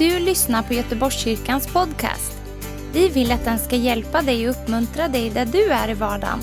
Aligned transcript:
du 0.00 0.18
lyssnar 0.18 0.62
på 0.62 0.74
Göteborgskyrkans 0.74 1.72
podcast. 1.72 2.42
Vi 2.92 3.08
vill 3.08 3.32
att 3.32 3.44
den 3.44 3.58
ska 3.58 3.76
hjälpa 3.76 4.22
dig 4.22 4.48
och 4.48 4.54
uppmuntra 4.54 5.08
dig 5.08 5.30
där 5.30 5.46
du 5.46 5.70
är 5.70 5.90
i 5.90 5.94
vardagen. 5.94 6.38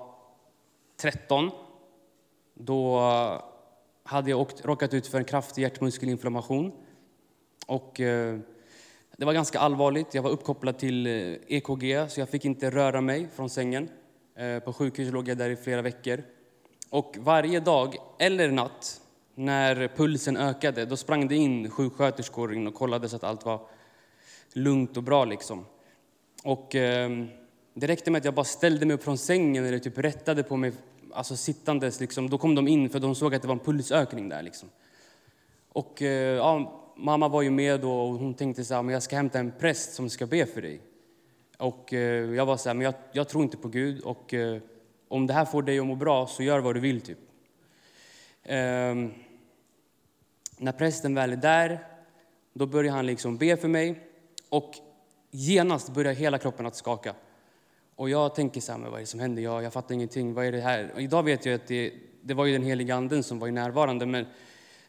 13. 0.97 1.51
Då 2.55 3.01
hade 4.03 4.31
jag 4.31 4.41
åkt, 4.41 4.65
råkat 4.65 4.95
ut 4.95 5.07
för 5.07 5.19
en 5.19 5.25
kraftig 5.25 5.63
hjärtmuskelinflammation. 5.63 6.73
Och, 7.67 8.01
eh, 8.01 8.39
det 9.17 9.25
var 9.25 9.33
ganska 9.33 9.59
allvarligt. 9.59 10.15
Jag 10.15 10.23
var 10.23 10.31
uppkopplad 10.31 10.79
till 10.79 11.07
eh, 11.07 11.37
EKG, 11.49 12.11
så 12.11 12.21
jag 12.21 12.29
fick 12.29 12.45
inte 12.45 12.71
röra 12.71 13.01
mig 13.01 13.29
från 13.35 13.51
sängen. 13.51 13.89
Eh, 14.35 14.59
på 14.59 14.73
sjukhus 14.73 15.13
låg 15.13 15.29
jag 15.29 15.39
där 15.39 15.51
i 15.51 15.57
flera 15.57 15.83
veckor. 15.83 16.23
Och 16.91 17.17
varje 17.21 17.61
dag, 17.61 17.97
eller 18.19 18.51
natt, 18.51 19.01
när 19.35 19.89
pulsen 19.89 20.37
ökade, 20.37 20.85
då 20.85 20.97
sprang 20.97 21.29
det 21.29 21.37
in 21.37 21.71
sjuksköterskor 21.71 22.55
in 22.55 22.67
och 22.67 22.75
kollade 22.75 23.09
så 23.09 23.17
att 23.17 23.25
allt 23.25 23.45
var 23.45 23.61
lugnt 24.53 24.97
och 24.97 25.03
bra. 25.03 25.25
Liksom. 25.25 25.65
Och, 26.45 26.75
eh, 26.75 27.11
det 27.75 27.87
räckte 27.87 28.11
med 28.11 28.19
att 28.19 28.25
jag 28.25 28.35
bara 28.35 28.45
ställde 28.45 28.87
mig 28.87 28.95
upp 28.95 29.05
från 29.05 29.19
sängen 29.19 29.65
eller 29.65 29.79
typ 29.79 29.99
rättade 29.99 30.43
på 30.43 30.57
mig 30.57 30.73
alltså 31.15 31.37
sittandes, 31.37 32.01
liksom, 32.01 32.31
då 32.31 32.39
kom 32.39 32.55
de 32.55 32.69
in 32.69 32.91
för 32.91 33.01
de 33.01 33.15
såg 33.15 33.35
att 33.35 33.43
det 33.43 33.49
var 33.49 33.55
en 33.55 33.65
pulsökning 33.65 34.29
där. 34.29 34.43
Liksom. 34.43 34.69
Och 35.69 36.03
eh, 36.03 36.37
ja, 36.37 36.81
mamma 36.97 37.29
var 37.29 37.43
ju 37.43 37.51
med 37.51 37.81
då 37.81 37.93
och 37.93 38.19
hon 38.19 38.35
tänkte 38.35 38.65
så 38.65 38.75
här, 38.75 38.83
men 38.83 38.93
jag 38.93 39.03
ska 39.03 39.17
hämta 39.17 39.39
en 39.39 39.53
präst 39.59 39.95
som 39.95 40.11
ska 40.11 40.27
be 40.27 40.47
för 40.47 40.63
dig. 40.63 40.81
Och 41.59 41.93
eh, 41.93 42.35
jag 42.35 42.47
var 42.47 42.57
så 42.57 42.69
här, 42.69 42.75
men 42.75 42.85
jag, 42.85 42.95
jag, 43.13 43.29
tror 43.29 43.43
inte 43.43 43.57
på 43.57 43.69
Gud 43.69 44.01
och 44.01 44.35
eh, 44.35 44.61
om 45.15 45.27
det 45.27 45.33
här 45.33 45.45
får 45.45 45.63
dig 45.63 45.79
att 45.79 45.87
må 45.87 45.95
bra 45.95 46.27
så 46.27 46.43
gör 46.43 46.59
vad 46.59 46.75
du 46.75 46.81
vill 46.81 47.01
typ. 47.01 47.19
Ehm, 48.43 49.13
när 50.57 50.73
prästen 50.73 51.15
väl 51.15 51.33
är 51.33 51.37
där, 51.37 51.87
då 52.53 52.67
börjar 52.67 52.93
han 52.93 53.07
liksom 53.07 53.37
be 53.37 53.57
för 53.57 53.69
mig 53.69 54.01
och 54.49 54.75
genast 55.31 55.95
börjar 55.95 56.13
hela 56.13 56.39
kroppen 56.39 56.67
att 56.67 56.77
skaka. 56.77 57.15
Och 57.97 58.11
jag 58.11 58.35
tänker 58.35 58.61
så 58.61 58.73
här, 58.73 58.79
men 58.79 58.91
vad 58.91 58.99
är 58.99 59.03
det 59.03 59.07
som 59.07 59.21
händer? 59.21 59.43
Jag, 59.43 59.63
jag 59.63 59.73
fattar 59.73 59.95
ingenting. 59.95 60.35
Vad 60.35 60.47
är 60.47 60.53
det 60.53 60.61
här? 60.61 60.93
Och 60.95 61.03
idag 61.03 61.23
vet 61.23 61.47
jag 61.47 61.55
att 61.55 61.67
det, 61.67 61.93
det 62.23 62.35
var 62.35 62.45
ju 62.45 62.53
den 62.53 62.63
heliga 62.63 62.95
anden 62.95 63.23
som 63.23 63.39
var 63.39 63.49
närvarande, 63.49 64.07
men 64.07 64.27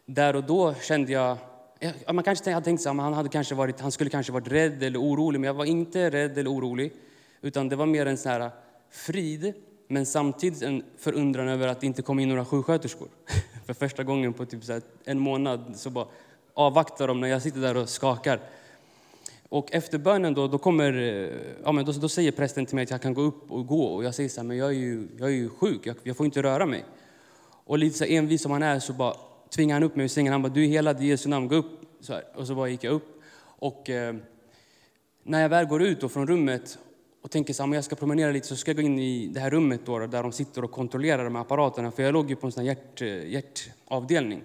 där 0.06 0.36
och 0.36 0.44
då 0.44 0.74
kände 0.74 1.12
jag 1.12 1.38
Ja, 1.80 2.14
man 2.14 2.24
kanske 2.24 2.52
hade 2.52 2.66
tänkt 2.66 2.88
att 2.88 2.98
han, 2.98 3.14
hade 3.14 3.30
kanske 3.30 3.56
varit, 3.56 3.80
han 3.80 3.92
skulle 3.92 4.10
kanske 4.10 4.34
varit 4.34 4.48
rädd 4.48 4.84
eller 4.84 5.02
orolig, 5.02 5.40
men 5.40 5.48
jag 5.48 5.54
var 5.54 5.66
inte 5.66 6.10
rädd 6.10 6.38
eller 6.38 6.52
orolig. 6.52 6.94
Utan 7.42 7.70
det 7.70 7.76
var 7.76 7.86
mer 7.86 8.06
en 8.06 8.18
sån 8.18 8.32
här 8.32 8.52
frid, 8.90 9.54
men 9.88 10.06
samtidigt 10.06 10.62
en 10.62 10.84
förundran 10.98 11.48
över 11.48 11.68
att 11.68 11.82
det 11.82 11.88
inte 11.88 12.02
kom 12.02 12.20
in 12.20 12.30
några 12.30 12.46
sjuksköterskor. 12.46 13.08
För 13.66 13.74
första 13.74 14.04
gången 14.04 14.34
på 14.34 14.46
typ 14.46 14.64
så 14.64 14.82
en 15.06 15.20
månad 15.20 15.74
så 15.76 15.90
bara 15.90 16.06
avvaktar 16.54 17.08
de 17.08 17.22
när 17.22 17.28
jag 17.28 17.42
sitter 17.42 17.60
där 17.60 17.78
och 17.78 17.90
skakar. 17.90 18.40
Och 19.50 19.74
efter 19.74 19.98
bönen 19.98 20.34
då, 20.34 20.48
då, 20.48 20.58
kommer, 20.58 20.94
eh, 20.94 21.30
ja, 21.64 21.72
men 21.72 21.86
då, 21.86 21.92
då, 21.92 22.10
säger 22.10 22.32
prästen 22.32 22.66
till 22.66 22.76
mig 22.76 22.84
att 22.84 22.92
jag 22.92 23.02
kan 23.02 23.14
gå 23.14 23.22
upp 23.22 23.52
och 23.52 23.68
gå. 23.68 23.86
Och 23.86 24.04
jag 24.04 24.16
säger 24.16 24.30
så 24.30 24.42
här, 24.42 24.48
men 24.48 24.58
jag 24.58 24.70
är 24.70 24.74
ju, 24.74 25.08
jag 25.18 25.30
är 25.30 25.34
ju 25.34 25.50
sjuk, 25.50 25.82
jag, 25.84 25.96
jag 26.04 26.18
får 26.18 26.26
inte 26.26 26.44
röra 26.44 26.66
mig. 26.66 26.86
Och 27.66 27.78
lite 27.78 27.98
så 27.98 28.04
envis 28.04 28.42
som 28.42 28.52
han 28.52 28.64
är 28.64 28.80
så 28.80 28.94
bara 28.94 29.16
tvingar 29.56 29.76
han 29.76 29.84
upp 29.84 29.96
mig 29.96 30.04
ur 30.04 30.08
sängen. 30.08 30.32
Han 30.32 30.42
bara, 30.42 30.54
du 30.54 30.64
är 30.64 30.68
helad 30.68 31.04
i 31.04 31.08
Jesu 31.08 31.30
namn, 31.30 31.48
gå 31.48 31.56
upp. 31.56 31.82
Så 32.00 32.14
här. 32.14 32.24
Och 32.36 32.48
så 32.48 32.56
bara 32.56 32.70
gick 32.70 32.84
jag 32.84 32.94
upp. 32.94 33.22
Och 33.42 33.90
eh, 33.90 34.16
när 35.24 35.42
jag 35.42 35.50
väl 35.50 35.66
går 35.66 35.84
ut 35.84 36.02
då 36.02 36.10
från 36.10 36.28
rummet 36.28 36.78
och 37.26 37.32
tänker 37.32 37.54
så 37.54 37.64
här, 37.64 37.68
men 37.68 37.76
jag 37.76 37.84
ska 37.84 37.96
promenera 37.96 38.32
lite 38.32 38.48
så 38.48 38.56
ska 38.56 38.72
jag 38.72 38.76
gå 38.76 38.82
in 38.82 39.00
i 39.00 39.28
det 39.28 39.40
här 39.40 39.50
rummet 39.50 39.82
då, 39.86 40.00
där 40.00 40.24
de 40.24 40.32
sitter 40.32 40.64
och 40.64 40.72
kontrollerar 40.72 41.24
de 41.24 41.36
här 41.36 41.42
apparaterna. 41.42 41.92
För 41.92 42.04
jag 42.04 42.14
låg 42.14 42.30
ju 42.30 42.36
på 42.36 42.48
en 42.48 42.52
sån 42.52 42.66
hjärt, 42.66 43.02
eh, 43.02 43.28
hjärtavdelning. 43.28 44.44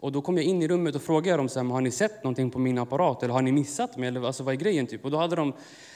Och 0.00 0.12
då 0.12 0.22
kom 0.22 0.36
jag 0.36 0.46
in 0.46 0.62
i 0.62 0.68
rummet 0.68 0.94
och 0.94 1.02
frågade 1.02 1.36
dem 1.36 1.48
så 1.48 1.60
här, 1.60 1.66
har 1.66 1.80
ni 1.80 1.90
sett 1.90 2.24
någonting 2.24 2.50
på 2.50 2.58
min 2.58 2.78
apparat 2.78 3.22
eller 3.22 3.34
har 3.34 3.42
ni 3.42 3.52
missat 3.52 3.96
mig 3.96 4.08
eller 4.08 4.26
alltså, 4.26 4.42
vad 4.42 4.54
är 4.54 4.58
grejen? 4.58 4.86
Typ? 4.86 5.04
Och 5.04 5.10
då 5.10 5.18
hade 5.18 5.36
de 5.36 5.52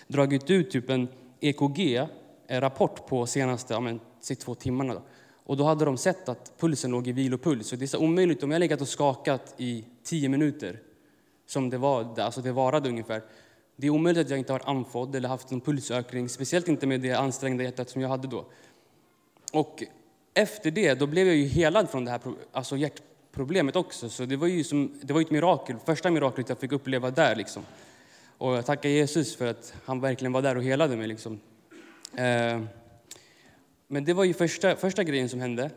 dragit 0.06 0.50
ut 0.50 0.71
typ 0.71 0.91
en 0.91 1.09
EKG-rapport 1.41 3.06
på 3.06 3.27
senaste 3.27 3.75
ja, 3.75 3.81
men, 3.81 4.00
två 4.39 4.55
timmarna. 4.55 4.95
Då. 4.95 5.03
Och 5.45 5.56
då 5.56 5.65
hade 5.65 5.84
de 5.84 5.97
sett 5.97 6.28
att 6.28 6.53
pulsen 6.59 6.91
låg 6.91 7.09
i 7.09 7.12
vilopuls. 7.12 7.72
Och 7.72 7.78
det 7.78 7.84
är 7.84 7.87
så 7.87 7.99
omöjligt, 7.99 8.43
om 8.43 8.50
jag 8.50 8.61
legat 8.61 8.81
och 8.81 8.89
skakat 8.89 9.55
i 9.56 9.84
tio 10.05 10.28
minuter, 10.28 10.81
som 11.47 11.71
det 11.71 11.78
var, 11.78 12.21
alltså 12.21 12.41
det 12.41 12.53
varade 12.53 12.89
ungefär, 12.89 13.22
det 13.77 13.87
är 13.87 13.91
omöjligt 13.91 14.25
att 14.25 14.31
jag 14.31 14.39
inte 14.39 14.53
har 14.53 14.63
andfådd 14.65 15.15
eller 15.15 15.29
haft 15.29 15.53
en 15.53 15.61
pulsökning, 15.61 16.29
speciellt 16.29 16.69
inte 16.69 16.87
med 16.87 17.01
det 17.01 17.13
ansträngda 17.13 17.65
hjärtat 17.65 17.91
som 17.91 18.03
jag 18.03 18.09
hade 18.09 18.29
då. 18.29 18.45
Och 19.53 19.83
efter 20.35 20.71
det, 20.71 20.95
då 20.95 21.07
blev 21.07 21.27
jag 21.27 21.37
ju 21.37 21.45
helad 21.45 21.91
från 21.91 22.05
det 22.05 22.11
här 22.11 22.21
alltså 22.53 22.77
hjärtproblemet 22.77 23.77
också. 23.77 24.09
Så 24.09 24.25
det 24.25 24.37
var 24.37 24.47
ju 24.47 24.65
som, 24.65 25.01
det 25.03 25.13
var 25.13 25.21
ett 25.21 25.31
mirakel, 25.31 25.77
första 25.87 26.11
miraklet 26.11 26.49
jag 26.49 26.59
fick 26.59 26.73
uppleva 26.73 27.11
där. 27.11 27.37
Liksom. 27.37 27.63
Och 28.39 28.57
jag 28.57 28.67
tackar 28.67 28.89
Jesus 28.89 29.37
för 29.37 29.47
att 29.47 29.75
han 29.85 30.01
verkligen 30.01 30.33
var 30.33 30.43
där 30.43 30.57
och 30.57 30.63
helade 30.63 30.97
mig. 30.97 31.07
Liksom. 31.07 31.41
Eh, 32.15 32.61
men 33.89 34.05
det 34.05 34.13
var 34.13 34.25
ju 34.25 34.35
första, 34.35 34.77
första 34.77 35.05
grejen 35.05 35.29
som 35.29 35.41
hände. 35.41 35.71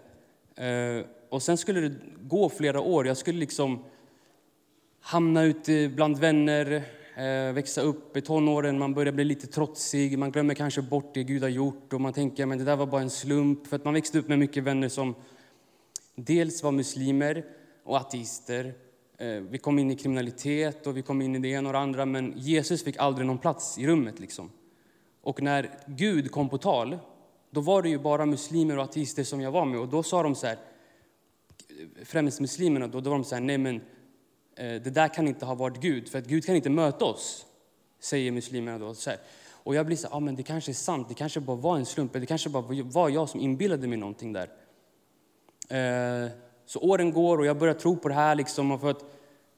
Eh, 0.55 1.05
och 1.29 1.43
sen 1.43 1.57
skulle 1.57 1.79
det 1.81 1.95
gå 2.21 2.49
flera 2.49 2.81
år. 2.81 3.07
Jag 3.07 3.17
skulle 3.17 3.39
liksom 3.39 3.83
hamna 5.01 5.43
ute 5.43 5.89
bland 5.95 6.17
vänner, 6.17 6.83
Eh, 7.19 7.53
växa 7.53 7.81
upp 7.81 8.17
i 8.17 8.21
tonåren, 8.21 8.79
man 8.79 8.93
börjar 8.93 9.13
bli 9.13 9.23
lite 9.23 9.47
trotsig, 9.47 10.17
man 10.17 10.31
glömmer 10.31 10.53
kanske 10.53 10.81
bort 10.81 11.13
det 11.13 11.23
Gud 11.23 11.41
har 11.41 11.49
gjort 11.49 11.93
och 11.93 12.01
man 12.01 12.13
tänker 12.13 12.51
att 12.51 12.57
det 12.57 12.63
där 12.63 12.75
var 12.75 12.85
bara 12.85 13.01
en 13.01 13.09
slump. 13.09 13.67
För 13.67 13.75
att 13.75 13.85
man 13.85 13.93
växte 13.93 14.19
upp 14.19 14.27
med 14.27 14.39
mycket 14.39 14.63
vänner 14.63 14.89
som 14.89 15.15
dels 16.15 16.63
var 16.63 16.71
muslimer 16.71 17.45
och 17.83 17.97
ateister. 17.97 18.73
Eh, 19.17 19.27
vi 19.27 19.57
kom 19.57 19.79
in 19.79 19.91
i 19.91 19.95
kriminalitet 19.95 20.87
och 20.87 20.97
vi 20.97 21.01
kom 21.01 21.21
in 21.21 21.35
i 21.35 21.39
det 21.39 21.47
ena 21.47 21.69
och 21.69 21.73
det 21.73 21.79
andra, 21.79 22.05
men 22.05 22.33
Jesus 22.35 22.83
fick 22.83 22.97
aldrig 22.97 23.27
någon 23.27 23.37
plats 23.37 23.77
i 23.77 23.87
rummet. 23.87 24.19
Liksom. 24.19 24.49
Och 25.21 25.41
när 25.41 25.69
Gud 25.87 26.31
kom 26.31 26.49
på 26.49 26.57
tal, 26.57 26.97
då 27.51 27.61
var 27.61 27.81
det 27.81 27.89
ju 27.89 27.99
bara 27.99 28.25
muslimer 28.25 28.77
och 28.77 28.83
ateister 28.83 29.23
som 29.23 29.41
jag 29.41 29.51
var 29.51 29.65
med. 29.65 29.79
Och 29.79 29.87
då 29.87 30.03
sa 30.03 30.23
de 30.23 30.35
så 30.35 30.47
här, 30.47 30.57
främst 32.03 32.39
muslimerna, 32.39 32.87
då, 32.87 33.01
då 33.01 33.09
var 33.09 33.17
de 33.17 33.23
så 33.23 33.35
här, 33.35 33.41
nej 33.41 33.57
men 33.57 33.81
Eh, 34.59 34.81
det 34.81 34.89
där 34.89 35.07
kan 35.07 35.27
inte 35.27 35.45
ha 35.45 35.55
varit 35.55 35.81
Gud, 35.81 36.09
för 36.09 36.19
att 36.19 36.25
Gud 36.25 36.45
kan 36.45 36.55
inte 36.55 36.69
möta 36.69 37.05
oss, 37.05 37.45
säger 37.99 38.31
muslimerna 38.31 38.77
då. 38.77 38.93
Så 38.93 39.09
här. 39.09 39.19
Och 39.63 39.75
jag 39.75 39.85
blir 39.85 39.97
så 39.97 40.07
här, 40.07 40.15
ah, 40.15 40.19
men 40.19 40.35
det 40.35 40.43
kanske 40.43 40.71
är 40.71 40.73
sant, 40.73 41.09
det 41.09 41.13
kanske 41.13 41.39
bara 41.39 41.57
var 41.57 41.77
en 41.77 41.85
slump, 41.85 42.13
det 42.13 42.25
kanske 42.25 42.49
bara 42.49 42.63
var 42.83 43.09
jag 43.09 43.29
som 43.29 43.39
inbillade 43.39 43.87
mig 43.87 43.97
någonting 43.97 44.33
där. 44.33 44.49
Eh, 45.69 46.29
så 46.65 46.79
åren 46.79 47.13
går 47.13 47.37
och 47.37 47.45
jag 47.45 47.57
börjar 47.57 47.73
tro 47.73 47.97
på 47.97 48.07
det 48.07 48.13
här. 48.13 48.35
Liksom, 48.35 48.79
för 48.79 48.89
att, 48.89 49.05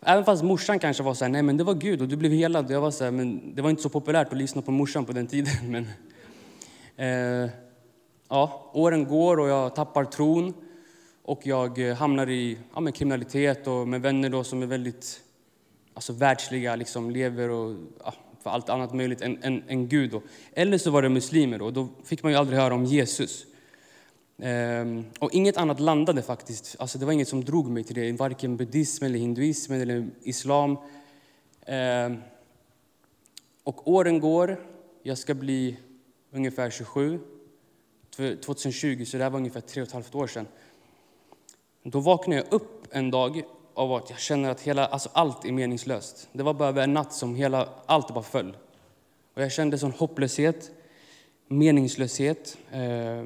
även 0.01 0.25
fast 0.25 0.43
morsan 0.43 0.79
kanske 0.79 1.03
var 1.03 1.13
så 1.13 1.25
här, 1.25 1.31
nej 1.31 1.43
men 1.43 1.57
det 1.57 1.63
var 1.63 1.73
Gud 1.73 2.01
och 2.01 2.07
du 2.07 2.15
blev 2.15 2.31
helad. 2.31 2.71
Jag 2.71 2.81
var 2.81 2.91
så 2.91 3.03
här, 3.03 3.11
men 3.11 3.55
det 3.55 3.61
var 3.61 3.69
inte 3.69 3.81
så 3.81 3.89
populärt 3.89 4.27
att 4.27 4.37
lyssna 4.37 4.61
på 4.61 4.71
morsan 4.71 5.05
på 5.05 5.11
den 5.11 5.27
tiden. 5.27 5.53
Men, 5.71 5.87
eh, 6.95 7.49
ja, 8.29 8.71
åren 8.73 9.05
går 9.05 9.39
och 9.39 9.47
jag 9.47 9.75
tappar 9.75 10.05
tron. 10.05 10.53
Och 11.31 11.47
jag 11.47 11.89
eh, 11.89 11.95
hamnar 11.95 12.29
i 12.29 12.57
ja, 12.75 12.91
kriminalitet 12.91 13.67
och 13.67 13.87
med 13.87 14.01
vänner 14.01 14.29
då 14.29 14.43
som 14.43 14.61
är 14.61 14.65
väldigt 14.65 15.21
alltså, 15.93 16.13
världsliga, 16.13 16.75
liksom, 16.75 17.11
lever 17.11 17.49
och 17.49 17.75
ja, 18.03 18.13
för 18.43 18.49
allt 18.49 18.69
annat 18.69 18.93
möjligt 18.93 19.21
än, 19.21 19.43
än, 19.43 19.63
än 19.67 19.87
Gud. 19.87 20.11
Då. 20.11 20.21
Eller 20.53 20.77
så 20.77 20.91
var 20.91 21.01
det 21.01 21.09
muslimer 21.09 21.61
och 21.61 21.73
då 21.73 21.87
fick 22.03 22.23
man 22.23 22.31
ju 22.31 22.37
aldrig 22.37 22.59
höra 22.59 22.73
om 22.73 22.85
Jesus. 22.85 23.45
Ehm, 24.41 25.05
och 25.19 25.33
inget 25.33 25.57
annat 25.57 25.79
landade 25.79 26.21
faktiskt. 26.21 26.75
Alltså 26.79 26.97
det 26.97 27.05
var 27.05 27.13
inget 27.13 27.27
som 27.27 27.45
drog 27.45 27.69
mig 27.69 27.83
till 27.83 27.95
det, 27.95 28.11
varken 28.11 28.57
buddhism 28.57 29.05
eller 29.05 29.19
hinduism 29.19 29.73
eller 29.73 30.09
islam. 30.21 30.77
Ehm, 31.65 32.17
och 33.63 33.87
åren 33.87 34.19
går, 34.19 34.65
jag 35.03 35.17
ska 35.17 35.33
bli 35.33 35.77
ungefär 36.31 36.69
27, 36.69 37.19
2020, 38.45 39.05
så 39.05 39.17
det 39.17 39.23
här 39.23 39.29
var 39.29 39.39
ungefär 39.39 39.61
tre 39.61 39.81
och 39.81 39.87
ett 39.87 39.93
halvt 39.93 40.15
år 40.15 40.27
sedan. 40.27 40.47
Då 41.83 41.99
vaknade 41.99 42.41
jag 42.41 42.53
upp 42.53 42.87
en 42.91 43.11
dag 43.11 43.43
av 43.73 43.93
att 43.93 44.09
jag 44.09 44.19
känner 44.19 44.49
att 44.49 44.61
hela, 44.61 44.85
alltså 44.85 45.09
allt 45.13 45.45
är 45.45 45.51
meningslöst. 45.51 46.29
Det 46.31 46.43
var 46.43 46.53
bara 46.53 46.69
över 46.69 46.83
en 46.83 46.93
natt 46.93 47.13
som 47.13 47.35
hela, 47.35 47.69
allt 47.85 48.13
bara 48.13 48.23
föll. 48.23 48.57
Och 49.33 49.41
jag 49.41 49.51
kände 49.51 49.77
sån 49.77 49.91
hopplöshet, 49.91 50.71
meningslöshet. 51.47 52.57
Eh, 52.71 53.25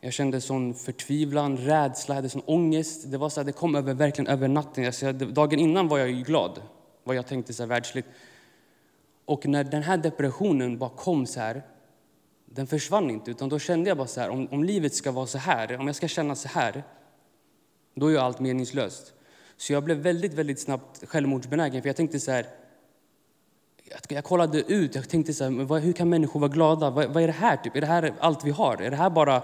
jag 0.00 0.12
kände 0.12 0.40
sån 0.40 0.74
förtvivlan, 0.74 1.56
rädsla, 1.56 2.14
hade 2.14 2.28
sån 2.28 2.42
ångest. 2.46 3.10
Det, 3.10 3.18
var 3.18 3.28
så 3.28 3.40
här, 3.40 3.44
det 3.44 3.52
kom 3.52 3.74
över, 3.74 3.94
verkligen 3.94 4.30
över 4.30 4.48
natten. 4.48 4.86
Alltså, 4.86 5.12
dagen 5.12 5.58
innan 5.58 5.88
var 5.88 5.98
jag 5.98 6.10
ju 6.10 6.22
glad, 6.22 6.62
vad 7.04 7.16
jag 7.16 7.26
tänkte 7.26 7.52
så 7.52 7.62
här, 7.62 7.68
världsligt. 7.68 8.08
Och 9.24 9.46
när 9.46 9.64
den 9.64 9.82
här 9.82 9.96
depressionen 9.96 10.78
bara 10.78 10.90
kom 10.90 11.26
så 11.26 11.40
här, 11.40 11.62
den 12.46 12.66
försvann 12.66 13.10
inte. 13.10 13.30
Utan 13.30 13.48
då 13.48 13.58
kände 13.58 13.90
jag 13.90 13.96
bara 13.96 14.06
så 14.06 14.20
här, 14.20 14.30
om, 14.30 14.48
om 14.50 14.64
livet 14.64 14.94
ska 14.94 15.12
vara 15.12 15.26
så 15.26 15.38
här, 15.38 15.80
om 15.80 15.86
jag 15.86 15.96
ska 15.96 16.08
känna 16.08 16.34
så 16.34 16.48
här, 16.48 16.84
då 18.00 18.06
är 18.06 18.10
ju 18.10 18.18
allt 18.18 18.40
meningslöst. 18.40 19.12
Så 19.56 19.72
jag 19.72 19.84
blev 19.84 19.96
väldigt, 19.96 20.34
väldigt 20.34 20.60
snabbt 20.60 21.08
självmordsbenägen. 21.08 21.82
För 21.82 21.88
jag 21.88 21.96
tänkte 21.96 22.20
så 22.20 22.30
här, 22.30 22.46
jag 24.08 24.24
kollade 24.24 24.72
ut, 24.72 24.94
jag 24.94 25.08
tänkte 25.08 25.34
så 25.34 25.44
här, 25.44 25.78
hur 25.80 25.92
kan 25.92 26.08
människor 26.08 26.40
vara 26.40 26.50
glada? 26.50 26.90
Vad, 26.90 27.12
vad, 27.12 27.22
är 27.22 27.26
det 27.26 27.32
här? 27.32 27.56
Typ? 27.56 27.76
Är 27.76 27.80
det 27.80 27.86
här 27.86 28.14
allt 28.20 28.44
vi 28.44 28.50
har? 28.50 28.82
Är 28.82 28.90
det 28.90 28.96
här 28.96 29.10
bara 29.10 29.42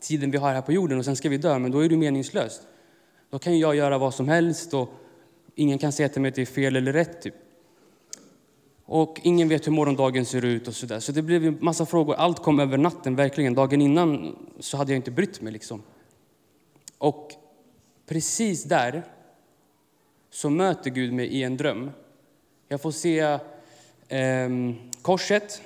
tiden 0.00 0.30
vi 0.30 0.38
har 0.38 0.52
här 0.52 0.62
på 0.62 0.72
jorden 0.72 0.98
och 0.98 1.04
sen 1.04 1.16
ska 1.16 1.28
vi 1.28 1.38
dö? 1.38 1.58
Men 1.58 1.70
då 1.70 1.84
är 1.84 1.88
det 1.88 1.96
meningslöst. 1.96 2.62
Då 3.30 3.38
kan 3.38 3.58
jag 3.58 3.76
göra 3.76 3.98
vad 3.98 4.14
som 4.14 4.28
helst 4.28 4.74
och 4.74 4.88
ingen 5.54 5.78
kan 5.78 5.92
säga 5.92 6.08
till 6.08 6.22
mig 6.22 6.28
att 6.28 6.34
det 6.34 6.42
är 6.42 6.46
fel 6.46 6.76
eller 6.76 6.92
rätt. 6.92 7.22
Typ. 7.22 7.34
Och 8.84 9.20
ingen 9.22 9.48
vet 9.48 9.66
hur 9.66 9.72
morgondagen 9.72 10.26
ser 10.26 10.44
ut 10.44 10.68
och 10.68 10.74
så 10.74 10.86
där. 10.86 11.00
Så 11.00 11.12
det 11.12 11.22
blev 11.22 11.44
en 11.46 11.58
massa 11.60 11.86
frågor. 11.86 12.14
Allt 12.14 12.42
kom 12.42 12.60
över 12.60 12.78
natten, 12.78 13.16
verkligen. 13.16 13.54
Dagen 13.54 13.80
innan 13.80 14.36
så 14.60 14.76
hade 14.76 14.92
jag 14.92 14.98
inte 14.98 15.10
brytt 15.10 15.40
mig 15.40 15.52
liksom. 15.52 15.82
Och 16.98 17.32
precis 18.08 18.64
där 18.64 19.04
så 20.30 20.50
möter 20.50 20.90
Gud 20.90 21.12
mig 21.12 21.26
i 21.26 21.42
en 21.42 21.56
dröm. 21.56 21.90
Jag 22.68 22.80
får 22.80 22.90
se 22.90 23.20
eh, 24.08 24.48
korset 25.02 25.62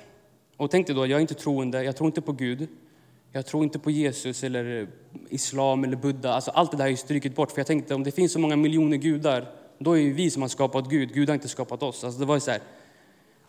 och 0.57 0.71
tänkte 0.71 0.93
då, 0.93 1.07
jag 1.07 1.17
är 1.17 1.21
inte 1.21 1.33
troende, 1.33 1.83
jag 1.83 1.95
tror 1.95 2.07
inte 2.07 2.21
på 2.21 2.31
Gud. 2.31 2.67
Jag 3.35 3.45
tror 3.45 3.63
inte 3.63 3.79
på 3.79 3.91
Jesus 3.91 4.43
eller 4.43 4.87
islam 5.29 5.83
eller 5.83 5.97
Buddha. 5.97 6.33
Alltså 6.33 6.51
allt 6.51 6.71
det 6.71 6.77
där 6.77 6.83
har 6.83 7.23
jag 7.23 7.33
bort. 7.33 7.51
För 7.51 7.59
jag 7.59 7.67
tänkte 7.67 7.95
om 7.95 8.03
det 8.03 8.11
finns 8.11 8.31
så 8.31 8.39
många 8.39 8.55
miljoner 8.55 8.97
gudar, 8.97 9.51
då 9.77 9.97
är 9.97 10.03
det 10.03 10.13
vi 10.13 10.29
som 10.29 10.41
har 10.41 10.49
skapat 10.49 10.89
Gud. 10.89 11.13
Gud 11.13 11.29
har 11.29 11.33
inte 11.33 11.47
skapat 11.47 11.83
oss. 11.83 12.03
Alltså 12.03 12.19
det 12.19 12.25
var 12.25 12.39
så 12.39 12.51
här, 12.51 12.61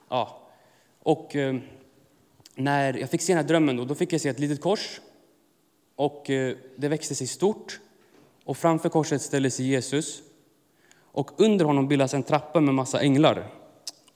ja. 0.09 0.49
Och 1.03 1.37
eh, 1.37 1.57
när 2.55 2.99
jag 2.99 3.11
fick 3.11 3.23
se 3.23 3.33
den 3.33 3.43
här 3.43 3.49
drömmen 3.49 3.77
då, 3.77 3.85
då 3.85 3.95
fick 3.95 4.13
jag 4.13 4.21
se 4.21 4.29
ett 4.29 4.39
litet 4.39 4.61
kors. 4.61 5.01
Och 5.97 6.31
eh, 6.31 6.57
det 6.77 6.89
växte 6.89 7.15
sig 7.15 7.27
stort. 7.27 7.81
Och 8.45 8.57
framför 8.57 8.89
korset 8.89 9.23
ställer 9.23 9.51
sig 9.51 9.67
Jesus. 9.67 10.23
Och 10.97 11.41
under 11.41 11.65
honom 11.65 11.89
bildas 11.89 12.15
en 12.15 12.23
trappa 12.23 12.61
med 12.61 12.75
massa 12.75 13.01
änglar. 13.01 13.51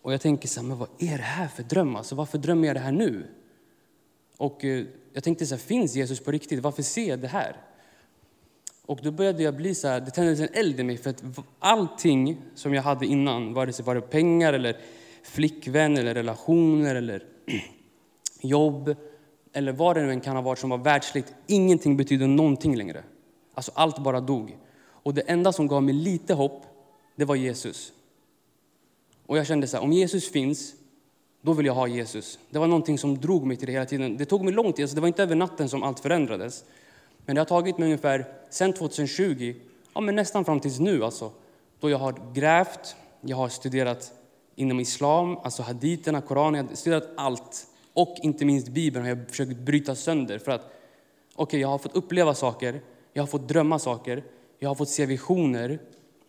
Och 0.03 0.13
jag 0.13 0.21
tänker 0.21 0.49
så 0.49 0.61
här, 0.61 0.69
men 0.69 0.79
vad 0.79 0.89
är 0.99 1.17
det 1.17 1.23
här 1.23 1.49
för 1.49 1.63
dröm? 1.63 1.97
Alltså, 1.97 2.15
varför 2.15 2.39
drömmer 2.39 2.69
jag 2.69 2.77
det 2.77 2.81
här 2.81 2.93
nu? 2.93 3.27
Och 4.37 4.65
eh, 4.65 4.85
jag 5.13 5.25
tänkte 5.25 5.47
så 5.47 5.55
här, 5.55 5.63
finns 5.63 5.95
Jesus 5.95 6.21
på 6.21 6.31
riktigt? 6.31 6.61
Varför 6.61 6.83
ser 6.83 7.09
jag 7.09 7.19
det 7.19 7.29
här? 7.29 7.57
Och 8.87 9.01
då 9.03 9.11
började 9.11 9.43
jag 9.43 9.57
bli 9.57 9.75
så 9.75 9.89
här, 9.89 10.01
det 10.01 10.11
tändes 10.11 10.41
en 10.41 10.49
eld 10.53 10.81
i 10.81 10.83
mig 10.83 10.97
för 10.97 11.11
att 11.11 11.23
allting 11.59 12.43
som 12.55 12.75
jag 12.75 12.83
hade 12.83 13.07
innan, 13.07 13.55
vare 13.55 13.73
sig 13.73 13.85
var 13.85 13.95
det 13.95 14.01
pengar 14.01 14.53
eller 14.53 14.77
flickvän 15.23 15.97
eller 15.97 16.15
relationer 16.15 16.95
eller 16.95 17.23
jobb 18.41 18.97
eller 19.53 19.73
vad 19.73 19.97
det 19.97 20.03
nu 20.03 20.13
än 20.13 20.21
kan 20.21 20.37
ha 20.37 20.43
varit 20.43 20.59
som 20.59 20.71
var 20.71 20.79
världsligt, 20.79 21.35
ingenting 21.47 21.97
betydde 21.97 22.27
någonting 22.27 22.77
längre. 22.77 23.03
Alltså 23.59 23.73
allt 23.75 23.99
bara 23.99 24.21
dog. 24.21 24.57
Och 24.87 25.15
det 25.15 25.21
enda 25.21 25.53
som 25.53 25.67
gav 25.67 25.83
mig 25.83 25.95
lite 25.95 26.35
hopp, 26.35 26.63
det 27.17 27.25
var 27.25 27.37
Jesus. 27.37 27.93
Och 29.27 29.39
jag 29.39 29.47
kände 29.47 29.67
så 29.67 29.77
här, 29.77 29.85
om 29.85 29.93
Jesus 29.93 30.31
finns, 30.31 30.75
då 31.41 31.53
vill 31.53 31.67
jag 31.67 31.75
ha 31.75 31.87
Jesus. 31.87 32.39
Det 32.51 32.59
var 32.59 32.67
någonting 32.67 32.99
som 32.99 33.21
drog 33.21 33.47
mig 33.47 33.57
till 33.57 33.67
det 33.67 33.73
hela 33.73 33.85
tiden. 33.85 34.17
Det 34.17 34.25
tog 34.25 34.45
mig 34.45 34.53
lång 34.53 34.73
tid, 34.73 34.83
alltså 34.83 34.95
det 34.95 35.01
var 35.01 35.09
inte 35.09 35.23
över 35.23 35.35
natten 35.35 35.69
som 35.69 35.83
allt 35.83 36.01
förändrades. 36.01 36.65
Men 37.27 37.35
det 37.35 37.41
har 37.41 37.47
tagit 37.47 37.79
mig 37.79 37.87
ungefär, 37.87 38.27
sen 38.51 38.73
2020, 38.73 39.55
ja 39.95 40.01
men 40.01 40.17
nästan 40.17 40.45
fram 40.45 40.61
tills 40.61 40.79
nu 40.79 41.05
alltså, 41.05 41.31
då 41.81 41.91
jag 41.91 41.99
har 41.99 42.33
grävt, 42.35 42.97
jag 43.21 43.37
har 43.37 43.49
studerat 43.49 44.13
inom 44.55 44.81
islam, 44.81 45.37
alltså 45.37 45.63
haditerna, 45.63 46.21
koranen, 46.21 46.65
jag 46.65 46.71
har 46.71 46.77
studerat 46.77 47.09
allt. 47.17 47.67
Och 47.93 48.17
inte 48.23 48.45
minst 48.45 48.69
Bibeln 48.69 49.05
har 49.05 49.17
jag 49.17 49.29
försökt 49.29 49.59
bryta 49.59 49.95
sönder 49.95 50.39
för 50.39 50.53
att, 50.53 50.63
okej, 50.63 51.43
okay, 51.43 51.61
jag 51.61 51.69
har 51.69 51.79
fått 51.79 51.97
uppleva 51.97 52.35
saker, 52.35 52.81
jag 53.19 53.23
har 53.23 53.27
fått 53.27 53.49
drömma 53.49 53.79
saker, 53.79 54.25
jag 54.59 54.71
har 54.71 54.75
fått 54.75 54.89
se 54.89 55.07
visioner, 55.07 55.79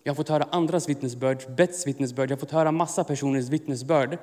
jag 0.03 0.12
har 0.12 0.15
fått 0.15 0.30
höra 0.30 0.47
andras 0.51 0.89
vittnesbörd, 0.89 1.56
Bets 1.56 1.88
vittnesbörd, 1.88 2.31
jag 2.31 2.36
har 2.36 2.39
fått 2.39 2.51
höra 2.51 2.71
massa 2.71 3.03
personers 3.03 3.50
vittnesbörd. 3.50 4.18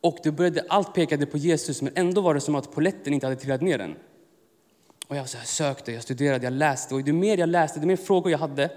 Och 0.00 0.18
det 0.22 0.32
började, 0.32 0.64
allt 0.68 0.94
pekade 0.94 1.26
på 1.26 1.38
Jesus, 1.38 1.82
men 1.82 1.92
ändå 1.96 2.20
var 2.20 2.34
det 2.34 2.40
som 2.40 2.54
att 2.54 2.72
poletten 2.72 3.14
inte 3.14 3.26
hade 3.26 3.36
trillat 3.36 3.60
ner 3.60 3.78
den. 3.78 3.96
Och 5.08 5.16
jag, 5.16 5.28
så 5.28 5.36
jag 5.36 5.46
sökte, 5.46 5.92
jag 5.92 6.02
studerade, 6.02 6.44
jag 6.44 6.52
läste. 6.52 6.94
Och 6.94 7.00
ju 7.00 7.12
mer 7.12 7.38
jag 7.38 7.48
läste, 7.48 7.80
ju 7.80 7.86
mer 7.86 7.96
frågor 7.96 8.32
jag 8.32 8.38
hade, 8.38 8.70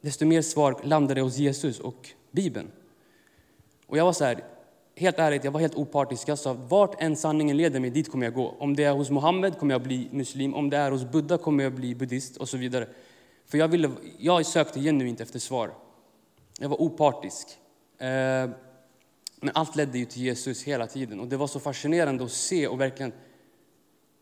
desto 0.00 0.26
mer 0.26 0.42
svar 0.42 0.80
landade 0.84 1.20
hos 1.20 1.36
Jesus 1.36 1.80
och 1.80 2.08
Bibeln. 2.30 2.70
Och 3.86 3.98
jag 3.98 4.04
var 4.04 4.12
så 4.12 4.24
här, 4.24 4.44
helt 4.98 5.18
ärligt, 5.18 5.44
jag 5.44 5.52
var 5.52 5.60
helt 5.60 5.74
opartisk. 5.74 6.28
Jag 6.28 6.38
sa, 6.38 6.52
vart 6.52 7.02
än 7.02 7.16
sanningen 7.16 7.56
leder 7.56 7.80
mig, 7.80 7.90
dit 7.90 8.10
kommer 8.10 8.26
jag 8.26 8.34
gå. 8.34 8.54
Om 8.58 8.76
det 8.76 8.84
är 8.84 8.92
hos 8.92 9.10
Mohammed 9.10 9.58
kommer 9.58 9.74
jag 9.74 9.82
bli 9.82 10.08
muslim, 10.12 10.54
om 10.54 10.70
det 10.70 10.76
är 10.76 10.90
hos 10.90 11.04
Buddha 11.04 11.38
kommer 11.38 11.64
jag 11.64 11.72
bli 11.72 11.94
buddhist 11.94 12.36
och 12.36 12.48
så 12.48 12.56
vidare. 12.56 12.88
För 13.46 13.58
jag, 13.58 13.68
ville, 13.68 13.90
jag 14.18 14.46
sökte 14.46 14.80
genuint 14.80 15.20
efter 15.20 15.38
svar. 15.38 15.74
Jag 16.60 16.68
var 16.68 16.82
opartisk. 16.82 17.48
Eh, 17.98 18.50
men 19.40 19.50
allt 19.54 19.76
ledde 19.76 19.98
ju 19.98 20.04
till 20.04 20.22
Jesus 20.22 20.62
hela 20.62 20.86
tiden. 20.86 21.20
Och 21.20 21.28
det 21.28 21.36
var 21.36 21.46
så 21.46 21.60
fascinerande 21.60 22.24
att 22.24 22.32
se 22.32 22.68
och 22.68 22.80
verkligen 22.80 23.12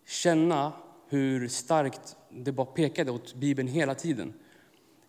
känna 0.06 0.72
hur 1.08 1.48
starkt 1.48 2.16
det 2.30 2.52
bara 2.52 2.66
pekade 2.66 3.10
åt 3.10 3.34
Bibeln 3.34 3.68
hela 3.68 3.94
tiden. 3.94 4.34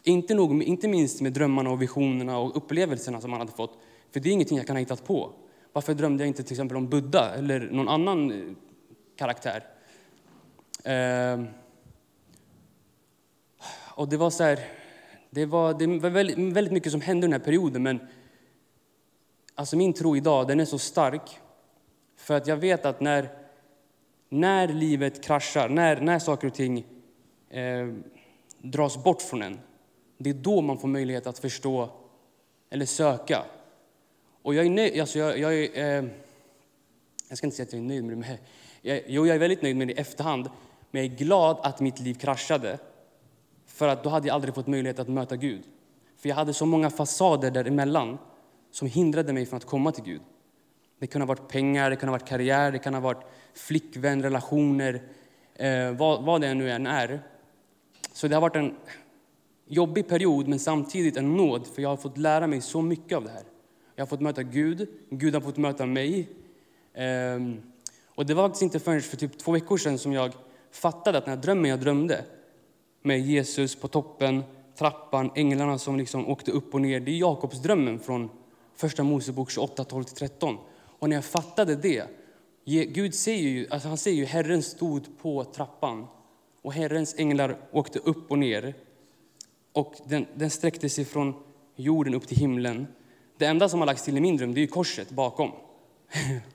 Inte, 0.03 0.34
nog, 0.36 0.63
inte 0.63 0.88
minst 0.88 1.22
med 1.22 1.34
drömmarna 1.34 1.70
och 1.70 1.82
visionerna 1.82 2.38
och 2.38 2.58
upplevelserna 2.58 3.22
som 3.22 3.32
han 3.32 3.41
hade 3.41 3.51
fått. 3.51 3.77
För 4.12 4.20
det 4.20 4.30
är 4.30 4.34
ingenting 4.34 4.58
jag 4.58 4.68
kan 4.68 4.75
ha 4.75 4.80
hittat 4.80 5.06
på. 5.06 5.34
Varför 5.77 5.93
drömde 5.93 6.24
jag 6.24 6.27
inte 6.27 6.43
till 6.43 6.53
exempel 6.53 6.77
om 6.77 6.89
Buddha 6.89 7.36
eller 7.36 7.60
någon 7.60 7.89
annan 7.89 8.31
eh, 8.31 8.55
karaktär? 9.15 9.63
Eh, 10.84 11.43
och 13.96 14.10
det 14.10 14.17
var 14.17 14.29
så 14.29 14.43
här, 14.43 14.60
det 15.29 15.46
var, 15.46 15.74
det 15.74 15.88
var 16.00 16.10
väldigt, 16.10 16.38
väldigt 16.38 16.74
mycket 16.74 16.91
som 16.91 17.01
hände 17.01 17.27
den 17.27 17.31
här 17.31 17.39
perioden, 17.39 17.84
men 17.84 18.00
alltså 19.55 19.77
min 19.77 19.93
tro 19.93 20.17
idag, 20.17 20.48
den 20.48 20.60
är 20.60 20.65
så 20.65 20.79
stark. 20.79 21.39
För 22.15 22.34
att 22.34 22.48
jag 22.48 22.57
vet 22.57 22.86
att 22.86 23.01
när, 23.01 23.29
när 24.29 24.67
livet 24.67 25.24
kraschar, 25.24 25.69
när, 25.69 26.01
när 26.01 26.19
saker 26.19 26.48
och 26.48 26.53
ting 26.53 26.86
eh, 27.50 27.93
dras 28.62 29.03
bort 29.03 29.22
från 29.22 29.41
en, 29.41 29.60
det 30.17 30.29
är 30.29 30.34
då 30.34 30.62
man 30.62 30.77
får 30.77 30.88
möjlighet 30.88 31.27
att 31.27 31.39
förstå 31.39 31.89
eller 32.69 32.86
söka. 32.86 33.46
Och 34.48 34.56
jag 34.56 34.66
är 34.66 34.70
nöjd, 34.70 35.00
alltså 35.00 35.20
jag, 35.20 35.39
jag, 35.39 35.54
är, 35.54 36.00
eh, 36.00 36.10
jag 37.30 37.38
ska 37.38 37.48
inte 37.48 37.58
säga 37.58 37.66
att 37.66 37.74
jag 37.74 37.82
är 37.82 37.86
nöjd 37.86 38.04
med 38.04 38.18
det, 38.18 38.20
men 38.20 38.38
jag, 38.82 39.01
jo, 39.08 39.27
jag 39.27 39.36
är 39.36 39.39
väldigt 39.39 39.62
nöjd 39.62 39.75
med 39.75 39.88
det 39.88 39.94
i 39.94 39.98
efterhand. 39.98 40.50
Men 40.92 41.04
jag 41.04 41.12
är 41.13 41.18
glad 41.18 41.58
att 41.63 41.80
mitt 41.80 42.00
liv 42.00 42.13
kraschade. 42.13 42.80
För 43.66 43.88
att 43.88 44.04
då 44.04 44.10
hade 44.10 44.27
jag 44.27 44.36
aldrig 44.36 44.56
fått 44.56 44.68
möjlighet 44.68 45.00
att 45.00 45.08
möta 45.08 45.36
Gud. 45.36 45.62
För 46.18 46.30
jag 46.30 46.36
hade 46.36 46.54
så 46.54 46.66
många 46.66 46.89
fasader 46.89 47.51
däremellan 47.51 48.18
som 48.72 48.88
hindrade 48.88 49.34
mig 49.34 49.46
från 49.46 49.58
att 49.58 49.66
komma 49.66 49.92
till 49.92 50.04
Gud. 50.04 50.22
Det 51.00 51.08
kunde 51.08 51.24
ha 51.24 51.27
varit 51.27 51.48
pengar, 51.48 51.89
det 51.89 51.96
kunde 51.96 52.12
ha 52.12 52.18
varit 52.18 52.30
karriär, 52.30 52.72
det 52.72 52.80
kunde 52.80 53.00
ha 53.00 53.04
varit 53.04 53.25
flickvän, 53.54 54.24
relationer, 54.24 55.01
eh, 55.56 55.92
vad, 55.92 56.24
vad 56.24 56.42
det 56.42 56.54
nu 56.54 56.72
än 56.72 56.88
är. 56.88 57.22
Så 58.13 58.27
det 58.27 58.36
har 58.36 58.42
varit 58.42 58.56
en 58.56 58.75
jobbig 59.66 60.08
period, 60.08 60.48
men 60.48 60.60
samtidigt 60.60 61.18
en 61.18 61.36
nåd, 61.36 61.68
för 61.68 61.82
jag 61.82 61.89
har 61.89 61.98
fått 61.98 62.18
lära 62.18 62.48
mig 62.48 62.62
så 62.62 62.82
mycket 62.82 63.18
av 63.18 63.24
det 63.24 63.30
här. 63.30 63.44
Jag 63.98 64.06
har 64.06 64.08
fått 64.08 64.22
möta 64.22 64.44
Gud, 64.44 64.88
Gud 65.10 65.34
har 65.34 65.42
fått 65.42 65.58
möta 65.58 65.86
mig. 65.86 66.30
Ehm, 66.94 67.62
och 68.06 68.25
det 68.25 68.34
var 68.34 68.44
faktiskt 68.44 68.62
inte 68.62 68.80
förrän 68.80 69.01
för 69.01 69.18
typ 69.18 69.38
två 69.38 69.51
veckor 69.51 69.77
sedan 69.77 69.98
som 69.98 70.13
jag 70.13 70.32
fattade 70.72 71.18
att 71.18 71.25
den 71.25 71.36
här 71.36 71.42
drömmen 71.42 71.70
jag 71.70 71.80
drömde, 71.80 72.25
med 73.01 73.20
Jesus 73.20 73.75
på 73.75 73.88
toppen, 73.88 74.44
trappan, 74.75 75.32
änglarna 75.36 75.77
som 75.77 75.98
liksom 75.98 76.27
åkte 76.27 76.51
upp 76.51 76.74
och 76.74 76.82
ner. 76.82 77.00
Det 77.00 77.12
är 77.12 77.18
Jakobs 77.18 77.62
drömmen 77.62 78.00
från 78.00 78.30
Första 78.75 79.04
Mosebok 79.04 79.51
28, 79.51 79.84
12-13. 79.84 80.58
Och 80.77 81.10
när 81.10 81.16
jag 81.16 81.25
fattade 81.25 81.75
det, 81.75 82.04
Gud 82.66 83.16
säger 83.16 83.50
ju, 83.50 83.68
alltså 83.70 83.88
han 83.88 83.98
säger 83.98 84.18
ju 84.18 84.25
Herren 84.25 84.63
stod 84.63 85.18
på 85.22 85.44
trappan 85.44 86.08
och 86.62 86.74
Herrens 86.74 87.16
änglar 87.18 87.58
åkte 87.72 88.00
upp 88.00 88.32
och 88.32 88.39
ner. 88.39 88.74
Och 89.74 89.96
den, 90.06 90.25
den 90.36 90.50
sträckte 90.50 90.89
sig 90.89 91.06
från 91.06 91.34
jorden 91.75 92.13
upp 92.13 92.27
till 92.27 92.38
himlen. 92.38 92.88
Det 93.38 93.46
enda 93.46 93.70
som 93.70 93.79
har 93.79 93.86
lagts 93.86 94.03
till 94.03 94.17
i 94.17 94.22
min 94.22 94.38
dröm 94.38 94.53
det 94.53 94.63
är 94.63 94.67
korset 94.67 95.10
bakom. 95.10 95.51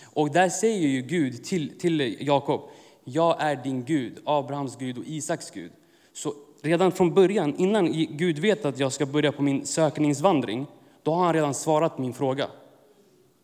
och 0.05 0.31
där 0.31 0.49
säger 0.49 0.89
ju 0.89 1.03
Gud 1.03 1.45
till, 1.45 1.79
till 1.79 2.17
Jakob, 2.21 2.61
jag 3.05 3.43
är 3.43 3.57
din 3.57 3.85
Gud, 3.85 4.19
Abrahams 4.25 4.77
Gud 4.77 4.99
och 4.99 5.05
Isaks 5.07 5.51
Gud. 5.51 5.73
Så 6.13 6.35
redan 6.63 6.93
från 6.93 7.15
början, 7.15 7.55
innan 7.57 7.93
Gud 7.93 8.39
vet 8.39 8.65
att 8.65 8.79
jag 8.79 8.93
ska 8.93 9.07
börja 9.07 9.33
på 9.33 9.43
min 9.43 9.67
sökningsvandring, 9.67 10.67
då 11.03 11.15
har 11.15 11.25
han 11.25 11.35
redan 11.35 11.55
svarat 11.55 11.99
min 11.99 12.15
fråga. 12.15 12.47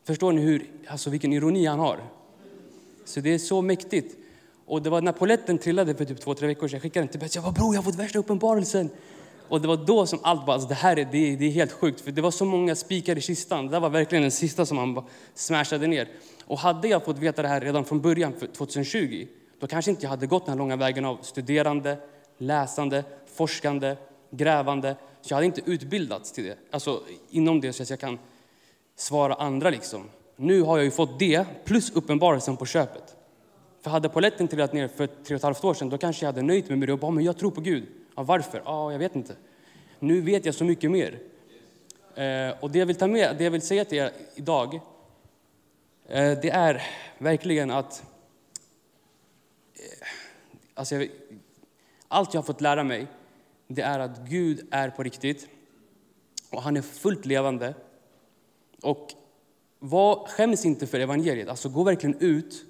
Förstår 0.05 0.33
ni 0.33 0.41
hur, 0.41 0.67
alltså 0.87 1.11
vilken 1.11 1.33
ironi 1.33 1.67
han 1.67 1.79
har? 1.79 2.01
Så 3.05 3.21
det 3.21 3.35
är 3.35 3.39
så 3.39 3.63
mäktigt. 3.63 4.17
Och 4.67 4.83
det 4.83 4.91
var 4.91 5.01
när 5.01 5.13
poletten 5.13 5.59
trillade 5.59 5.95
för 5.95 6.05
typ 6.05 6.21
två, 6.21 6.35
tre 6.35 6.47
veckor 6.47 6.69
sedan, 6.69 6.77
jag 6.77 6.83
skickade 6.83 7.07
den 7.07 7.11
till 7.11 7.21
Betsy. 7.21 7.37
Jag 7.37 7.45
bara, 7.45 7.53
bror, 7.53 7.75
jag 7.75 7.83
har 7.83 7.91
fått 7.91 8.01
värsta 8.01 8.19
uppenbarelsen. 8.19 8.91
Och 9.49 9.61
det 9.61 9.69
var 9.69 9.77
då 9.77 10.07
som 10.07 10.19
allt 10.23 10.47
bara, 10.47 10.53
alltså 10.53 10.69
det 10.69 10.75
här 10.75 10.99
är, 10.99 11.09
det, 11.13 11.33
är, 11.33 11.37
det 11.37 11.45
är 11.45 11.51
helt 11.51 11.73
sjukt. 11.73 12.01
För 12.01 12.11
det 12.11 12.23
var 12.23 12.31
så 12.31 12.45
många 12.45 12.75
spikar 12.75 13.19
i 13.19 13.21
kistan. 13.21 13.67
Det 13.67 13.79
var 13.79 13.91
verkligen 13.91 14.23
den 14.23 14.31
sista 14.31 14.67
som 14.67 14.79
han 14.79 14.95
bara 14.95 15.05
smashade 15.35 15.87
ner. 15.87 16.09
Och 16.45 16.59
hade 16.59 16.89
jag 16.89 17.05
fått 17.05 17.19
veta 17.19 17.43
det 17.43 17.49
här 17.49 17.61
redan 17.61 17.85
från 17.85 18.01
början, 18.01 18.33
för 18.39 18.47
2020, 18.47 19.27
då 19.61 19.67
kanske 19.67 19.91
inte 19.91 20.03
jag 20.03 20.11
hade 20.11 20.27
gått 20.27 20.47
den 20.47 20.53
här 20.53 20.59
långa 20.59 20.77
vägen 20.77 21.05
av 21.05 21.19
studerande, 21.23 21.99
läsande, 22.39 23.05
forskande, 23.35 23.97
grävande. 24.31 24.97
Så 25.21 25.33
jag 25.33 25.37
hade 25.37 25.47
inte 25.47 25.61
utbildats 25.65 26.33
till 26.33 26.45
det, 26.45 26.59
alltså 26.71 27.03
inom 27.31 27.61
det 27.61 27.73
så 27.73 27.83
att 27.83 27.91
jag 27.91 28.01
kan 28.01 28.19
svara 28.97 29.35
andra 29.35 29.71
liksom. 29.71 30.05
Nu 30.37 30.63
har 30.63 30.77
jag 30.77 30.85
ju 30.85 30.91
fått 30.91 31.19
det, 31.19 31.45
plus 31.65 31.91
uppenbarelsen 31.91 32.57
på 32.57 32.67
köpet. 32.67 33.17
För 33.83 33.91
hade 33.91 34.09
poletten 34.09 34.49
trillat 34.49 34.73
ner 34.73 34.89
för 34.89 35.07
tre 35.07 35.35
och 35.35 35.39
ett 35.39 35.43
halvt 35.43 35.65
år 35.65 35.75
sedan, 35.75 35.91
då 35.91 35.99
kanske 35.99 36.27
jag 36.27 36.33
hade 36.33 36.43
nöjt 36.43 36.69
mig 36.69 36.79
med 36.79 36.89
det 36.89 36.93
och 36.93 36.99
bara, 36.99 37.11
men 37.11 37.25
jag 37.25 37.39
tror 37.39 37.51
på 37.51 37.61
Gud. 37.61 37.85
Ja, 38.17 38.23
varför? 38.23 38.63
Ja, 38.65 38.93
jag 38.93 38.99
vet 38.99 39.17
inte. 39.17 39.37
Nu 39.99 40.21
vet 40.21 40.45
jag 40.45 40.55
så 40.55 40.65
mycket 40.65 40.91
mer. 40.91 41.19
Eh, 42.15 42.55
och 42.61 42.71
det 42.71 42.79
jag 42.79 42.87
vill 42.87 42.97
ta 42.97 43.07
med, 43.07 43.37
det 43.37 43.45
jag 43.45 43.51
vill 43.51 43.63
säga 43.63 43.85
till 43.85 43.99
er 43.99 44.13
idag, 44.35 44.75
eh, 46.09 46.41
det 46.43 46.51
är 46.51 46.83
verkligen 47.19 47.71
att 47.71 48.03
eh, 49.75 50.09
alltså 50.75 50.95
jag, 50.95 51.09
allt 52.09 52.35
jag 52.35 52.41
har 52.41 52.47
fått 52.47 52.61
lära 52.61 52.85
mig, 52.85 53.07
det 53.69 53.83
är 53.83 53.99
att 53.99 54.19
Gud 54.19 54.67
är 54.71 54.91
på 54.91 55.03
riktigt 55.03 55.49
och 56.51 56.63
han 56.63 56.77
är 56.77 56.83
fullt 56.83 57.27
levande. 57.27 57.75
Och 58.83 59.09
var, 59.79 60.27
skäms 60.27 60.65
inte 60.65 60.87
för 60.87 61.01
evangeliet, 61.01 61.49
alltså 61.49 61.69
gå 61.69 61.83
verkligen 61.83 62.17
ut 62.21 62.65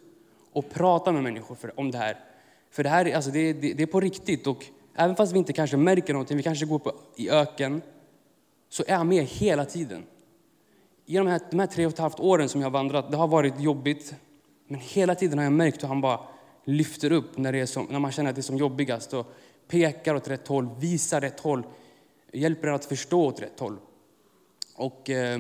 och 0.53 0.71
prata 0.71 1.13
med 1.13 1.23
människor 1.23 1.55
för, 1.55 1.81
om 1.81 1.91
det 1.91 1.99
här. 1.99 2.21
För 2.71 2.83
det 2.83 2.89
här 2.89 3.15
alltså 3.15 3.31
det, 3.31 3.53
det, 3.53 3.73
det, 3.73 3.83
är 3.83 3.87
på 3.87 4.01
riktigt. 4.01 4.47
Och 4.47 4.65
även 4.97 5.17
fast 5.17 5.33
vi 5.33 5.39
inte 5.39 5.53
kanske 5.53 5.77
märker 5.77 6.13
någonting, 6.13 6.37
vi 6.37 6.43
kanske 6.43 6.67
går 6.67 6.79
på, 6.79 6.93
i 7.17 7.31
öken, 7.31 7.83
så 8.69 8.85
är 8.87 8.97
han 8.97 9.09
med 9.09 9.25
hela 9.25 9.65
tiden. 9.65 10.05
Genom 11.07 11.27
de 11.27 11.33
här, 11.33 11.41
de 11.51 11.59
här 11.59 11.67
tre 11.67 11.87
och 11.87 11.93
ett 11.93 11.99
halvt 11.99 12.21
åren 12.21 12.49
som 12.49 12.61
jag 12.61 12.67
har 12.67 12.73
vandrat, 12.73 13.11
det 13.11 13.17
har 13.17 13.29
varit 13.29 13.61
jobbigt. 13.61 14.15
Men 14.69 14.81
hela 14.81 15.15
tiden 15.15 15.39
har 15.39 15.45
jag 15.45 15.53
märkt 15.53 15.83
hur 15.83 15.89
han 15.89 16.01
bara 16.01 16.21
lyfter 16.65 17.13
upp 17.13 17.39
när, 17.39 17.53
det 17.53 17.61
är 17.61 17.67
som, 17.67 17.87
när 17.91 17.99
man 17.99 18.13
känner 18.13 18.31
att 18.31 18.37
det 18.37 18.41
är 18.41 18.43
som 18.43 18.57
jobbigast. 18.57 19.13
Och 19.13 19.27
pekar 19.69 20.15
åt 20.15 20.29
rätt 20.29 20.49
håll, 20.49 20.69
visar 20.79 21.21
rätt 21.21 21.41
håll, 21.41 21.67
hjälper 22.33 22.69
en 22.69 22.75
att 22.75 22.85
förstå 22.85 23.27
åt 23.27 23.43
rätt 23.43 23.61
håll. 23.61 23.77
Och... 24.77 25.11
Eh, 25.11 25.39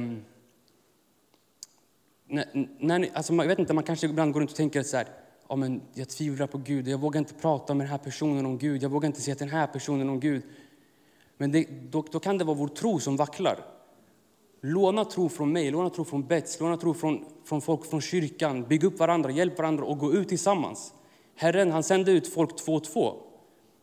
när, 2.28 2.68
när, 2.78 3.10
alltså 3.14 3.32
man, 3.32 3.48
vet 3.48 3.58
inte, 3.58 3.72
man 3.72 3.84
kanske 3.84 4.06
ibland 4.06 4.32
går 4.32 4.40
runt 4.40 4.50
och 4.50 4.56
tänker 4.56 4.82
så 4.82 4.96
här, 4.96 5.06
ja, 5.48 5.56
men 5.56 5.80
jag 5.94 6.08
tvivlar 6.08 6.46
på 6.46 6.58
Gud, 6.58 6.88
jag 6.88 6.98
vågar 6.98 7.18
inte 7.18 7.34
prata 7.34 7.74
med 7.74 7.86
den 7.86 7.90
här 7.90 7.98
personen 7.98 8.46
om 8.46 8.58
Gud, 8.58 8.82
jag 8.82 8.90
vågar 8.90 9.06
inte 9.06 9.20
säga 9.20 9.34
till 9.34 9.46
den 9.46 9.56
här 9.56 9.66
personen 9.66 10.08
om 10.08 10.20
Gud. 10.20 10.42
Men 11.36 11.52
det, 11.52 11.66
då, 11.90 12.04
då, 12.10 12.20
kan 12.20 12.38
det 12.38 12.44
vara 12.44 12.56
vår 12.56 12.68
tro 12.68 13.00
som 13.00 13.16
vacklar. 13.16 13.58
Låna 14.60 15.04
tro 15.04 15.28
från 15.28 15.52
mig, 15.52 15.70
låna 15.70 15.90
tro 15.90 16.04
från 16.04 16.26
Bets, 16.26 16.60
låna 16.60 16.76
tro 16.76 16.94
från, 16.94 17.24
från 17.44 17.60
folk 17.60 17.84
från 17.86 18.00
kyrkan. 18.00 18.62
Bygg 18.62 18.84
upp 18.84 18.98
varandra, 18.98 19.30
hjälp 19.30 19.58
varandra 19.58 19.84
och 19.84 19.98
gå 19.98 20.12
ut 20.12 20.28
tillsammans. 20.28 20.94
Herren 21.34 21.70
han 21.70 21.82
sände 21.82 22.12
ut 22.12 22.34
folk 22.34 22.56
två 22.56 22.74
och 22.74 22.84
två. 22.84 23.14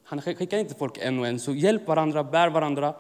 Han 0.04 0.22
skickar 0.22 0.58
inte 0.58 0.76
folk 0.76 0.98
en 0.98 1.20
och 1.20 1.28
en. 1.28 1.40
Så 1.40 1.54
hjälp 1.54 1.88
varandra, 1.88 2.24
bär 2.24 2.50
varandra 2.50 2.96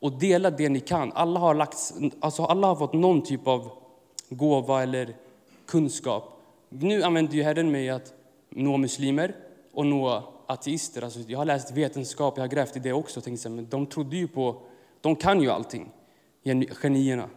och 0.00 0.12
dela 0.12 0.50
det 0.50 0.68
ni 0.68 0.80
kan. 0.80 1.12
Alla 1.12 1.40
har, 1.40 1.54
lagts, 1.54 1.94
alltså 2.20 2.44
alla 2.44 2.66
har 2.66 2.76
fått 2.76 2.92
någon 2.92 3.22
typ 3.22 3.46
av 3.46 3.70
gåva 4.28 4.82
eller 4.82 5.16
kunskap. 5.66 6.39
Nu 6.72 7.02
använder 7.02 7.34
ju 7.34 7.42
Herren 7.42 7.70
mig 7.70 7.90
att 7.90 8.14
nå 8.48 8.76
muslimer 8.76 9.34
och 9.72 9.86
nå 9.86 10.34
ateister. 10.46 11.02
Alltså, 11.02 11.20
jag 11.26 11.38
har 11.38 11.44
läst 11.44 11.70
vetenskap, 11.70 12.34
jag 12.36 12.42
har 12.42 12.48
grävt 12.48 12.76
i 12.76 12.80
det 12.80 12.92
också. 12.92 13.20
Tänkte, 13.20 13.48
men 13.48 13.68
de 13.68 13.86
trodde 13.86 14.16
ju 14.16 14.28
på, 14.28 14.62
de 15.00 15.16
kan 15.16 15.42
ju 15.42 15.50
allting, 15.50 15.90
genierna. 16.82 17.28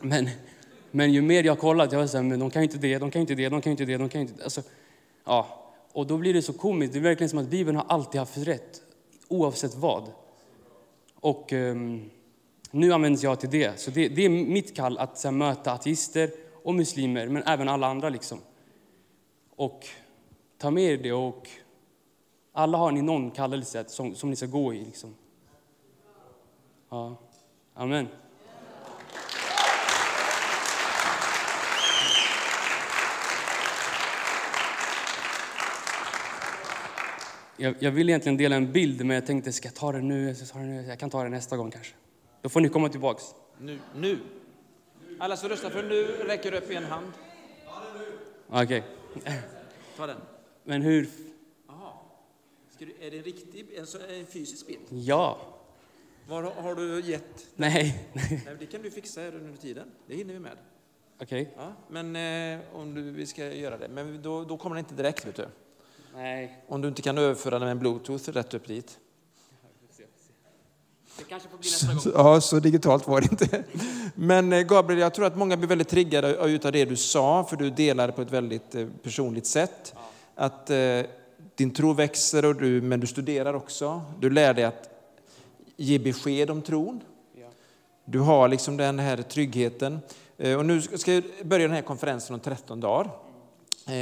Men, 0.00 0.28
men 0.90 1.12
ju 1.12 1.22
mer 1.22 1.44
jag 1.44 1.58
kollat, 1.58 1.92
jag 1.92 1.98
var 1.98 2.06
så 2.06 2.16
här, 2.16 2.24
men 2.24 2.38
de 2.38 2.50
kan 2.50 2.62
ju 2.62 2.64
inte 2.64 2.78
det, 2.78 2.98
de 2.98 3.10
kan 3.10 3.20
ju 3.20 3.22
inte 3.22 3.34
det, 3.34 3.48
de 3.48 3.60
kan 3.60 3.70
ju 3.70 3.72
inte 3.72 3.84
det, 3.84 3.96
de 3.96 4.08
kan 4.08 4.20
inte 4.20 4.34
det. 4.34 4.44
Alltså, 4.44 4.62
ja. 5.24 5.56
Och 5.92 6.06
då 6.06 6.16
blir 6.16 6.34
det 6.34 6.42
så 6.42 6.52
komiskt, 6.52 6.92
det 6.92 6.98
är 6.98 7.02
verkligen 7.02 7.28
som 7.30 7.38
att 7.38 7.48
Bibeln 7.48 7.76
har 7.76 7.84
alltid 7.88 8.18
haft 8.18 8.38
rätt, 8.38 8.82
oavsett 9.28 9.74
vad. 9.74 10.10
Och 11.20 11.52
um, 11.52 12.10
nu 12.70 12.92
används 12.92 13.22
jag 13.22 13.40
till 13.40 13.50
det. 13.50 13.80
Så 13.80 13.90
det, 13.90 14.08
det 14.08 14.24
är 14.24 14.28
mitt 14.28 14.76
kall 14.76 14.98
att 14.98 15.24
här, 15.24 15.30
möta 15.30 15.72
ateister 15.72 16.30
och 16.62 16.74
muslimer, 16.74 17.28
men 17.28 17.42
även 17.42 17.68
alla 17.68 17.86
andra. 17.86 18.08
Liksom. 18.08 18.38
Och 19.56 19.86
ta 20.58 20.70
med 20.70 20.84
er 20.84 20.96
det. 20.96 21.12
Och 21.12 21.48
alla 22.52 22.78
har 22.78 22.90
ni 22.90 23.02
någon 23.02 23.30
kallelse 23.30 23.84
som, 23.88 24.14
som 24.14 24.30
ni 24.30 24.36
ska 24.36 24.46
gå 24.46 24.74
i. 24.74 24.84
Liksom. 24.84 25.14
Ja. 26.88 27.16
Amen. 27.74 28.08
Jag, 37.56 37.74
jag 37.78 37.90
vill 37.90 38.08
egentligen 38.08 38.36
dela 38.36 38.56
en 38.56 38.72
bild, 38.72 39.04
men 39.04 39.14
jag 39.14 39.26
tänkte, 39.26 39.52
ska 39.52 39.68
jag 39.68 39.74
ta 39.74 39.92
den 39.92 40.08
nu? 40.08 40.36
Jag 40.88 40.98
kan 40.98 41.10
ta 41.10 41.22
den 41.22 41.32
nästa 41.32 41.56
gång 41.56 41.70
kanske. 41.70 41.94
Då 42.42 42.48
får 42.48 42.60
ni 42.60 42.68
komma 42.68 42.88
tillbaks. 42.88 43.24
Nu. 43.58 43.78
nu. 43.96 44.18
Alla 45.22 45.36
som 45.36 45.48
röstar 45.48 45.70
för 45.70 45.82
nu 45.82 46.04
räcker 46.04 46.54
upp 46.54 46.70
en 46.70 46.84
hand. 46.84 47.12
Okej. 48.48 48.84
Okay. 49.14 49.32
Ta 49.96 50.06
den. 50.06 50.16
Men 50.64 50.82
hur... 50.82 51.08
Aha. 51.68 52.02
Du, 52.78 52.94
är 53.00 53.10
det 53.10 53.16
en 53.16 53.22
riktig, 53.22 53.66
en, 53.74 53.86
en 54.18 54.26
fysisk 54.26 54.66
bild? 54.66 54.80
Ja. 54.90 55.38
Var 56.28 56.42
har 56.42 56.74
du 56.74 57.00
gett? 57.00 57.46
Nej. 57.56 58.08
Nej. 58.12 58.56
Det 58.58 58.66
kan 58.66 58.82
du 58.82 58.90
fixa 58.90 59.26
under 59.26 59.56
tiden. 59.56 59.90
Det 60.06 60.14
hinner 60.14 60.34
vi 60.34 60.40
med. 60.40 60.56
Okej. 61.18 61.42
Okay. 61.42 61.54
Ja, 61.56 61.72
men 61.88 62.16
eh, 62.16 62.76
om 62.76 62.94
du, 62.94 63.10
vi 63.10 63.26
ska 63.26 63.52
göra 63.52 63.78
det. 63.78 63.88
Men 63.88 64.22
då, 64.22 64.44
då 64.44 64.56
kommer 64.56 64.76
den 64.76 64.84
inte 64.84 64.94
direkt, 64.94 65.26
vet 65.26 65.36
du. 65.36 65.46
Nej. 66.14 66.64
Om 66.68 66.80
du 66.80 66.88
inte 66.88 67.02
kan 67.02 67.18
överföra 67.18 67.58
den 67.58 67.60
med 67.60 67.70
en 67.70 67.78
bluetooth 67.78 68.30
rätt 68.30 68.54
upp 68.54 68.66
dit. 68.66 68.98
Det 71.20 71.28
kanske 71.28 71.48
får 71.48 71.58
bli 71.58 71.70
nästa 71.70 72.10
gång. 72.10 72.24
Ja, 72.24 72.40
så 72.40 72.58
digitalt 72.58 73.08
var 73.08 73.20
det 73.20 73.32
inte. 73.32 73.64
Men 74.14 74.52
eh, 74.52 74.62
Gabriel, 74.62 75.00
jag 75.00 75.14
tror 75.14 75.26
att 75.26 75.36
många 75.36 75.56
blir 75.56 75.68
väldigt 75.68 75.88
triggade 75.88 76.40
av 76.40 76.72
det 76.72 76.84
du 76.84 76.96
sa, 76.96 77.44
för 77.44 77.56
du 77.56 77.70
delade 77.70 78.12
på 78.12 78.22
ett 78.22 78.30
väldigt 78.30 78.74
eh, 78.74 78.86
personligt 79.02 79.46
sätt. 79.46 79.94
Ja. 79.94 80.00
Att 80.34 80.70
eh, 80.70 80.78
din 81.54 81.70
tro 81.70 81.92
växer, 81.92 82.44
och 82.44 82.56
du, 82.56 82.80
men 82.80 83.00
du 83.00 83.06
studerar 83.06 83.54
också. 83.54 84.02
Du 84.20 84.30
lär 84.30 84.54
dig 84.54 84.64
att 84.64 84.90
ge 85.76 85.98
besked 85.98 86.50
om 86.50 86.62
tron. 86.62 87.00
Ja. 87.40 87.46
Du 88.04 88.18
har 88.18 88.48
liksom 88.48 88.76
den 88.76 88.98
här 88.98 89.16
tryggheten. 89.16 89.98
Och 90.58 90.66
nu 90.66 90.82
ska 90.82 91.14
jag 91.14 91.24
börja 91.42 91.66
den 91.66 91.74
här 91.74 91.82
konferensen 91.82 92.34
om 92.34 92.40
13 92.40 92.80
dagar. 92.80 93.10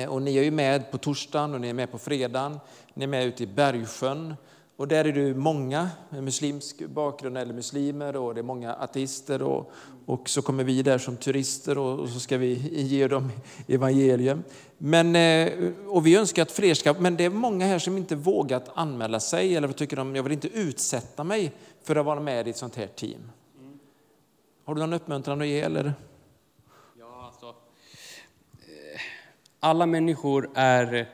Och 0.09 0.23
ni 0.23 0.37
är 0.37 0.43
ju 0.43 0.51
med 0.51 0.91
på 0.91 0.99
torsdagen 0.99 1.55
och 1.55 1.61
ni 1.61 1.69
är 1.69 1.75
med 1.75 1.91
på 1.91 1.99
fredagen. 1.99 2.61
Ni 2.95 3.05
är 3.05 3.09
med 3.09 3.27
ute 3.27 3.43
i 3.43 3.47
Bergsjön 3.47 4.35
och 4.79 4.89
där 4.89 5.05
är 5.05 5.13
det 5.13 5.35
många 5.35 5.91
med 6.11 6.25
muslimsk 6.25 6.87
bakgrund 6.87 7.39
eller 7.39 7.55
muslimer 7.55 8.17
och 8.17 8.35
det 8.35 8.41
är 8.41 8.43
många 8.43 8.75
ateister 8.75 9.43
och, 9.43 9.73
och 10.07 10.29
så 10.29 10.43
kommer 10.43 10.65
vi 10.65 10.83
där 10.83 10.99
som 10.99 11.17
turister 11.17 11.79
och, 11.79 11.99
och 11.99 12.09
så 12.09 12.21
ska 12.21 12.39
vi 12.39 12.55
ge 12.83 13.09
dem 13.09 13.33
evangelium. 13.67 14.45
Men, 14.79 15.17
eh, 15.17 15.73
och 15.87 16.07
vi 16.07 16.17
önskar 16.17 16.43
att 16.43 16.53
fler 16.53 16.75
ska, 16.75 16.93
men 16.93 17.17
det 17.17 17.25
är 17.25 17.31
många 17.31 17.67
här 17.67 17.79
som 17.79 17.97
inte 17.97 18.17
vågat 18.17 18.71
anmäla 18.75 19.21
sig 19.21 19.57
eller 19.57 19.69
tycker 19.69 19.97
de, 19.97 20.17
jag 20.17 20.23
vill 20.23 20.33
inte 20.33 20.49
utsätta 20.49 21.25
mig 21.25 21.53
för 21.83 21.97
att 21.97 22.07
vara 22.07 22.21
med 22.21 22.47
i 22.47 22.51
ett 22.51 22.57
sånt 22.57 22.77
här 22.77 22.87
team. 22.87 23.31
Har 24.65 24.75
du 24.75 24.81
någon 24.81 24.93
uppmuntran 24.93 25.41
att 25.41 25.47
ge 25.47 25.61
eller? 25.61 25.95
Ja, 26.99 27.27
alltså. 27.27 27.47
Eh, 27.47 29.01
alla 29.61 29.87
människor 29.87 30.51
är, 30.55 31.09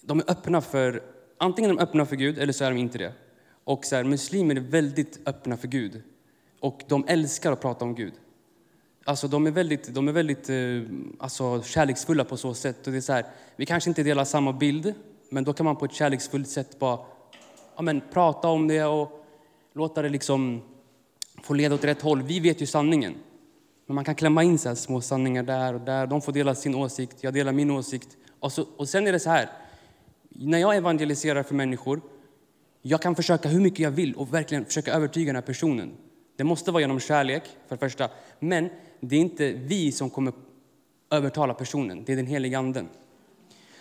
de 0.00 0.18
är 0.18 0.30
öppna 0.30 0.60
för 0.60 1.13
antingen 1.44 1.70
är 1.70 1.74
de 1.74 1.82
öppna 1.82 2.06
för 2.06 2.16
Gud 2.16 2.38
eller 2.38 2.52
så 2.52 2.64
är 2.64 2.70
de 2.70 2.78
inte 2.78 2.98
det. 2.98 3.12
Och 3.64 3.84
så 3.84 3.96
här, 3.96 4.04
muslimer 4.04 4.56
är 4.56 4.60
väldigt 4.60 5.28
öppna 5.28 5.56
för 5.56 5.68
Gud. 5.68 6.02
Och 6.60 6.82
de 6.88 7.04
älskar 7.08 7.52
att 7.52 7.60
prata 7.60 7.84
om 7.84 7.94
Gud. 7.94 8.12
Alltså 9.04 9.28
de 9.28 9.46
är 9.46 9.50
väldigt, 9.50 9.94
de 9.94 10.08
är 10.08 10.12
väldigt 10.12 10.50
eh, 10.50 10.56
alltså, 11.18 11.62
kärleksfulla 11.62 12.24
på 12.24 12.36
så 12.36 12.54
sätt. 12.54 12.86
Och 12.86 12.92
det 12.92 12.98
är 12.98 13.00
så 13.00 13.12
här, 13.12 13.26
vi 13.56 13.66
kanske 13.66 13.90
inte 13.90 14.02
delar 14.02 14.24
samma 14.24 14.52
bild, 14.52 14.94
Men 15.30 15.44
då 15.44 15.52
kan 15.52 15.66
man 15.66 15.76
på 15.76 15.84
ett 15.84 15.92
kärleksfullt 15.92 16.48
sätt 16.48 16.78
bara 16.78 16.98
ja, 17.76 17.82
men, 17.82 18.02
prata 18.12 18.48
om 18.48 18.68
det 18.68 18.84
och 18.84 19.26
låta 19.72 20.02
det 20.02 20.08
liksom 20.08 20.62
få 21.42 21.54
leda 21.54 21.74
åt 21.74 21.84
rätt 21.84 22.02
håll. 22.02 22.22
Vi 22.22 22.40
vet 22.40 22.62
ju 22.62 22.66
sanningen. 22.66 23.14
Men 23.86 23.94
man 23.94 24.04
kan 24.04 24.14
klämma 24.14 24.42
in 24.42 24.58
så 24.58 24.76
små 24.76 25.00
sanningar 25.00 25.42
där 25.42 25.74
och 25.74 25.80
där. 25.80 26.06
De 26.06 26.20
får 26.20 26.32
dela 26.32 26.54
sin 26.54 26.74
åsikt, 26.74 27.16
jag 27.20 27.34
delar 27.34 27.52
min 27.52 27.70
åsikt. 27.70 28.16
Och, 28.40 28.52
så, 28.52 28.66
och 28.76 28.88
sen 28.88 29.06
är 29.06 29.12
det 29.12 29.20
så 29.20 29.30
här, 29.30 29.50
när 30.34 30.58
jag 30.58 30.76
evangeliserar 30.76 31.42
för 31.42 31.54
människor, 31.54 32.00
jag 32.82 33.02
kan 33.02 33.14
försöka 33.14 33.48
hur 33.48 33.60
mycket 33.60 33.78
jag 33.78 33.90
vill 33.90 34.14
och 34.14 34.34
verkligen 34.34 34.64
försöka 34.64 34.92
övertyga 34.92 35.26
den 35.26 35.36
här 35.36 35.42
personen. 35.42 35.92
Det 36.36 36.44
måste 36.44 36.70
vara 36.70 36.80
genom 36.80 37.00
kärlek, 37.00 37.42
för 37.68 37.76
det 37.76 37.80
första. 37.80 38.08
Men 38.38 38.68
det 39.00 39.16
är 39.16 39.20
inte 39.20 39.52
vi 39.52 39.92
som 39.92 40.10
kommer 40.10 40.32
övertala 41.10 41.54
personen, 41.54 42.04
det 42.04 42.12
är 42.12 42.16
den 42.16 42.26
heliga 42.26 42.58
anden. 42.58 42.88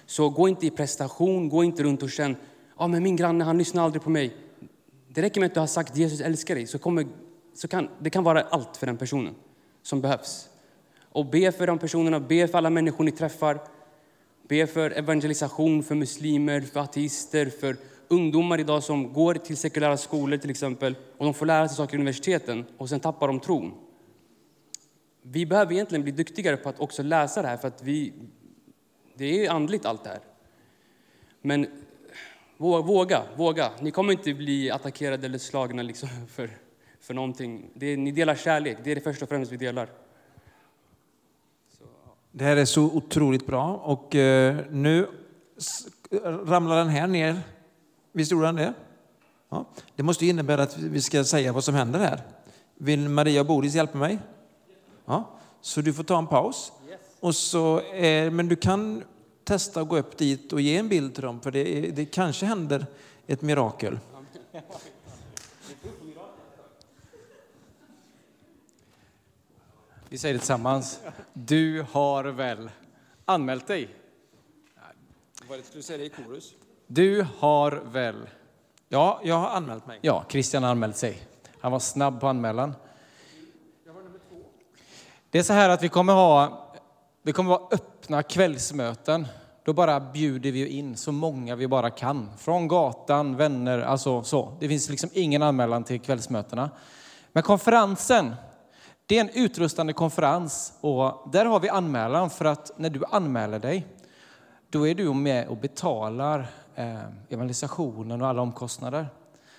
Så 0.06 0.30
gå 0.30 0.48
inte 0.48 0.66
i 0.66 0.70
prestation, 0.70 1.50
gå 1.50 1.64
inte 1.64 1.84
runt 1.84 2.04
och 2.04 2.12
känn, 2.12 2.36
ja 2.78 2.88
men 2.88 3.04
min 3.04 3.16
granne 3.16 3.44
han 3.44 3.58
lyssnar 3.58 3.84
aldrig 3.84 4.04
på 4.04 4.10
mig. 4.10 4.36
Det 5.08 5.22
räcker 5.22 5.42
med 5.42 5.48
att 5.48 5.54
du 5.54 5.60
har 5.60 5.68
sagt 5.68 5.98
Jesus 5.98 6.22
älskar 6.22 6.56
dig, 6.56 6.68
så, 6.68 6.80
kommer, 6.80 7.08
så 7.54 7.68
kan 7.68 7.90
det 8.00 8.10
kan 8.10 8.24
vara 8.24 8.42
allt 8.42 8.78
för 8.78 8.86
den 8.86 8.98
personen 8.98 9.36
som 9.82 10.02
behövs. 10.02 10.50
Och 11.02 11.26
be 11.26 11.52
för 11.52 11.68
de 11.68 11.80
personerna, 11.80 12.20
be 12.20 12.48
för 12.48 12.58
alla 12.58 12.70
människor 12.70 13.04
ni 13.04 13.12
träffar. 13.12 13.60
Be 14.54 14.68
för 14.68 14.92
evangelisation 14.92 15.84
för 15.84 15.96
muslimer, 15.96 16.62
för 16.62 16.80
ateister, 16.80 17.46
för 17.46 17.78
ungdomar 18.08 18.60
idag 18.60 18.84
som 18.84 19.14
går 19.14 19.34
till 19.36 19.58
sekulära 19.58 19.98
skolor 19.98 20.38
till 20.38 20.50
exempel 20.50 20.96
och 21.18 21.26
de 21.26 21.34
får 21.34 21.46
lära 21.46 21.68
sig 21.68 21.78
saker 21.78 21.94
i 21.94 21.98
universiteten 21.98 22.66
och 22.78 22.90
sen 22.90 23.00
tappar 23.00 23.28
de 23.28 23.40
tron. 23.40 23.74
Vi 25.22 25.46
behöver 25.46 25.74
egentligen 25.74 26.04
bli 26.04 26.12
duktigare 26.12 26.58
på 26.58 26.70
att 26.70 26.80
också 26.80 27.04
läsa 27.04 27.42
det 27.42 27.48
här 27.48 27.58
för 27.58 27.68
att 27.68 27.84
vi, 27.84 28.14
det 29.16 29.46
är 29.46 29.52
andligt 29.52 29.86
allt 29.86 30.04
det 30.04 30.10
här. 30.10 30.22
Men 31.42 31.68
våga, 32.58 33.24
våga. 33.38 33.72
Ni 33.82 33.92
kommer 33.92 34.14
inte 34.14 34.34
bli 34.34 34.72
attackerade 34.72 35.26
eller 35.26 35.38
slagna 35.38 35.82
liksom 35.82 36.10
för, 36.28 36.50
för 37.00 37.14
någonting. 37.14 37.70
Det, 37.74 37.98
ni 37.98 38.12
delar 38.12 38.36
kärlek, 38.36 38.78
det 38.84 38.92
är 38.92 38.96
det 38.96 39.02
första 39.02 39.26
och 39.26 39.30
främst 39.30 39.52
vi 39.52 39.58
delar. 39.58 39.90
Det 42.36 42.46
här 42.46 42.58
är 42.58 42.66
så 42.66 42.84
otroligt 42.84 43.46
bra 43.46 43.74
och 43.74 44.16
eh, 44.16 44.58
nu 44.72 45.08
ramlar 46.24 46.78
den 46.78 46.90
här 46.90 47.08
ner. 47.08 47.40
Visst 48.12 48.32
gjorde 48.32 48.46
den 48.46 48.56
det? 48.56 48.74
Ja. 49.50 49.66
Det 49.96 50.04
måste 50.04 50.26
innebära 50.26 50.64
att 50.64 50.78
vi 50.78 51.02
ska 51.02 51.24
säga 51.24 51.54
vad 51.54 51.64
som 51.64 51.76
händer 51.76 52.00
här. 52.00 52.22
Vill 52.76 53.10
Maria 53.10 53.42
och 53.42 53.48
Boris 53.48 53.76
hjälpa 53.76 53.98
mig? 53.98 54.20
Ja. 55.06 55.30
Så 55.62 55.82
du 55.82 55.94
får 55.94 56.04
ta 56.04 56.18
en 56.18 56.28
paus. 56.28 56.72
Och 57.20 57.36
så, 57.36 57.80
eh, 57.80 58.32
men 58.32 58.48
du 58.48 58.56
kan 58.56 59.04
testa 59.44 59.82
att 59.82 59.90
gå 59.90 59.98
upp 59.98 60.18
dit 60.18 60.54
och 60.54 60.62
ge 60.62 60.78
en 60.78 60.90
bild 60.90 61.14
till 61.14 61.24
dem, 61.24 61.42
för 61.42 61.52
det, 61.52 61.64
det 61.96 62.06
kanske 62.06 62.46
händer 62.46 62.86
ett 63.28 63.42
mirakel. 63.42 64.00
Vi 70.14 70.20
säger 70.20 70.34
det 70.34 70.40
tillsammans. 70.40 71.00
Du 71.34 71.86
har 71.92 72.24
väl 72.24 72.70
anmält 73.26 73.68
dig? 73.68 73.90
Vad 75.50 75.60
skulle 75.60 75.80
du 75.80 75.84
säga 75.84 75.98
det 75.98 76.06
i 76.06 76.10
korus? 76.10 76.54
Du 76.88 77.28
har 77.40 77.72
väl? 77.72 78.30
Ja, 78.90 79.22
jag 79.24 79.36
har 79.36 79.50
anmält 79.50 79.88
mig. 79.88 80.00
Ja, 80.02 80.26
Christian 80.30 80.64
har 80.64 80.70
anmält 80.70 80.98
sig. 80.98 81.28
Han 81.60 81.72
var 81.72 81.80
snabb 81.80 82.20
på 82.20 82.28
anmälan. 82.28 82.76
Det 85.30 85.40
är 85.40 85.44
så 85.44 85.54
här 85.54 85.70
att 85.70 85.84
vi 85.84 85.90
kommer 85.90 86.14
ha, 86.14 86.68
vi 87.22 87.32
kommer 87.32 87.50
ha 87.50 87.70
öppna 87.72 88.24
kvällsmöten. 88.24 89.28
Då 89.64 89.74
bara 89.74 90.00
bjuder 90.00 90.52
vi 90.52 90.68
in 90.68 90.98
så 90.98 91.12
många 91.12 91.56
vi 91.56 91.68
bara 91.68 91.90
kan. 91.90 92.30
Från 92.38 92.68
gatan, 92.68 93.36
vänner, 93.36 93.80
alltså 93.80 94.24
så. 94.24 94.58
Det 94.60 94.68
finns 94.68 94.90
liksom 94.90 95.10
ingen 95.14 95.42
anmälan 95.42 95.84
till 95.84 96.00
kvällsmötena. 96.00 96.70
Men 97.32 97.44
konferensen, 97.44 98.36
det 99.14 99.18
är 99.18 99.22
en 99.22 99.44
utrustande 99.44 99.94
konferens 99.94 100.74
och 100.82 101.30
där 101.32 101.46
har 101.46 101.60
vi 101.60 101.70
anmälan 101.70 102.30
för 102.30 102.46
att 102.46 102.72
när 102.78 102.90
du 102.90 103.04
anmäler 103.12 103.60
dig, 103.60 103.88
då 104.70 104.88
är 104.88 104.96
du 104.96 105.14
med 105.14 105.48
och 105.48 105.58
betalar 105.58 106.48
eh, 106.76 107.00
evangelisationen 107.30 108.22
och 108.22 108.28
alla 108.28 108.42
omkostnader. 108.42 109.08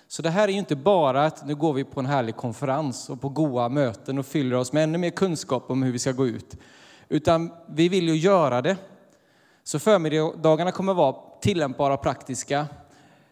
Så 0.07 0.21
det 0.21 0.29
här 0.29 0.47
är 0.47 0.51
ju 0.51 0.57
inte 0.57 0.75
bara 0.75 1.25
att 1.25 1.47
nu 1.47 1.55
går 1.55 1.73
vi 1.73 1.83
på 1.83 1.99
en 1.99 2.05
härlig 2.05 2.35
konferens 2.35 3.09
och 3.09 3.21
på 3.21 3.29
goa 3.29 3.69
möten 3.69 4.19
och 4.19 4.25
fyller 4.25 4.55
oss 4.55 4.73
med 4.73 4.83
ännu 4.83 4.97
mer 4.97 5.09
kunskap 5.09 5.71
om 5.71 5.83
hur 5.83 5.91
vi 5.91 5.99
ska 5.99 6.11
gå 6.11 6.27
ut. 6.27 6.57
Utan 7.09 7.51
vi 7.67 7.89
vill 7.89 8.07
ju 8.07 8.15
göra 8.15 8.61
det. 8.61 8.77
Så 9.63 9.79
förmiddagarna 9.79 10.71
kommer 10.71 10.93
vara 10.93 11.15
tillämpbara 11.41 11.93
och 11.93 12.01
praktiska. 12.01 12.67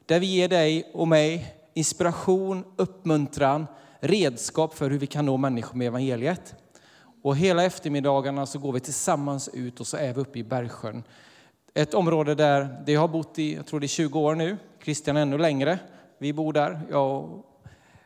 Där 0.05 0.19
vi 0.19 0.25
ger 0.25 0.49
dig 0.49 0.91
och 0.93 1.07
mig 1.07 1.55
inspiration, 1.73 2.63
uppmuntran, 2.75 3.67
redskap 4.03 4.73
för 4.73 4.89
hur 4.89 4.99
vi 4.99 5.07
kan 5.07 5.25
nå 5.25 5.37
människor 5.37 5.77
med 5.77 5.87
evangeliet. 5.87 6.55
Och 7.21 7.37
hela 7.37 7.63
eftermiddagarna 7.63 8.45
så 8.45 8.59
går 8.59 8.73
vi 8.73 8.79
tillsammans 8.79 9.49
ut 9.53 9.79
och 9.79 9.87
så 9.87 9.97
är 9.97 10.13
vi 10.13 10.21
uppe 10.21 10.39
i 10.39 10.43
Bergsjön. 10.43 11.03
Ett 11.73 11.93
område 11.93 12.35
där 12.35 12.83
det 12.85 12.95
har 12.95 13.07
bott 13.07 13.39
i, 13.39 13.55
jag 13.55 13.65
tror 13.65 13.79
det 13.79 13.85
är 13.85 13.87
20 13.87 14.19
år 14.19 14.35
nu, 14.35 14.57
Christian 14.83 15.17
ännu 15.17 15.37
längre. 15.37 15.79
Vi 16.17 16.33
bor 16.33 16.53
där, 16.53 16.81
jag 16.91 17.23
och 17.23 17.45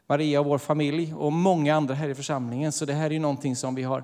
Maria 0.07 0.39
och 0.39 0.45
vår 0.45 0.57
familj 0.57 1.13
och 1.13 1.33
många 1.33 1.75
andra 1.75 1.93
här 1.93 2.09
i 2.09 2.15
församlingen. 2.15 2.71
Så 2.71 2.85
det 2.85 2.93
här 2.93 3.05
är 3.05 3.11
ju 3.11 3.19
någonting 3.19 3.55
som 3.55 3.75
vi 3.75 3.83
har 3.83 4.03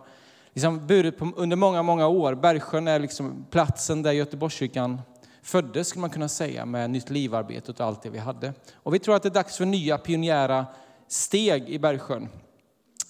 liksom 0.53 0.87
burit 0.87 1.17
på 1.17 1.31
under 1.35 1.57
många, 1.57 1.83
många 1.83 2.07
år. 2.07 2.35
Bergsjön 2.35 2.87
är 2.87 2.99
liksom 2.99 3.45
platsen 3.49 4.01
där 4.01 4.11
Göteborgskyrkan 4.11 5.01
föddes, 5.41 5.87
skulle 5.87 6.01
man 6.01 6.09
kunna 6.09 6.29
säga, 6.29 6.65
med 6.65 6.89
nytt 6.89 7.09
livarbete 7.09 7.71
och 7.71 7.81
allt 7.81 8.01
det 8.01 8.09
vi 8.09 8.17
hade. 8.17 8.53
Och 8.73 8.93
vi 8.93 8.99
tror 8.99 9.15
att 9.15 9.23
det 9.23 9.29
är 9.29 9.33
dags 9.33 9.57
för 9.57 9.65
nya 9.65 9.97
pionjära 9.97 10.65
steg 11.07 11.69
i 11.69 11.79
Bergsjön. 11.79 12.29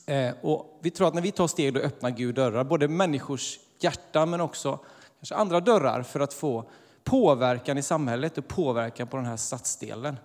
Eh, 0.05 0.33
och 0.41 0.79
vi 0.81 0.91
tror 0.91 1.07
att 1.07 1.13
när 1.13 1.21
vi 1.21 1.31
tar 1.31 1.47
steg 1.47 1.73
då 1.73 1.79
öppnar 1.79 2.09
Gud 2.09 2.35
dörrar, 2.35 2.63
både 2.63 2.87
människors 2.87 3.59
hjärtan 3.79 4.29
men 4.29 4.41
också 4.41 4.79
kanske 5.19 5.35
andra 5.35 5.59
dörrar 5.59 6.03
för 6.03 6.19
att 6.19 6.33
få 6.33 6.65
påverkan 7.03 7.77
i 7.77 7.81
samhället 7.81 8.37
och 8.37 8.47
påverkan 8.47 9.07
på 9.07 9.17
den 9.17 9.25
här 9.25 9.37
stadsdelen. 9.37 10.17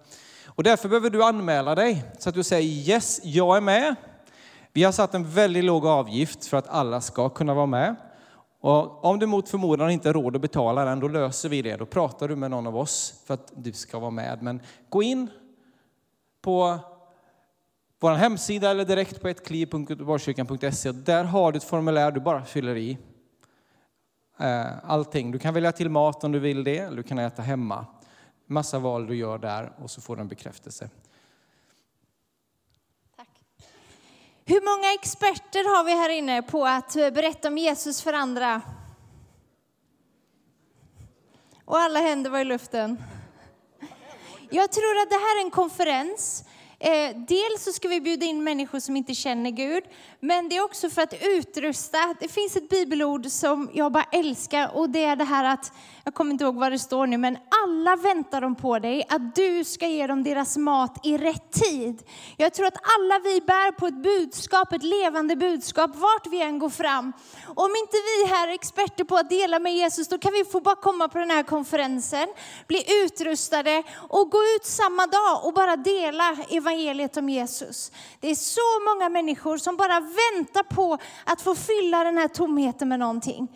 Och 0.46 0.62
därför 0.62 0.88
behöver 0.88 1.10
du 1.10 1.24
anmäla 1.24 1.74
dig 1.74 2.04
så 2.18 2.28
att 2.28 2.34
du 2.34 2.42
säger 2.42 2.68
yes, 2.68 3.20
jag 3.24 3.56
är 3.56 3.60
med. 3.60 3.94
Vi 4.72 4.84
har 4.84 4.92
satt 4.92 5.14
en 5.14 5.30
väldigt 5.30 5.64
låg 5.64 5.86
avgift 5.86 6.46
för 6.46 6.56
att 6.56 6.68
alla 6.68 7.00
ska 7.00 7.28
kunna 7.28 7.54
vara 7.54 7.66
med. 7.66 7.96
Och 8.60 9.04
om 9.04 9.18
du 9.18 9.26
mot 9.26 9.48
förmodan 9.48 9.90
inte 9.90 10.08
har 10.08 10.14
råd 10.14 10.36
att 10.36 10.42
betala 10.42 10.84
den, 10.84 11.00
då 11.00 11.08
löser 11.08 11.48
vi 11.48 11.62
det. 11.62 11.76
Då 11.76 11.86
pratar 11.86 12.28
du 12.28 12.36
med 12.36 12.50
någon 12.50 12.66
av 12.66 12.76
oss 12.76 13.22
för 13.26 13.34
att 13.34 13.52
du 13.56 13.72
ska 13.72 13.98
vara 13.98 14.10
med. 14.10 14.42
Men 14.42 14.60
gå 14.88 15.02
in 15.02 15.30
på 16.42 16.78
vår 18.00 18.10
hemsida 18.10 18.70
eller 18.70 18.84
direkt 18.84 19.20
på 19.22 19.28
ettkliv.göteborgskyrkan.se. 19.28 20.92
Där 20.92 21.24
har 21.24 21.52
du 21.52 21.56
ett 21.56 21.64
formulär 21.64 22.10
du 22.10 22.20
bara 22.20 22.44
fyller 22.44 22.76
i. 22.76 22.98
Eh, 24.38 24.90
allting. 24.90 25.30
Du 25.30 25.38
kan 25.38 25.54
välja 25.54 25.72
till 25.72 25.90
mat 25.90 26.24
om 26.24 26.32
du 26.32 26.38
vill 26.38 26.64
det, 26.64 26.78
eller 26.78 26.96
du 26.96 27.02
kan 27.02 27.18
äta 27.18 27.42
hemma. 27.42 27.86
Massa 28.46 28.78
val 28.78 29.06
du 29.06 29.16
gör 29.16 29.38
där 29.38 29.72
och 29.82 29.90
så 29.90 30.00
får 30.00 30.16
du 30.16 30.22
en 30.22 30.28
bekräftelse. 30.28 30.90
Tack. 33.16 33.28
Hur 34.44 34.76
många 34.76 34.94
experter 34.94 35.76
har 35.76 35.84
vi 35.84 35.92
här 35.92 36.10
inne 36.10 36.42
på 36.42 36.66
att 36.66 36.94
berätta 36.94 37.48
om 37.48 37.58
Jesus 37.58 38.02
för 38.02 38.12
andra? 38.12 38.62
Och 41.64 41.78
alla 41.78 42.00
händer 42.00 42.30
var 42.30 42.38
i 42.38 42.44
luften. 42.44 43.02
Jag 44.50 44.72
tror 44.72 44.98
att 45.02 45.10
det 45.10 45.14
här 45.14 45.40
är 45.40 45.44
en 45.44 45.50
konferens 45.50 46.47
Eh, 46.80 47.16
dels 47.16 47.64
så 47.64 47.72
ska 47.72 47.88
vi 47.88 48.00
bjuda 48.00 48.26
in 48.26 48.44
människor 48.44 48.80
som 48.80 48.96
inte 48.96 49.14
känner 49.14 49.50
Gud, 49.50 49.84
men 50.20 50.48
det 50.48 50.56
är 50.56 50.64
också 50.64 50.90
för 50.90 51.02
att 51.02 51.14
utrusta. 51.22 52.14
Det 52.20 52.28
finns 52.28 52.56
ett 52.56 52.68
bibelord 52.68 53.26
som 53.26 53.70
jag 53.74 53.92
bara 53.92 54.06
älskar 54.12 54.76
och 54.76 54.90
det 54.90 55.04
är 55.04 55.16
det 55.16 55.24
här 55.24 55.44
att, 55.44 55.72
jag 56.08 56.14
kommer 56.14 56.32
inte 56.32 56.44
ihåg 56.44 56.56
vad 56.56 56.72
det 56.72 56.78
står 56.78 57.06
nu, 57.06 57.18
men 57.18 57.38
alla 57.64 57.96
väntar 57.96 58.40
de 58.40 58.54
på 58.54 58.78
dig, 58.78 59.06
att 59.08 59.34
du 59.34 59.64
ska 59.64 59.86
ge 59.86 60.06
dem 60.06 60.22
deras 60.22 60.56
mat 60.56 61.06
i 61.06 61.18
rätt 61.18 61.52
tid. 61.52 62.02
Jag 62.36 62.54
tror 62.54 62.66
att 62.66 62.76
alla 62.98 63.18
vi 63.18 63.40
bär 63.40 63.72
på 63.72 63.86
ett 63.86 64.02
budskap, 64.02 64.72
ett 64.72 64.82
levande 64.82 65.36
budskap, 65.36 65.90
vart 65.96 66.26
vi 66.26 66.42
än 66.42 66.58
går 66.58 66.70
fram. 66.70 67.12
Om 67.46 67.70
inte 67.76 67.96
vi 67.96 68.34
här 68.34 68.48
är 68.48 68.52
experter 68.52 69.04
på 69.04 69.16
att 69.16 69.30
dela 69.30 69.58
med 69.58 69.74
Jesus, 69.74 70.08
då 70.08 70.18
kan 70.18 70.32
vi 70.32 70.44
få 70.44 70.60
bara 70.60 70.76
komma 70.76 71.08
på 71.08 71.18
den 71.18 71.30
här 71.30 71.42
konferensen, 71.42 72.28
bli 72.66 72.84
utrustade 73.04 73.82
och 74.08 74.30
gå 74.30 74.38
ut 74.56 74.64
samma 74.64 75.06
dag 75.06 75.44
och 75.44 75.52
bara 75.52 75.76
dela 75.76 76.36
evangeliet 76.50 77.16
om 77.16 77.28
Jesus. 77.28 77.92
Det 78.20 78.30
är 78.30 78.34
så 78.34 78.94
många 78.94 79.08
människor 79.08 79.58
som 79.58 79.76
bara 79.76 80.00
väntar 80.00 80.62
på 80.62 80.98
att 81.24 81.40
få 81.40 81.54
fylla 81.54 82.04
den 82.04 82.18
här 82.18 82.28
tomheten 82.28 82.88
med 82.88 82.98
någonting. 82.98 83.48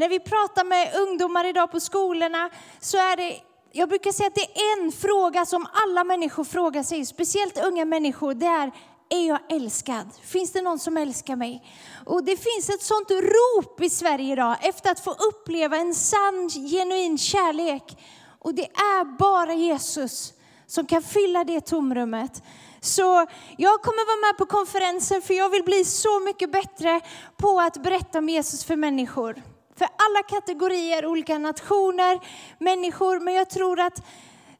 När 0.00 0.08
vi 0.08 0.20
pratar 0.20 0.64
med 0.64 0.94
ungdomar 0.94 1.44
idag 1.46 1.70
på 1.70 1.80
skolorna 1.80 2.50
så 2.80 2.96
är 2.96 3.16
det 3.16 3.40
jag 3.72 3.88
brukar 3.88 4.12
säga 4.12 4.26
att 4.26 4.34
det 4.34 4.60
är 4.60 4.82
en 4.82 4.92
fråga 4.92 5.46
som 5.46 5.66
alla 5.72 6.04
människor 6.04 6.44
frågar 6.44 6.82
sig, 6.82 7.06
speciellt 7.06 7.64
unga 7.64 7.84
människor. 7.84 8.34
Det 8.34 8.46
är, 8.46 8.72
är 9.08 9.28
jag 9.28 9.38
älskad? 9.48 10.10
Finns 10.22 10.52
det 10.52 10.62
någon 10.62 10.78
som 10.78 10.96
älskar 10.96 11.36
mig? 11.36 11.64
Och 12.06 12.24
det 12.24 12.36
finns 12.36 12.68
ett 12.68 12.82
sånt 12.82 13.10
rop 13.10 13.80
i 13.80 13.90
Sverige 13.90 14.32
idag 14.32 14.56
efter 14.62 14.90
att 14.90 15.00
få 15.00 15.10
uppleva 15.10 15.76
en 15.76 15.94
sann, 15.94 16.48
genuin 16.48 17.18
kärlek. 17.18 17.96
Och 18.38 18.54
det 18.54 18.66
är 18.66 19.18
bara 19.18 19.54
Jesus 19.54 20.32
som 20.66 20.86
kan 20.86 21.02
fylla 21.02 21.44
det 21.44 21.60
tomrummet. 21.60 22.42
Så 22.80 23.26
jag 23.56 23.82
kommer 23.82 24.06
vara 24.06 24.28
med 24.28 24.38
på 24.38 24.46
konferensen 24.46 25.22
för 25.22 25.34
jag 25.34 25.48
vill 25.48 25.64
bli 25.64 25.84
så 25.84 26.20
mycket 26.20 26.52
bättre 26.52 27.00
på 27.36 27.60
att 27.60 27.82
berätta 27.82 28.18
om 28.18 28.28
Jesus 28.28 28.64
för 28.64 28.76
människor. 28.76 29.42
För 29.80 29.88
alla 29.96 30.22
kategorier, 30.22 31.06
olika 31.06 31.38
nationer, 31.38 32.20
människor. 32.58 33.20
Men 33.20 33.34
jag 33.34 33.50
tror 33.50 33.80
att 33.80 34.02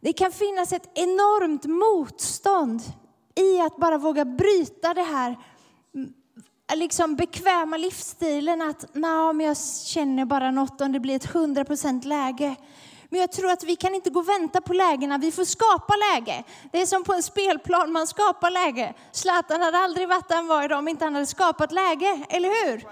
det 0.00 0.12
kan 0.12 0.32
finnas 0.32 0.72
ett 0.72 0.90
enormt 0.94 1.64
motstånd 1.64 2.82
i 3.34 3.60
att 3.60 3.76
bara 3.76 3.98
våga 3.98 4.24
bryta 4.24 4.94
det 4.94 5.02
här 5.02 5.36
liksom 6.74 7.16
bekväma 7.16 7.76
livsstilen 7.76 8.62
att 8.62 8.84
nej, 8.92 9.32
men 9.34 9.46
jag 9.46 9.56
känner 9.84 10.24
bara 10.24 10.50
något 10.50 10.80
om 10.80 10.92
det 10.92 11.00
blir 11.00 11.16
ett 11.16 11.32
100% 11.32 12.06
läge. 12.06 12.56
Men 13.08 13.20
jag 13.20 13.32
tror 13.32 13.50
att 13.50 13.64
vi 13.64 13.76
kan 13.76 13.94
inte 13.94 14.10
gå 14.10 14.20
och 14.20 14.28
vänta 14.28 14.60
på 14.60 14.72
lägena, 14.72 15.18
vi 15.18 15.32
får 15.32 15.44
skapa 15.44 15.94
läge. 15.96 16.44
Det 16.72 16.82
är 16.82 16.86
som 16.86 17.04
på 17.04 17.12
en 17.12 17.22
spelplan, 17.22 17.92
man 17.92 18.06
skapar 18.06 18.50
läge. 18.50 18.94
Zlatan 19.12 19.60
hade 19.60 19.78
aldrig 19.78 20.08
varit 20.08 20.28
där 20.28 20.36
han 20.36 20.46
var 20.46 20.64
idag 20.64 20.78
om 20.78 20.88
inte 20.88 21.04
han 21.04 21.14
hade 21.14 21.26
skapat 21.26 21.72
läge, 21.72 22.26
eller 22.28 22.66
hur? 22.66 22.84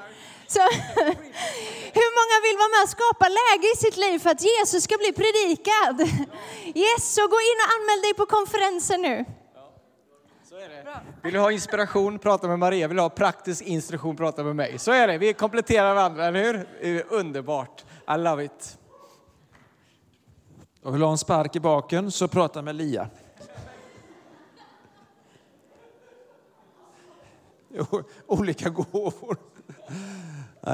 Så, 0.54 0.60
hur 2.00 2.10
många 2.18 2.36
vill 2.46 2.56
vara 2.62 2.72
med 2.74 2.82
och 2.86 2.92
skapa 2.98 3.26
läge 3.40 3.66
i 3.74 3.76
sitt 3.84 3.96
liv 3.96 4.18
för 4.18 4.30
att 4.30 4.42
Jesus 4.42 4.84
ska 4.84 4.96
bli 4.96 5.12
predikad? 5.12 5.96
Yes, 6.84 7.14
så 7.14 7.22
gå 7.34 7.38
in 7.50 7.58
och 7.62 7.70
anmäl 7.74 8.00
dig 8.06 8.14
på 8.14 8.26
konferensen 8.26 9.02
nu. 9.02 9.24
Vill 11.22 11.32
du 11.32 11.38
ha 11.38 11.52
inspiration, 11.52 12.18
prata 12.18 12.48
med 12.48 12.58
Maria. 12.58 12.88
Vill 12.88 12.96
du 12.96 13.02
ha 13.02 13.10
praktisk 13.10 13.62
instruktion, 13.62 14.16
prata 14.16 14.44
med 14.44 14.56
mig. 14.56 14.78
Så 14.78 14.92
är 14.92 15.06
det, 15.06 15.18
vi 15.18 15.32
kompletterar 15.32 15.94
varandra, 15.94 16.26
eller 16.26 16.44
hur? 16.80 17.06
Underbart. 17.08 17.84
I 18.14 18.18
love 18.18 18.44
it. 18.44 18.78
Och 20.82 20.94
vill 20.94 21.00
du 21.00 21.06
ha 21.06 21.12
en 21.12 21.18
spark 21.18 21.56
i 21.56 21.60
baken 21.60 22.10
så 22.10 22.28
prata 22.28 22.62
med 22.62 22.74
Lia. 22.74 23.08
Olika 28.26 28.68
gåvor. 28.68 29.36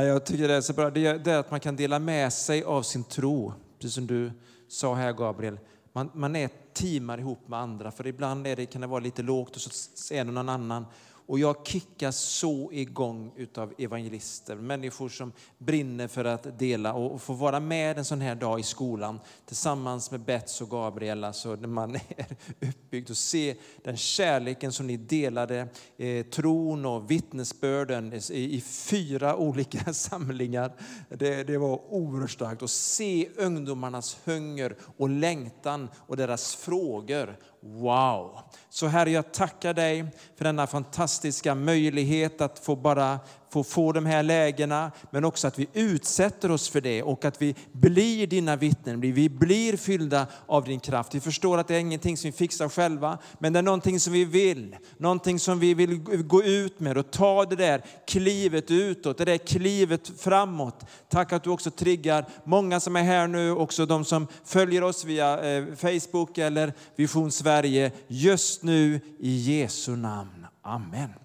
Jag 0.02 0.26
tycker 0.26 0.48
det 0.48 0.54
är 0.54 0.60
så 0.60 0.72
bra. 0.72 0.90
Det 0.90 1.26
är 1.26 1.38
att 1.38 1.50
man 1.50 1.60
kan 1.60 1.76
dela 1.76 1.98
med 1.98 2.32
sig 2.32 2.62
av 2.62 2.82
sin 2.82 3.04
tro. 3.04 3.52
Precis 3.78 3.94
som 3.94 4.06
du 4.06 4.32
sa 4.68 4.94
här 4.94 5.12
Gabriel. 5.12 5.58
Man, 5.92 6.10
man 6.14 6.36
är 6.36 6.50
teamar 6.72 7.18
ihop 7.18 7.48
med 7.48 7.58
andra. 7.58 7.90
För 7.90 8.06
ibland 8.06 8.46
är 8.46 8.56
det, 8.56 8.66
kan 8.66 8.80
det 8.80 8.86
vara 8.86 9.00
lite 9.00 9.22
lågt 9.22 9.56
och 9.56 9.62
så 9.62 10.14
är 10.14 10.24
det 10.24 10.30
någon 10.30 10.48
annan 10.48 10.86
och 11.26 11.38
jag 11.38 11.66
kickas 11.66 12.16
så 12.16 12.72
igång 12.72 13.32
utav 13.36 13.74
evangelister, 13.78 14.56
människor 14.56 15.08
som 15.08 15.32
brinner 15.58 16.08
för 16.08 16.24
att 16.24 16.58
dela 16.58 16.92
och 16.92 17.22
få 17.22 17.32
vara 17.32 17.60
med 17.60 17.98
en 17.98 18.04
sån 18.04 18.20
här 18.20 18.34
dag 18.34 18.60
i 18.60 18.62
skolan 18.62 19.20
tillsammans 19.46 20.10
med 20.10 20.20
Bets 20.20 20.60
och 20.60 20.70
Gabriel, 20.70 21.34
så 21.34 21.56
när 21.56 21.68
man 21.68 21.94
är 22.16 22.36
uppbyggd 22.68 23.10
och 23.10 23.16
se 23.16 23.56
den 23.84 23.96
kärleken 23.96 24.72
som 24.72 24.86
ni 24.86 24.96
delade, 24.96 25.68
eh, 25.96 26.26
tron 26.26 26.86
och 26.86 27.10
vittnesbörden 27.10 28.12
i, 28.30 28.56
i 28.56 28.60
fyra 28.60 29.36
olika 29.54 29.92
samlingar. 29.92 30.72
Det, 31.08 31.44
det 31.44 31.58
var 31.58 31.92
oerhört 31.92 32.30
starkt 32.30 32.62
att 32.62 32.70
se 32.70 33.28
ungdomarnas 33.36 34.18
hunger 34.24 34.76
och 34.96 35.08
längtan 35.08 35.88
och 36.06 36.16
deras 36.16 36.54
frågor 36.54 37.36
Wow! 37.66 38.38
Så 38.68 38.86
Herre, 38.86 39.10
jag 39.10 39.32
tackar 39.32 39.74
dig 39.74 40.06
för 40.36 40.44
denna 40.44 40.66
fantastiska 40.66 41.54
möjlighet 41.54 42.40
att 42.40 42.58
få 42.58 42.76
bara 42.76 43.18
få 43.54 43.64
få 43.64 43.92
de 43.92 44.06
här 44.06 44.22
lägena, 44.22 44.90
men 45.10 45.24
också 45.24 45.46
att 45.48 45.58
vi 45.58 45.66
utsätter 45.72 46.50
oss 46.50 46.68
för 46.68 46.80
det 46.80 47.02
och 47.02 47.24
att 47.24 47.42
vi 47.42 47.54
blir 47.72 48.26
dina 48.26 48.56
vittnen. 48.56 49.00
Vi 49.00 49.28
blir 49.28 49.76
fyllda 49.76 50.26
av 50.46 50.64
din 50.64 50.80
kraft. 50.80 51.14
Vi 51.14 51.20
förstår 51.20 51.58
att 51.58 51.68
det 51.68 51.74
är 51.74 51.78
ingenting 51.78 52.16
som 52.16 52.30
vi 52.30 52.36
fixar 52.36 52.68
själva, 52.68 53.18
men 53.38 53.52
det 53.52 53.58
är 53.58 53.62
någonting 53.62 54.00
som 54.00 54.12
vi 54.12 54.24
vill. 54.24 54.76
Någonting 54.98 55.38
som 55.38 55.58
vi 55.58 55.74
vill 55.74 55.98
gå 56.22 56.42
ut 56.42 56.80
med 56.80 56.98
och 56.98 57.10
ta 57.10 57.44
det 57.44 57.56
där 57.56 57.82
klivet 58.06 58.70
utåt, 58.70 59.18
det 59.18 59.24
där 59.24 59.38
klivet 59.38 60.12
framåt. 60.18 60.84
Tack 61.08 61.32
att 61.32 61.44
du 61.44 61.50
också 61.50 61.70
triggar 61.70 62.26
många 62.44 62.80
som 62.80 62.96
är 62.96 63.02
här 63.02 63.26
nu, 63.26 63.52
också 63.52 63.86
de 63.86 64.04
som 64.04 64.26
följer 64.44 64.82
oss 64.82 65.04
via 65.04 65.56
eh, 65.56 65.74
Facebook 65.74 66.38
eller 66.38 66.72
Vision 66.96 67.32
Sverige, 67.32 67.92
just 68.08 68.62
nu 68.62 69.00
i 69.18 69.36
Jesu 69.36 69.96
namn. 69.96 70.46
Amen. 70.62 71.23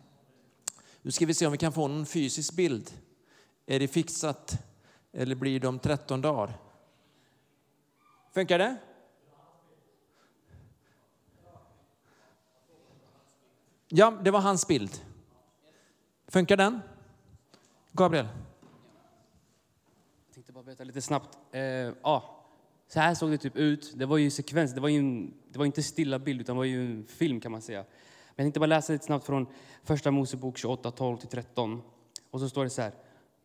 Nu 1.01 1.11
ska 1.11 1.25
vi 1.25 1.33
se 1.33 1.45
om 1.45 1.51
vi 1.51 1.57
kan 1.57 1.73
få 1.73 1.87
någon 1.87 2.05
fysisk 2.05 2.53
bild. 2.53 2.91
Är 3.65 3.79
det 3.79 3.87
fixat 3.87 4.57
eller 5.11 5.35
blir 5.35 5.59
det 5.59 5.67
om 5.67 5.79
13 5.79 6.21
dagar? 6.21 6.53
Funkar 8.33 8.59
det? 8.59 8.77
Ja, 13.87 14.11
det 14.23 14.31
var 14.31 14.39
hans 14.39 14.67
bild. 14.67 15.01
Funkar 16.27 16.57
den? 16.57 16.79
Gabriel? 17.91 18.27
Jag 20.25 20.33
tänkte 20.33 20.53
bara 20.53 20.63
berätta 20.63 20.83
lite 20.83 21.01
snabbt. 21.01 21.37
Eh, 21.51 21.61
ja, 21.61 22.45
så 22.87 22.99
här 22.99 23.15
såg 23.15 23.31
det 23.31 23.37
typ 23.37 23.55
ut. 23.55 23.93
Det 23.95 24.05
var 24.05 24.17
ju 24.17 24.31
sekvens. 24.31 24.73
Det 24.73 24.81
var 24.81 24.89
ju 24.89 24.99
en, 24.99 25.33
det 25.51 25.59
var 25.59 25.65
inte 25.65 25.83
stilla 25.83 26.19
bild, 26.19 26.41
utan 26.41 26.55
det 26.55 26.57
var 26.57 26.65
ju 26.65 26.85
en 26.85 27.05
film 27.05 27.39
kan 27.39 27.51
man 27.51 27.61
säga. 27.61 27.85
Jag 28.39 28.43
tänkte 28.43 28.59
bara 28.59 28.65
läsa 28.65 28.93
lite 28.93 29.05
snabbt 29.05 29.25
från 29.25 29.47
Första 29.83 30.11
Mosebok 30.11 30.57
28, 30.57 30.89
12-13. 30.89 31.81
Och 32.31 32.39
så 32.39 32.49
står 32.49 32.63
det 32.63 32.69
så 32.69 32.81
här. 32.81 32.93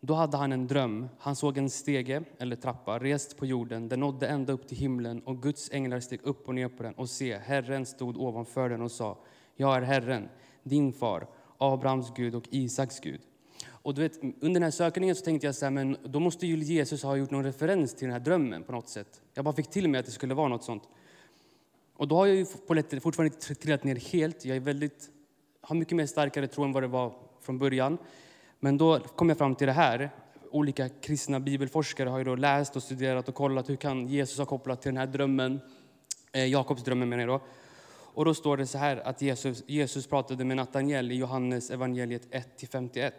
Då 0.00 0.14
hade 0.14 0.36
han 0.36 0.52
en 0.52 0.66
dröm. 0.66 1.08
Han 1.18 1.36
såg 1.36 1.58
en 1.58 1.70
stege, 1.70 2.22
eller 2.38 2.56
trappa, 2.56 2.98
rest 2.98 3.36
på 3.36 3.46
jorden. 3.46 3.88
Den 3.88 4.00
nådde 4.00 4.26
ända 4.26 4.52
upp 4.52 4.68
till 4.68 4.76
himlen 4.76 5.20
och 5.20 5.42
Guds 5.42 5.70
änglar 5.72 6.00
steg 6.00 6.20
upp 6.22 6.48
och 6.48 6.54
ner 6.54 6.68
på 6.68 6.82
den. 6.82 6.94
Och 6.94 7.10
se, 7.10 7.38
Herren 7.38 7.86
stod 7.86 8.16
ovanför 8.16 8.68
den 8.68 8.82
och 8.82 8.90
sa, 8.90 9.18
jag 9.56 9.76
är 9.76 9.82
Herren, 9.82 10.28
din 10.62 10.92
far, 10.92 11.26
Abrahams 11.58 12.14
Gud 12.14 12.34
och 12.34 12.48
Isaks 12.50 13.00
Gud. 13.00 13.20
Och 13.68 13.94
du 13.94 14.02
vet, 14.02 14.22
under 14.22 14.54
den 14.54 14.62
här 14.62 14.70
sökningen 14.70 15.16
så 15.16 15.24
tänkte 15.24 15.46
jag 15.46 15.54
så 15.54 15.66
här, 15.66 15.70
men 15.70 15.96
då 16.04 16.20
måste 16.20 16.46
ju 16.46 16.56
Jesus 16.56 17.02
ha 17.02 17.16
gjort 17.16 17.30
någon 17.30 17.44
referens 17.44 17.94
till 17.94 18.06
den 18.06 18.12
här 18.12 18.20
drömmen 18.20 18.62
på 18.64 18.72
något 18.72 18.88
sätt. 18.88 19.22
Jag 19.34 19.44
bara 19.44 19.54
fick 19.54 19.70
till 19.70 19.88
mig 19.88 19.98
att 19.98 20.06
det 20.06 20.12
skulle 20.12 20.34
vara 20.34 20.48
något 20.48 20.64
sånt. 20.64 20.82
Och 21.96 22.08
då 22.08 22.16
har 22.16 22.26
jag 22.26 22.36
ju 22.36 22.44
fortfarande 23.00 23.34
inte 23.34 23.54
trillat 23.54 23.84
ner 23.84 23.96
helt. 23.96 24.44
Jag 24.44 24.56
är 24.56 24.60
väldigt, 24.60 25.10
har 25.60 25.76
mycket 25.76 25.96
mer 25.96 26.06
starkare 26.06 26.46
tro 26.46 26.64
än 26.64 26.72
vad 26.72 26.82
det 26.82 26.86
var 26.86 27.14
från 27.40 27.58
början. 27.58 27.98
Men 28.60 28.78
då 28.78 29.00
kom 29.00 29.28
jag 29.28 29.38
fram 29.38 29.54
till 29.54 29.66
det 29.66 29.72
här. 29.72 30.10
Olika 30.50 30.88
kristna 30.88 31.40
bibelforskare 31.40 32.08
har 32.08 32.18
ju 32.18 32.24
då 32.24 32.34
läst 32.34 32.76
och 32.76 32.82
studerat 32.82 33.28
och 33.28 33.34
kollat 33.34 33.68
hur 33.68 33.76
kan 33.76 34.06
Jesus 34.06 34.38
ha 34.38 34.44
kopplat 34.44 34.82
till 34.82 34.88
den 34.88 34.96
här 34.96 35.06
drömmen, 35.06 35.60
eh, 36.32 36.46
Jakobs 36.46 36.84
drömmen 36.84 37.08
menar 37.08 37.22
jag 37.22 37.40
då. 37.40 37.46
Och 38.14 38.24
då 38.24 38.34
står 38.34 38.56
det 38.56 38.66
så 38.66 38.78
här 38.78 38.96
att 38.96 39.22
Jesus, 39.22 39.62
Jesus 39.66 40.06
pratade 40.06 40.44
med 40.44 40.56
Natanael 40.56 41.12
i 41.12 41.14
Johannes 41.14 41.70
evangeliet 41.70 42.30
1-51. 42.30 43.12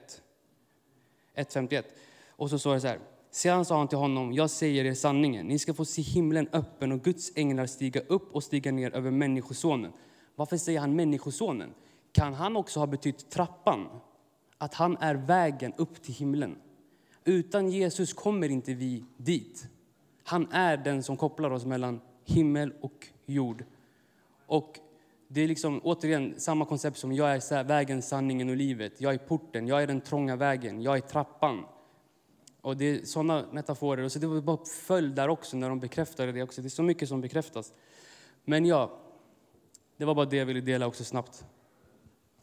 1.51. 1.35 1.83
Och 2.29 2.49
så 2.49 2.59
står 2.59 2.73
det 2.73 2.81
så 2.81 2.88
här. 2.88 2.99
Sedan 3.36 3.65
sa 3.65 3.78
han 3.78 3.88
till 3.88 3.98
honom, 3.98 4.34
jag 4.34 4.50
säger 4.50 4.86
er 4.86 4.93
sanningen, 4.93 5.48
ni 5.48 5.60
ska 5.60 5.74
få 5.74 5.86
se 5.86 6.02
himlen 6.02 6.48
öppen 6.52 6.91
och 6.91 7.04
Guds 7.04 7.32
änglar 7.36 7.65
stiga 7.65 8.02
upp 8.02 8.36
och 8.36 8.43
stiga 8.43 8.71
ner 8.71 8.95
över 8.95 9.12
Människosonen. 9.12 9.91
Varför 10.36 10.58
säger 10.58 10.80
han 10.80 10.95
Människosonen? 10.95 11.74
Kan 12.12 12.34
han 12.34 12.56
också 12.56 12.80
ha 12.80 12.88
betytt 12.88 13.30
trappan? 13.30 13.88
Att 14.58 14.74
han 14.74 14.98
är 14.98 15.15
vägen 15.15 15.74
upp 15.78 16.04
till 16.04 16.13
himlen. 16.13 16.56
Utan 17.24 17.69
Jesus 17.69 18.13
kommer 18.13 18.50
inte 18.50 18.74
vi 18.74 19.04
dit. 19.17 19.67
Han 20.24 20.52
är 20.52 20.78
den 20.78 21.04
som 21.04 21.17
kopplar 21.17 21.52
oss 21.52 21.65
mellan 21.65 22.02
himmel 22.26 22.74
och 22.82 23.08
jord. 23.26 23.63
Och 24.45 24.80
det 25.28 25.41
är 25.41 25.48
liksom 25.48 25.82
återigen 25.84 26.34
samma 26.38 26.65
koncept 26.65 26.98
som 26.98 27.13
jag 27.13 27.34
är 27.36 27.63
vägen, 27.63 28.02
sanningen 28.02 28.50
och 28.50 28.56
livet. 28.56 29.02
Jag 29.02 29.13
är 29.13 29.17
porten, 29.17 29.67
jag 29.67 29.84
är 29.84 29.88
den 29.88 30.02
trånga 30.02 30.36
vägen, 30.36 30.82
jag 30.82 30.98
är 30.98 31.02
trappan. 31.02 31.65
Och 32.65 32.78
det 32.78 32.86
är 32.86 33.06
sådana 33.06 33.45
metaforer. 33.51 34.04
Och 34.04 34.12
så 34.12 34.19
det 34.19 34.28
var 34.28 34.41
bara 34.41 34.58
följd 34.65 35.15
där 35.15 35.28
också 35.28 35.58
när 35.58 35.69
de 35.69 35.80
bekräftade 35.80 36.32
det 36.32 36.43
också. 36.43 36.62
Det 36.62 36.67
är 36.67 36.69
så 36.69 36.84
mycket 36.84 37.10
som 37.10 37.21
bekräftas. 37.21 37.73
Men 38.45 38.65
ja, 38.65 38.99
det 39.97 40.06
var 40.06 40.15
bara 40.15 40.25
det 40.25 40.38
jag 40.38 40.45
ville 40.45 40.62
dela 40.62 40.88
också 40.88 41.04
snabbt. 41.04 41.45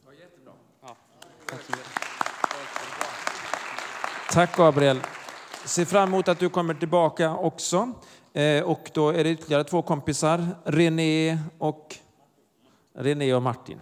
Var 0.04 0.12
jättebra. 0.12 0.52
Ja, 0.82 0.96
tack 1.46 1.60
så 1.62 1.72
mycket. 1.72 1.86
Tack 4.32 4.56
Gabriel. 4.56 5.00
Ser 5.64 5.84
fram 5.84 6.08
emot 6.08 6.28
att 6.28 6.38
du 6.38 6.48
kommer 6.48 6.74
tillbaka 6.74 7.36
också. 7.36 7.92
Eh, 8.32 8.62
och 8.62 8.90
då 8.94 9.10
är 9.10 9.24
det 9.24 9.30
ytterligare 9.30 9.64
två 9.64 9.82
kompisar, 9.82 10.46
René 10.64 11.38
och, 11.58 11.96
René 12.94 13.34
och 13.34 13.42
Martin. 13.42 13.80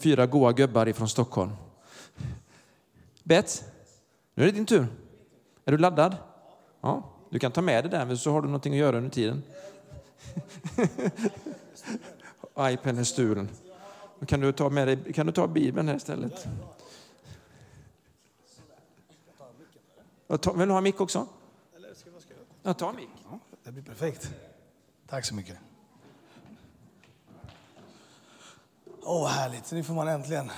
Fyra 0.00 0.26
goa 0.26 0.52
gubbar 0.52 0.88
ifrån 0.88 1.08
Stockholm. 1.08 1.50
Bets? 3.22 3.71
Nu 4.34 4.42
är 4.42 4.46
det 4.46 4.52
din 4.52 4.66
tur. 4.66 4.86
Är 5.64 5.72
du 5.72 5.78
laddad? 5.78 6.16
Ja, 6.80 7.10
du 7.30 7.38
kan 7.38 7.52
ta 7.52 7.62
med 7.62 7.84
det 7.84 7.88
där, 7.88 8.14
så 8.14 8.32
har 8.32 8.42
du 8.42 8.48
någonting 8.48 8.72
att 8.72 8.78
göra 8.78 8.96
under 8.96 9.10
tiden. 9.10 9.42
iPaden 12.58 12.98
är 12.98 13.04
stulen. 13.04 13.48
Kan 14.26 14.40
du 14.40 14.52
ta 14.52 14.70
med 14.70 14.88
dig, 14.88 15.12
kan 15.12 15.26
du 15.26 15.32
ta 15.32 15.46
Bibeln 15.46 15.88
här 15.88 15.96
istället? 15.96 16.46
Vill 20.28 20.68
du 20.68 20.72
ha 20.72 20.80
mick 20.80 21.00
också? 21.00 21.26
Ja, 22.62 22.74
ta 22.74 22.92
mick. 22.92 23.08
Det 23.64 23.72
blir 23.72 23.82
perfekt. 23.82 24.30
Tack 25.06 25.24
så 25.24 25.34
mycket. 25.34 25.56
Åh, 29.02 29.22
vad 29.22 29.30
härligt. 29.30 29.72
Nu 29.72 29.84
får 29.84 29.94
man 29.94 30.08
äntligen. 30.08 30.50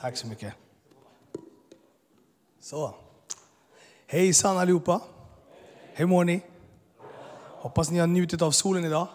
Tack 0.00 0.16
så 0.16 0.26
mycket. 0.26 0.54
Så. 2.64 2.94
Hejsan 4.06 4.58
allihopa. 4.58 5.00
Hur 5.92 6.06
mår 6.06 6.24
ni? 6.24 6.42
Hoppas 7.48 7.90
ni 7.90 7.98
har 7.98 8.06
njutit 8.06 8.42
av 8.42 8.50
solen 8.50 8.84
idag. 8.84 9.06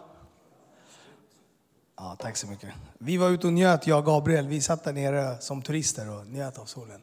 Ja, 1.98 2.16
tack 2.20 2.38
så 2.38 2.48
mycket. 2.48 2.70
Vi 2.98 3.18
var 3.18 3.30
ute 3.30 3.48
och 3.48 3.54
njöt, 3.54 3.88
jag 3.88 4.00
och 4.00 4.06
Gabriel. 4.06 4.48
Vi 4.48 4.62
satt 4.62 4.84
där 4.84 4.94
nere 4.94 5.42
som 5.42 5.62
turister 5.62 6.10
och 6.10 6.28
njöt 6.28 6.58
av 6.58 6.66
solen. 6.66 7.02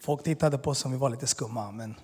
Folk 0.00 0.22
tittade 0.22 0.58
på 0.58 0.70
oss 0.70 0.78
som 0.78 0.92
vi 0.92 0.98
var 0.98 1.10
lite 1.10 1.26
skumma, 1.26 1.70
men 1.70 1.94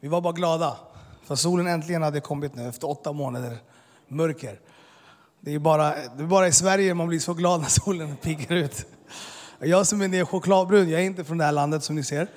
vi 0.00 0.08
var 0.08 0.20
bara 0.20 0.32
glada. 0.32 0.76
För 1.24 1.34
solen 1.34 1.66
äntligen 1.66 2.02
hade 2.02 2.20
kommit 2.20 2.54
nu 2.54 2.68
efter 2.68 2.90
åtta 2.90 3.12
månader 3.12 3.58
mörker. 4.08 4.60
Det 5.40 5.54
är 5.54 5.58
bara, 5.58 5.88
det 6.16 6.22
är 6.22 6.26
bara 6.26 6.48
i 6.48 6.52
Sverige 6.52 6.94
man 6.94 7.08
blir 7.08 7.20
så 7.20 7.34
glad 7.34 7.60
när 7.60 7.68
solen 7.68 8.16
piggar 8.22 8.56
ut. 8.56 8.86
Jag 9.58 9.86
som 9.86 10.02
är 10.02 10.24
chokladbrun, 10.24 10.90
jag 10.90 11.00
är 11.00 11.04
inte 11.04 11.24
från 11.24 11.38
det 11.38 11.44
här 11.44 11.52
landet 11.52 11.84
som 11.84 11.96
ni 11.96 12.04
ser. 12.04 12.28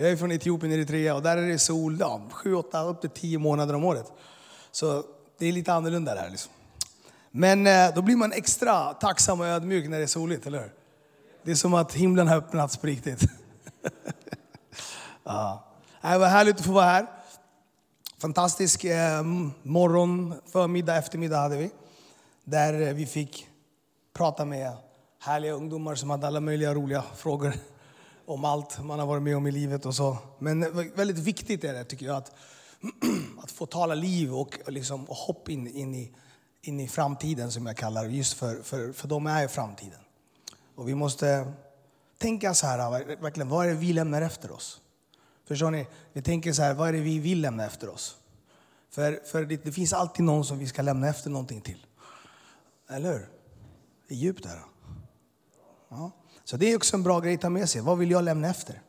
Jag 0.00 0.10
är 0.10 0.16
från 0.16 0.32
Etiopien, 0.32 0.72
Eritrea 0.72 1.14
och 1.14 1.22
där 1.22 1.36
är 1.36 1.48
det 1.48 1.58
sol 1.58 1.96
ja, 2.00 2.20
7, 2.30 2.54
8, 2.54 2.82
upp 2.82 3.00
till 3.00 3.10
10 3.10 3.38
månader 3.38 3.74
om 3.74 3.84
året. 3.84 4.12
Så 4.70 5.04
det 5.38 5.46
är 5.46 5.52
lite 5.52 5.72
annorlunda 5.72 6.14
där. 6.14 6.30
Liksom. 6.30 6.52
Men 7.30 7.66
eh, 7.66 7.94
då 7.94 8.02
blir 8.02 8.16
man 8.16 8.32
extra 8.32 8.94
tacksam 8.94 9.40
och 9.40 9.46
ödmjuk 9.46 9.88
när 9.88 9.98
det 9.98 10.02
är 10.02 10.06
soligt, 10.06 10.46
eller 10.46 10.58
hur? 10.58 10.72
Det 11.42 11.50
är 11.50 11.54
som 11.54 11.74
att 11.74 11.94
himlen 11.94 12.28
har 12.28 12.36
öppnats 12.36 12.76
på 12.76 12.86
riktigt. 12.86 13.22
ja. 15.24 15.64
Äh, 16.02 16.12
det 16.12 16.18
var 16.18 16.28
härligt 16.28 16.56
att 16.56 16.66
få 16.66 16.72
vara 16.72 16.84
här. 16.84 17.06
Fantastisk 18.18 18.84
eh, 18.84 19.22
morgon, 19.62 20.34
förmiddag, 20.52 20.96
eftermiddag 20.96 21.36
hade 21.36 21.56
vi. 21.56 21.70
Där 22.44 22.80
eh, 22.80 22.94
vi 22.94 23.06
fick 23.06 23.48
prata 24.12 24.44
med 24.44 24.72
härliga 25.18 25.52
ungdomar 25.52 25.94
som 25.94 26.10
hade 26.10 26.26
alla 26.26 26.40
möjliga 26.40 26.74
roliga 26.74 27.04
frågor 27.16 27.52
om 28.30 28.44
allt 28.44 28.84
man 28.84 28.98
har 28.98 29.06
varit 29.06 29.22
med 29.22 29.36
om 29.36 29.46
i 29.46 29.50
livet 29.50 29.86
och 29.86 29.94
så. 29.94 30.18
Men 30.38 30.60
väldigt 30.94 31.18
viktigt 31.18 31.64
är 31.64 31.74
det 31.74 31.84
tycker 31.84 32.06
jag 32.06 32.16
att, 32.16 32.32
att 33.42 33.50
få 33.50 33.66
tala 33.66 33.94
liv 33.94 34.34
och, 34.34 34.58
liksom, 34.66 35.04
och 35.04 35.16
hopp 35.16 35.48
in, 35.48 35.66
in, 35.66 35.94
i, 35.94 36.12
in 36.62 36.80
i 36.80 36.88
framtiden 36.88 37.52
som 37.52 37.66
jag 37.66 37.76
kallar 37.76 38.04
det. 38.04 38.10
Just 38.10 38.32
för, 38.32 38.62
för, 38.62 38.92
för 38.92 39.08
de 39.08 39.26
är 39.26 39.48
framtiden. 39.48 40.00
Och 40.74 40.88
vi 40.88 40.94
måste 40.94 41.52
tänka 42.18 42.54
så 42.54 42.66
här, 42.66 42.90
verkligen, 43.20 43.48
vad 43.48 43.66
är 43.66 43.70
det 43.70 43.76
vi 43.76 43.92
lämnar 43.92 44.22
efter 44.22 44.52
oss? 44.52 44.80
Förstår 45.44 45.70
ni? 45.70 45.86
Vi 46.12 46.22
tänker 46.22 46.52
så 46.52 46.62
här, 46.62 46.74
vad 46.74 46.88
är 46.88 46.92
det 46.92 47.00
vi 47.00 47.18
vill 47.18 47.40
lämna 47.40 47.66
efter 47.66 47.88
oss? 47.88 48.16
För, 48.90 49.20
för 49.26 49.44
det, 49.44 49.64
det 49.64 49.72
finns 49.72 49.92
alltid 49.92 50.24
någon 50.24 50.44
som 50.44 50.58
vi 50.58 50.66
ska 50.66 50.82
lämna 50.82 51.08
efter 51.08 51.30
någonting 51.30 51.60
till. 51.60 51.86
Eller 52.88 53.12
hur? 53.12 53.28
Det 54.08 54.14
är 54.14 54.18
djupt 54.18 54.42
där. 54.42 54.62
Ja. 55.88 56.10
Så 56.50 56.56
det 56.56 56.72
är 56.72 56.76
också 56.76 56.96
en 56.96 57.02
bra 57.02 57.20
grej 57.20 57.34
att 57.34 57.40
ta 57.40 57.50
med 57.50 57.68
sig. 57.68 57.80
Vad 57.80 57.98
vill 57.98 58.10
jag 58.10 58.24
lämna 58.24 58.48
efter? 58.48 58.82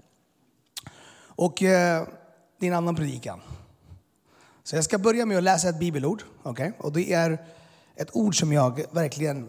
Och 1.26 1.64
eh, 1.64 2.08
det 2.60 2.66
är 2.66 2.72
en 2.72 2.78
annan 2.78 2.96
predikan. 2.96 3.42
Så 4.64 4.76
jag 4.76 4.84
ska 4.84 4.98
börja 4.98 5.26
med 5.26 5.38
att 5.38 5.44
läsa 5.44 5.70
ett 5.70 5.80
bibelord. 5.80 6.24
Okay? 6.44 6.72
Och 6.78 6.92
det 6.92 7.14
är 7.14 7.46
ett 7.96 8.16
ord 8.16 8.40
som 8.40 8.54
jag 8.54 8.86
verkligen, 8.92 9.48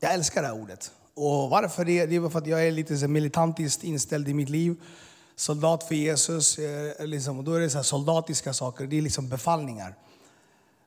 jag 0.00 0.14
älskar 0.14 0.42
det 0.42 0.48
här 0.48 0.62
ordet. 0.62 0.92
Och 1.14 1.50
varför 1.50 1.84
det? 1.84 2.06
Det 2.06 2.16
är 2.16 2.28
för 2.28 2.38
att 2.38 2.46
jag 2.46 2.66
är 2.66 2.72
lite 2.72 3.08
militantiskt 3.08 3.84
inställd 3.84 4.28
i 4.28 4.34
mitt 4.34 4.48
liv. 4.48 4.76
Soldat 5.36 5.84
för 5.84 5.94
Jesus, 5.94 6.58
eh, 6.58 7.06
liksom, 7.06 7.38
och 7.38 7.44
då 7.44 7.54
är 7.54 7.60
det 7.60 7.70
så 7.70 7.82
soldatiska 7.82 8.52
saker, 8.52 8.86
det 8.86 8.98
är 8.98 9.02
liksom 9.02 9.28
befallningar. 9.28 9.94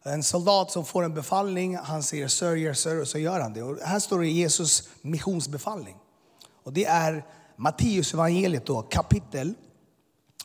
En 0.03 0.23
soldat 0.23 0.71
som 0.71 0.85
får 0.85 1.03
en 1.03 1.13
befallning, 1.13 1.77
han 1.77 2.03
säger 2.03 2.27
sir, 2.27 2.55
yes 2.55 2.79
sir, 2.79 3.01
och 3.01 3.07
så 3.07 3.17
gör 3.17 3.39
han 3.39 3.53
det. 3.53 3.63
Och 3.63 3.77
här 3.83 3.99
står 3.99 4.19
det 4.19 4.27
Jesus 4.27 4.89
missionsbefallning. 5.01 5.97
Och 6.63 6.73
det 6.73 6.85
är 6.85 7.25
Matteus 7.55 8.13
evangeliet 8.13 8.65
då, 8.65 8.81
kapitel, 8.81 9.53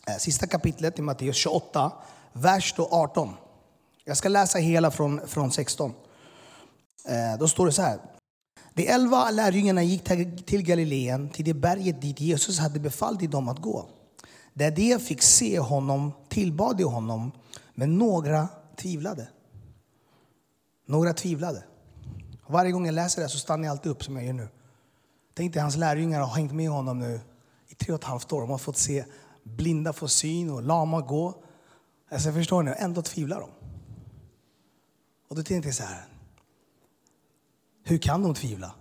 eh, 0.07 0.17
sista 0.19 0.47
kapitlet 0.47 0.99
i 0.99 1.03
Matteus 1.03 1.37
28, 1.37 1.93
vers 2.33 2.75
18. 2.79 3.35
Jag 4.05 4.17
ska 4.17 4.29
läsa 4.29 4.59
hela 4.59 4.91
från, 4.91 5.29
från 5.29 5.53
16. 5.53 5.95
Eh, 7.09 7.39
då 7.39 7.49
står 7.49 7.67
det 7.67 7.73
så 7.73 7.83
här. 7.83 7.99
De 8.75 8.89
elva 8.89 9.31
lärjungarna 9.31 9.83
gick 9.83 10.05
till 10.47 10.63
Galileen, 10.63 11.29
till 11.29 11.45
det 11.45 11.55
berget 11.55 12.03
dit 12.03 12.21
Jesus 12.21 12.59
hade 12.59 12.81
befallt 12.81 13.31
dem 13.31 13.49
att 13.49 13.59
gå. 13.59 13.89
Där 14.55 14.71
de 14.71 14.99
fick 14.99 15.23
se 15.23 15.59
honom 15.59 16.13
tillbad 16.29 16.77
de 16.77 16.85
honom, 16.85 17.33
men 17.75 17.99
några 17.99 18.49
tvivlade. 18.77 19.29
Några 20.87 21.13
tvivlade. 21.13 21.65
Varje 22.47 22.73
gång 22.73 22.87
jag 22.87 22.95
läser 22.95 23.23
det 23.23 23.29
så 23.29 23.39
stannar 23.39 23.65
jag 23.65 23.71
alltid 23.71 23.93
upp 23.93 24.05
som 24.05 24.17
jag 24.17 24.27
gör 24.27 24.33
nu. 24.33 24.49
Tänk 25.37 25.53
dig 25.53 25.63
hans 25.63 25.77
lärjungar 25.77 26.21
har 26.21 26.35
hängt 26.35 26.53
med 26.53 26.71
honom 26.71 26.99
nu 26.99 27.21
i 27.69 27.75
tre 27.75 27.93
och 27.93 28.01
ett 28.01 28.05
halvt 28.05 28.33
år. 28.33 28.41
De 28.41 28.51
har 28.51 28.59
fått 28.59 28.77
se 28.77 29.05
blinda 29.43 29.93
få 29.93 30.09
syn 30.09 30.51
och 30.51 30.63
lama 30.63 31.01
gå. 31.01 31.43
Alltså 32.11 32.33
förstår 32.33 32.63
ni? 32.63 32.75
Ändå 32.79 33.03
tvivlar 33.03 33.41
de. 33.41 33.51
Och 35.29 35.37
då 35.37 35.43
tänkte 35.43 35.69
jag 35.69 35.75
så 35.75 35.83
här. 35.83 36.07
Hur 37.83 37.99
kan 37.99 38.23
de 38.23 38.35
tvivla? 38.35 38.75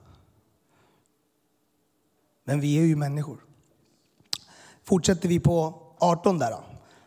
Men 2.44 2.60
vi 2.60 2.78
är 2.78 2.84
ju 2.84 2.96
människor. 2.96 3.46
Fortsätter 4.84 5.30
vi 5.30 5.40
på 5.40 5.82
18 6.00 6.40
där. 6.40 6.56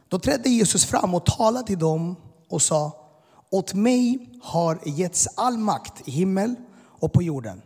Då 0.08 0.18
trädde 0.18 0.48
Jesus 0.48 0.84
fram 0.84 1.14
och 1.14 1.26
talade 1.26 1.66
till 1.66 1.78
dem 1.78 2.16
och 2.48 2.62
sa 2.62 3.10
åt 3.50 3.74
mig 3.74 4.28
har 4.42 4.78
getts 4.84 5.28
all 5.36 5.58
makt 5.58 6.08
i 6.08 6.10
himmel 6.10 6.54
och 6.78 7.12
på 7.12 7.22
jorden. 7.22 7.62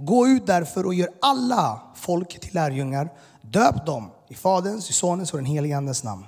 Gå 0.00 0.28
ut 0.28 0.46
därför 0.46 0.86
och 0.86 0.94
gör 0.94 1.10
alla 1.20 1.80
folk 1.94 2.40
till 2.40 2.54
lärjungar. 2.54 3.12
Döp 3.42 3.86
dem 3.86 4.10
i 4.28 4.34
Faderns, 4.34 4.90
i 4.90 4.92
Sonens 4.92 5.32
och 5.32 5.38
den 5.38 5.46
helige 5.46 5.76
Andes 5.76 6.04
namn. 6.04 6.24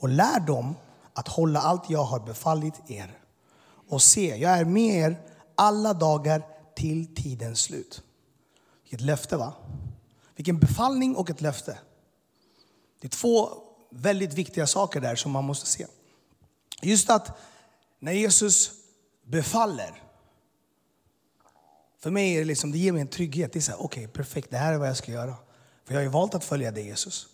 Och 0.00 0.08
lär 0.08 0.40
dem 0.40 0.74
att 1.12 1.28
hålla 1.28 1.60
allt 1.60 1.90
jag 1.90 2.04
har 2.04 2.20
befallit 2.20 2.90
er. 2.90 3.18
Och 3.88 4.02
se, 4.02 4.36
jag 4.36 4.58
är 4.58 4.64
med 4.64 4.94
er 4.94 5.20
alla 5.54 5.94
dagar 5.94 6.42
till 6.76 7.14
tidens 7.14 7.60
slut. 7.60 8.02
Vilket 8.82 9.00
löfte 9.00 9.36
va? 9.36 9.52
Vilken 10.36 10.58
befallning 10.58 11.16
och 11.16 11.30
ett 11.30 11.40
löfte. 11.40 11.78
Det 13.00 13.06
är 13.06 13.10
två 13.10 13.48
väldigt 13.90 14.34
viktiga 14.34 14.66
saker 14.66 15.00
där 15.00 15.16
som 15.16 15.32
man 15.32 15.44
måste 15.44 15.66
se. 15.66 15.86
Just 16.82 17.10
att 17.10 17.38
när 17.98 18.12
Jesus 18.12 18.70
befaller, 19.24 20.02
för 22.06 22.10
mig 22.10 22.34
är 22.34 22.38
det 22.38 22.44
liksom, 22.44 22.72
det 22.72 22.78
ger 22.78 22.92
mig 22.92 23.00
en 23.00 23.08
trygghet. 23.08 23.52
Det 23.52 23.58
är 23.58 23.60
så 23.60 23.70
här, 23.70 23.82
okej, 23.82 24.04
okay, 24.04 24.12
perfekt, 24.12 24.50
det 24.50 24.56
här 24.56 24.72
är 24.72 24.78
vad 24.78 24.88
jag 24.88 24.96
ska 24.96 25.12
göra. 25.12 25.34
För 25.84 25.94
jag 25.94 25.98
har 25.98 26.02
ju 26.02 26.08
valt 26.08 26.34
att 26.34 26.44
följa 26.44 26.70
dig 26.70 26.86
Jesus. 26.86 27.26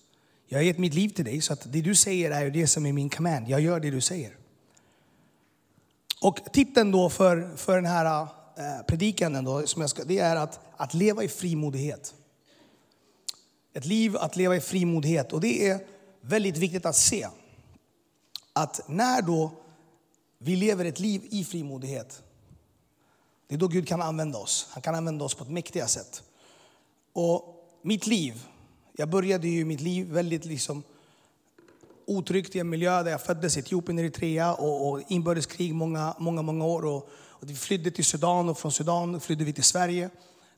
Jag 0.46 0.58
har 0.58 0.62
gett 0.62 0.78
mitt 0.78 0.94
liv 0.94 1.08
till 1.08 1.24
dig, 1.24 1.40
så 1.40 1.52
att 1.52 1.72
det 1.72 1.80
du 1.80 1.94
säger 1.94 2.30
är 2.30 2.50
det 2.50 2.66
som 2.66 2.86
är 2.86 2.92
min 2.92 3.10
command. 3.10 3.48
Jag 3.48 3.60
gör 3.60 3.80
det 3.80 3.90
du 3.90 4.00
säger. 4.00 4.36
Och 6.20 6.38
titeln 6.52 6.90
då 6.90 7.10
för, 7.10 7.56
för 7.56 7.76
den 7.76 7.86
här 7.86 8.22
eh, 8.22 8.86
predikan 8.86 9.44
då, 9.44 9.66
som 9.66 9.80
jag 9.80 9.90
ska, 9.90 10.04
det 10.04 10.18
är 10.18 10.36
att, 10.36 10.60
att 10.76 10.94
leva 10.94 11.24
i 11.24 11.28
frimodighet. 11.28 12.14
Ett 13.74 13.84
liv 13.84 14.16
att 14.16 14.36
leva 14.36 14.56
i 14.56 14.60
frimodighet. 14.60 15.32
Och 15.32 15.40
det 15.40 15.68
är 15.68 15.80
väldigt 16.20 16.56
viktigt 16.56 16.86
att 16.86 16.96
se 16.96 17.28
att 18.52 18.88
när 18.88 19.22
då 19.22 19.50
vi 20.38 20.56
lever 20.56 20.84
ett 20.84 21.00
liv 21.00 21.22
i 21.30 21.44
frimodighet, 21.44 22.22
det 23.52 23.56
är 23.56 23.58
då 23.58 23.68
Gud 23.68 23.88
kan 23.88 24.02
använda 24.02 24.38
oss. 24.38 24.66
Han 24.70 24.82
kan 24.82 24.94
använda 24.94 25.24
oss 25.24 25.34
på 25.34 25.44
ett 25.44 25.50
mäktiga 25.50 25.88
sätt. 25.88 26.22
Och 27.12 27.44
mitt 27.82 28.06
liv, 28.06 28.46
jag 28.96 29.08
började 29.08 29.48
ju 29.48 29.64
mitt 29.64 29.80
liv 29.80 30.06
väldigt 30.06 30.44
liksom 30.44 30.82
otryggt 32.06 32.56
i 32.56 32.58
en 32.58 32.68
miljö 32.68 33.02
där 33.02 33.10
jag 33.10 33.20
föddes 33.20 33.56
i 33.56 33.60
Etiopien, 33.60 33.98
Eritrea 33.98 34.54
och, 34.54 34.88
och 34.88 35.00
inbördeskrig 35.08 35.74
många, 35.74 36.14
många, 36.18 36.42
många 36.42 36.64
år. 36.64 36.84
Och, 36.84 37.08
och 37.14 37.50
vi 37.50 37.54
flydde 37.54 37.90
till 37.90 38.04
Sudan 38.04 38.48
och 38.48 38.58
från 38.58 38.72
Sudan 38.72 39.20
flydde 39.20 39.44
vi 39.44 39.52
till 39.52 39.64
Sverige. 39.64 40.10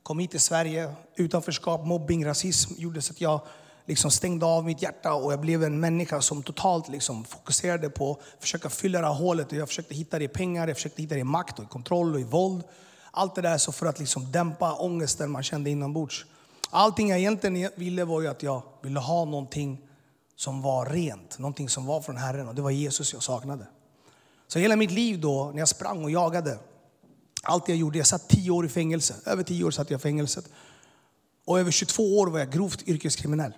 Kom 0.03 0.19
hit 0.19 0.31
till 0.31 0.39
Sverige. 0.39 0.95
Utanförskap, 1.15 1.85
mobbing, 1.85 2.25
rasism 2.25 2.73
gjorde 2.77 3.01
så 3.01 3.13
att 3.13 3.21
jag 3.21 3.41
liksom 3.85 4.11
stängde 4.11 4.45
av 4.45 4.65
mitt 4.65 4.81
hjärta 4.81 5.13
och 5.13 5.33
jag 5.33 5.39
blev 5.39 5.63
en 5.63 5.79
människa 5.79 6.21
som 6.21 6.43
totalt 6.43 6.89
liksom 6.89 7.25
fokuserade 7.25 7.89
på 7.89 8.11
att 8.11 8.41
försöka 8.41 8.69
fylla 8.69 9.01
det 9.01 9.07
här 9.07 9.13
hålet. 9.13 9.51
Och 9.51 9.57
jag 9.57 9.67
försökte 9.67 9.95
hitta 9.95 10.19
det 10.19 10.25
i 10.25 10.27
pengar, 10.27 10.67
jag 10.67 10.77
försökte 10.77 11.01
hitta 11.01 11.15
det 11.15 11.21
i 11.21 11.23
makt 11.23 11.59
och 11.59 11.65
i 11.65 11.67
kontroll 11.67 12.13
och 12.13 12.19
i 12.19 12.23
våld. 12.23 12.63
Allt 13.17 13.35
det 13.35 13.41
där 13.41 13.57
så 13.57 13.71
för 13.71 13.85
att 13.85 13.99
liksom 13.99 14.31
dämpa 14.31 14.73
ångesten 14.73 15.31
man 15.31 15.43
kände 15.43 15.69
inombords. 15.69 16.25
Allting 16.69 17.09
jag 17.09 17.19
egentligen 17.19 17.71
ville 17.75 18.05
var 18.05 18.21
ju 18.21 18.27
att 18.27 18.43
jag 18.43 18.63
ville 18.81 18.99
ha 18.99 19.25
någonting 19.25 19.81
som 20.35 20.61
var 20.61 20.85
rent, 20.85 21.39
någonting 21.39 21.69
som 21.69 21.85
var 21.85 22.01
från 22.01 22.17
Herren 22.17 22.47
och 22.47 22.55
det 22.55 22.61
var 22.61 22.71
Jesus 22.71 23.13
jag 23.13 23.23
saknade. 23.23 23.67
Så 24.47 24.59
hela 24.59 24.75
mitt 24.75 24.91
liv 24.91 25.21
då, 25.21 25.51
när 25.51 25.59
jag 25.59 25.67
sprang 25.67 26.03
och 26.03 26.11
jagade, 26.11 26.59
allt 27.43 27.67
jag 27.67 27.77
gjorde, 27.77 27.97
jag 27.97 28.07
satt 28.07 28.29
tio 28.29 28.51
år 28.51 28.65
i 28.65 28.69
fängelse. 28.69 29.15
Över 29.25 29.43
tio 29.43 29.63
år 29.63 29.71
satt 29.71 29.89
jag 29.89 29.99
i 29.99 30.01
fängelset. 30.01 30.45
Och 31.45 31.59
över 31.59 31.71
22 31.71 32.19
år 32.19 32.27
var 32.27 32.39
jag 32.39 32.51
grovt 32.51 32.87
yrkeskriminell. 32.87 33.53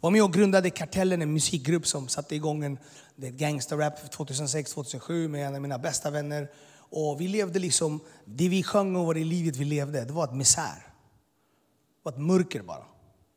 Var 0.00 0.10
med 0.10 0.22
och 0.22 0.32
grundade 0.32 0.70
Kartellen, 0.70 1.22
en 1.22 1.32
musikgrupp 1.32 1.86
som 1.86 2.08
satte 2.08 2.34
igång 2.34 2.64
en 2.64 2.78
gangsterrap 3.16 4.14
2006-2007 4.14 5.28
med 5.28 5.46
en 5.46 5.54
av 5.54 5.60
mina 5.60 5.78
bästa 5.78 6.10
vänner. 6.10 6.48
Och 6.90 7.20
vi 7.20 7.28
levde 7.28 7.58
liksom, 7.58 8.00
det 8.24 8.48
vi 8.48 8.62
sjöng 8.62 8.96
och 8.96 9.14
det 9.14 9.24
livet 9.24 9.56
vi 9.56 9.64
levde, 9.64 10.04
det 10.04 10.12
var 10.12 10.24
ett 10.24 10.34
misär. 10.34 10.84
Det 10.84 12.02
var 12.02 12.12
ett 12.12 12.18
mörker 12.18 12.62
bara. 12.62 12.84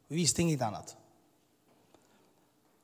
Vi 0.08 0.16
visste 0.16 0.42
inget 0.42 0.62
annat. 0.62 0.96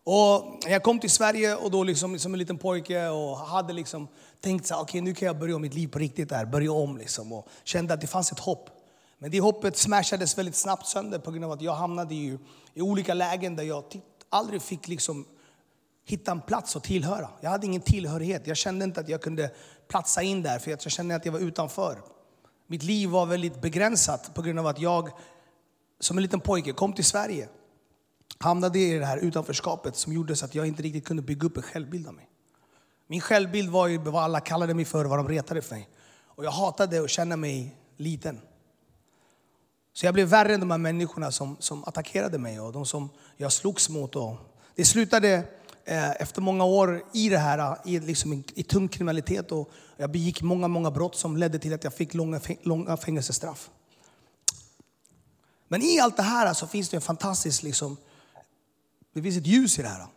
Och 0.03 0.59
jag 0.67 0.83
kom 0.83 0.99
till 0.99 1.11
Sverige 1.11 1.55
och 1.55 1.71
då 1.71 1.83
liksom, 1.83 2.19
som 2.19 2.33
en 2.33 2.39
liten 2.39 2.57
pojke 2.57 3.07
och 3.07 3.37
hade 3.37 3.73
liksom 3.73 4.07
tänkt 4.41 4.67
så 4.67 4.81
okay, 4.81 5.01
nu 5.01 5.13
kan 5.13 5.25
jag 5.25 5.39
börja 5.39 5.55
om 5.55 5.61
mitt 5.61 5.73
liv 5.73 5.87
på 5.87 5.99
riktigt 5.99 6.29
där, 6.29 6.45
börja 6.45 6.71
om 6.71 6.97
liksom. 6.97 7.33
Och 7.33 7.47
kände 7.63 7.93
att 7.93 8.01
det 8.01 8.07
fanns 8.07 8.31
ett 8.31 8.39
hopp. 8.39 8.69
Men 9.19 9.31
det 9.31 9.39
hoppet 9.39 9.77
smashades 9.77 10.37
väldigt 10.37 10.55
snabbt 10.55 10.87
sönder 10.87 11.19
på 11.19 11.31
grund 11.31 11.45
av 11.45 11.51
att 11.51 11.61
jag 11.61 11.73
hamnade 11.73 12.15
i, 12.15 12.37
i 12.73 12.81
olika 12.81 13.13
lägen 13.13 13.55
där 13.55 13.63
jag 13.63 13.83
aldrig 14.29 14.61
fick 14.61 14.87
liksom 14.87 15.25
hitta 16.05 16.31
en 16.31 16.41
plats 16.41 16.75
att 16.75 16.83
tillhöra. 16.83 17.29
Jag 17.41 17.49
hade 17.49 17.65
ingen 17.65 17.81
tillhörighet. 17.81 18.47
Jag 18.47 18.57
kände 18.57 18.85
inte 18.85 18.99
att 18.99 19.09
jag 19.09 19.21
kunde 19.21 19.51
platsa 19.87 20.21
in 20.21 20.43
där 20.43 20.59
för 20.59 20.71
jag 20.71 20.81
kände 20.81 21.15
att 21.15 21.25
jag 21.25 21.31
var 21.31 21.39
utanför. 21.39 22.01
Mitt 22.67 22.83
liv 22.83 23.09
var 23.09 23.25
väldigt 23.25 23.61
begränsat 23.61 24.33
på 24.33 24.41
grund 24.41 24.59
av 24.59 24.67
att 24.67 24.79
jag 24.79 25.09
som 25.99 26.17
en 26.17 26.23
liten 26.23 26.39
pojke 26.39 26.73
kom 26.73 26.93
till 26.93 27.05
Sverige. 27.05 27.49
Hamnade 28.39 28.79
i 28.79 28.97
det 28.99 29.05
här 29.05 29.17
utanförskapet 29.17 29.95
som 29.95 30.13
gjorde 30.13 30.35
så 30.35 30.45
att 30.45 30.55
jag 30.55 30.67
inte 30.67 30.83
riktigt 30.83 31.05
kunde 31.05 31.21
bygga 31.21 31.47
upp 31.47 31.57
en 31.57 31.63
självbild 31.63 32.07
av 32.07 32.13
mig. 32.13 32.29
Min 33.07 33.21
självbild 33.21 33.69
var 33.69 33.87
ju 33.87 33.97
vad 33.97 34.23
alla 34.23 34.39
kallade 34.39 34.73
mig 34.73 34.85
för, 34.85 35.05
vad 35.05 35.19
de 35.19 35.27
retade 35.27 35.61
för 35.61 35.75
mig. 35.75 35.89
Och 36.25 36.45
jag 36.45 36.51
hatade 36.51 37.03
att 37.03 37.09
känna 37.09 37.35
mig 37.35 37.75
liten. 37.97 38.41
Så 39.93 40.05
jag 40.05 40.13
blev 40.13 40.27
värre 40.27 40.53
än 40.53 40.59
de 40.59 40.71
här 40.71 40.77
människorna 40.77 41.31
som, 41.31 41.57
som 41.59 41.83
attackerade 41.83 42.37
mig 42.37 42.59
och 42.59 42.73
de 42.73 42.85
som 42.85 43.09
jag 43.37 43.53
slogs 43.53 43.89
mot. 43.89 44.15
Och 44.15 44.35
det 44.75 44.85
slutade 44.85 45.43
Eh, 45.89 46.21
efter 46.21 46.41
många 46.41 46.65
år 46.65 47.03
i 47.13 47.29
det 47.29 47.37
här, 47.37 47.59
eh, 47.59 47.93
i, 47.93 47.99
liksom, 47.99 48.43
i 48.53 48.63
tung 48.63 48.87
kriminalitet. 48.87 49.51
Och 49.51 49.71
jag 49.97 50.11
begick 50.11 50.41
många, 50.41 50.67
många 50.67 50.91
brott 50.91 51.15
som 51.15 51.37
ledde 51.37 51.59
till 51.59 51.73
att 51.73 51.83
jag 51.83 51.93
fick 51.93 52.13
långa, 52.13 52.41
långa 52.61 52.97
fängelsestraff. 52.97 53.69
Men 55.67 55.81
i 55.81 55.99
allt 55.99 56.17
det 56.17 56.23
här 56.23 56.47
eh, 56.47 56.53
så 56.53 56.67
finns 56.67 56.89
det 56.89 56.97
en 56.97 57.01
fantastisk, 57.01 57.63
liksom, 57.63 57.97
det 59.13 59.21
finns 59.21 59.37
ett 59.37 59.47
ljus 59.47 59.79
i 59.79 59.81
det 59.81 59.87
här. 59.87 60.07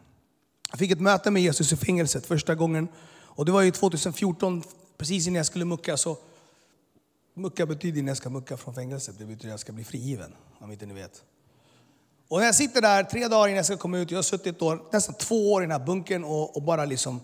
Jag 0.71 0.79
fick 0.79 0.91
ett 0.91 1.01
möte 1.01 1.31
med 1.31 1.43
Jesus 1.43 1.73
i 1.73 1.77
fängelset 1.77 2.27
första 2.27 2.55
gången. 2.55 2.89
Och 3.19 3.45
det 3.45 3.53
var 3.53 3.63
ju 3.63 3.71
2014, 3.71 4.63
precis 4.99 5.27
innan 5.27 5.37
jag 5.37 5.47
skulle 5.47 5.65
mucka. 5.65 5.97
Så 5.97 6.19
mucka 7.35 7.67
betyder 7.67 8.03
när 8.03 8.11
jag 8.11 8.17
ska 8.17 8.31
mucka 8.31 8.57
från 8.57 8.75
fängelset. 8.75 9.19
Det 9.19 9.25
betyder 9.25 9.49
att 9.49 9.51
jag 9.51 9.61
ska 9.61 9.73
bli 9.73 9.85
frigiven, 9.85 10.35
om 10.59 10.73
inte 10.73 10.87
ni 10.87 10.95
vet. 10.95 11.25
Och 12.31 12.39
när 12.39 12.47
jag 12.47 12.55
sitter 12.55 12.81
där 12.81 13.03
tre 13.03 13.29
dagar 13.29 13.49
innan 13.49 13.57
jag 13.57 13.67
ska 13.67 13.77
komma 13.77 13.99
ut, 13.99 14.11
jag 14.11 14.19
har 14.19 14.23
suttit 14.23 14.59
då, 14.59 14.89
nästan 14.93 15.15
två 15.15 15.53
år 15.53 15.63
i 15.63 15.65
den 15.65 15.71
här 15.71 15.87
bunkern 15.87 16.25
och, 16.25 16.57
och, 16.57 16.63
bara 16.63 16.85
liksom 16.85 17.21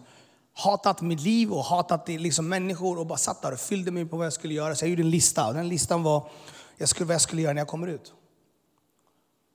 hatat 0.53 1.01
mitt 1.01 1.21
liv 1.21 1.53
och 1.53 1.64
hatat 1.64 2.09
liksom 2.09 2.49
människor 2.49 2.99
och 2.99 3.07
bara 3.07 3.19
satt 3.19 3.42
där 3.42 3.53
och 3.53 3.59
fyllde 3.59 3.90
mig 3.90 4.07
på 4.07 4.16
vad 4.16 4.27
jag 4.27 4.33
skulle 4.33 4.55
göra. 4.55 4.75
Så 4.75 4.85
jag 4.85 4.90
gjorde 4.90 5.03
en 5.03 5.11
lista 5.11 5.47
och 5.47 5.55
den 5.55 5.69
listan 5.69 6.03
var 6.03 6.29
jag 6.77 6.88
skulle, 6.88 7.07
vad 7.07 7.14
jag 7.14 7.21
skulle 7.21 7.42
göra 7.42 7.53
när 7.53 7.61
jag 7.61 7.69
kommer 7.69 7.87
ut. 7.87 8.12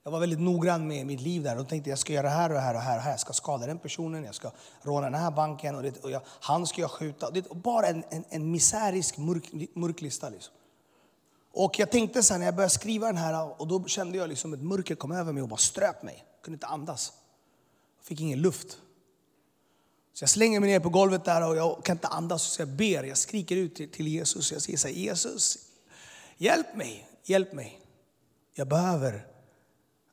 Jag 0.04 0.12
var 0.12 0.20
väldigt 0.20 0.40
noggrann 0.40 0.88
med 0.88 1.06
mitt 1.06 1.22
liv 1.22 1.44
där 1.44 1.60
och 1.60 1.68
tänkte 1.68 1.90
jag 1.90 2.00
ska 2.00 2.14
göra 2.14 2.28
det 2.28 2.34
här 2.34 2.50
och 2.50 2.56
det 2.56 2.62
här 2.62 2.74
och 2.74 2.80
det 2.80 3.02
här. 3.02 3.10
Jag 3.12 3.20
ska 3.20 3.34
skada 3.34 3.66
den 3.66 3.80
personen, 3.80 4.24
jag 4.24 4.36
ska 4.36 4.52
råna 4.82 5.10
den 5.10 5.20
här 5.20 5.32
banken 5.32 5.76
och, 5.76 5.84
det, 5.84 6.04
och 6.04 6.12
jag, 6.12 6.22
han 6.26 6.68
ska 6.68 6.82
jag 6.82 6.92
skjuta. 6.92 7.32
Det, 7.32 7.50
bara 7.50 7.88
en, 7.88 8.04
en, 8.10 8.24
en 8.30 8.52
misärisk 8.52 9.18
mörk, 9.18 9.52
mörk 9.76 10.02
lista. 10.02 10.30
Liksom. 10.30 10.54
Och 11.54 11.80
jag 11.80 11.92
tänkte 11.92 12.24
så 12.24 12.34
här, 12.34 12.40
när 12.40 12.46
jag 12.46 12.56
började 12.56 12.74
skriva 12.74 13.08
den 13.08 13.18
här 13.18 13.62
och 13.62 13.68
då 13.68 13.86
kände 13.86 14.18
jag 14.18 14.30
liksom 14.30 14.54
ett 14.54 14.62
mörker 14.62 14.96
kom 14.96 15.12
över 15.12 15.34
mig 15.34 15.44
och 15.44 15.50
bara 15.50 15.58
ströp 15.58 16.04
mig. 16.04 16.26
Jag 16.36 16.44
kunde 16.44 16.56
inte 16.56 16.68
andas. 16.68 17.14
Jag 17.98 18.06
fick 18.06 18.20
ingen 18.20 18.42
luft. 18.42 18.78
Så 20.14 20.24
jag 20.24 20.30
slänger 20.30 20.60
mig 20.60 20.70
ner 20.70 20.80
på 20.80 20.90
golvet 20.90 21.26
där 21.26 21.48
och 21.48 21.56
jag 21.56 21.86
kan 21.86 21.96
inte 21.96 22.08
andas. 22.08 22.44
Så 22.44 22.62
jag 22.62 22.70
ber, 22.70 23.04
jag 23.04 23.18
skriker 23.18 23.56
ut 23.56 23.76
till, 23.76 23.92
till 23.92 24.08
Jesus. 24.08 24.52
Jag 24.52 24.62
säger 24.62 24.78
så 24.78 24.88
här, 24.88 24.96
Jesus, 24.96 25.58
hjälp 26.38 26.76
mig, 26.76 27.08
hjälp 27.24 27.54
mig. 27.54 27.80
Jag 28.54 28.68
behöver 28.68 29.28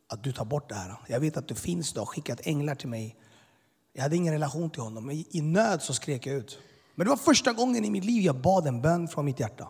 att 0.06 0.24
du 0.24 0.32
tar 0.32 0.44
bort 0.44 0.68
det 0.68 0.74
här. 0.74 0.96
Jag 1.06 1.20
vet 1.20 1.36
att 1.36 1.48
du 1.48 1.54
finns, 1.54 1.92
du 1.92 1.98
har 1.98 2.06
skickat 2.06 2.40
änglar 2.42 2.74
till 2.74 2.88
mig. 2.88 3.16
Jag 3.92 4.02
hade 4.02 4.16
ingen 4.16 4.32
relation 4.32 4.70
till 4.70 4.82
honom, 4.82 5.06
men 5.06 5.24
i 5.30 5.40
nöd 5.40 5.82
så 5.82 5.94
skrek 5.94 6.26
jag 6.26 6.36
ut. 6.36 6.58
Men 6.94 7.04
det 7.04 7.10
var 7.10 7.16
första 7.16 7.52
gången 7.52 7.84
i 7.84 7.90
mitt 7.90 8.04
liv 8.04 8.22
jag 8.22 8.40
bad 8.40 8.66
en 8.66 8.82
bön 8.82 9.08
från 9.08 9.24
mitt 9.24 9.40
hjärta. 9.40 9.68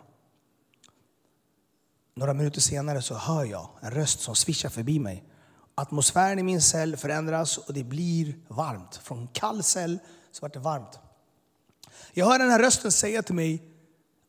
Några 2.18 2.34
minuter 2.34 2.60
senare 2.60 3.02
så 3.02 3.14
hör 3.14 3.44
jag 3.44 3.68
en 3.80 3.90
röst 3.90 4.20
som 4.20 4.34
svischar 4.34 4.68
förbi 4.68 4.98
mig. 4.98 5.24
Atmosfären 5.74 6.38
i 6.38 6.42
min 6.42 6.62
cell 6.62 6.96
förändras 6.96 7.58
och 7.58 7.74
det 7.74 7.84
blir 7.84 8.34
varmt. 8.48 8.96
Från 8.96 9.28
kall 9.28 9.62
cell 9.62 9.98
så 10.32 10.38
vart 10.42 10.52
det 10.52 10.58
varmt. 10.58 10.98
Jag 12.12 12.26
hör 12.26 12.38
den 12.38 12.50
här 12.50 12.58
rösten 12.58 12.92
säga 12.92 13.22
till 13.22 13.34
mig, 13.34 13.62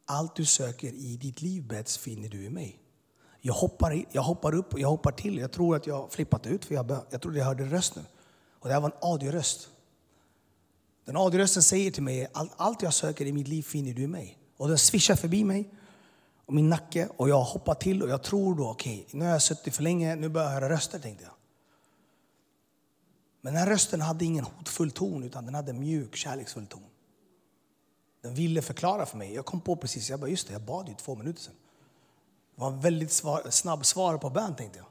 allt 0.06 0.36
du 0.36 0.46
söker 0.46 0.88
i 0.88 1.18
ditt 1.18 1.42
liv 1.42 1.68
Bets 1.68 1.98
finner 1.98 2.30
du 2.30 2.44
i 2.44 2.50
mig. 2.50 2.80
Jag 3.42 3.54
hoppar, 3.54 4.06
jag 4.12 4.22
hoppar 4.22 4.56
upp 4.56 4.74
och 4.74 4.80
jag 4.80 4.90
hoppar 4.90 5.12
till. 5.12 5.38
Jag 5.38 5.52
tror 5.52 5.76
att 5.76 5.88
jag 5.88 6.12
flippat 6.12 6.48
ut 6.48 6.66
för 6.66 6.76
jag, 6.76 7.02
jag 7.10 7.22
trodde 7.22 7.38
jag 7.38 7.46
hörde 7.46 7.66
rösten. 7.66 8.06
Och 8.60 8.68
det 8.68 8.74
här 8.74 8.82
var 8.82 8.90
en 8.90 8.98
audioröst. 9.02 9.70
Den 11.06 11.18
audiorösten 11.18 11.64
säger 11.64 11.92
till 11.92 12.04
mig, 12.04 12.28
allt, 12.34 12.52
allt 12.58 12.82
jag 12.82 12.94
söker 12.94 13.26
i 13.26 13.34
mitt 13.34 13.48
liv 13.48 13.64
finner 13.64 13.94
du 13.94 14.02
i 14.02 14.08
mig. 14.08 14.38
Och 14.58 14.68
den 14.68 14.78
svischar 14.78 15.16
förbi 15.16 15.44
mig 15.44 15.70
och 16.50 16.56
min 16.56 16.70
nacke 16.70 17.10
och 17.18 17.30
jag 17.30 17.42
hoppar 17.42 17.76
till 17.76 18.04
och 18.04 18.10
jag 18.10 18.24
tror 18.24 18.56
då, 18.56 18.70
okej, 18.70 19.06
okay, 19.08 19.20
nu 19.20 19.26
har 19.26 19.32
jag 19.32 19.42
suttit 19.42 19.76
för 19.76 19.84
länge, 19.84 20.16
nu 20.16 20.30
börjar 20.30 20.48
jag 20.48 20.54
höra 20.54 20.70
röster 20.70 21.00
tänkte 21.00 21.24
jag. 21.24 21.34
Men 23.42 23.54
den 23.54 23.64
här 23.64 23.70
rösten 23.70 24.02
hade 24.02 24.26
ingen 24.26 24.44
hotfull 24.44 24.92
ton 24.92 25.24
utan 25.24 25.46
den 25.46 25.56
hade 25.56 25.72
en 25.72 25.80
mjuk, 25.80 26.16
kärleksfull 26.16 26.68
ton. 26.68 26.84
Den 28.22 28.34
ville 28.34 28.62
förklara 28.62 29.06
för 29.06 29.18
mig. 29.18 29.34
Jag 29.34 29.46
kom 29.46 29.62
på 29.62 29.76
precis, 29.76 30.10
jag 30.10 30.20
bara, 30.20 30.30
just 30.30 30.48
det, 30.48 30.54
jag 30.54 30.62
bad 30.62 30.88
ju 30.88 30.94
två 30.94 31.16
minuter 31.16 31.42
sedan. 31.42 31.54
Det 32.56 32.62
var 32.62 32.68
en 32.68 32.80
väldigt 32.80 33.12
svar, 33.12 33.44
snabb 33.50 33.86
svar 33.86 34.18
på 34.18 34.30
bön 34.30 34.56
tänkte 34.56 34.80
jag. 34.80 34.88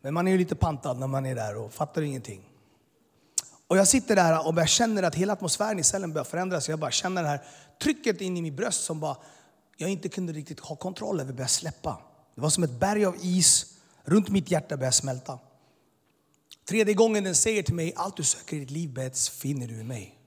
Men 0.00 0.14
man 0.14 0.28
är 0.28 0.32
ju 0.32 0.38
lite 0.38 0.54
pantad 0.54 0.98
när 0.98 1.06
man 1.06 1.26
är 1.26 1.34
där 1.34 1.56
och 1.56 1.72
fattar 1.72 2.02
ingenting. 2.02 2.42
Och 3.66 3.76
jag 3.76 3.88
sitter 3.88 4.16
där 4.16 4.46
och 4.46 4.54
jag 4.56 4.68
känner 4.68 5.02
att 5.02 5.14
hela 5.14 5.32
atmosfären 5.32 5.78
i 5.78 5.82
cellen 5.82 6.12
börjar 6.12 6.24
förändras. 6.24 6.68
Jag 6.68 6.78
bara 6.78 6.90
känner 6.90 7.22
det 7.22 7.28
här 7.28 7.44
trycket 7.82 8.20
in 8.20 8.36
i 8.36 8.42
mitt 8.42 8.54
bröst 8.54 8.84
som 8.84 9.00
bara, 9.00 9.16
jag 9.76 9.90
inte 9.90 10.08
kunde 10.08 10.32
riktigt 10.32 10.60
ha 10.60 10.76
kontroll 10.76 11.20
över 11.20 11.32
började 11.32 11.48
släppa. 11.48 11.98
Det 12.34 12.40
var 12.40 12.50
som 12.50 12.64
ett 12.64 12.80
berg 12.80 13.04
av 13.04 13.16
is 13.20 13.66
runt 14.04 14.28
mitt 14.28 14.50
hjärta 14.50 14.76
började 14.76 14.96
smälta. 14.96 15.38
Tredje 16.68 16.94
gången 16.94 17.24
den 17.24 17.34
säger 17.34 17.62
till 17.62 17.74
mig, 17.74 17.92
allt 17.96 18.16
du 18.16 18.22
söker 18.22 18.56
i 18.56 18.60
ditt 18.60 18.70
liv 18.70 18.92
Bets, 18.92 19.28
finner 19.28 19.68
du 19.68 19.80
i 19.80 19.84
mig. 19.84 20.18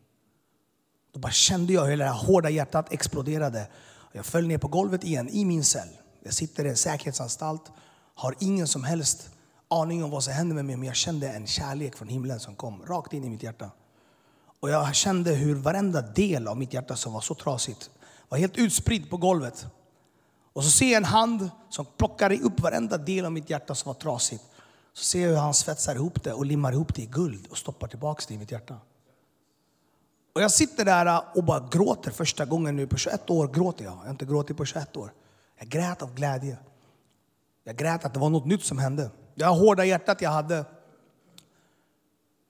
Då 1.14 1.20
bara 1.20 1.32
kände 1.32 1.74
jag 1.74 1.86
hur 1.86 1.98
det 1.98 2.06
här 2.06 2.26
hårda 2.26 2.50
hjärtat 2.50 2.94
exploderade. 2.94 3.68
Jag 4.12 4.26
föll 4.26 4.48
ner 4.48 4.58
på 4.58 4.68
golvet 4.68 5.04
igen 5.04 5.30
i 5.30 5.46
min 5.46 5.64
cell. 5.64 5.90
Jag 6.24 6.34
sitter 6.34 6.66
i 6.66 6.70
en 6.70 6.78
säkerhetsanstalt, 6.78 7.72
har 8.16 8.36
ingen 8.40 8.68
som 8.68 8.84
helst 8.84 9.30
aning 9.68 10.04
om 10.04 10.10
vad 10.10 10.24
som 10.24 10.34
händer 10.34 10.56
med 10.56 10.66
mig, 10.66 10.76
men 10.76 10.88
jag 10.88 10.96
kände 10.96 11.30
en 11.30 11.48
kärlek 11.48 11.96
från 11.96 12.08
himlen 12.08 12.40
som 12.40 12.56
kom 12.56 12.86
rakt 12.86 13.14
in 13.14 13.24
i 13.24 13.30
mitt 13.30 13.44
hjärta. 13.44 13.72
Och 14.60 14.70
jag 14.70 14.96
kände 14.96 15.32
hur 15.32 15.56
varenda 15.56 16.02
del 16.02 16.48
av 16.48 16.58
mitt 16.58 16.74
hjärta 16.74 16.96
som 16.96 17.14
var 17.14 17.22
så 17.22 17.36
trasigt 17.36 17.90
var 18.30 18.38
helt 18.38 18.58
utspridd 18.58 19.10
på 19.10 19.18
golvet. 19.18 19.68
Och 20.54 20.64
så 20.64 20.72
ser 20.72 20.86
jag 20.86 20.98
en 20.98 21.06
hand 21.06 21.50
som 21.70 21.86
plockar 21.98 22.44
upp 22.44 22.60
varenda 22.60 22.98
del 22.98 23.26
av 23.26 23.32
mitt 23.32 23.50
hjärta 23.50 23.76
som 23.76 23.90
var 23.90 24.00
trasigt. 24.00 24.44
Så 24.94 25.04
ser 25.04 25.22
jag 25.22 25.30
hur 25.30 25.38
han 25.38 25.54
svetsar 25.54 25.96
ihop 25.96 26.24
det 26.24 26.34
och 26.34 26.46
limmar 26.46 26.72
ihop 26.72 26.96
det 26.96 27.02
i 27.02 27.06
guld 27.06 27.48
och 27.48 27.58
stoppar 27.58 27.88
tillbaka 27.88 28.24
det 28.28 28.34
i 28.34 28.38
mitt 28.38 28.52
hjärta. 28.52 28.78
Och 30.36 30.42
jag 30.42 30.52
sitter 30.52 30.86
där 30.86 31.24
och 31.36 31.44
bara 31.44 31.68
gråter 31.72 32.12
första 32.12 32.46
gången 32.46 32.76
nu. 32.76 32.88
På 32.88 32.98
21 32.98 33.30
år 33.30 33.48
gråter 33.48 33.84
jag. 33.84 33.94
Jag 33.94 33.98
har 33.98 34.10
inte 34.10 34.26
gråtit 34.26 34.58
på 34.58 34.66
21 34.66 34.98
år. 34.98 35.14
Jag 35.58 35.68
grät 35.68 36.02
av 36.02 36.16
glädje. 36.16 36.58
Jag 37.64 37.76
grät 37.76 38.06
att 38.06 38.14
det 38.14 38.20
var 38.20 38.30
något 38.30 38.46
nytt 38.46 38.64
som 38.64 38.78
hände. 38.78 39.12
Det 39.36 39.46
här 39.46 39.52
hårda 39.52 39.86
hjärtat 39.86 40.22
jag 40.22 40.30
hade 40.30 40.66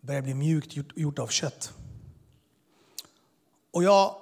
började 0.02 0.24
bli 0.24 0.34
mjukt 0.34 0.76
gjort 0.96 1.20
av 1.20 1.28
kött. 1.28 1.74
Och 3.72 3.84
jag 3.84 4.16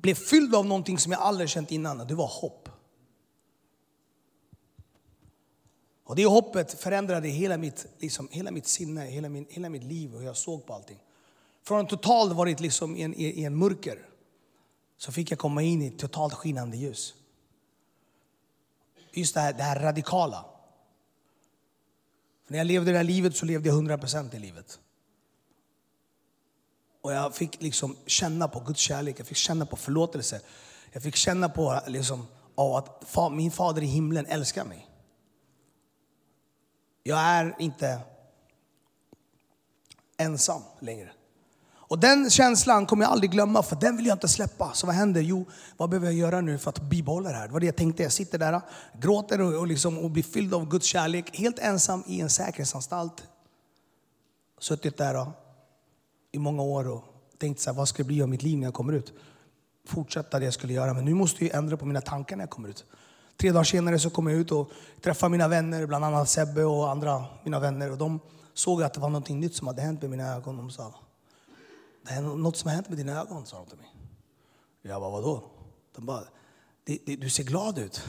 blev 0.00 0.14
fylld 0.14 0.54
av 0.54 0.66
någonting 0.66 0.98
som 0.98 1.12
jag 1.12 1.20
aldrig 1.20 1.48
känt 1.48 1.70
innan. 1.70 1.98
Det 1.98 2.14
var 2.14 2.26
hopp. 2.26 2.68
Och 6.04 6.16
det 6.16 6.26
hoppet 6.26 6.80
förändrade 6.80 7.28
hela 7.28 7.56
mitt, 7.56 7.86
liksom, 7.98 8.28
hela 8.30 8.50
mitt 8.50 8.66
sinne, 8.66 9.04
hela, 9.04 9.28
min, 9.28 9.46
hela 9.50 9.68
mitt 9.68 9.84
liv 9.84 10.14
och 10.14 10.20
hur 10.20 10.26
jag 10.26 10.36
såg 10.36 10.66
på 10.66 10.74
allting. 10.74 10.98
Från 11.62 11.80
att 11.80 11.88
totalt 11.88 12.32
varit 12.32 12.60
liksom 12.60 12.96
i, 12.96 13.02
en, 13.02 13.14
i 13.14 13.44
en 13.44 13.56
mörker 13.56 14.06
så 14.98 15.12
fick 15.12 15.30
jag 15.30 15.38
komma 15.38 15.62
in 15.62 15.82
i 15.82 15.86
ett 15.86 15.98
totalt 15.98 16.34
skinande 16.34 16.76
ljus. 16.76 17.14
Just 19.12 19.34
det 19.34 19.40
här, 19.40 19.52
det 19.52 19.62
här 19.62 19.80
radikala. 19.80 20.44
För 22.44 22.52
när 22.52 22.58
jag 22.58 22.66
levde 22.66 22.90
det 22.90 22.96
här 22.96 23.04
livet 23.04 23.36
så 23.36 23.46
levde 23.46 23.68
jag 23.68 23.84
100% 23.84 24.36
i 24.36 24.38
livet. 24.38 24.80
Och 27.02 27.12
jag 27.12 27.34
fick 27.34 27.62
liksom 27.62 27.96
känna 28.06 28.48
på 28.48 28.60
Guds 28.60 28.80
kärlek, 28.80 29.20
jag 29.20 29.26
fick 29.26 29.36
känna 29.36 29.66
på 29.66 29.76
förlåtelse. 29.76 30.40
Jag 30.92 31.02
fick 31.02 31.16
känna 31.16 31.48
på 31.48 31.80
liksom, 31.86 32.26
att 33.14 33.32
min 33.32 33.50
fader 33.50 33.82
i 33.82 33.86
himlen 33.86 34.26
älskar 34.26 34.64
mig. 34.64 34.86
Jag 37.02 37.18
är 37.18 37.56
inte 37.58 38.00
ensam 40.16 40.62
längre. 40.80 41.12
Och 41.90 41.98
den 41.98 42.30
känslan 42.30 42.86
kommer 42.86 43.04
jag 43.04 43.12
aldrig 43.12 43.30
glömma, 43.30 43.62
för 43.62 43.76
den 43.76 43.96
vill 43.96 44.06
jag 44.06 44.14
inte 44.14 44.28
släppa. 44.28 44.72
Så 44.74 44.86
vad 44.86 44.96
händer? 44.96 45.20
Jo, 45.20 45.46
vad 45.76 45.90
behöver 45.90 46.06
jag 46.06 46.14
göra 46.14 46.40
nu 46.40 46.58
för 46.58 46.68
att 46.68 46.80
bibehålla 46.80 47.30
det 47.30 47.36
här? 47.36 47.46
Det 47.46 47.52
var 47.52 47.60
det 47.60 47.66
jag 47.66 47.76
tänkte. 47.76 48.02
Jag 48.02 48.12
sitter 48.12 48.38
där, 48.38 48.60
gråter 49.00 49.40
och, 49.40 49.54
och, 49.54 49.66
liksom, 49.66 49.98
och 49.98 50.10
blir 50.10 50.22
fylld 50.22 50.54
av 50.54 50.68
Guds 50.68 50.86
kärlek, 50.86 51.38
helt 51.38 51.58
ensam 51.58 52.04
i 52.06 52.20
en 52.20 52.30
säkerhetsanstalt. 52.30 53.22
Suttit 54.58 54.96
där 54.96 55.32
i 56.32 56.38
många 56.38 56.62
år 56.62 56.88
och 56.88 57.04
tänkt 57.38 57.60
så 57.60 57.70
här, 57.70 57.76
vad 57.76 57.88
ska 57.88 58.02
det 58.02 58.06
bli 58.06 58.22
av 58.22 58.28
mitt 58.28 58.42
liv 58.42 58.58
när 58.58 58.66
jag 58.66 58.74
kommer 58.74 58.92
ut? 58.92 59.12
Fortsätta 59.86 60.38
det 60.38 60.44
jag 60.44 60.54
skulle 60.54 60.72
göra, 60.72 60.94
men 60.94 61.04
nu 61.04 61.14
måste 61.14 61.44
jag 61.44 61.54
ändra 61.54 61.76
på 61.76 61.86
mina 61.86 62.00
tankar 62.00 62.36
när 62.36 62.42
jag 62.42 62.50
kommer 62.50 62.68
ut. 62.68 62.84
Tre 63.36 63.52
dagar 63.52 63.64
senare 63.64 63.98
så 63.98 64.10
kom 64.10 64.26
jag 64.26 64.36
ut 64.36 64.52
och 64.52 64.70
träffade 65.00 65.30
mina 65.30 65.48
vänner, 65.48 65.86
bland 65.86 66.04
annat 66.04 66.28
Sebbe 66.28 66.64
och 66.64 66.90
andra 66.90 67.24
mina 67.44 67.60
vänner. 67.60 67.90
Och 67.90 67.98
de 67.98 68.20
såg 68.54 68.82
att 68.82 68.94
det 68.94 69.00
var 69.00 69.08
något 69.08 69.28
nytt 69.28 69.54
som 69.54 69.66
hade 69.66 69.82
hänt 69.82 70.00
med 70.00 70.10
mina 70.10 70.34
ögon. 70.34 70.56
De 70.56 70.70
sa, 70.70 70.94
det 72.06 72.12
är 72.12 72.20
något 72.20 72.56
som 72.56 72.68
har 72.68 72.74
hänt 72.74 72.88
med 72.88 72.98
dina 72.98 73.20
ögon, 73.20 73.46
sa 73.46 73.56
de 73.56 73.66
till 73.66 73.78
mig. 73.78 73.94
Jag 74.82 75.00
bara, 75.00 75.10
vadå? 75.10 75.42
De 75.94 76.06
bara, 76.06 76.24
du 77.04 77.30
ser 77.30 77.44
glad 77.44 77.78
ut. 77.78 78.02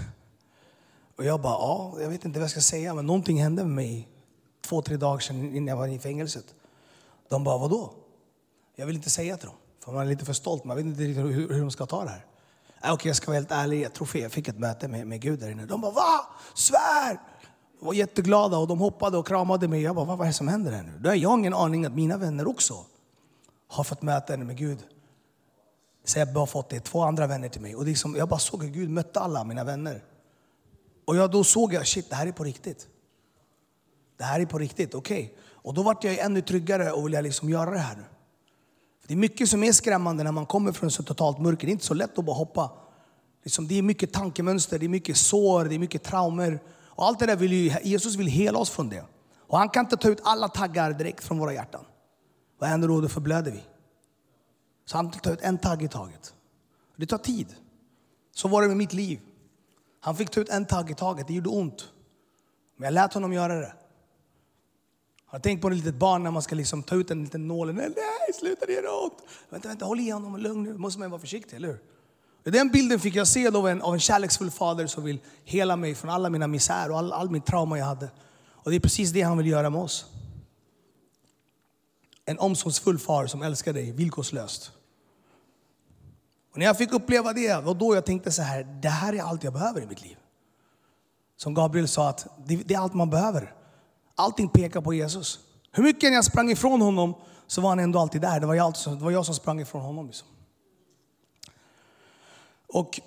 Och 1.17 1.25
jag 1.25 1.41
bara, 1.41 1.53
ja, 1.53 1.97
jag 2.01 2.09
vet 2.09 2.25
inte 2.25 2.39
vad 2.39 2.43
jag 2.43 2.51
ska 2.51 2.61
säga, 2.61 2.93
men 2.93 3.05
någonting 3.05 3.41
hände 3.41 3.63
med 3.63 3.75
mig 3.75 4.09
två, 4.61 4.81
tre 4.81 4.97
dagar 4.97 5.19
sedan 5.19 5.55
innan 5.55 5.67
jag 5.67 5.77
var 5.77 5.87
i 5.87 5.99
fängelset. 5.99 6.55
De 7.29 7.43
bara, 7.43 7.57
vadå? 7.57 7.93
Jag 8.81 8.85
vill 8.85 8.95
inte 8.95 9.09
säga 9.09 9.37
till 9.37 9.47
dem, 9.47 9.55
för 9.83 9.91
man 9.91 10.01
är 10.01 10.09
lite 10.09 10.25
för 10.25 10.33
stolt. 10.33 10.63
Man 10.63 10.77
vet 10.77 10.85
inte 10.85 11.01
riktigt 11.01 11.25
hur, 11.25 11.53
hur 11.53 11.59
de 11.59 11.71
ska 11.71 11.85
ta 11.85 12.03
det 12.03 12.09
här. 12.09 12.25
Äh, 12.83 12.93
Okej, 12.93 13.09
jag 13.09 13.15
ska 13.15 13.27
vara 13.27 13.35
helt 13.35 13.51
ärlig. 13.51 13.81
Jag 13.81 13.93
tror 13.93 14.05
fel. 14.05 14.21
Jag 14.21 14.31
fick 14.31 14.47
ett 14.47 14.59
möte 14.59 14.87
med, 14.87 15.07
med 15.07 15.21
Gud 15.21 15.39
där 15.39 15.49
inne. 15.49 15.65
De 15.65 15.81
bara, 15.81 15.91
va? 15.91 16.25
Svär! 16.55 17.19
De 17.79 17.85
var 17.85 17.93
jätteglada 17.93 18.57
och 18.57 18.67
de 18.67 18.79
hoppade 18.79 19.17
och 19.17 19.27
kramade 19.27 19.67
mig. 19.67 19.81
Jag 19.81 19.95
bara, 19.95 20.05
vad 20.05 20.21
är 20.21 20.25
det 20.25 20.33
som 20.33 20.47
händer 20.47 20.71
här 20.71 20.83
nu? 20.83 20.99
Då 20.99 21.09
har 21.09 21.15
jag 21.15 21.39
ingen 21.39 21.53
aning 21.53 21.85
att 21.85 21.93
mina 21.93 22.17
vänner 22.17 22.47
också 22.47 22.85
har 23.67 23.83
fått 23.83 24.01
möten 24.01 24.47
med 24.47 24.57
Gud. 24.57 24.79
Så 26.05 26.19
jag 26.19 26.25
har 26.25 26.45
fått 26.45 26.69
det, 26.69 26.79
två 26.79 27.01
andra 27.01 27.27
vänner 27.27 27.49
till 27.49 27.61
mig. 27.61 27.75
Och 27.75 27.85
det 27.85 27.91
är 27.91 27.95
som, 27.95 28.15
jag 28.15 28.29
bara 28.29 28.39
såg 28.39 28.63
hur 28.63 28.71
Gud 28.71 28.89
mötte 28.89 29.19
alla 29.19 29.43
mina 29.43 29.63
vänner. 29.63 30.03
Och 31.05 31.15
jag, 31.15 31.31
då 31.31 31.43
såg 31.43 31.73
jag, 31.73 31.87
shit 31.87 32.09
det 32.09 32.15
här 32.15 32.27
är 32.27 32.31
på 32.31 32.43
riktigt. 32.43 32.87
Det 34.17 34.23
här 34.23 34.39
är 34.39 34.45
på 34.45 34.57
riktigt, 34.57 34.95
okej. 34.95 35.23
Okay. 35.23 35.35
Och 35.53 35.73
då 35.73 35.83
vart 35.83 36.03
jag 36.03 36.17
ännu 36.17 36.41
tryggare 36.41 36.91
och 36.91 37.05
ville 37.05 37.21
liksom 37.21 37.49
göra 37.49 37.71
det 37.71 37.77
här 37.77 37.95
nu. 37.95 38.03
Det 39.11 39.15
är 39.15 39.17
mycket 39.17 39.49
som 39.49 39.63
är 39.63 39.71
skrämmande 39.71 40.23
när 40.23 40.31
man 40.31 40.45
kommer 40.45 40.71
från 40.71 40.91
så 40.91 41.03
totalt 41.03 41.39
mörker. 41.39 41.67
Det 41.67 41.69
är 41.69 41.73
inte 41.73 41.85
så 41.85 41.93
lätt 41.93 42.17
att 42.17 42.25
bara 42.25 42.35
hoppa. 42.35 42.71
Liksom, 43.43 43.67
det 43.67 43.77
är 43.77 43.81
mycket 43.81 44.13
tankemönster, 44.13 44.79
det 44.79 44.85
är 44.85 44.89
mycket 44.89 45.17
sår, 45.17 45.65
det 45.65 45.75
är 45.75 45.79
mycket 45.79 46.03
traumer. 46.03 46.59
Och 46.85 47.05
allt 47.05 47.19
det 47.19 47.25
där 47.25 47.35
vill 47.35 47.53
ju, 47.53 47.73
Jesus 47.83 48.15
vill 48.15 48.27
hela 48.27 48.59
oss 48.59 48.69
från 48.69 48.89
det. 48.89 49.03
Och 49.47 49.57
han 49.57 49.69
kan 49.69 49.85
inte 49.85 49.97
ta 49.97 50.09
ut 50.09 50.21
alla 50.23 50.47
taggar 50.47 50.93
direkt 50.93 51.23
från 51.23 51.37
våra 51.37 51.53
hjärtan. 51.53 51.85
Vad 52.59 52.69
händer 52.69 52.87
då? 52.87 53.01
Då 53.01 53.09
förblöder 53.09 53.51
vi. 53.51 53.63
Så 54.85 54.97
han 54.97 55.11
tar 55.11 55.31
ut 55.33 55.41
en 55.41 55.57
tagg 55.57 55.83
i 55.83 55.87
taget. 55.87 56.33
Det 56.95 57.05
tar 57.05 57.17
tid. 57.17 57.55
Så 58.35 58.47
var 58.47 58.61
det 58.61 58.67
med 58.67 58.77
mitt 58.77 58.93
liv. 58.93 59.19
Han 59.99 60.15
fick 60.15 60.29
ta 60.29 60.39
ut 60.39 60.49
en 60.49 60.65
tagg 60.65 60.91
i 60.91 60.95
taget. 60.95 61.27
Det 61.27 61.33
gjorde 61.33 61.49
ont. 61.49 61.89
Men 62.75 62.85
jag 62.85 62.93
lät 62.93 63.13
honom 63.13 63.33
göra 63.33 63.55
det. 63.55 63.73
Har 65.31 65.39
du 65.39 65.43
tänkt 65.43 65.61
på 65.61 65.67
ett 65.67 65.75
litet 65.75 65.95
barn 65.95 66.23
när 66.23 66.31
man 66.31 66.41
ska 66.41 66.55
liksom 66.55 66.83
ta 66.83 66.95
ut 66.95 67.11
en 67.11 67.23
liten 67.23 67.47
nål? 67.47 67.73
Nej, 67.73 67.93
sluta 68.39 68.65
det 68.65 68.73
gör 68.73 69.03
ont. 69.03 69.13
Vänta, 69.49 69.67
vänta, 69.67 69.85
håll 69.85 69.99
i 69.99 70.09
honom, 70.09 70.37
lugn 70.37 70.63
nu. 70.63 70.77
måste 70.77 70.99
man 70.99 71.11
vara 71.11 71.21
försiktig, 71.21 71.55
eller 71.55 71.67
hur? 71.67 72.51
Den 72.51 72.69
bilden 72.69 72.99
fick 72.99 73.15
jag 73.15 73.27
se 73.27 73.47
av 73.47 73.67
en, 73.67 73.81
av 73.81 73.93
en 73.93 73.99
kärleksfull 73.99 74.51
fader 74.51 74.87
som 74.87 75.03
vill 75.03 75.19
hela 75.43 75.75
mig 75.75 75.95
från 75.95 76.11
alla 76.11 76.29
mina 76.29 76.47
misär 76.47 76.91
och 76.91 76.97
all, 76.97 77.13
all 77.13 77.29
min 77.29 77.41
trauma 77.41 77.77
jag 77.77 77.85
hade. 77.85 78.09
Och 78.49 78.71
det 78.71 78.77
är 78.77 78.79
precis 78.79 79.11
det 79.11 79.21
han 79.21 79.37
vill 79.37 79.47
göra 79.47 79.69
med 79.69 79.81
oss. 79.81 80.05
En 82.25 82.39
omsorgsfull 82.39 82.99
far 82.99 83.27
som 83.27 83.41
älskar 83.41 83.73
dig 83.73 83.91
villkorslöst. 83.91 84.71
Och 86.51 86.57
när 86.57 86.65
jag 86.65 86.77
fick 86.77 86.93
uppleva 86.93 87.33
det 87.33 87.63
var 87.63 87.73
då 87.73 87.95
jag 87.95 88.05
tänkte 88.05 88.31
så 88.31 88.41
här, 88.41 88.63
det 88.81 88.89
här 88.89 89.13
är 89.13 89.21
allt 89.21 89.43
jag 89.43 89.53
behöver 89.53 89.81
i 89.81 89.85
mitt 89.85 90.01
liv. 90.01 90.17
Som 91.37 91.53
Gabriel 91.53 91.87
sa, 91.87 92.09
att 92.09 92.27
det, 92.45 92.55
det 92.55 92.73
är 92.73 92.79
allt 92.79 92.93
man 92.93 93.09
behöver. 93.09 93.53
Allting 94.21 94.49
pekar 94.49 94.81
på 94.81 94.93
Jesus. 94.93 95.39
Hur 95.71 95.83
mycket 95.83 96.13
jag 96.13 96.25
sprang 96.25 96.51
ifrån 96.51 96.81
honom 96.81 97.13
så 97.47 97.61
var 97.61 97.69
han 97.69 97.79
ändå 97.79 97.99
alltid 97.99 98.21
där. 98.21 98.39
Det 98.39 98.45
var 98.45 98.53
jag, 98.53 98.65
alltid, 98.65 98.93
det 98.93 99.03
var 99.03 99.11
jag 99.11 99.25
som 99.25 99.35
sprang 99.35 99.59
ifrån 99.59 99.81
honom. 99.81 100.05
Liksom. 100.07 100.27
Och 102.67 102.99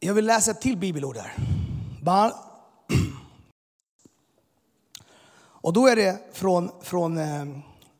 jag 0.00 0.14
vill 0.14 0.26
läsa 0.26 0.50
ett 0.50 0.60
till 0.60 0.76
bibelord 0.76 1.16
här. 1.16 1.34
Bara. 2.02 2.32
Och 5.62 5.72
då 5.72 5.86
är 5.86 5.96
det 5.96 6.18
från, 6.32 6.70
från 6.82 7.18
eh, 7.18 7.44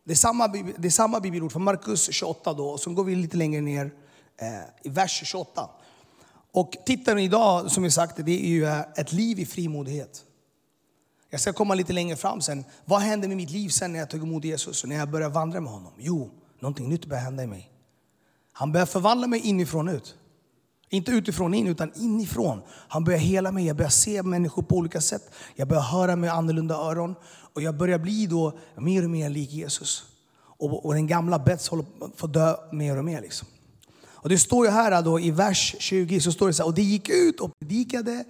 det, 0.04 0.12
är 0.12 0.16
samma, 0.16 0.48
det 0.48 0.88
är 0.88 0.90
samma 0.90 1.20
bibelord 1.20 1.52
från 1.52 1.64
Markus 1.64 2.12
28 2.12 2.52
då, 2.52 2.68
och 2.68 2.80
så 2.80 2.90
går 2.90 3.04
vi 3.04 3.14
lite 3.14 3.36
längre 3.36 3.60
ner 3.60 3.92
eh, 4.36 4.48
i 4.82 4.88
vers 4.88 5.22
28. 5.24 5.70
Och 6.52 6.76
titeln 6.86 7.18
idag, 7.18 7.70
som 7.70 7.82
vi 7.82 7.90
sagt, 7.90 8.16
det 8.16 8.46
är 8.46 8.48
ju 8.48 8.64
eh, 8.64 8.80
ett 8.96 9.12
liv 9.12 9.38
i 9.38 9.46
frimodighet. 9.46 10.24
Jag 11.30 11.40
ska 11.40 11.52
komma 11.52 11.74
lite 11.74 11.92
längre 11.92 12.16
fram 12.16 12.40
sen. 12.40 12.64
Vad 12.84 13.00
hände 13.00 13.28
med 13.28 13.36
mitt 13.36 13.50
liv 13.50 13.68
sen 13.68 13.92
när 13.92 13.98
jag 13.98 14.10
tog 14.10 14.22
emot 14.22 14.44
Jesus 14.44 14.82
och 14.82 14.88
när 14.88 14.96
jag 14.96 15.10
började 15.10 15.34
vandra 15.34 15.60
med 15.60 15.72
honom? 15.72 15.92
Jo, 15.98 16.30
någonting 16.60 16.88
nytt 16.88 17.06
började 17.06 17.24
hända 17.24 17.42
i 17.42 17.46
mig. 17.46 17.70
Han 18.52 18.72
började 18.72 18.90
förvandla 18.90 19.26
mig 19.26 19.40
inifrån 19.40 19.88
ut. 19.88 20.14
Inte 20.88 21.12
utifrån 21.12 21.54
in, 21.54 21.66
utan 21.66 21.92
inifrån. 21.94 22.62
Han 22.88 23.04
börjar 23.04 23.18
hela 23.18 23.52
mig. 23.52 23.66
Jag 23.66 23.76
börjar 23.76 23.90
se 23.90 24.22
människor 24.22 24.62
på 24.62 24.76
olika 24.76 25.00
sätt. 25.00 25.30
Jag 25.54 25.68
börjar 25.68 25.82
höra 25.82 26.16
med 26.16 26.32
annorlunda 26.32 26.74
öron. 26.74 27.14
Och 27.54 27.62
jag 27.62 27.76
börjar 27.76 27.98
bli 27.98 28.26
då 28.26 28.58
mer 28.76 29.04
och 29.04 29.10
mer 29.10 29.30
lik 29.30 29.50
Jesus. 29.50 30.04
Och, 30.36 30.86
och 30.86 30.94
den 30.94 31.06
gamla 31.06 31.38
Bets 31.38 31.68
håller 31.68 31.84
på 32.16 32.26
att 32.26 32.32
dö 32.32 32.56
mer 32.72 32.96
och 32.96 33.04
mer. 33.04 33.20
Liksom. 33.20 33.48
Och 34.22 34.28
det 34.28 34.38
står 34.38 34.66
ju 34.66 34.72
här 34.72 35.02
då 35.02 35.20
i 35.20 35.30
vers 35.30 35.76
20, 35.78 36.20
så 36.20 36.32
står 36.32 36.46
det 36.46 36.52
så 36.54 36.62
här, 36.62 36.68
och 36.68 36.74
det 36.74 36.82
gick 36.82 37.08
ut 37.08 37.40
och 37.40 37.50
predikade 37.58 38.24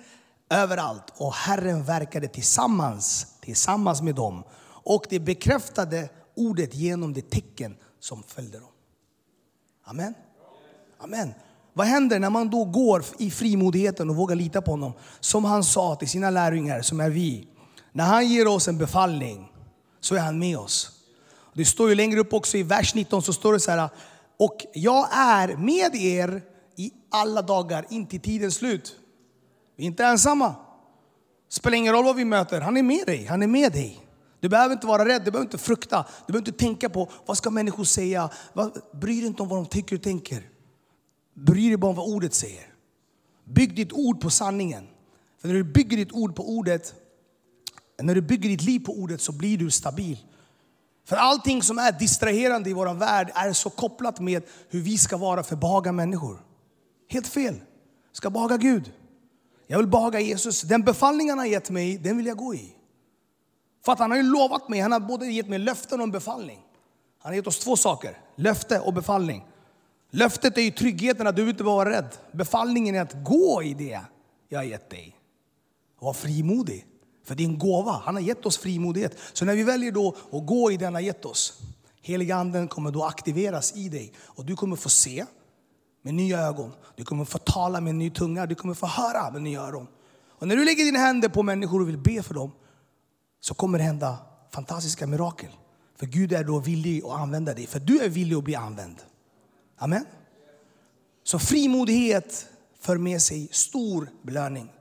överallt. 0.50 1.12
Och 1.16 1.34
Herren 1.34 1.84
verkade 1.84 2.28
tillsammans, 2.28 3.26
tillsammans 3.40 4.02
med 4.02 4.14
dem. 4.14 4.44
Och 4.62 5.04
de 5.08 5.18
bekräftade 5.18 6.08
ordet 6.36 6.74
genom 6.74 7.12
det 7.12 7.30
tecken 7.30 7.76
som 8.00 8.22
följde 8.22 8.58
dem. 8.58 8.68
Amen. 9.84 10.14
Amen. 10.98 11.34
Vad 11.72 11.86
händer 11.86 12.18
när 12.18 12.30
man 12.30 12.50
då 12.50 12.64
går 12.64 13.04
i 13.18 13.30
frimodigheten 13.30 14.10
och 14.10 14.16
vågar 14.16 14.36
lita 14.36 14.62
på 14.62 14.70
honom? 14.70 14.92
Som 15.20 15.44
han 15.44 15.64
sa 15.64 15.94
till 15.94 16.08
sina 16.08 16.30
lärjungar, 16.30 16.82
som 16.82 17.00
är 17.00 17.10
vi. 17.10 17.48
När 17.92 18.04
han 18.04 18.26
ger 18.26 18.46
oss 18.46 18.68
en 18.68 18.78
befallning 18.78 19.52
så 20.00 20.14
är 20.14 20.20
han 20.20 20.38
med 20.38 20.58
oss. 20.58 20.90
Det 21.54 21.64
står 21.64 21.88
ju 21.88 21.94
längre 21.94 22.20
upp 22.20 22.32
också 22.32 22.56
i 22.56 22.62
vers 22.62 22.94
19 22.94 23.22
så 23.22 23.32
står 23.32 23.52
det 23.52 23.60
så 23.60 23.70
här. 23.70 23.88
Och 24.38 24.66
jag 24.74 25.08
är 25.12 25.56
med 25.56 25.94
er 25.94 26.42
i 26.76 26.92
alla 27.10 27.42
dagar 27.42 27.86
inte 27.90 28.18
tidens 28.18 28.54
slut. 28.54 28.99
Vi 29.80 29.86
är 29.86 29.88
inte 29.88 30.04
ensamma. 30.04 30.54
Spelar 31.48 31.76
ingen 31.76 31.92
roll 31.92 32.04
vad 32.04 32.16
vi 32.16 32.24
möter, 32.24 32.60
han 32.60 32.76
är 32.76 32.82
med 32.82 33.06
dig. 33.06 33.24
Han 33.24 33.42
är 33.42 33.46
med 33.46 33.72
dig. 33.72 34.06
Du 34.40 34.48
behöver 34.48 34.74
inte 34.74 34.86
vara 34.86 35.04
rädd, 35.04 35.22
du 35.24 35.30
behöver 35.30 35.46
inte 35.46 35.58
frukta, 35.58 36.06
du 36.26 36.32
behöver 36.32 36.48
inte 36.48 36.58
tänka 36.58 36.88
på 36.88 37.10
vad 37.26 37.36
ska 37.36 37.50
människor 37.50 37.84
säga. 37.84 38.30
Bry 38.92 39.16
dig 39.16 39.26
inte 39.26 39.42
om 39.42 39.48
vad 39.48 39.58
de 39.58 39.66
tycker 39.66 39.96
och 39.96 40.02
tänker. 40.02 40.48
Bry 41.34 41.68
dig 41.68 41.76
bara 41.76 41.90
om 41.90 41.96
vad 41.96 42.14
ordet 42.14 42.34
säger. 42.34 42.66
Bygg 43.44 43.76
ditt 43.76 43.92
ord 43.92 44.20
på 44.20 44.30
sanningen. 44.30 44.86
För 45.40 45.48
när 45.48 45.54
du 45.54 45.64
bygger 45.64 45.96
ditt 45.96 46.12
ord 46.12 46.36
på 46.36 46.48
ordet, 46.48 46.94
när 48.02 48.14
du 48.14 48.22
bygger 48.22 48.48
ditt 48.48 48.62
liv 48.62 48.80
på 48.80 48.92
ordet 48.92 49.20
så 49.20 49.32
blir 49.32 49.58
du 49.58 49.70
stabil. 49.70 50.18
För 51.04 51.16
allting 51.16 51.62
som 51.62 51.78
är 51.78 51.92
distraherande 51.92 52.70
i 52.70 52.72
vår 52.72 52.94
värld 52.94 53.30
är 53.34 53.52
så 53.52 53.70
kopplat 53.70 54.20
med 54.20 54.42
hur 54.68 54.80
vi 54.80 54.98
ska 54.98 55.16
vara 55.16 55.42
för 55.42 55.56
behaga 55.56 55.92
människor. 55.92 56.40
Helt 57.08 57.26
fel. 57.26 57.54
Vi 57.54 58.16
ska 58.16 58.30
behaga 58.30 58.56
Gud. 58.56 58.92
Jag 59.70 59.78
vill 59.78 59.86
behaga 59.86 60.20
Jesus. 60.20 60.62
Den 60.62 60.82
befallning 60.82 61.28
han 61.30 61.38
har 61.38 61.46
gett 61.46 61.70
mig, 61.70 61.98
den 61.98 62.16
vill 62.16 62.26
jag 62.26 62.36
gå 62.36 62.54
i. 62.54 62.74
För 63.84 63.92
att 63.92 63.98
han 63.98 64.10
har 64.10 64.18
ju 64.18 64.22
lovat 64.22 64.68
mig, 64.68 64.80
han 64.80 64.92
har 64.92 65.00
både 65.00 65.26
gett 65.26 65.48
mig 65.48 65.58
löften 65.58 66.00
och 66.00 66.04
en 66.04 66.10
befallning. 66.10 66.60
Han 67.18 67.30
har 67.30 67.36
gett 67.36 67.46
oss 67.46 67.58
två 67.58 67.76
saker, 67.76 68.18
löfte 68.36 68.80
och 68.80 68.92
befallning. 68.92 69.46
Löftet 70.10 70.58
är 70.58 70.62
ju 70.62 70.70
tryggheten 70.70 71.26
att 71.26 71.36
du 71.36 71.50
inte 71.50 71.64
behöver 71.64 71.84
vara 71.84 71.90
rädd. 71.90 72.16
Befallningen 72.32 72.94
är 72.94 73.00
att 73.00 73.24
gå 73.24 73.62
i 73.62 73.74
det 73.74 74.00
jag 74.48 74.58
har 74.58 74.64
gett 74.64 74.90
dig. 74.90 75.16
Var 75.98 76.12
frimodig. 76.12 76.86
För 77.24 77.34
det 77.34 77.42
är 77.42 77.48
en 77.48 77.58
gåva. 77.58 78.02
Han 78.04 78.14
har 78.14 78.22
gett 78.22 78.46
oss 78.46 78.58
frimodighet. 78.58 79.18
Så 79.32 79.44
när 79.44 79.56
vi 79.56 79.62
väljer 79.62 79.92
då 79.92 80.16
att 80.32 80.46
gå 80.46 80.72
i 80.72 80.76
det 80.76 80.84
han 80.84 80.94
har 80.94 81.00
gett 81.00 81.24
oss, 81.24 81.60
heliga 82.02 82.36
anden 82.36 82.68
kommer 82.68 82.90
då 82.90 83.04
aktiveras 83.04 83.76
i 83.76 83.88
dig. 83.88 84.12
Och 84.18 84.44
du 84.44 84.56
kommer 84.56 84.76
få 84.76 84.88
se 84.88 85.24
med 86.02 86.14
nya 86.14 86.38
ögon. 86.38 86.72
Du 86.96 87.04
kommer 87.04 87.24
få 87.24 87.38
tala 87.38 87.80
med 87.80 87.90
en 87.90 87.98
ny 87.98 88.10
tunga. 88.10 88.46
Du 88.46 88.54
kommer 88.54 88.74
få 88.74 88.86
höra 88.86 89.30
med 89.30 89.42
nya 89.42 89.60
öron. 89.60 89.86
Och 90.28 90.48
när 90.48 90.56
du 90.56 90.64
lägger 90.64 90.84
dina 90.84 90.98
händer 90.98 91.28
på 91.28 91.42
människor 91.42 91.80
och 91.80 91.88
vill 91.88 91.98
be 91.98 92.22
för 92.22 92.34
dem 92.34 92.52
så 93.40 93.54
kommer 93.54 93.78
det 93.78 93.84
hända 93.84 94.18
fantastiska 94.50 95.06
mirakel. 95.06 95.50
För 95.96 96.06
Gud 96.06 96.32
är 96.32 96.44
då 96.44 96.58
villig 96.58 97.04
att 97.04 97.10
använda 97.10 97.54
dig. 97.54 97.66
För 97.66 97.80
du 97.80 98.00
är 98.00 98.08
villig 98.08 98.36
att 98.36 98.44
bli 98.44 98.54
använd. 98.54 98.96
Amen. 99.76 100.04
Så 101.22 101.38
frimodighet 101.38 102.46
för 102.80 102.96
med 102.98 103.22
sig 103.22 103.48
stor 103.52 104.10
belöning. 104.22 104.72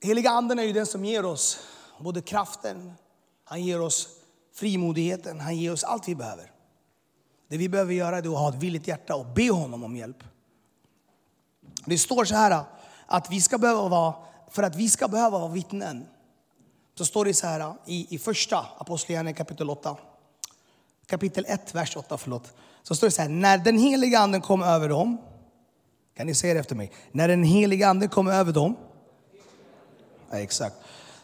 Heliga 0.00 0.30
anden 0.30 0.58
är 0.58 0.62
ju 0.62 0.72
den 0.72 0.86
som 0.86 1.04
ger 1.04 1.24
oss 1.24 1.58
både 1.98 2.20
kraften, 2.22 2.92
Han 3.44 3.62
ger 3.62 3.80
oss 3.80 4.08
frimodigheten, 4.54 5.40
han 5.40 5.56
ger 5.56 5.72
oss 5.72 5.84
allt 5.84 6.08
vi 6.08 6.14
behöver. 6.14 6.53
Det 7.48 7.56
vi 7.56 7.68
behöver 7.68 7.94
göra 7.94 8.18
är 8.18 8.22
att 8.22 8.38
ha 8.38 8.48
ett 8.48 8.62
villigt 8.62 8.88
hjärta 8.88 9.16
och 9.16 9.26
be 9.26 9.50
honom 9.50 9.84
om 9.84 9.96
hjälp. 9.96 10.24
Det 11.84 11.98
står 11.98 12.24
så 12.24 12.34
här 12.34 12.64
att 13.06 13.30
vi 13.30 13.40
ska 13.40 13.58
behöva 13.58 13.88
vara, 13.88 14.14
för 14.50 14.62
att 14.62 14.76
vi 14.76 14.90
ska 14.90 15.08
behöva 15.08 15.38
vara 15.38 15.52
vittnen. 15.52 16.06
Så 16.94 17.04
står 17.04 17.24
det 17.24 17.34
så 17.34 17.46
här 17.46 17.74
i, 17.86 18.14
i 18.14 18.18
första 18.18 18.66
Apostlagärningarna 18.78 19.36
kapitel 19.36 19.70
8. 19.70 19.96
Kapitel 21.06 21.44
1, 21.48 21.74
vers 21.74 21.96
8, 21.96 22.18
förlåt. 22.18 22.54
Så 22.82 22.94
står 22.94 23.06
det 23.06 23.10
så 23.10 23.22
här, 23.22 23.28
när 23.28 23.58
den 23.58 23.78
heliga 23.78 24.18
anden 24.18 24.40
kom 24.40 24.62
över 24.62 24.88
dem. 24.88 25.18
Kan 26.16 26.26
ni 26.26 26.34
säga 26.34 26.54
det 26.54 26.60
efter 26.60 26.74
mig? 26.74 26.92
När 27.12 27.28
den 27.28 27.42
heliga 27.42 27.88
anden 27.88 28.08
kom 28.08 28.28
över 28.28 28.52
dem. 28.52 28.76
Ja, 30.30 30.38
exakt. 30.38 30.76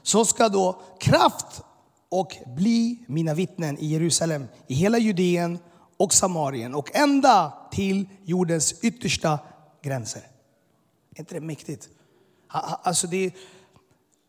Så 0.03 0.25
ska 0.25 0.49
då 0.49 0.83
kraft 0.99 1.63
och 2.09 2.37
bli 2.47 3.05
mina 3.07 3.35
vittnen 3.35 3.79
i 3.79 3.87
Jerusalem, 3.87 4.47
i 4.67 4.75
hela 4.75 4.99
Judeen 4.99 5.59
och 6.01 6.15
Samarien 6.15 6.75
och 6.75 6.97
ända 6.97 7.53
till 7.71 8.09
jordens 8.25 8.85
yttersta 8.85 9.39
gränser. 9.83 10.23
Är 11.15 11.21
inte 11.21 11.35
det 11.35 11.41
mäktigt? 11.41 11.89
Alltså 12.49 13.07
det, 13.07 13.35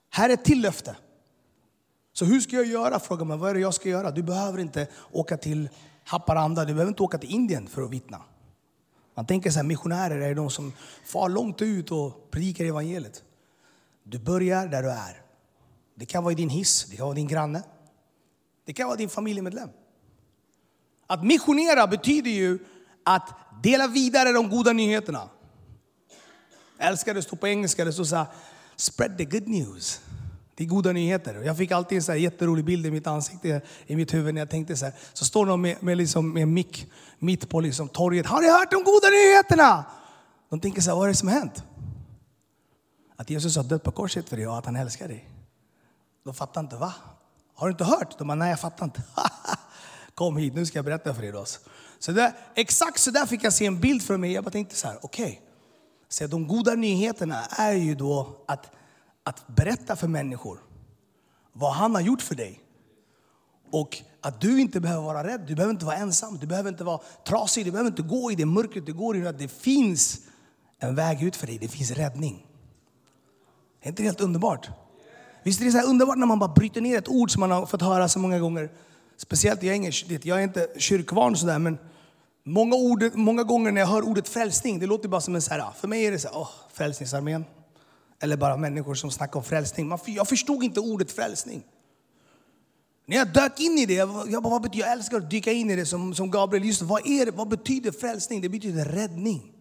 här 0.09 0.29
är 0.29 0.33
ett 0.33 0.45
till 0.45 0.61
löfte. 0.61 0.95
Så 2.13 2.25
hur 2.25 2.39
ska 2.39 2.55
jag 2.55 2.65
göra? 2.65 2.99
Frågar 2.99 3.25
man. 3.25 3.39
Vad 3.39 3.49
är 3.49 3.53
det 3.53 3.59
jag 3.59 3.73
ska 3.73 3.89
göra? 3.89 4.11
Du 4.11 4.23
behöver 4.23 4.59
inte 4.59 4.87
åka 5.11 5.37
till 5.37 5.69
Haparanda, 6.03 6.65
du 6.65 6.73
behöver 6.73 6.91
inte 6.91 7.03
åka 7.03 7.17
till 7.17 7.31
Indien 7.31 7.67
för 7.67 7.81
att 7.81 7.89
vittna. 7.89 8.21
Man 9.15 9.25
tänker 9.25 9.51
så 9.51 9.59
här, 9.59 9.63
missionärer 9.63 10.21
är 10.21 10.35
de 10.35 10.49
som 10.49 10.73
far 11.05 11.29
långt 11.29 11.61
ut 11.61 11.91
och 11.91 12.31
predikar 12.31 12.65
evangeliet. 12.65 13.23
Du 14.03 14.19
börjar 14.19 14.67
där 14.67 14.83
du 14.83 14.89
är. 14.89 15.21
Det 15.95 16.05
kan 16.05 16.23
vara 16.23 16.31
i 16.31 16.35
din 16.35 16.49
hiss, 16.49 16.85
det 16.89 16.95
kan 16.95 17.05
vara 17.05 17.15
din 17.15 17.27
granne. 17.27 17.63
Det 18.65 18.73
kan 18.73 18.87
vara 18.87 18.97
din 18.97 19.09
familjemedlem. 19.09 19.69
Att 21.11 21.23
missionera 21.23 21.87
betyder 21.87 22.31
ju 22.31 22.59
att 23.03 23.29
dela 23.63 23.87
vidare 23.87 24.31
de 24.31 24.49
goda 24.49 24.73
nyheterna. 24.73 25.29
Jag 26.77 26.87
älskar 26.87 27.13
det 27.13 27.21
står 27.21 27.37
på 27.37 27.47
engelska, 27.47 27.85
det 27.85 27.93
står 27.93 28.03
så 28.03 28.15
här, 28.15 28.25
spread 28.75 29.17
the 29.17 29.25
good 29.25 29.47
news. 29.47 30.01
Det 30.55 30.63
är 30.63 30.67
goda 30.67 30.91
nyheter. 30.91 31.41
Jag 31.45 31.57
fick 31.57 31.71
alltid 31.71 31.95
en 31.95 32.03
så 32.03 32.11
här 32.11 32.19
jätterolig 32.19 32.65
bild 32.65 32.85
i 32.85 32.91
mitt 32.91 33.07
ansikte, 33.07 33.61
i 33.87 33.95
mitt 33.95 34.13
huvud 34.13 34.33
när 34.33 34.41
jag 34.41 34.49
tänkte 34.49 34.77
så 34.77 34.85
här. 34.85 34.93
Så 35.13 35.25
står 35.25 35.45
någon 35.45 35.61
med, 35.61 35.83
med, 35.83 35.97
liksom, 35.97 36.33
med 36.33 36.43
en 36.43 36.53
mick 36.53 36.91
mitt 37.19 37.49
på 37.49 37.59
liksom 37.59 37.89
torget. 37.89 38.25
Har 38.25 38.41
ni 38.41 38.49
hört 38.49 38.71
de 38.71 38.83
goda 38.83 39.07
nyheterna? 39.09 39.85
De 40.49 40.59
tänker 40.59 40.81
så 40.81 40.89
här, 40.89 40.97
vad 40.97 41.05
är 41.05 41.09
det 41.09 41.15
som 41.15 41.27
har 41.27 41.35
hänt? 41.35 41.63
Att 43.15 43.29
Jesus 43.29 43.55
har 43.55 43.63
dött 43.63 43.83
på 43.83 43.91
korset 43.91 44.29
för 44.29 44.37
dig 44.37 44.47
och 44.47 44.57
att 44.57 44.65
han 44.65 44.75
älskar 44.75 45.07
dig. 45.07 45.29
De 46.23 46.33
fattar 46.33 46.61
inte, 46.61 46.75
va? 46.75 46.93
Har 47.55 47.67
du 47.67 47.71
inte 47.71 47.83
hört? 47.83 48.17
De 48.17 48.27
bara, 48.27 48.35
nej 48.35 48.49
jag 48.49 48.59
fattar 48.59 48.85
inte. 48.85 49.03
Kom 50.15 50.37
hit, 50.37 50.55
nu 50.55 50.65
ska 50.65 50.77
jag 50.77 50.85
berätta 50.85 51.13
för 51.13 51.23
er. 51.23 51.31
Då. 51.31 51.39
Alltså. 51.39 51.59
Så 51.99 52.11
där, 52.11 52.33
exakt 52.55 52.99
så 52.99 53.11
där 53.11 53.25
fick 53.25 53.43
jag 53.43 53.53
se 53.53 53.65
en 53.65 53.79
bild 53.79 54.03
för 54.03 54.17
mig. 54.17 54.31
Jag 54.31 54.43
bara 54.43 54.51
tänkte 54.51 54.75
så 54.75 54.87
här, 54.87 54.97
okej. 55.01 55.25
Okay. 55.25 55.37
Så 56.09 56.27
de 56.27 56.47
goda 56.47 56.75
nyheterna 56.75 57.45
är 57.45 57.73
ju 57.73 57.95
då 57.95 58.43
att, 58.47 58.71
att 59.23 59.47
berätta 59.47 59.95
för 59.95 60.07
människor 60.07 60.59
vad 61.53 61.73
han 61.73 61.95
har 61.95 62.01
gjort 62.01 62.21
för 62.21 62.35
dig. 62.35 62.59
Och 63.71 63.97
att 64.21 64.41
du 64.41 64.61
inte 64.61 64.79
behöver 64.79 65.03
vara 65.03 65.27
rädd, 65.27 65.41
du 65.47 65.55
behöver 65.55 65.73
inte 65.73 65.85
vara 65.85 65.95
ensam, 65.95 66.37
du 66.37 66.47
behöver 66.47 66.69
inte 66.69 66.83
vara 66.83 66.99
trasig, 67.27 67.65
du 67.65 67.71
behöver 67.71 67.89
inte 67.89 68.01
gå 68.01 68.31
i 68.31 68.35
det 68.35 68.45
mörkret 68.45 68.85
du 68.85 68.93
går 68.93 69.17
i. 69.17 69.27
Att 69.27 69.39
det 69.39 69.47
finns 69.47 70.19
en 70.79 70.95
väg 70.95 71.23
ut 71.23 71.35
för 71.35 71.47
dig, 71.47 71.57
det 71.57 71.67
finns 71.67 71.91
räddning. 71.91 72.47
Det 73.81 73.87
Är 73.87 73.89
inte 73.89 74.03
helt 74.03 74.21
underbart? 74.21 74.69
Visst 75.43 75.61
är 75.61 75.65
det 75.65 75.71
så 75.71 75.81
underbart 75.81 76.17
när 76.17 76.25
man 76.25 76.39
bara 76.39 76.53
bryter 76.53 76.81
ner 76.81 76.97
ett 76.97 77.07
ord 77.07 77.31
som 77.31 77.39
man 77.39 77.51
har 77.51 77.65
fått 77.65 77.81
höra 77.81 78.09
så 78.09 78.19
många 78.19 78.39
gånger. 78.39 78.71
Speciellt 79.21 79.63
jag 79.63 79.75
är, 79.75 80.27
jag 80.27 80.39
är 80.39 80.43
inte 80.43 80.67
kyrkvan 80.77 81.37
sådär, 81.37 81.59
men 81.59 81.77
många, 82.43 82.75
ord, 82.75 83.11
många 83.13 83.43
gånger 83.43 83.71
när 83.71 83.81
jag 83.81 83.87
hör 83.87 84.01
ordet 84.01 84.27
frälsning, 84.27 84.79
det 84.79 84.85
låter 84.85 85.09
bara 85.09 85.21
som 85.21 85.35
en 85.35 85.41
så 85.41 85.53
här, 85.53 85.71
för 85.71 85.87
mig 85.87 86.05
är 86.05 86.11
det 86.11 86.19
så 86.19 86.27
här, 86.27 86.37
åh, 86.37 86.49
frälsningsarmén. 86.73 87.45
Eller 88.19 88.37
bara 88.37 88.57
människor 88.57 88.95
som 88.95 89.11
snackar 89.11 89.37
om 89.37 89.43
frälsning. 89.43 89.91
Jag 90.05 90.27
förstod 90.27 90.63
inte 90.63 90.79
ordet 90.79 91.11
frälsning. 91.11 91.63
När 93.05 93.17
jag 93.17 93.33
dök 93.33 93.59
in 93.59 93.77
i 93.77 93.85
det, 93.85 93.93
jag, 93.93 94.43
bara, 94.43 94.69
jag 94.73 94.91
älskar 94.91 95.17
att 95.17 95.29
dyka 95.29 95.51
in 95.51 95.69
i 95.69 95.75
det 95.75 95.85
som, 95.85 96.15
som 96.15 96.31
Gabriel. 96.31 96.65
Just 96.65 96.81
vad, 96.81 97.07
är 97.07 97.25
det, 97.25 97.31
vad 97.31 97.47
betyder 97.47 97.91
frälsning? 97.91 98.41
Det 98.41 98.49
betyder 98.49 98.85
räddning. 98.85 99.53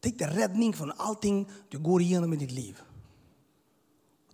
Tänk 0.00 0.18
dig 0.18 0.28
räddning 0.28 0.72
från 0.72 0.92
allting 0.96 1.50
du 1.68 1.78
går 1.78 2.02
igenom 2.02 2.32
i 2.32 2.36
ditt 2.36 2.50
liv. 2.50 2.80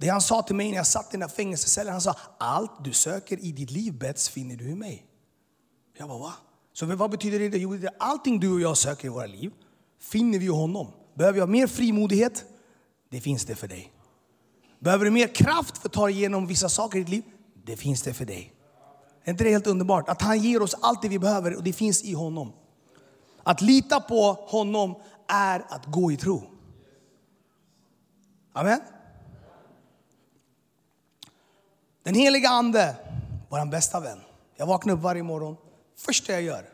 Det 0.00 0.08
han 0.08 0.20
sa 0.20 0.42
till 0.42 0.56
mig 0.56 0.70
när 0.70 0.76
jag 0.76 0.86
satt 0.86 1.06
i 1.06 1.10
den 1.10 1.20
där 1.20 1.28
fängelsecellen, 1.28 1.92
han 1.92 2.00
sa 2.00 2.16
allt 2.38 2.84
du 2.84 2.92
söker 2.92 3.44
i 3.44 3.52
ditt 3.52 3.70
liv 3.70 3.98
Bets 3.98 4.28
finner 4.28 4.56
du 4.56 4.70
i 4.70 4.74
mig. 4.74 5.06
Jag 5.98 6.08
bara 6.08 6.18
va? 6.18 6.32
Så 6.72 6.86
vad 6.86 7.10
betyder 7.10 7.50
det? 7.50 7.58
Jo, 7.58 7.78
allting 7.98 8.40
du 8.40 8.52
och 8.52 8.60
jag 8.60 8.76
söker 8.76 9.06
i 9.06 9.08
våra 9.08 9.26
liv 9.26 9.52
finner 10.00 10.38
vi 10.38 10.44
i 10.44 10.48
honom. 10.48 10.92
Behöver 11.14 11.38
jag 11.38 11.48
mer 11.48 11.66
frimodighet? 11.66 12.44
Det 13.10 13.20
finns 13.20 13.44
det 13.44 13.54
för 13.54 13.68
dig. 13.68 13.92
Behöver 14.78 15.04
du 15.04 15.10
mer 15.10 15.34
kraft 15.34 15.78
för 15.78 15.88
att 15.88 15.92
ta 15.92 16.10
igenom 16.10 16.46
vissa 16.46 16.68
saker 16.68 16.98
i 16.98 17.00
ditt 17.00 17.08
liv? 17.08 17.22
Det 17.64 17.76
finns 17.76 18.02
det 18.02 18.14
för 18.14 18.24
dig. 18.24 18.52
Är 19.24 19.30
inte 19.30 19.44
det 19.44 19.50
helt 19.50 19.66
underbart? 19.66 20.08
Att 20.08 20.22
han 20.22 20.38
ger 20.38 20.62
oss 20.62 20.74
allt 20.80 21.02
det 21.02 21.08
vi 21.08 21.18
behöver 21.18 21.56
och 21.56 21.62
det 21.62 21.72
finns 21.72 22.04
i 22.04 22.12
honom. 22.12 22.52
Att 23.42 23.60
lita 23.60 24.00
på 24.00 24.32
honom 24.32 24.94
är 25.26 25.66
att 25.68 25.86
gå 25.86 26.12
i 26.12 26.16
tro. 26.16 26.42
Amen. 28.52 28.80
Den 32.08 32.14
heliga 32.14 32.48
ande, 32.48 32.96
vår 33.48 33.70
bästa 33.70 34.00
vän. 34.00 34.18
Jag 34.56 34.66
vaknar 34.66 34.94
upp 34.94 35.00
varje 35.00 35.22
morgon. 35.22 35.56
Första 35.98 36.32
jag 36.32 36.42
gör, 36.42 36.64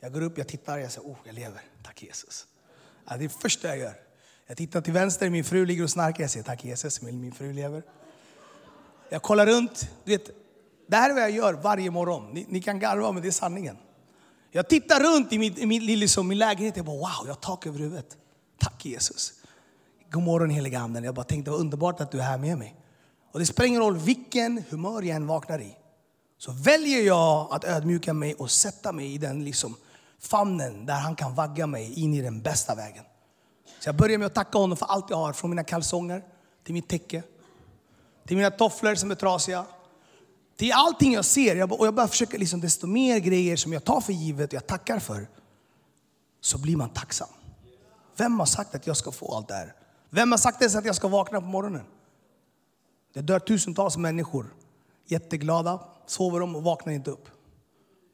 jag 0.00 0.12
går 0.12 0.20
upp, 0.20 0.38
jag 0.38 0.48
tittar, 0.48 0.78
jag 0.78 0.92
säger, 0.92 1.08
oh, 1.08 1.16
jag 1.24 1.34
lever. 1.34 1.60
Tack 1.82 2.02
Jesus. 2.02 2.46
Ja, 3.08 3.16
det 3.16 3.24
är 3.24 3.28
det 3.28 3.34
första 3.40 3.68
jag 3.68 3.78
gör. 3.78 3.94
Jag 4.46 4.56
tittar 4.56 4.80
till 4.80 4.92
vänster, 4.92 5.30
min 5.30 5.44
fru 5.44 5.66
ligger 5.66 5.82
och 5.82 5.90
snarkar. 5.90 6.24
Jag 6.24 6.30
säger, 6.30 6.44
tack 6.44 6.64
Jesus, 6.64 7.02
min 7.02 7.32
fru 7.32 7.52
lever. 7.52 7.82
Jag 9.08 9.22
kollar 9.22 9.46
runt. 9.46 9.88
Du 10.04 10.10
vet, 10.10 10.30
det 10.86 10.96
här 10.96 11.10
är 11.10 11.14
vad 11.14 11.22
jag 11.22 11.30
gör 11.30 11.54
varje 11.54 11.90
morgon. 11.90 12.30
Ni, 12.32 12.46
ni 12.48 12.62
kan 12.62 12.78
garva, 12.78 13.12
men 13.12 13.22
det 13.22 13.28
är 13.28 13.32
sanningen. 13.32 13.76
Jag 14.50 14.68
tittar 14.68 15.00
runt 15.00 15.32
i 15.32 15.38
min, 15.38 15.58
i 15.58 15.66
min, 15.66 15.84
liksom, 15.84 16.28
min 16.28 16.38
lägenhet. 16.38 16.76
Jag 16.76 16.86
bara, 16.86 16.96
wow, 16.96 17.26
jag 17.26 17.30
har 17.30 17.40
tak 17.40 17.66
över 17.66 17.78
huvudet. 17.78 18.16
Tack 18.58 18.84
Jesus. 18.84 19.32
God 20.10 20.22
morgon 20.22 20.50
heliga 20.50 20.78
anden. 20.78 21.04
Jag 21.04 21.14
bara 21.14 21.24
tänkte, 21.24 21.50
vad 21.50 21.60
underbart 21.60 22.00
att 22.00 22.10
du 22.10 22.18
är 22.18 22.22
här 22.22 22.38
med 22.38 22.58
mig. 22.58 22.79
Och 23.32 23.38
det 23.38 23.46
spelar 23.46 23.66
ingen 23.66 23.80
roll 23.80 23.96
vilken 23.96 24.64
humör 24.70 25.02
jag 25.02 25.16
än 25.16 25.26
vaknar 25.26 25.60
i. 25.60 25.76
Så 26.38 26.52
väljer 26.52 27.02
jag 27.02 27.48
att 27.50 27.64
ödmjuka 27.64 28.12
mig 28.12 28.34
och 28.34 28.50
sätta 28.50 28.92
mig 28.92 29.14
i 29.14 29.18
den 29.18 29.44
liksom 29.44 29.76
famnen 30.18 30.86
där 30.86 30.94
han 30.94 31.16
kan 31.16 31.34
vagga 31.34 31.66
mig 31.66 32.00
in 32.00 32.14
i 32.14 32.20
den 32.20 32.42
bästa 32.42 32.74
vägen. 32.74 33.04
Så 33.80 33.88
jag 33.88 33.96
börjar 33.96 34.18
med 34.18 34.26
att 34.26 34.34
tacka 34.34 34.58
honom 34.58 34.76
för 34.76 34.86
allt 34.86 35.10
jag 35.10 35.16
har, 35.16 35.32
från 35.32 35.50
mina 35.50 35.64
kalsonger 35.64 36.24
till 36.64 36.74
mitt 36.74 36.88
täcke, 36.88 37.22
till 38.26 38.36
mina 38.36 38.50
tofflor 38.50 38.94
som 38.94 39.10
är 39.10 39.14
trasiga, 39.14 39.64
till 40.56 40.72
allting 40.72 41.12
jag 41.12 41.24
ser. 41.24 41.56
Jag, 41.56 41.72
och 41.72 41.86
jag 41.86 41.94
bara 41.94 42.08
försöker, 42.08 42.38
liksom, 42.38 42.60
desto 42.60 42.86
mer 42.86 43.18
grejer 43.18 43.56
som 43.56 43.72
jag 43.72 43.84
tar 43.84 44.00
för 44.00 44.12
givet 44.12 44.50
och 44.50 44.54
jag 44.54 44.66
tackar 44.66 44.98
för, 44.98 45.28
så 46.40 46.58
blir 46.58 46.76
man 46.76 46.88
tacksam. 46.88 47.28
Vem 48.16 48.38
har 48.38 48.46
sagt 48.46 48.74
att 48.74 48.86
jag 48.86 48.96
ska 48.96 49.12
få 49.12 49.36
allt 49.36 49.48
det 49.48 49.54
här? 49.54 49.74
Vem 50.10 50.30
har 50.30 50.38
sagt 50.38 50.60
ens 50.60 50.74
att 50.74 50.84
jag 50.84 50.96
ska 50.96 51.08
vakna 51.08 51.40
på 51.40 51.46
morgonen? 51.46 51.84
Det 53.12 53.20
dör 53.20 53.38
tusentals 53.38 53.96
människor, 53.96 54.54
jätteglada, 55.06 55.80
sover 56.06 56.40
de 56.40 56.56
och 56.56 56.62
vaknar 56.62 56.92
inte 56.92 57.10
upp. 57.10 57.28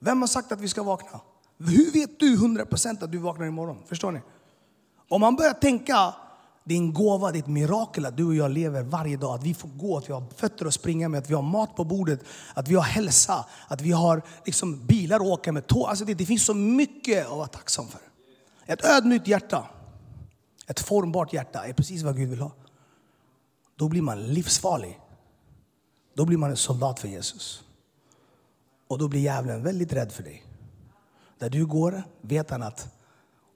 Vem 0.00 0.20
har 0.20 0.28
sagt 0.28 0.52
att 0.52 0.60
vi 0.60 0.68
ska 0.68 0.82
vakna? 0.82 1.20
Hur 1.58 1.92
vet 1.92 2.20
du 2.20 2.36
100% 2.36 3.04
att 3.04 3.12
du 3.12 3.18
vaknar 3.18 3.46
imorgon? 3.46 3.82
Förstår 3.86 4.12
ni? 4.12 4.20
Om 5.08 5.20
man 5.20 5.36
börjar 5.36 5.52
tänka, 5.52 6.14
det 6.64 6.74
är 6.74 6.78
en 6.78 6.94
gåva, 6.94 7.32
det 7.32 7.38
är 7.38 7.42
ett 7.42 7.46
mirakel 7.46 8.06
att 8.06 8.16
du 8.16 8.24
och 8.24 8.34
jag 8.34 8.50
lever 8.50 8.82
varje 8.82 9.16
dag. 9.16 9.34
Att 9.34 9.42
vi 9.42 9.54
får 9.54 9.68
gå, 9.68 9.98
att 9.98 10.08
vi 10.08 10.12
har 10.12 10.24
fötter 10.36 10.66
att 10.66 10.74
springa 10.74 11.08
med, 11.08 11.18
att 11.18 11.30
vi 11.30 11.34
har 11.34 11.42
mat 11.42 11.76
på 11.76 11.84
bordet, 11.84 12.20
att 12.54 12.68
vi 12.68 12.74
har 12.74 12.82
hälsa, 12.82 13.44
att 13.68 13.80
vi 13.80 13.92
har 13.92 14.22
liksom 14.44 14.86
bilar 14.86 15.16
att 15.16 15.26
åka 15.26 15.52
med, 15.52 15.66
tåg. 15.66 15.86
Alltså 15.88 16.04
det, 16.04 16.14
det 16.14 16.26
finns 16.26 16.44
så 16.44 16.54
mycket 16.54 17.26
att 17.26 17.36
vara 17.36 17.46
tacksam 17.46 17.88
för. 17.88 18.00
Ett 18.66 18.84
ödmjukt 18.84 19.28
hjärta, 19.28 19.66
ett 20.66 20.80
formbart 20.80 21.32
hjärta 21.32 21.66
är 21.66 21.72
precis 21.72 22.02
vad 22.02 22.16
Gud 22.16 22.28
vill 22.28 22.40
ha 22.40 22.52
då 23.76 23.88
blir 23.88 24.02
man 24.02 24.26
livsfarlig. 24.26 25.00
Då 26.14 26.24
blir 26.24 26.38
man 26.38 26.50
en 26.50 26.56
soldat 26.56 27.00
för 27.00 27.08
Jesus. 27.08 27.64
Och 28.88 28.98
då 28.98 29.08
blir 29.08 29.20
djävulen 29.20 29.62
väldigt 29.62 29.92
rädd 29.92 30.12
för 30.12 30.22
dig. 30.22 30.44
Där 31.38 31.50
du 31.50 31.66
går 31.66 32.02
vet 32.20 32.50
han 32.50 32.62
att 32.62 32.88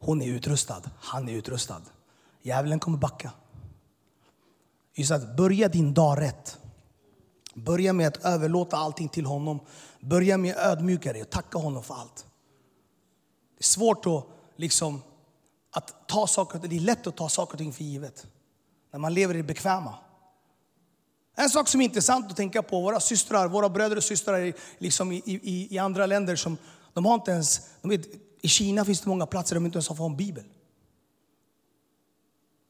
hon 0.01 0.23
är 0.23 0.27
utrustad, 0.27 0.83
han 0.99 1.29
är 1.29 1.33
utrustad. 1.33 1.83
Djävulen 2.43 2.81
kommer 2.81 2.99
backa. 2.99 3.33
Just 4.95 5.13
att 5.13 5.37
börja 5.37 5.69
din 5.69 5.95
dag 5.95 6.21
rätt. 6.21 6.59
Börja 7.55 7.93
med 7.93 8.09
att 8.09 8.25
överlåta 8.25 8.77
allting 8.77 9.09
till 9.09 9.27
honom. 9.27 9.61
Börja 10.01 10.39
med 10.39 10.57
att 10.57 10.67
ödmjuka 10.67 11.13
dig 11.13 11.23
och 11.23 11.31
tacka 11.31 11.59
honom 11.59 11.83
för 11.83 11.95
allt. 11.95 12.27
Det 13.59 13.63
är 13.63 13.65
svårt 13.65 14.07
att, 14.07 14.27
liksom, 14.57 15.03
att 15.71 16.09
ta 16.09 16.27
saker, 16.27 16.59
det 16.59 16.77
är 16.77 16.81
lätt 16.81 17.07
att 17.07 17.17
ta 17.17 17.29
saker 17.29 17.55
och 17.55 17.59
ting 17.59 17.73
för 17.73 17.85
givet. 17.85 18.27
När 18.91 18.99
man 18.99 19.15
lever 19.15 19.35
i 19.35 19.37
det 19.37 19.43
bekväma. 19.43 19.95
En 21.41 21.51
sak 21.51 21.69
som 21.69 21.81
är 21.81 21.85
intressant 21.85 22.31
att 22.31 22.37
tänka 22.37 22.63
på, 22.63 22.81
våra 22.81 23.01
systrar, 23.01 23.49
våra 23.49 23.69
bröder 23.69 23.97
och 23.97 24.05
systrar 24.05 24.53
liksom 24.79 25.13
i, 25.13 25.23
i, 25.25 25.75
i 25.75 25.79
andra 25.79 26.07
länder, 26.07 26.37
som, 26.37 26.57
de 26.93 27.05
har 27.05 27.15
inte 27.15 27.31
ens, 27.31 27.61
de 27.83 27.91
vet, 27.91 28.07
i 28.41 28.49
Kina 28.49 28.85
finns 28.85 29.01
det 29.01 29.09
många 29.09 29.27
platser 29.27 29.55
där 29.55 29.61
de 29.61 29.67
inte 29.67 29.77
ens 29.77 29.89
har 29.89 30.07
en 30.07 30.17
bibel. 30.17 30.45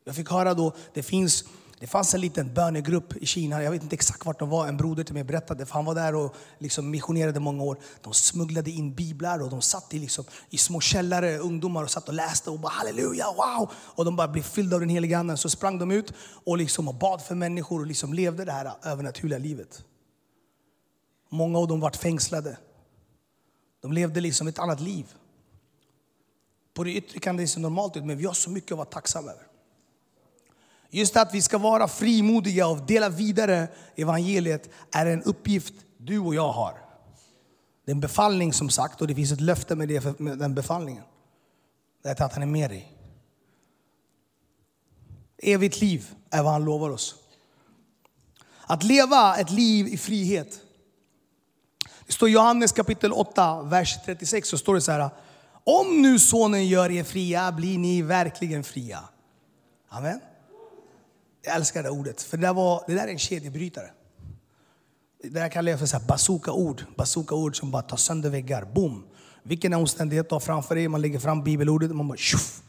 Jag 0.04 0.16
fick 0.16 0.30
höra 0.30 0.54
då, 0.54 0.72
det, 0.94 1.02
finns, 1.02 1.44
det 1.80 1.86
fanns 1.86 2.14
en 2.14 2.20
liten 2.20 2.54
bönegrupp 2.54 3.16
i 3.16 3.26
Kina, 3.26 3.62
jag 3.62 3.70
vet 3.70 3.82
inte 3.82 3.94
exakt 3.94 4.26
vart 4.26 4.38
de 4.38 4.48
var, 4.48 4.68
en 4.68 4.76
broder 4.76 5.04
till 5.04 5.14
mig 5.14 5.24
berättade, 5.24 5.66
för 5.66 5.74
han 5.74 5.84
var 5.84 5.94
där 5.94 6.14
och 6.14 6.34
liksom 6.58 6.90
missionerade 6.90 7.40
många 7.40 7.62
år. 7.62 7.78
De 8.02 8.12
smugglade 8.12 8.70
in 8.70 8.94
biblar 8.94 9.42
och 9.42 9.50
de 9.50 9.62
satt 9.62 9.94
i, 9.94 9.98
liksom, 9.98 10.24
i 10.50 10.58
små 10.58 10.80
källare, 10.80 11.38
ungdomar, 11.38 11.82
och 11.82 11.90
satt 11.90 12.08
och 12.08 12.14
läste 12.14 12.50
och 12.50 12.60
bara 12.60 12.72
halleluja, 12.72 13.26
wow! 13.36 13.70
Och 13.74 14.04
de 14.04 14.16
bara 14.16 14.28
blev 14.28 14.42
fyllda 14.42 14.76
av 14.76 14.80
den 14.80 14.88
heliga 14.88 15.18
anden. 15.18 15.36
Så 15.36 15.50
sprang 15.50 15.78
de 15.78 15.90
ut 15.90 16.12
och, 16.44 16.58
liksom, 16.58 16.88
och 16.88 16.94
bad 16.94 17.22
för 17.22 17.34
människor 17.34 17.80
och 17.80 17.86
liksom 17.86 18.14
levde 18.14 18.44
det 18.44 18.52
här 18.52 18.72
övernaturliga 18.82 19.38
livet. 19.38 19.84
Många 21.28 21.58
av 21.58 21.68
dem 21.68 21.80
vart 21.80 21.96
fängslade. 21.96 22.58
De 23.82 23.92
levde 23.92 24.20
liksom 24.20 24.48
ett 24.48 24.58
annat 24.58 24.80
liv. 24.80 25.14
På 26.74 26.84
det 26.84 26.92
yttre 26.92 27.18
kan 27.18 27.36
det 27.36 27.46
se 27.46 27.60
normalt 27.60 27.96
ut, 27.96 28.04
men 28.04 28.16
vi 28.16 28.24
har 28.24 28.34
så 28.34 28.50
mycket 28.50 28.72
att 28.72 28.78
vara 28.78 28.88
tacksamma 28.88 29.30
över. 29.30 29.49
Just 30.90 31.16
att 31.16 31.34
vi 31.34 31.42
ska 31.42 31.58
vara 31.58 31.88
frimodiga 31.88 32.66
och 32.66 32.86
dela 32.86 33.08
vidare 33.08 33.68
evangeliet 33.96 34.70
är 34.92 35.06
en 35.06 35.22
uppgift 35.22 35.74
du 35.96 36.18
och 36.18 36.34
jag 36.34 36.52
har. 36.52 36.72
Det 37.84 37.90
är 37.90 37.94
en 37.94 38.00
befallning 38.00 38.52
som 38.52 38.70
sagt 38.70 39.00
och 39.00 39.06
det 39.06 39.14
finns 39.14 39.32
ett 39.32 39.40
löfte 39.40 39.76
med, 39.76 39.88
det, 39.88 40.20
med 40.20 40.38
den 40.38 40.54
befallningen. 40.54 41.04
Det 42.02 42.08
är 42.08 42.22
att 42.22 42.32
han 42.32 42.42
är 42.42 42.46
med 42.46 42.70
dig. 42.70 42.96
Evigt 45.38 45.80
liv 45.80 46.10
är 46.30 46.42
vad 46.42 46.52
han 46.52 46.64
lovar 46.64 46.90
oss. 46.90 47.14
Att 48.62 48.82
leva 48.82 49.36
ett 49.36 49.50
liv 49.50 49.88
i 49.88 49.96
frihet. 49.96 50.60
Det 52.06 52.12
står 52.12 52.28
i 52.28 52.32
Johannes 52.32 52.72
kapitel 52.72 53.12
8, 53.12 53.62
vers 53.62 53.98
36, 54.04 54.48
så 54.48 54.58
står 54.58 54.74
det 54.74 54.80
så 54.80 54.92
här. 54.92 55.10
Om 55.64 56.02
nu 56.02 56.18
sonen 56.18 56.66
gör 56.66 56.90
er 56.90 57.04
fria 57.04 57.52
blir 57.52 57.78
ni 57.78 58.02
verkligen 58.02 58.64
fria. 58.64 59.00
Amen. 59.88 60.20
Jag 61.42 61.56
älskar 61.56 61.82
det 61.82 61.90
ordet, 61.90 62.22
för 62.22 62.36
det 62.36 62.46
där, 62.46 62.54
var, 62.54 62.84
det 62.86 62.94
där 62.94 63.04
är 63.06 63.08
en 63.08 63.18
kedjebrytare. 63.18 63.90
Det 65.22 65.28
där 65.28 65.48
kallar 65.48 65.70
jag 65.70 65.78
för 65.78 65.86
så 65.86 65.98
här 65.98 66.06
bazooka-ord. 66.06 66.84
Bazooka-ord 66.96 67.58
som 67.58 67.70
bara 67.70 67.82
tar 67.82 67.96
sönder 67.96 68.30
väggar. 68.30 68.64
Boom! 68.74 69.06
Vilken 69.42 69.74
omständighet 69.74 70.28
du 70.28 70.34
har 70.34 70.40
framför 70.40 70.74
dig, 70.74 70.88
man 70.88 71.00
lägger 71.00 71.18
fram 71.18 71.44
bibelordet 71.44 71.90
och 71.90 71.96
man 71.96 72.08
bara 72.08 72.16
tjoff! 72.16 72.62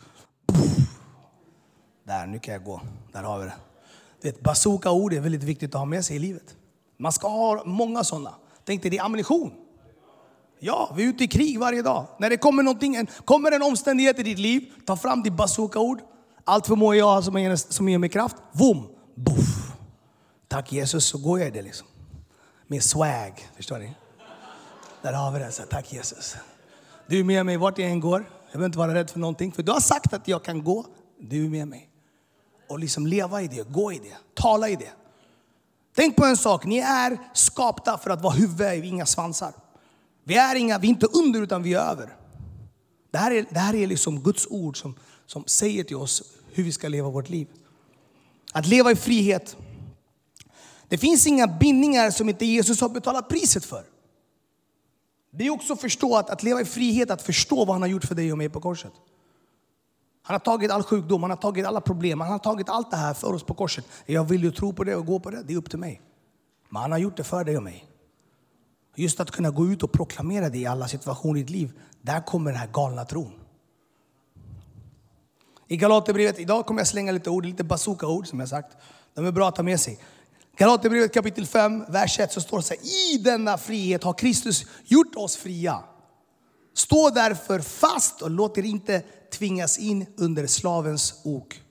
Där, 2.03 2.27
nu 2.27 2.39
kan 2.39 2.53
jag 2.53 2.63
gå. 2.63 2.81
Där 3.11 3.23
har 3.23 3.39
vi 3.39 3.45
det. 3.45 3.53
det 4.21 4.43
bazooka-ord 4.43 5.13
är 5.13 5.19
väldigt 5.19 5.43
viktigt 5.43 5.75
att 5.75 5.79
ha 5.79 5.85
med 5.85 6.05
sig 6.05 6.15
i 6.15 6.19
livet. 6.19 6.55
Man 6.97 7.11
ska 7.11 7.27
ha 7.27 7.63
många 7.65 8.03
sådana. 8.03 8.35
Tänk 8.65 8.81
dig, 8.81 8.91
det 8.91 8.97
är 8.97 9.03
ammunition. 9.03 9.51
Ja, 10.59 10.93
vi 10.97 11.03
är 11.03 11.07
ute 11.07 11.23
i 11.23 11.27
krig 11.27 11.59
varje 11.59 11.81
dag. 11.81 12.05
När 12.19 12.29
det 12.29 12.37
kommer, 12.37 12.63
någonting, 12.63 13.07
kommer 13.25 13.51
en 13.51 13.63
omständighet 13.63 14.19
i 14.19 14.23
ditt 14.23 14.39
liv, 14.39 14.71
ta 14.85 14.97
fram 14.97 15.23
ditt 15.23 15.33
bazooka-ord. 15.33 15.99
Allt 16.45 16.67
förmår 16.67 16.95
jag 16.95 17.23
som 17.23 17.37
ger, 17.37 17.55
som 17.55 17.89
ger 17.89 17.97
mig 17.97 18.09
kraft. 18.09 18.35
Boom! 18.51 18.87
Boff. 19.15 19.71
Tack 20.47 20.71
Jesus, 20.71 21.05
så 21.05 21.17
går 21.17 21.39
jag 21.39 21.47
i 21.47 21.51
det 21.51 21.61
liksom. 21.61 21.87
Med 22.67 22.83
swag, 22.83 23.49
förstår 23.55 23.77
ni? 23.77 23.93
Där 25.01 25.13
har 25.13 25.31
vi 25.31 25.39
det. 25.39 25.51
Så, 25.51 25.63
tack 25.63 25.93
Jesus. 25.93 26.35
Du 27.07 27.19
är 27.19 27.23
med 27.23 27.45
mig 27.45 27.57
vart 27.57 27.77
jag 27.77 27.89
än 27.89 27.99
går. 27.99 28.19
Jag 28.19 28.51
behöver 28.51 28.65
inte 28.65 28.77
vara 28.77 28.93
rädd 28.93 29.09
för 29.09 29.19
någonting. 29.19 29.51
För 29.51 29.63
du 29.63 29.71
har 29.71 29.79
sagt 29.79 30.13
att 30.13 30.27
jag 30.27 30.43
kan 30.43 30.63
gå. 30.63 30.85
Du 31.19 31.45
är 31.45 31.49
med 31.49 31.67
mig. 31.67 31.89
Och 32.69 32.79
liksom 32.79 33.07
leva 33.07 33.41
i 33.41 33.47
det, 33.47 33.69
gå 33.69 33.91
i 33.91 33.97
det, 33.97 34.17
tala 34.33 34.69
i 34.69 34.75
det. 34.75 34.91
Tänk 35.95 36.15
på 36.15 36.25
en 36.25 36.37
sak, 36.37 36.65
ni 36.65 36.77
är 36.77 37.17
skapta 37.33 37.97
för 37.97 38.09
att 38.09 38.21
vara 38.21 38.33
huvud, 38.33 38.85
inga 38.85 39.05
svansar. 39.05 39.53
Vi 40.23 40.37
är, 40.37 40.55
inga, 40.55 40.77
vi 40.77 40.87
är 40.87 40.89
inte 40.89 41.05
under 41.05 41.41
utan 41.41 41.63
vi 41.63 41.73
är 41.73 41.79
över. 41.79 42.15
Det 43.11 43.17
här 43.17 43.31
är, 43.31 43.45
det 43.49 43.59
här 43.59 43.75
är 43.75 43.87
liksom 43.87 44.23
Guds 44.23 44.47
ord 44.49 44.81
som, 44.81 44.95
som 45.31 45.43
säger 45.47 45.83
till 45.83 45.95
oss 45.95 46.23
hur 46.53 46.63
vi 46.63 46.71
ska 46.71 46.87
leva 46.87 47.09
vårt 47.09 47.29
liv. 47.29 47.47
Att 48.53 48.67
leva 48.67 48.91
i 48.91 48.95
frihet. 48.95 49.57
Det 50.87 50.97
finns 50.97 51.27
inga 51.27 51.47
bindningar 51.47 52.11
som 52.11 52.29
inte 52.29 52.45
Jesus 52.45 52.81
har 52.81 52.89
betalat 52.89 53.29
priset 53.29 53.65
för. 53.65 53.83
Det 55.31 55.45
är 55.45 55.49
också 55.49 55.73
att 55.73 55.81
förstå 55.81 56.17
att, 56.17 56.29
att 56.29 56.43
leva 56.43 56.61
i 56.61 56.65
frihet, 56.65 57.11
att 57.11 57.21
förstå 57.21 57.55
vad 57.55 57.69
han 57.69 57.81
har 57.81 57.89
gjort 57.89 58.05
för 58.05 58.15
dig 58.15 58.31
och 58.31 58.37
mig 58.37 58.49
på 58.49 58.61
korset. 58.61 58.91
Han 60.21 60.33
har 60.33 60.39
tagit 60.39 60.71
all 60.71 60.83
sjukdom, 60.83 61.21
han 61.21 61.29
har 61.29 61.37
tagit 61.37 61.65
alla 61.65 61.81
problem, 61.81 62.21
han 62.21 62.31
har 62.31 62.39
tagit 62.39 62.69
allt 62.69 62.91
det 62.91 62.97
här 62.97 63.13
för 63.13 63.33
oss 63.33 63.43
på 63.43 63.53
korset. 63.53 63.85
Jag 64.05 64.23
vill 64.23 64.43
ju 64.43 64.51
tro 64.51 64.73
på 64.73 64.83
det 64.83 64.95
och 64.95 65.05
gå 65.05 65.19
på 65.19 65.29
det, 65.29 65.43
det 65.43 65.53
är 65.53 65.57
upp 65.57 65.69
till 65.69 65.79
mig. 65.79 66.01
Men 66.69 66.81
han 66.81 66.91
har 66.91 66.99
gjort 66.99 67.17
det 67.17 67.23
för 67.23 67.43
dig 67.43 67.57
och 67.57 67.63
mig. 67.63 67.85
Just 68.95 69.19
att 69.19 69.31
kunna 69.31 69.49
gå 69.49 69.67
ut 69.67 69.83
och 69.83 69.91
proklamera 69.91 70.49
det 70.49 70.57
i 70.57 70.65
alla 70.65 70.87
situationer 70.87 71.39
i 71.39 71.43
ditt 71.43 71.49
liv, 71.49 71.79
där 72.01 72.25
kommer 72.25 72.51
den 72.51 72.59
här 72.59 72.69
galna 72.73 73.05
tron. 73.05 73.40
I 75.71 75.77
Galaterbrevet, 75.77 76.39
idag 76.39 76.65
kommer 76.65 76.81
jag 76.81 76.87
slänga 76.87 77.11
lite 77.11 77.29
ord, 77.29 77.45
lite 77.45 77.63
bazooka-ord 77.63 78.27
som 78.27 78.39
jag 78.39 78.49
sagt. 78.49 78.77
De 79.13 79.25
är 79.25 79.31
bra 79.31 79.49
att 79.49 79.55
ta 79.55 79.63
med 79.63 79.79
sig. 79.79 79.99
Galaterbrevet 80.57 81.13
kapitel 81.13 81.45
5, 81.45 81.85
vers 81.89 82.19
1 82.19 82.31
så 82.31 82.41
står 82.41 82.57
det 82.57 82.63
så 82.63 82.73
här. 82.73 83.13
I 83.13 83.17
denna 83.17 83.57
frihet 83.57 84.03
har 84.03 84.13
Kristus 84.13 84.65
gjort 84.85 85.15
oss 85.15 85.35
fria. 85.35 85.83
Stå 86.73 87.09
därför 87.09 87.59
fast 87.59 88.21
och 88.21 88.31
låt 88.31 88.57
er 88.57 88.63
inte 88.63 89.03
tvingas 89.33 89.79
in 89.79 90.05
under 90.17 90.47
slavens 90.47 91.21
ok. 91.23 91.61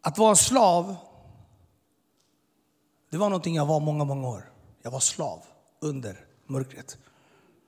Att 0.00 0.18
vara 0.18 0.30
en 0.30 0.36
slav, 0.36 0.96
det 3.10 3.16
var 3.16 3.28
någonting 3.30 3.54
jag 3.54 3.66
var 3.66 3.80
många, 3.80 4.04
många 4.04 4.28
år. 4.28 4.52
Jag 4.82 4.90
var 4.90 5.00
slav 5.00 5.44
under 5.80 6.24
mörkret. 6.46 6.98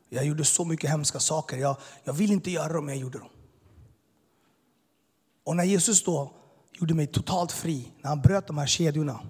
Jag 0.08 0.26
gjorde 0.26 0.44
så 0.44 0.64
mycket 0.64 0.90
hemska 0.90 1.20
saker. 1.20 1.56
Jag, 1.56 1.76
jag 2.04 2.12
vill 2.12 2.32
inte 2.32 2.50
göra 2.50 2.72
dem, 2.72 2.86
men 2.86 2.94
jag 2.94 3.02
gjorde 3.02 3.18
dem. 3.18 3.28
Och 5.44 5.56
när 5.56 5.64
Jesus 5.64 6.04
då 6.04 6.32
gjorde 6.72 6.94
mig 6.94 7.06
totalt 7.06 7.52
fri, 7.52 7.92
när 8.00 8.08
han 8.08 8.20
bröt 8.20 8.46
de 8.46 8.58
här 8.58 8.66
kedjorna. 8.66 9.20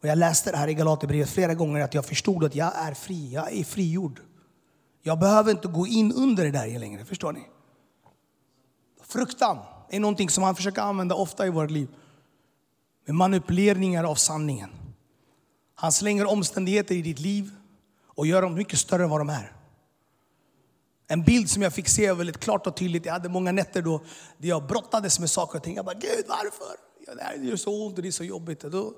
Och 0.00 0.08
jag 0.08 0.18
läste 0.18 0.50
det 0.50 0.56
här 0.56 0.68
i 0.68 0.74
Galaterbrevet 0.74 1.30
flera 1.30 1.54
gånger, 1.54 1.80
att 1.80 1.94
jag 1.94 2.04
förstod 2.04 2.44
att 2.44 2.54
jag 2.54 2.72
är 2.76 2.94
fri, 2.94 3.32
jag 3.32 3.52
är 3.52 3.64
frigjord. 3.64 4.20
Jag 5.02 5.18
behöver 5.18 5.50
inte 5.50 5.68
gå 5.68 5.86
in 5.86 6.12
under 6.12 6.44
det 6.44 6.50
där 6.50 6.78
längre, 6.78 7.04
förstår 7.04 7.32
ni? 7.32 7.46
Fruktan 9.02 9.58
är 9.90 10.00
någonting 10.00 10.30
som 10.30 10.44
han 10.44 10.56
försöker 10.56 10.82
använda 10.82 11.14
ofta 11.14 11.46
i 11.46 11.50
vårt 11.50 11.70
liv. 11.70 11.88
Med 13.06 13.14
manipuleringar 13.14 14.04
av 14.04 14.14
sanningen. 14.14 14.70
Han 15.74 15.92
slänger 15.92 16.26
omständigheter 16.26 16.94
i 16.94 17.02
ditt 17.02 17.20
liv 17.20 17.50
och 18.06 18.26
gör 18.26 18.42
dem 18.42 18.54
mycket 18.54 18.78
större 18.78 19.04
än 19.04 19.10
vad 19.10 19.20
de 19.20 19.30
är. 19.30 19.53
En 21.06 21.22
bild 21.22 21.50
som 21.50 21.62
jag 21.62 21.72
fick 21.72 21.88
se 21.88 22.12
väldigt 22.12 22.38
klart 22.38 22.66
och 22.66 22.76
tydligt. 22.76 23.06
Jag 23.06 23.12
hade 23.12 23.28
många 23.28 23.52
nätter 23.52 23.82
då 23.82 24.04
där 24.38 24.48
jag 24.48 24.66
brottades 24.66 25.20
med 25.20 25.30
saker 25.30 25.58
och 25.58 25.64
ting. 25.64 25.76
Jag 25.76 25.84
bara, 25.84 25.94
Gud 25.94 26.24
varför? 26.28 26.76
Ja, 27.06 27.14
Det 27.14 27.22
här 27.22 27.34
gör 27.34 27.56
så 27.56 27.86
ont 27.86 27.96
och 27.96 28.02
det 28.02 28.08
är 28.08 28.12
så 28.12 28.24
jobbigt. 28.24 28.64
Och 28.64 28.70
då 28.70 28.94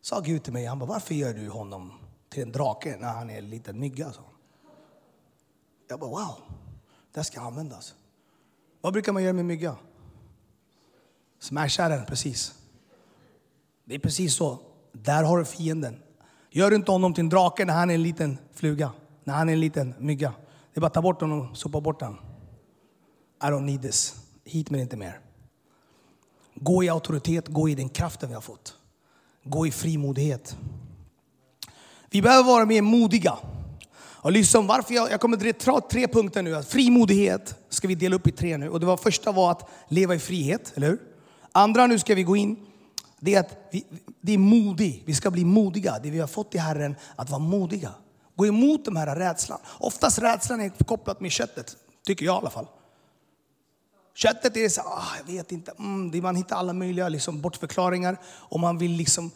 sa 0.00 0.20
Gud 0.20 0.42
till 0.42 0.52
mig, 0.52 0.66
han 0.66 0.78
bara, 0.78 0.86
varför 0.86 1.14
gör 1.14 1.34
du 1.34 1.48
honom 1.48 1.92
till 2.28 2.42
en 2.42 2.52
drake 2.52 2.96
när 2.96 3.08
han 3.08 3.30
är 3.30 3.38
en 3.38 3.50
liten 3.50 3.80
mygga? 3.80 4.12
Så. 4.12 4.20
Jag 5.88 6.00
bara, 6.00 6.10
wow, 6.10 6.34
det 7.14 7.24
ska 7.24 7.40
användas. 7.40 7.76
Alltså. 7.76 7.94
Vad 8.80 8.92
brukar 8.92 9.12
man 9.12 9.22
göra 9.22 9.32
med 9.32 9.44
mygga? 9.44 9.76
Smasha 11.40 11.88
den, 11.88 12.06
precis. 12.06 12.54
Det 13.84 13.94
är 13.94 13.98
precis 13.98 14.34
så. 14.34 14.58
Där 14.92 15.24
har 15.24 15.38
du 15.38 15.44
fienden. 15.44 16.02
Gör 16.50 16.74
inte 16.74 16.90
honom 16.90 17.14
till 17.14 17.24
en 17.24 17.28
drake 17.28 17.64
när 17.64 17.74
han 17.74 17.90
är 17.90 17.94
en 17.94 18.02
liten 18.02 18.38
fluga, 18.52 18.92
när 19.24 19.34
han 19.34 19.48
är 19.48 19.52
en 19.52 19.60
liten 19.60 19.94
mygga. 19.98 20.32
Det 20.78 20.80
är 20.80 20.82
bara 20.82 20.86
att 20.86 20.94
ta 20.94 21.02
bort 21.02 21.20
honom 21.20 21.40
och 21.40 21.56
sopa 21.56 21.80
bort 21.80 22.00
honom. 22.00 22.18
I 23.42 23.46
don't 23.46 23.64
need 23.64 23.82
this. 23.82 24.14
Hit 24.44 24.70
men 24.70 24.80
inte 24.80 24.96
mer. 24.96 25.20
Gå 26.54 26.84
i 26.84 26.88
auktoritet, 26.88 27.48
gå 27.48 27.68
i 27.68 27.74
den 27.74 27.88
kraften 27.88 28.28
vi 28.28 28.34
har 28.34 28.40
fått. 28.40 28.74
Gå 29.44 29.66
i 29.66 29.70
frimodighet. 29.70 30.56
Vi 32.10 32.22
behöver 32.22 32.44
vara 32.44 32.64
mer 32.64 32.82
modiga. 32.82 33.38
Och 33.96 34.32
liksom 34.32 34.66
varför 34.66 34.94
jag, 34.94 35.10
jag 35.10 35.20
kommer 35.20 35.36
dra 35.36 35.80
tre 35.80 36.08
punkter 36.08 36.42
nu. 36.42 36.62
Frimodighet 36.62 37.54
ska 37.68 37.88
vi 37.88 37.94
dela 37.94 38.16
upp 38.16 38.26
i 38.26 38.32
tre 38.32 38.56
nu. 38.56 38.68
Och 38.68 38.80
det 38.80 38.86
var 38.86 38.96
första 38.96 39.32
var 39.32 39.50
att 39.50 39.70
leva 39.88 40.14
i 40.14 40.18
frihet, 40.18 40.72
eller 40.74 40.88
hur? 40.88 41.00
Andra 41.52 41.86
nu 41.86 41.98
ska 41.98 42.14
vi 42.14 42.22
gå 42.22 42.36
in, 42.36 42.66
det 43.20 43.34
är 43.34 43.40
att 43.40 43.68
vi, 43.72 43.84
det 44.20 44.32
är 44.32 44.38
modig. 44.38 45.02
Vi 45.06 45.14
ska 45.14 45.30
bli 45.30 45.44
modiga. 45.44 45.98
Det 46.02 46.10
vi 46.10 46.18
har 46.18 46.26
fått 46.26 46.54
i 46.54 46.58
Herren, 46.58 46.96
att 47.16 47.30
vara 47.30 47.40
modiga. 47.40 47.94
Gå 48.38 48.46
emot 48.46 48.84
de 48.84 48.96
här 48.96 49.16
rädslan. 49.16 49.58
Oftast 49.78 50.18
rädslan 50.18 50.60
är 50.60 50.84
kopplat 50.84 51.20
med 51.20 51.32
köttet, 51.32 51.76
tycker 52.06 52.26
jag 52.26 52.34
i 52.34 52.38
alla 52.38 52.50
fall. 52.50 52.66
Köttet 54.14 54.56
är 54.56 54.68
så 54.68 54.80
ah, 54.80 55.16
jag 55.18 55.32
vet 55.32 55.52
inte, 55.52 55.72
mm, 55.78 56.22
man 56.22 56.36
hittar 56.36 56.56
alla 56.56 56.72
möjliga 56.72 57.08
liksom, 57.08 57.40
bortförklaringar. 57.40 58.20
Och 58.26 58.60
man 58.60 58.78
vill, 58.78 58.90
liksom, 58.90 59.30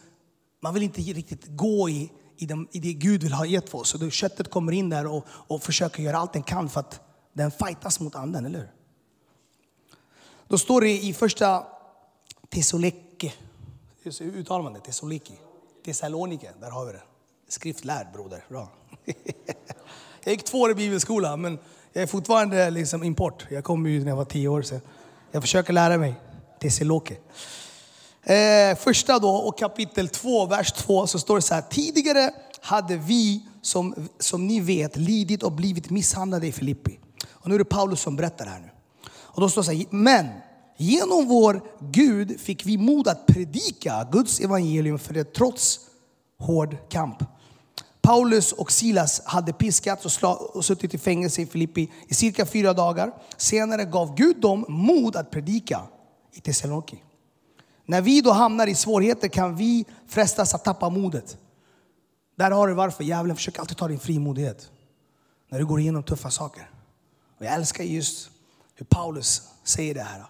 man 0.60 0.74
vill 0.74 0.82
inte 0.82 1.00
riktigt 1.00 1.46
gå 1.46 1.88
i, 1.88 2.12
i, 2.36 2.46
de, 2.46 2.68
i 2.72 2.80
det 2.80 2.92
Gud 2.92 3.22
vill 3.22 3.32
ha 3.32 3.46
gett 3.46 3.70
för 3.70 3.78
oss. 3.78 3.88
Så 3.88 3.98
då 3.98 4.10
köttet 4.10 4.50
kommer 4.50 4.72
in 4.72 4.90
där 4.90 5.06
och, 5.06 5.26
och 5.28 5.62
försöker 5.62 6.02
göra 6.02 6.18
allt 6.18 6.32
den 6.32 6.42
kan 6.42 6.68
för 6.68 6.80
att 6.80 7.00
den 7.32 7.50
fightas 7.50 8.00
mot 8.00 8.14
anden, 8.14 8.46
eller 8.46 8.58
hur? 8.58 8.72
Då 10.48 10.58
står 10.58 10.80
det 10.80 11.02
i 11.04 11.14
första 11.14 11.66
Thessalonike, 12.48 13.32
Hur 14.02 14.22
uttalar 14.22 14.62
man 14.62 14.72
det? 14.72 14.80
Thessaloniki? 14.80 16.48
Där 16.60 16.70
har 16.70 16.86
vi 16.86 16.92
det. 16.92 17.02
Skriftlärd 17.48 18.06
broder, 18.12 18.44
bra 18.48 18.68
jag 20.24 20.32
gick 20.32 20.44
två 20.44 20.60
år 20.60 20.70
i 20.70 20.74
bibelskola, 20.74 21.36
men 21.36 21.58
jag 21.92 22.02
är 22.02 22.06
fortfarande 22.06 22.70
liksom 22.70 23.02
import. 23.02 23.46
Jag 23.50 23.64
kom 23.64 23.86
ju 23.86 24.00
när 24.00 24.08
jag 24.08 24.16
var 24.16 24.24
tio 24.24 24.48
år, 24.48 24.62
så 24.62 24.80
jag 25.30 25.42
försöker 25.42 25.72
lära 25.72 25.98
mig. 25.98 26.14
Thessalonike. 26.60 27.16
Eh, 28.22 28.76
första 28.76 29.18
då, 29.18 29.30
och 29.30 29.58
kapitel 29.58 30.08
2, 30.08 30.46
vers 30.46 30.72
2, 30.72 31.06
så 31.06 31.18
står 31.18 31.36
det 31.36 31.42
så 31.42 31.54
här. 31.54 31.62
Tidigare 31.62 32.30
hade 32.60 32.96
vi, 32.96 33.46
som, 33.62 34.08
som 34.18 34.46
ni 34.46 34.60
vet, 34.60 34.96
lidit 34.96 35.42
och 35.42 35.52
blivit 35.52 35.90
misshandlade 35.90 36.46
i 36.46 36.52
Filippi. 36.52 36.98
Och 37.30 37.48
nu 37.48 37.54
är 37.54 37.58
det 37.58 37.64
Paulus 37.64 38.00
som 38.00 38.16
berättar 38.16 38.44
det 38.44 38.50
här 38.50 38.60
nu. 38.60 38.70
Och 39.10 39.40
då 39.40 39.48
står 39.48 39.62
det 39.62 39.66
så 39.66 39.72
här, 39.72 39.86
men 39.90 40.26
genom 40.76 41.28
vår 41.28 41.62
Gud 41.80 42.40
fick 42.40 42.66
vi 42.66 42.78
mod 42.78 43.08
att 43.08 43.26
predika 43.26 44.08
Guds 44.12 44.40
evangelium 44.40 44.98
för 44.98 45.14
det 45.14 45.34
trots 45.34 45.80
hård 46.38 46.76
kamp. 46.88 47.24
Paulus 48.02 48.52
och 48.52 48.72
Silas 48.72 49.24
hade 49.24 49.52
piskats 49.52 50.22
och, 50.22 50.56
och 50.56 50.64
suttit 50.64 50.94
i 50.94 50.98
fängelse 50.98 51.42
i 51.42 51.46
Filippi 51.46 51.90
i 52.08 52.14
cirka 52.14 52.46
fyra 52.46 52.72
dagar. 52.72 53.12
Senare 53.36 53.84
gav 53.84 54.14
Gud 54.14 54.40
dem 54.40 54.64
mod 54.68 55.16
att 55.16 55.30
predika 55.30 55.82
i 56.32 56.40
Thessaloniki. 56.40 57.02
När 57.84 58.00
vi 58.00 58.20
då 58.20 58.30
hamnar 58.30 58.66
i 58.66 58.74
svårigheter 58.74 59.28
kan 59.28 59.56
vi 59.56 59.84
frestas 60.08 60.54
att 60.54 60.64
tappa 60.64 60.88
modet. 60.88 61.36
Där 62.36 62.50
har 62.50 62.68
du 62.68 62.74
varför 62.74 63.04
djävulen 63.04 63.36
försöker 63.36 63.60
alltid 63.60 63.76
ta 63.76 63.88
din 63.88 63.98
frimodighet. 63.98 64.70
När 65.48 65.58
du 65.58 65.66
går 65.66 65.80
igenom 65.80 66.02
tuffa 66.02 66.30
saker. 66.30 66.70
Och 67.38 67.44
jag 67.44 67.54
älskar 67.54 67.84
just 67.84 68.30
hur 68.74 68.86
Paulus 68.86 69.42
säger 69.64 69.94
det 69.94 70.02
här. 70.02 70.24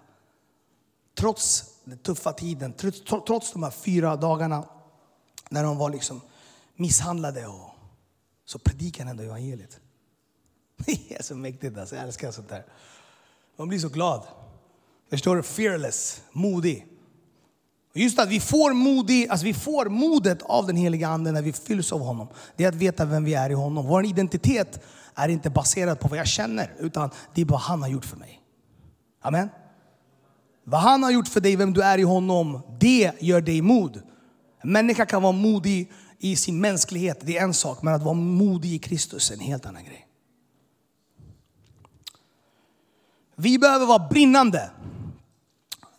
Trots 1.14 1.64
den 1.84 1.98
tuffa 1.98 2.32
tiden, 2.32 2.72
trots, 2.72 3.02
trots 3.26 3.52
de 3.52 3.62
här 3.62 3.70
fyra 3.70 4.16
dagarna 4.16 4.64
när 5.50 5.64
de 5.64 5.78
var 5.78 5.90
liksom 5.90 6.20
misshandlade 6.76 7.46
och 7.46 7.70
så 8.44 8.58
predikar 8.58 9.04
han 9.04 9.10
ändå 9.10 9.22
evangeliet. 9.22 9.80
Det 10.76 11.14
är 11.14 11.22
så 11.22 11.34
mäktigt 11.34 11.78
alltså, 11.78 11.96
jag 11.96 12.04
älskar 12.04 12.30
sånt 12.30 12.48
där. 12.48 12.64
Man 13.56 13.68
blir 13.68 13.78
så 13.78 13.88
glad. 13.88 14.26
Förstår 15.10 15.36
du? 15.36 15.42
Fearless, 15.42 16.22
modig. 16.32 16.86
Och 17.90 17.98
just 17.98 18.18
att 18.18 18.28
vi 18.28 18.40
får, 18.40 18.72
modig, 18.72 19.28
alltså 19.28 19.46
vi 19.46 19.54
får 19.54 19.86
modet 19.86 20.42
av 20.42 20.66
den 20.66 20.76
heliga 20.76 21.08
anden 21.08 21.34
när 21.34 21.42
vi 21.42 21.52
fylls 21.52 21.92
av 21.92 22.00
honom. 22.00 22.28
Det 22.56 22.64
är 22.64 22.68
att 22.68 22.74
veta 22.74 23.04
vem 23.04 23.24
vi 23.24 23.34
är 23.34 23.50
i 23.50 23.54
honom. 23.54 23.86
Vår 23.86 24.04
identitet 24.04 24.80
är 25.14 25.28
inte 25.28 25.50
baserad 25.50 26.00
på 26.00 26.08
vad 26.08 26.18
jag 26.18 26.26
känner, 26.26 26.74
utan 26.78 27.10
det 27.34 27.40
är 27.40 27.44
vad 27.44 27.60
han 27.60 27.82
har 27.82 27.88
gjort 27.88 28.04
för 28.04 28.16
mig. 28.16 28.40
Amen. 29.20 29.48
Vad 30.64 30.80
han 30.80 31.02
har 31.02 31.10
gjort 31.10 31.28
för 31.28 31.40
dig, 31.40 31.56
vem 31.56 31.72
du 31.72 31.82
är 31.82 31.98
i 31.98 32.02
honom, 32.02 32.62
det 32.80 33.12
gör 33.20 33.40
dig 33.40 33.62
mod. 33.62 34.02
En 34.60 34.72
människa 34.72 35.06
kan 35.06 35.22
vara 35.22 35.32
modig 35.32 35.92
i 36.22 36.36
sin 36.36 36.60
mänsklighet, 36.60 37.18
det 37.20 37.38
är 37.38 37.42
en 37.42 37.54
sak. 37.54 37.82
Men 37.82 37.94
att 37.94 38.02
vara 38.02 38.14
modig 38.14 38.72
i 38.72 38.78
Kristus 38.78 39.30
är 39.30 39.34
en 39.34 39.40
helt 39.40 39.66
annan 39.66 39.84
grej. 39.84 40.06
Vi 43.36 43.58
behöver 43.58 43.86
vara 43.86 44.08
brinnande. 44.08 44.70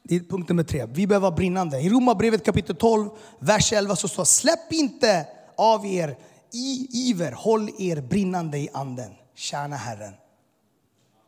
Det 0.03 0.15
är 0.15 0.19
punkt 0.19 0.49
nummer 0.49 0.63
tre. 0.63 0.85
Vi 0.85 1.07
behöver 1.07 1.29
vara 1.29 1.35
brinnande. 1.35 1.79
I 1.79 1.89
Romarbrevet 1.89 2.45
kapitel 2.45 2.75
12, 2.75 3.09
vers 3.39 3.73
11 3.73 3.95
så 3.95 4.07
står 4.07 4.25
Släpp 4.25 4.71
inte 4.71 5.27
av 5.57 5.85
er 5.85 6.17
i 6.51 6.87
iver, 6.91 7.31
håll 7.31 7.69
er 7.79 8.01
brinnande 8.01 8.57
i 8.57 8.69
anden. 8.73 9.11
Tjäna 9.35 9.75
Herren. 9.75 10.13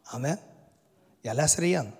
Amen. 0.05 0.37
Jag 1.21 1.35
läser 1.35 1.63
igen. 1.63 1.91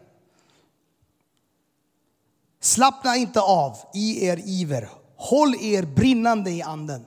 Slappna 2.60 3.16
inte 3.16 3.42
av 3.42 3.78
i 3.94 4.26
er 4.26 4.42
iver. 4.46 4.90
Håll 5.16 5.56
er 5.56 5.84
brinnande 5.84 6.52
i 6.52 6.62
anden. 6.62 7.06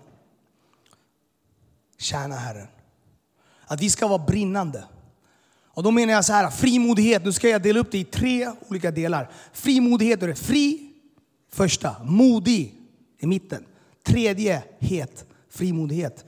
Tjäna 1.99 2.35
Herren. 2.35 2.67
Att 3.67 3.81
vi 3.81 3.91
ska 3.91 4.09
vara 4.09 4.27
brinnande. 4.27 4.85
Och 5.79 5.83
då 5.83 5.91
menar 5.91 6.13
jag 6.13 6.25
så 6.25 6.33
här, 6.33 6.51
frimodighet, 6.51 7.25
nu 7.25 7.33
ska 7.33 7.49
jag 7.49 7.63
dela 7.63 7.81
upp 7.81 7.91
det 7.91 7.99
i 7.99 8.05
tre 8.05 8.53
olika 8.69 8.91
delar. 8.91 9.31
Frimodighet 9.53 10.23
är 10.23 10.35
fri, 10.35 10.93
första. 11.53 11.97
Modig 12.05 12.75
i 13.19 13.27
mitten. 13.27 13.65
Tredje, 14.03 14.63
het. 14.79 15.25
Frimodighet. 15.51 16.25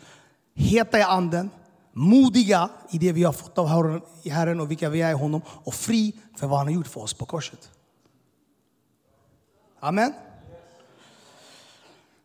Heta 0.55 0.99
i 0.99 1.03
anden, 1.03 1.51
modiga 1.93 2.69
i 2.91 2.99
det 2.99 3.13
vi 3.13 3.23
har 3.23 3.33
fått 3.33 3.59
av 3.59 4.01
Herren 4.25 4.61
och 4.61 4.71
vilka 4.71 4.89
vi 4.89 5.03
är 5.03 5.11
i 5.11 5.15
honom. 5.15 5.43
Och 5.47 5.75
fri 5.75 6.13
för 6.37 6.47
vad 6.47 6.59
han 6.59 6.67
har 6.67 6.75
gjort 6.75 6.87
för 6.87 7.01
oss 7.01 7.15
på 7.15 7.25
korset. 7.27 7.71
Amen. 9.81 10.13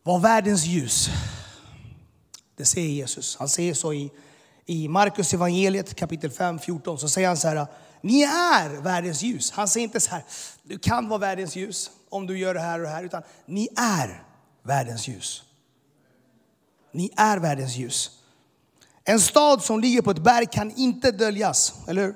Var 0.06 0.20
världens 0.20 0.66
ljus. 0.66 1.10
Det 2.56 2.66
säger 2.66 2.89
Jesus. 2.89 3.38
Han 3.39 3.49
säger 3.49 3.74
så 3.74 3.93
i, 3.93 4.12
i 4.66 4.88
Markus 4.88 5.34
evangeliet 5.34 5.95
kapitel 5.95 6.32
5, 6.32 6.60
14. 6.60 6.99
Så 6.99 7.10
säger 7.10 7.28
han 7.28 7.38
så 7.38 7.47
här, 7.47 7.68
ni 8.01 8.22
är 8.22 8.82
världens 8.82 9.22
ljus. 9.22 9.51
Han 9.51 9.68
säger 9.68 9.84
inte 9.84 9.99
så 9.99 10.12
här, 10.12 10.24
du 10.64 10.80
kan 10.80 11.10
vara 11.10 11.20
världens 11.20 11.56
ljus 11.56 11.91
om 12.10 12.28
du 12.28 12.38
gör 12.38 12.53
det 12.53 12.60
här 12.60 12.80
och 12.80 12.86
det 12.86 12.91
här. 12.91 13.03
Utan 13.03 13.22
ni 13.45 13.70
är 13.78 14.24
världens 14.64 15.08
ljus. 15.08 15.43
Ni 16.91 17.12
är 17.16 17.38
världens 17.38 17.76
ljus. 17.76 18.12
En 19.03 19.20
stad 19.20 19.64
som 19.64 19.80
ligger 19.80 20.01
på 20.01 20.12
ett 20.12 20.24
berg 20.24 20.45
kan 20.45 20.72
inte 20.72 21.12
döljas, 21.12 21.74
eller 21.88 22.01
hur? 22.03 22.16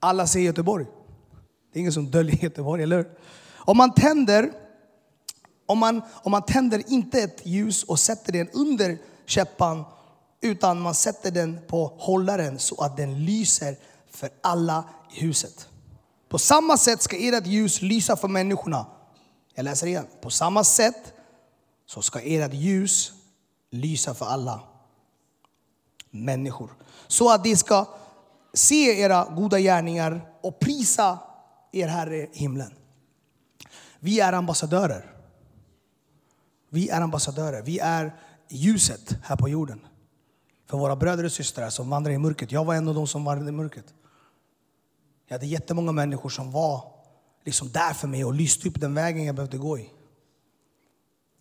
Alla 0.00 0.26
säger 0.26 0.46
Göteborg. 0.46 0.86
Det 1.72 1.78
är 1.78 1.80
ingen 1.80 1.92
som 1.92 2.10
döljer 2.10 2.44
Göteborg, 2.44 2.82
eller 2.82 2.96
hur? 2.96 3.10
Om 3.56 3.76
man 3.76 3.94
tänder, 3.94 4.52
om 5.68 5.78
man, 5.78 6.02
om 6.22 6.30
man 6.30 6.42
tänder 6.42 6.82
inte 6.92 7.22
ett 7.22 7.46
ljus 7.46 7.84
och 7.84 7.98
sätter 7.98 8.32
den 8.32 8.48
under 8.52 8.98
käppan, 9.26 9.84
utan 10.40 10.80
man 10.80 10.94
sätter 10.94 11.30
den 11.30 11.60
på 11.66 11.92
hållaren 11.98 12.58
så 12.58 12.82
att 12.82 12.96
den 12.96 13.24
lyser 13.24 13.76
för 14.10 14.30
alla 14.40 14.84
i 15.12 15.20
huset. 15.20 15.68
På 16.28 16.38
samma 16.38 16.76
sätt 16.76 17.02
ska 17.02 17.16
ert 17.16 17.46
ljus 17.46 17.82
lysa 17.82 18.16
för 18.16 18.28
människorna. 18.28 18.86
Jag 19.54 19.64
läser 19.64 19.86
igen. 19.86 20.06
På 20.20 20.30
samma 20.30 20.64
sätt 20.64 21.12
så 21.86 22.02
ska 22.02 22.20
ert 22.20 22.54
ljus 22.54 23.12
lysa 23.70 24.14
för 24.14 24.26
alla 24.26 24.60
människor. 26.10 26.70
Så 27.06 27.32
att 27.32 27.44
de 27.44 27.56
ska 27.56 27.86
se 28.54 29.00
era 29.00 29.24
goda 29.24 29.58
gärningar 29.58 30.30
och 30.40 30.58
prisa 30.58 31.18
er 31.72 31.88
Herre 31.88 32.16
i 32.16 32.28
himlen. 32.32 32.74
Vi 34.00 34.20
är 34.20 34.32
ambassadörer. 34.32 35.17
Vi 36.70 36.88
är 36.88 37.00
ambassadörer. 37.00 37.62
Vi 37.62 37.78
är 37.78 38.16
ljuset 38.48 39.16
här 39.22 39.36
på 39.36 39.48
jorden. 39.48 39.86
För 40.70 40.78
våra 40.78 40.96
bröder 40.96 41.24
och 41.24 41.32
systrar 41.32 41.70
som 41.70 41.90
vandrar 41.90 42.12
i 42.12 42.18
mörkret. 42.18 42.52
Jag 42.52 42.64
var 42.64 42.74
en 42.74 42.88
av 42.88 42.94
dem 42.94 43.06
som 43.06 43.24
vandrade 43.24 43.48
i 43.48 43.52
mörkret. 43.52 43.94
Jag 45.26 45.34
hade 45.34 45.46
jättemånga 45.46 45.92
människor 45.92 46.28
som 46.28 46.52
var 46.52 46.92
liksom 47.44 47.72
där 47.72 47.92
för 47.92 48.08
mig 48.08 48.24
och 48.24 48.34
lyste 48.34 48.68
upp 48.68 48.80
den 48.80 48.94
vägen 48.94 49.24
jag 49.24 49.34
behövde 49.34 49.58
gå 49.58 49.78
i. 49.78 49.90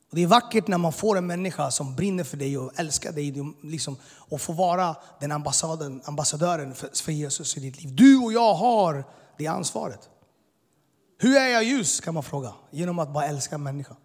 Och 0.09 0.15
det 0.15 0.23
är 0.23 0.27
vackert 0.27 0.67
när 0.67 0.77
man 0.77 0.93
får 0.93 1.17
en 1.17 1.27
människa 1.27 1.71
som 1.71 1.95
brinner 1.95 2.23
för 2.23 2.37
dig 2.37 2.57
och 2.57 2.79
älskar 2.79 3.11
dig 3.11 3.33
liksom, 3.63 3.97
och 4.03 4.41
får 4.41 4.53
vara 4.53 4.95
den 5.19 5.31
ambassadören 5.31 6.75
för, 6.75 7.03
för 7.03 7.11
Jesus 7.11 7.57
i 7.57 7.59
ditt 7.59 7.83
liv. 7.83 7.95
Du 7.95 8.17
och 8.17 8.33
jag 8.33 8.53
har 8.53 9.03
det 9.37 9.47
ansvaret. 9.47 10.09
Hur 11.19 11.37
är 11.37 11.47
jag 11.47 11.63
ljus 11.63 11.99
kan 11.99 12.13
man 12.13 12.23
fråga. 12.23 12.53
Genom 12.71 12.99
att 12.99 13.13
bara 13.13 13.25
älska 13.25 13.55
en 13.55 13.63
människa. 13.63 13.95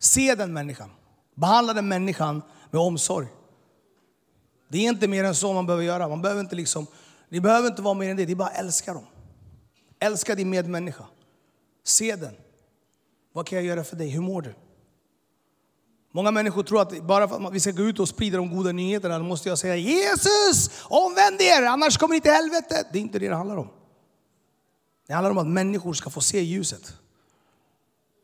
Se 0.00 0.34
den 0.34 0.52
människan. 0.52 0.90
Behandla 1.34 1.72
den 1.72 1.88
människan 1.88 2.42
med 2.70 2.80
omsorg. 2.80 3.28
Det 4.68 4.78
är 4.78 4.88
inte 4.88 5.08
mer 5.08 5.24
än 5.24 5.34
så 5.34 5.52
man 5.52 5.66
behöver 5.66 5.84
göra. 5.84 6.08
Man 6.08 6.22
behöver 6.22 6.40
inte 6.40 6.56
liksom, 6.56 6.86
det 7.28 7.40
behöver 7.40 7.68
inte 7.68 7.82
vara 7.82 7.94
mer 7.94 8.10
än 8.10 8.16
det. 8.16 8.26
Det 8.26 8.32
är 8.32 8.36
bara 8.36 8.48
att 8.48 8.58
älska 8.58 8.94
dem. 8.94 9.06
Älska 9.98 10.34
din 10.34 10.50
medmänniska. 10.50 11.04
Se 11.84 12.16
den. 12.16 12.34
Vad 13.32 13.46
kan 13.46 13.56
jag 13.56 13.64
göra 13.64 13.84
för 13.84 13.96
dig? 13.96 14.08
Hur 14.08 14.20
mår 14.20 14.42
du? 14.42 14.54
Många 16.12 16.30
människor 16.30 16.62
tror 16.62 16.82
att 16.82 17.02
bara 17.02 17.28
för 17.28 17.46
att 17.46 17.52
vi 17.52 17.60
ska 17.60 17.70
gå 17.70 17.82
ut 17.82 18.00
och 18.00 18.08
sprida 18.08 18.36
de 18.36 18.56
goda 18.56 18.72
nyheterna, 18.72 19.18
då 19.18 19.24
måste 19.24 19.48
jag 19.48 19.58
säga 19.58 19.76
Jesus, 19.76 20.70
omvänd 20.84 21.40
er, 21.40 21.62
annars 21.62 21.98
kommer 21.98 22.14
ni 22.14 22.20
till 22.20 22.30
helvetet. 22.30 22.86
Det 22.92 22.98
är 22.98 23.02
inte 23.02 23.18
det 23.18 23.28
det 23.28 23.34
handlar 23.34 23.56
om. 23.56 23.68
Det 25.06 25.12
handlar 25.12 25.30
om 25.30 25.38
att 25.38 25.46
människor 25.46 25.92
ska 25.92 26.10
få 26.10 26.20
se 26.20 26.40
ljuset. 26.40 26.92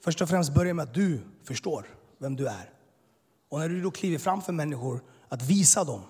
Först 0.05 0.23
och 0.23 0.29
främst 0.29 0.55
börja 0.55 0.75
med 0.75 0.83
att 0.83 0.95
du 0.95 1.21
förstår 1.47 1.87
vem 2.19 2.37
du 2.37 2.49
är. 2.49 2.71
Och 3.49 3.59
när 3.59 3.69
du 3.69 3.83
då 3.83 3.91
kliver 3.91 4.19
framför 4.19 4.53
människor, 4.53 5.03
att 5.29 5.43
visa 5.43 5.85
dem 5.85 6.03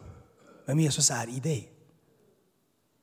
vem 0.66 0.80
Jesus 0.80 1.10
är 1.10 1.28
i 1.28 1.40
dig. 1.40 1.72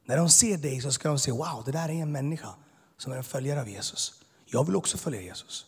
När 0.06 0.18
de 0.18 0.30
ser 0.30 0.58
dig 0.58 0.82
så 0.82 0.92
ska 0.92 1.10
de 1.10 1.20
se, 1.20 1.32
wow, 1.32 1.64
det 1.66 1.72
där 1.72 1.90
är 1.90 1.94
en 1.94 2.12
människa 2.12 2.50
som 2.98 3.12
är 3.12 3.18
en 3.18 3.24
följare 3.24 3.62
av 3.62 3.70
Jesus. 3.70 4.24
Jag 4.46 4.66
vill 4.66 4.76
också 4.76 4.98
följa 4.98 5.22
Jesus. 5.22 5.66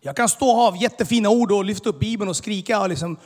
Jag 0.00 0.16
kan 0.16 0.28
stå 0.28 0.46
och 0.46 0.56
ha 0.56 0.76
jättefina 0.76 1.28
ord 1.28 1.52
och 1.52 1.64
lyfta 1.64 1.88
upp 1.88 1.98
Bibeln 1.98 2.28
och 2.28 2.36
skrika. 2.36 2.80
Och 2.80 2.88
liksom, 2.88 3.16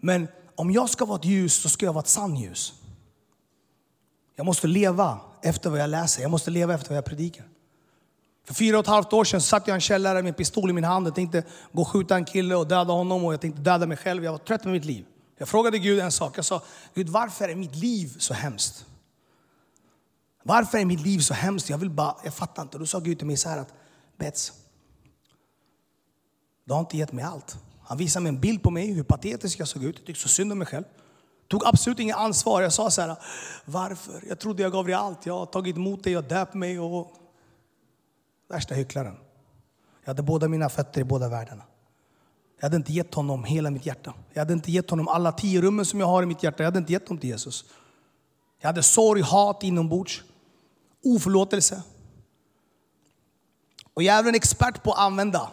men 0.00 0.28
om 0.54 0.70
jag 0.70 0.90
ska 0.90 1.04
vara 1.04 1.18
ett 1.18 1.24
ljus 1.24 1.54
så 1.54 1.68
ska 1.68 1.86
jag 1.86 1.92
vara 1.92 2.02
ett 2.02 2.08
sant 2.08 2.40
ljus. 2.40 2.74
Jag 4.36 4.46
måste 4.46 4.66
leva 4.66 5.20
efter 5.42 5.70
vad 5.70 5.80
jag 5.80 5.90
läser. 5.90 6.22
Jag 6.22 6.30
måste 6.30 6.50
leva 6.50 6.74
efter 6.74 6.88
vad 6.88 6.96
jag 6.96 7.04
predikar. 7.04 7.46
För 8.46 8.54
fyra 8.54 8.78
och 8.78 8.84
ett 8.84 8.88
halvt 8.88 9.12
år 9.12 9.24
sedan 9.24 9.40
satt 9.40 9.66
jag 9.66 9.74
i 9.74 9.76
en 9.76 9.80
källare 9.80 10.22
med 10.22 10.28
en 10.28 10.34
pistol 10.34 10.70
i 10.70 10.72
min 10.72 10.84
hand. 10.84 11.06
Jag 11.06 11.14
tänkte 11.14 11.44
gå 11.72 11.82
och 11.82 11.88
skjuta 11.88 12.16
en 12.16 12.24
kille 12.24 12.54
och 12.54 12.66
döda 12.66 12.92
honom 12.92 13.24
och 13.24 13.32
jag 13.32 13.40
tänkte 13.40 13.62
döda 13.62 13.86
mig 13.86 13.96
själv. 13.96 14.24
Jag 14.24 14.32
var 14.32 14.38
trött 14.38 14.64
med 14.64 14.72
mitt 14.72 14.84
liv. 14.84 15.04
Jag 15.38 15.48
frågade 15.48 15.78
Gud 15.78 16.00
en 16.00 16.12
sak. 16.12 16.38
Jag 16.38 16.44
sa, 16.44 16.62
Gud 16.94 17.08
varför 17.08 17.48
är 17.48 17.54
mitt 17.54 17.74
liv 17.74 18.16
så 18.18 18.34
hemskt? 18.34 18.86
Varför 20.42 20.78
är 20.78 20.84
mitt 20.84 21.00
liv 21.00 21.18
så 21.18 21.34
hemskt? 21.34 21.70
Jag 21.70 21.78
vill 21.78 21.90
bara, 21.90 22.16
jag 22.24 22.34
fattar 22.34 22.62
inte. 22.62 22.78
Då 22.78 22.86
sa 22.86 22.98
Gud 22.98 23.18
till 23.18 23.26
mig 23.26 23.36
så 23.36 23.48
här 23.48 23.58
att, 23.58 23.74
Bets, 24.18 24.52
du 26.64 26.72
har 26.72 26.80
inte 26.80 26.96
gett 26.96 27.12
mig 27.12 27.24
allt. 27.24 27.56
Han 27.82 27.98
visade 27.98 28.22
mig 28.22 28.30
en 28.30 28.40
bild 28.40 28.62
på 28.62 28.70
mig, 28.70 28.92
hur 28.92 29.02
patetisk 29.02 29.60
jag 29.60 29.68
såg 29.68 29.84
ut. 29.84 29.96
Jag 29.98 30.06
tyckte 30.06 30.22
så 30.22 30.28
synd 30.28 30.52
om 30.52 30.58
mig 30.58 30.66
själv. 30.66 30.84
Tog 31.48 31.66
absolut 31.66 31.98
inget 31.98 32.16
ansvar. 32.16 32.62
Jag 32.62 32.72
sa 32.72 32.90
så 32.90 33.00
här, 33.00 33.16
varför? 33.64 34.24
Jag 34.28 34.38
trodde 34.38 34.62
jag 34.62 34.72
gav 34.72 34.86
dig 34.86 34.94
allt. 34.94 35.26
Jag 35.26 35.38
har 35.38 35.46
tagit 35.46 35.76
emot 35.76 36.04
dig, 36.04 36.12
jag 36.12 36.24
döpt 36.24 36.54
mig 36.54 36.80
och... 36.80 37.25
Värsta 38.48 38.74
hycklaren. 38.74 39.16
Jag 40.00 40.10
hade 40.10 40.22
båda 40.22 40.48
mina 40.48 40.68
fötter 40.68 41.00
i 41.00 41.04
båda 41.04 41.28
världarna. 41.28 41.62
Jag 42.56 42.64
hade 42.64 42.76
inte 42.76 42.92
gett 42.92 43.14
honom 43.14 43.44
hela 43.44 43.70
mitt 43.70 43.86
hjärta. 43.86 44.14
Jag 44.32 44.40
hade 44.40 44.52
inte 44.52 44.72
gett 44.72 44.90
honom 44.90 45.08
alla 45.08 45.32
tio 45.32 45.60
rummen 45.60 45.84
som 45.84 46.00
jag 46.00 46.06
har 46.06 46.22
i 46.22 46.26
mitt 46.26 46.42
hjärta. 46.42 46.62
Jag 46.62 46.66
hade 46.66 46.78
inte 46.78 46.92
gett 46.92 47.06
dem 47.06 47.18
till 47.18 47.30
Jesus. 47.30 47.64
Jag 48.60 48.68
hade 48.68 48.82
sorg, 48.82 49.20
hat 49.20 49.62
inombords, 49.62 50.22
oförlåtelse. 51.04 51.82
Och 53.94 54.02
jag 54.02 54.16
är 54.18 54.28
en 54.28 54.34
expert 54.34 54.82
på 54.82 54.92
att 54.92 54.98
använda. 54.98 55.50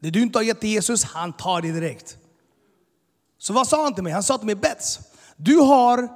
Det 0.00 0.10
du 0.10 0.22
inte 0.22 0.38
har 0.38 0.42
gett 0.42 0.60
till 0.60 0.70
Jesus, 0.70 1.04
han 1.04 1.32
tar 1.32 1.62
det 1.62 1.72
direkt. 1.72 2.18
Så 3.38 3.52
vad 3.52 3.68
sa 3.68 3.82
han 3.82 3.94
till 3.94 4.04
mig? 4.04 4.12
Han 4.12 4.22
sa 4.22 4.38
till 4.38 4.46
mig, 4.46 4.54
Bets, 4.54 5.00
du 5.36 5.56
har 5.56 6.08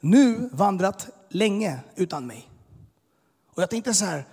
nu 0.00 0.48
vandrat 0.52 1.08
länge 1.28 1.80
utan 1.96 2.26
mig. 2.26 2.48
Och 3.54 3.62
jag 3.62 3.70
tänkte 3.70 3.94
så 3.94 4.04
här, 4.04 4.26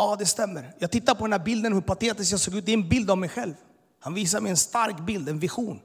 ja 0.00 0.16
det 0.18 0.26
stämmer. 0.26 0.74
Jag 0.78 0.90
tittar 0.90 1.14
på 1.14 1.24
den 1.24 1.32
här 1.32 1.44
bilden, 1.44 1.72
hur 1.72 1.80
patetisk 1.80 2.32
jag 2.32 2.40
såg 2.40 2.54
ut. 2.54 2.66
Det 2.66 2.72
är 2.72 2.74
en 2.76 2.88
bild 2.88 3.10
av 3.10 3.18
mig 3.18 3.28
själv. 3.28 3.54
Han 4.00 4.14
visar 4.14 4.40
mig 4.40 4.50
en 4.50 4.56
stark 4.56 5.00
bild, 5.00 5.28
en 5.28 5.38
vision. 5.38 5.80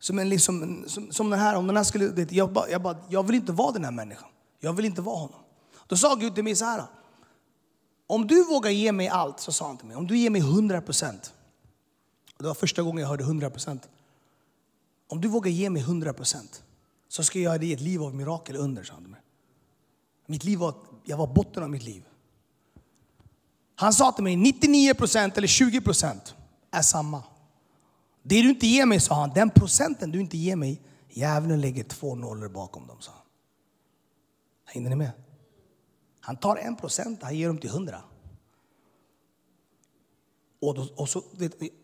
Som, 0.00 0.18
en, 0.18 0.28
liksom, 0.28 0.84
som, 0.86 1.12
som 1.12 1.30
den 1.30 1.38
här, 1.38 1.56
om 1.56 1.66
den 1.66 1.76
här 1.76 1.84
skulle, 1.84 2.26
jag, 2.30 2.52
bara, 2.52 2.68
jag, 2.68 2.82
bara, 2.82 2.96
jag 3.08 3.26
vill 3.26 3.36
inte 3.36 3.52
vara 3.52 3.72
den 3.72 3.84
här 3.84 3.90
människan. 3.90 4.28
Jag 4.60 4.72
vill 4.72 4.84
inte 4.84 5.02
vara 5.02 5.16
honom. 5.16 5.40
Då 5.86 5.96
sa 5.96 6.14
Gud 6.14 6.34
till 6.34 6.44
mig 6.44 6.56
så 6.56 6.64
här. 6.64 6.84
Om 8.06 8.26
du 8.26 8.44
vågar 8.44 8.70
ge 8.70 8.92
mig 8.92 9.08
allt, 9.08 9.40
så 9.40 9.52
sa 9.52 9.66
han 9.66 9.76
till 9.76 9.86
mig, 9.86 9.96
om 9.96 10.06
du 10.06 10.18
ger 10.18 10.30
mig 10.30 10.40
100 10.40 10.80
procent. 10.80 11.34
Det 12.38 12.44
var 12.44 12.54
första 12.54 12.82
gången 12.82 12.98
jag 12.98 13.08
hörde 13.08 13.24
100 13.24 13.50
procent. 13.50 13.88
Om 15.08 15.20
du 15.20 15.28
vågar 15.28 15.50
ge 15.50 15.70
mig 15.70 15.82
100 15.82 16.12
procent 16.12 16.62
så 17.08 17.24
ska 17.24 17.38
jag 17.38 17.54
ge 17.54 17.58
dig 17.58 17.72
ett 17.72 17.80
liv 17.80 18.02
av 18.02 18.14
mirakel 18.14 18.56
under, 18.56 18.82
sa 18.82 18.94
han 18.94 19.02
till 19.02 19.10
mig. 19.10 19.20
Mitt 20.26 20.44
liv 20.44 20.58
var, 20.58 20.74
jag 21.04 21.16
var 21.16 21.26
botten 21.26 21.62
av 21.62 21.70
mitt 21.70 21.82
liv. 21.82 22.04
Han 23.82 23.92
sa 23.92 24.12
till 24.12 24.24
mig 24.24 24.36
99 24.36 24.94
procent 24.94 25.38
eller 25.38 25.48
20 25.48 25.80
procent 25.80 26.34
är 26.70 26.82
samma. 26.82 27.22
Det 28.22 28.42
du 28.42 28.48
inte 28.48 28.66
ger 28.66 28.86
mig, 28.86 29.00
sa 29.00 29.14
han, 29.14 29.30
den 29.34 29.50
procenten 29.50 30.10
du 30.10 30.20
inte 30.20 30.38
ger 30.38 30.56
mig, 30.56 30.80
djävulen 31.08 31.60
lägger 31.60 31.84
två 31.84 32.14
nollor 32.14 32.48
bakom 32.48 32.86
dem, 32.86 33.00
sa 33.00 33.12
han. 33.12 33.20
Hängde 34.64 34.90
ni 34.90 34.96
med? 34.96 35.10
Han 36.20 36.36
tar 36.36 36.56
en 36.56 36.76
procent, 36.76 37.22
han 37.22 37.36
ger 37.36 37.48
dem 37.48 37.58
till 37.58 37.70
hundra. 37.70 38.02
Och 40.60 40.74
då, 40.74 40.88
och 40.96 41.08
så, 41.08 41.22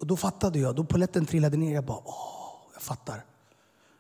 och 0.01 0.07
då 0.07 0.17
fattade 0.17 0.59
jag, 0.59 0.77
då 0.77 0.85
poletten 0.85 1.27
trillade 1.27 1.57
ner. 1.57 1.75
Jag 1.75 1.85
bara, 1.85 2.03
åh, 2.05 2.71
jag 2.73 2.83
fattar. 2.83 3.25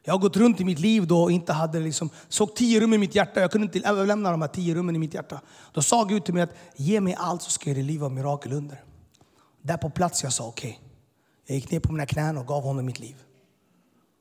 Jag 0.09 0.14
har 0.14 0.18
gått 0.18 0.36
runt 0.36 0.61
i 0.61 0.64
mitt 0.64 0.78
liv 0.78 1.06
då 1.06 1.22
och 1.22 1.32
inte 1.32 1.52
hade 1.52 1.80
liksom, 1.80 2.11
såg 2.28 2.54
tio 2.54 2.80
rum 2.80 2.94
i 2.94 2.98
mitt 2.98 3.14
hjärta. 3.14 3.40
Jag 3.40 3.50
kunde 3.50 3.64
inte 3.64 3.88
överlämna 3.88 4.30
de 4.30 4.42
här 4.42 4.48
tio 4.48 4.74
rummen 4.74 4.96
i 4.96 4.98
mitt 4.98 5.14
hjärta. 5.14 5.40
Då 5.72 5.82
sa 5.82 6.04
Gud 6.04 6.24
till 6.24 6.34
mig 6.34 6.42
att 6.42 6.54
ge 6.76 7.00
mig 7.00 7.14
allt 7.18 7.42
så 7.42 7.50
ska 7.50 7.70
jag 7.70 7.76
ge 7.76 7.82
liv 7.82 8.04
av 8.04 8.12
mirakel 8.12 8.52
under. 8.52 8.84
Där 9.62 9.76
på 9.76 9.90
plats 9.90 10.22
jag 10.22 10.32
sa 10.32 10.46
okej. 10.46 10.70
Okay. 10.70 10.82
Jag 11.46 11.54
gick 11.54 11.70
ner 11.70 11.80
på 11.80 11.92
mina 11.92 12.06
knän 12.06 12.38
och 12.38 12.46
gav 12.46 12.62
honom 12.62 12.86
mitt 12.86 12.98
liv. 12.98 13.16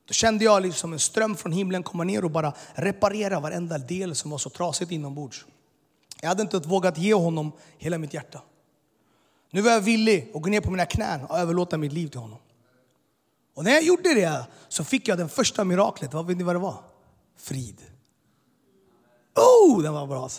Då 0.08 0.14
kände 0.14 0.46
jag 0.46 0.62
liksom 0.62 0.94
en 0.94 1.00
ström 1.00 1.36
från 1.36 1.52
himlen 1.52 1.84
komma 1.84 2.04
ner 2.04 2.26
och 2.26 2.32
bara 2.32 2.54
reparera 2.74 3.40
varenda 3.40 3.78
del 3.78 4.16
som 4.16 4.32
var 4.32 4.38
så 4.38 4.50
trasigt 4.50 4.92
inombords. 4.92 5.46
Jag 6.22 6.30
hade 6.30 6.42
inte 6.42 6.60
vågat 6.60 6.98
ge 6.98 7.14
honom 7.14 7.52
hela 7.78 7.98
mitt 7.98 8.14
hjärta. 8.14 8.42
Nu 9.52 9.62
var 9.62 9.72
jag 9.72 9.82
villig 9.82 10.32
att 10.36 10.42
gå 10.42 10.50
ner 10.50 10.62
på 10.62 10.72
mina 10.72 10.86
knän 10.86 11.26
och 11.26 11.40
överlåta 11.40 11.78
mitt 11.78 11.94
liv 11.94 12.08
till 12.08 12.20
honom. 12.20 12.40
Och 13.58 13.64
när 13.64 13.72
jag 13.72 13.84
gjorde 13.84 14.14
det 14.14 14.46
så 14.68 14.84
fick 14.84 15.08
jag 15.08 15.18
det 15.18 15.28
första 15.28 15.64
miraklet. 15.64 16.14
Vad 16.14 16.28
vet 16.28 16.38
ni 16.38 16.44
vad 16.44 16.56
det 16.56 16.60
var? 16.60 16.84
Frid. 17.38 17.82
Oh, 19.36 19.82
den 19.82 19.94
var 19.94 20.08
bra. 20.08 20.30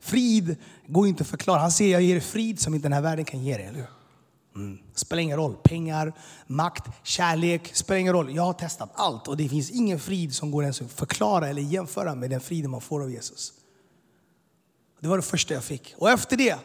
Frid 0.00 0.56
går 0.86 1.06
inte 1.06 1.22
att 1.22 1.28
förklara. 1.28 1.58
Han 1.58 1.72
säger 1.72 1.92
jag 1.92 2.02
ger 2.02 2.20
frid 2.20 2.60
som 2.60 2.74
inte 2.74 2.84
den 2.84 2.92
här 2.92 3.00
världen 3.00 3.24
kan 3.24 3.42
ge 3.42 3.56
dig. 3.56 3.66
Eller 3.66 3.86
Mm. 4.54 4.78
Spelar 4.94 5.22
ingen 5.22 5.36
roll. 5.36 5.56
Pengar, 5.62 6.12
makt, 6.46 6.84
kärlek. 7.02 7.70
Spelar 7.76 7.98
ingen 7.98 8.12
roll. 8.12 8.34
Jag 8.34 8.42
har 8.42 8.52
testat 8.52 8.90
allt 8.94 9.28
och 9.28 9.36
det 9.36 9.48
finns 9.48 9.70
ingen 9.70 10.00
frid 10.00 10.34
som 10.34 10.50
går 10.50 10.62
ens 10.62 10.82
att 10.82 10.92
förklara 10.92 11.48
eller 11.48 11.62
jämföra 11.62 12.14
med 12.14 12.30
den 12.30 12.40
friden 12.40 12.70
man 12.70 12.80
får 12.80 13.02
av 13.02 13.10
Jesus. 13.10 13.52
Det 15.00 15.08
var 15.08 15.16
det 15.16 15.22
första 15.22 15.54
jag 15.54 15.64
fick. 15.64 15.94
Och 15.98 16.10
efter 16.10 16.36
det 16.36 16.58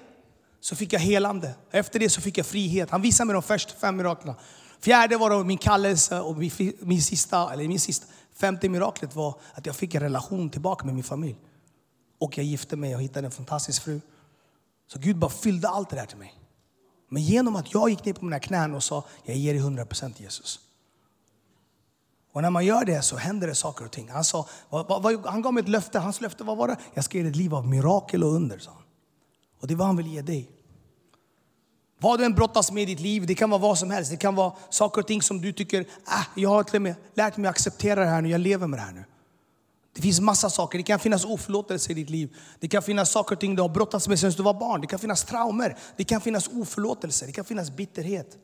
så 0.60 0.76
fick 0.76 0.93
jag 0.93 1.00
helande. 1.00 1.56
Efter 1.72 2.00
det 2.00 2.10
så 2.10 2.22
fick 2.22 2.38
jag 2.38 2.45
frihet. 2.45 2.89
Han 2.89 3.02
visade 3.02 3.28
mig 3.28 3.34
de 3.34 3.43
första 3.43 3.74
fem 3.74 3.98
miraklerna. 3.98 4.36
Fjärde 4.80 5.17
var 5.17 5.43
min 5.43 5.57
kallelse 5.57 6.19
och 6.19 6.38
min, 6.80 7.01
sista, 7.01 7.53
eller 7.53 7.67
min 7.67 7.80
sista, 7.80 8.05
femte 8.34 8.69
miraklet 8.69 9.15
var 9.15 9.36
att 9.53 9.65
jag 9.65 9.75
fick 9.75 9.95
en 9.95 10.01
relation 10.01 10.49
tillbaka 10.49 10.86
med 10.86 10.95
min 10.95 11.03
familj. 11.03 11.36
Och 12.19 12.38
jag 12.38 12.45
gifte 12.45 12.75
mig 12.75 12.95
och 12.95 13.01
hittade 13.01 13.28
en 13.28 13.32
fantastisk 13.32 13.84
fru. 13.84 14.01
Så 14.88 14.99
Gud 14.99 15.17
bara 15.17 15.32
fyllde 15.32 15.69
allt 15.69 15.89
det 15.89 15.95
där 15.95 16.05
till 16.05 16.17
mig. 16.17 16.34
Men 17.09 17.23
genom 17.23 17.55
att 17.55 17.73
jag 17.73 17.89
gick 17.89 18.05
ner 18.05 18.13
på 18.13 18.25
mina 18.25 18.39
knän 18.39 18.75
och 18.75 18.84
sa, 18.84 19.03
jag 19.23 19.36
ger 19.36 19.53
dig 19.53 19.63
100% 19.63 20.13
Jesus. 20.17 20.59
Och 22.32 22.41
när 22.41 22.49
man 22.49 22.65
gör 22.65 22.86
det 22.86 23.01
så 23.01 23.17
händer 23.17 23.47
det 23.47 23.55
saker 23.55 23.86
och 23.86 23.91
ting. 23.91 24.09
Han, 24.09 24.23
sa, 24.23 24.47
vad, 24.69 25.03
vad, 25.03 25.25
han 25.25 25.41
gav 25.41 25.53
mig 25.53 25.61
ett 25.63 25.69
löfte. 25.69 25.99
Hans 25.99 26.21
löfte 26.21 26.43
vad 26.43 26.57
var 26.57 26.67
det? 26.67 26.78
Jag 26.93 27.03
ska 27.03 27.17
ge 27.17 27.23
dig 27.23 27.30
ett 27.30 27.36
liv 27.36 27.55
av 27.55 27.67
mirakel 27.67 28.23
och 28.23 28.34
under. 28.34 28.59
Sa 28.59 28.71
han. 28.71 28.84
Och 29.59 29.67
det 29.67 29.75
var 29.75 29.80
vad 29.80 29.88
han 29.88 29.97
vill 29.97 30.07
ge 30.07 30.21
dig. 30.21 30.51
Vad 32.00 32.20
du 32.20 32.26
än 32.26 32.34
brottas 32.34 32.72
med 32.72 32.84
i 32.84 32.86
ditt 32.86 33.00
liv, 33.00 33.26
det 33.26 33.36
kan 33.36 33.50
vara 33.50 33.62
vad 33.62 33.78
som 33.78 33.91
helst. 33.91 34.12
Det 34.12 34.18
kan 34.18 34.36
vara 34.36 34.54
saker 34.70 35.02
och 35.02 35.08
ting 35.08 35.22
som 35.22 35.41
du 35.41 35.54
tycker, 35.54 35.86
ah, 36.06 36.24
jag 36.36 36.50
har 36.50 36.64
till 36.64 36.80
med 36.80 36.95
lärt 37.14 37.38
mig 37.38 37.50
att 37.50 37.56
acceptera 37.56 38.00
det 38.00 38.10
här 38.10 38.22
nu, 38.22 38.30
jag 38.30 38.41
lever 38.41 38.68
med 38.68 38.80
det 38.80 38.84
här 38.84 38.91
nu. 38.91 39.04
Det 39.98 40.02
finns 40.02 40.22
massa 40.22 40.50
saker. 40.50 40.78
Det 40.78 40.84
kan 40.84 41.00
finnas 41.00 41.26
oförlåtelse 41.26 41.91
i 41.91 41.95
ditt 41.95 42.10
liv. 42.10 42.36
Det 42.60 42.68
kan 42.68 42.82
finnas 42.82 43.12
saker 43.12 43.36
och 43.36 43.39
ting 43.39 43.56
du 43.56 43.62
har 43.62 43.70
brottats 43.70 44.08
med 44.08 44.20
sedan 44.20 44.32
du 44.38 44.43
var 44.43 44.54
barn. 44.54 44.82
Det 44.82 44.88
kan 44.88 45.00
finnas 45.00 45.24
traumer. 45.24 45.78
Det 45.95 46.04
kan 46.04 46.22
finnas 46.22 46.48
oförlåtelse. 46.48 47.26
Det 47.26 47.32
kan 47.32 47.45
finnas 47.45 47.72
bitterhet. 47.72 48.38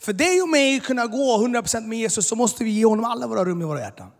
För 0.00 0.12
dig 0.12 0.42
och 0.42 0.48
mig 0.48 0.76
att 0.76 0.82
kunna 0.82 1.06
gå 1.06 1.46
100% 1.46 1.86
med 1.86 1.98
Jesus 1.98 2.26
så 2.26 2.36
måste 2.36 2.64
vi 2.64 2.70
ge 2.70 2.86
honom 2.86 3.04
alla 3.04 3.26
våra 3.26 3.44
rum 3.44 3.62
i 3.62 3.64
våra 3.64 3.80
hjärtan. 3.80 4.10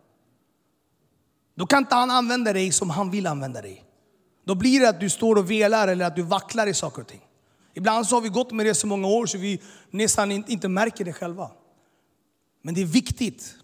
Då 1.54 1.66
kan 1.66 1.78
inte 1.78 1.94
han 1.94 2.10
använda 2.10 2.52
dig 2.52 2.72
som 2.72 2.90
han 2.90 3.10
vill 3.10 3.26
använda 3.26 3.62
dig. 3.62 3.84
Då 4.44 4.54
blir 4.54 4.80
det 4.80 4.88
att 4.88 5.00
du 5.00 5.10
står 5.10 5.36
och 5.36 5.50
velar 5.50 5.88
eller 5.88 6.04
att 6.04 6.16
du 6.16 6.22
vacklar 6.22 6.66
i 6.66 6.74
saker 6.74 7.02
och 7.02 7.08
ting. 7.08 7.22
Ibland 7.74 8.06
så 8.06 8.16
har 8.16 8.20
vi 8.20 8.28
gått 8.28 8.52
med 8.52 8.66
det 8.66 8.74
så 8.74 8.86
många 8.86 9.08
år 9.08 9.26
så 9.26 9.38
vi 9.38 9.60
nästan 9.90 10.30
inte 10.32 10.68
märker 10.68 11.04
det 11.04 11.12
själva. 11.12 11.50
Men 12.62 12.74
det 12.74 12.82
är 12.82 12.86
viktigt 12.86 13.54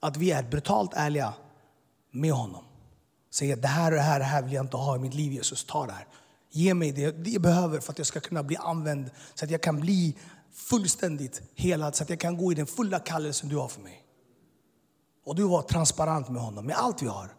att 0.00 0.16
vi 0.16 0.30
är 0.30 0.42
brutalt 0.42 0.90
ärliga 0.94 1.34
med 2.10 2.32
honom. 2.32 2.64
Säger 3.30 3.56
det 3.56 3.68
här 3.68 3.92
och 3.92 3.96
det 3.96 4.02
här, 4.02 4.18
det 4.18 4.24
här 4.24 4.42
vill 4.42 4.52
jag 4.52 4.64
inte 4.64 4.76
ha 4.76 4.96
i 4.96 4.98
mitt 4.98 5.14
liv 5.14 5.32
Jesus, 5.32 5.64
ta 5.64 5.86
det 5.86 5.92
här. 5.92 6.06
Ge 6.50 6.74
mig 6.74 6.92
det 6.92 7.30
jag 7.30 7.42
behöver 7.42 7.80
för 7.80 7.92
att 7.92 7.98
jag 7.98 8.06
ska 8.06 8.20
kunna 8.20 8.42
bli 8.42 8.56
använd, 8.56 9.10
så 9.34 9.44
att 9.44 9.50
jag 9.50 9.62
kan 9.62 9.80
bli 9.80 10.16
fullständigt 10.52 11.42
helad, 11.54 11.96
så 11.96 12.02
att 12.02 12.10
jag 12.10 12.20
kan 12.20 12.36
gå 12.36 12.52
i 12.52 12.54
den 12.54 12.66
fulla 12.66 12.98
kallelsen 12.98 13.48
du 13.48 13.56
har 13.56 13.68
för 13.68 13.80
mig. 13.80 14.04
Och 15.24 15.36
du 15.36 15.42
var 15.42 15.62
transparent 15.62 16.28
med 16.28 16.42
honom, 16.42 16.66
med 16.66 16.76
allt 16.76 17.02
vi 17.02 17.06
har. 17.06 17.34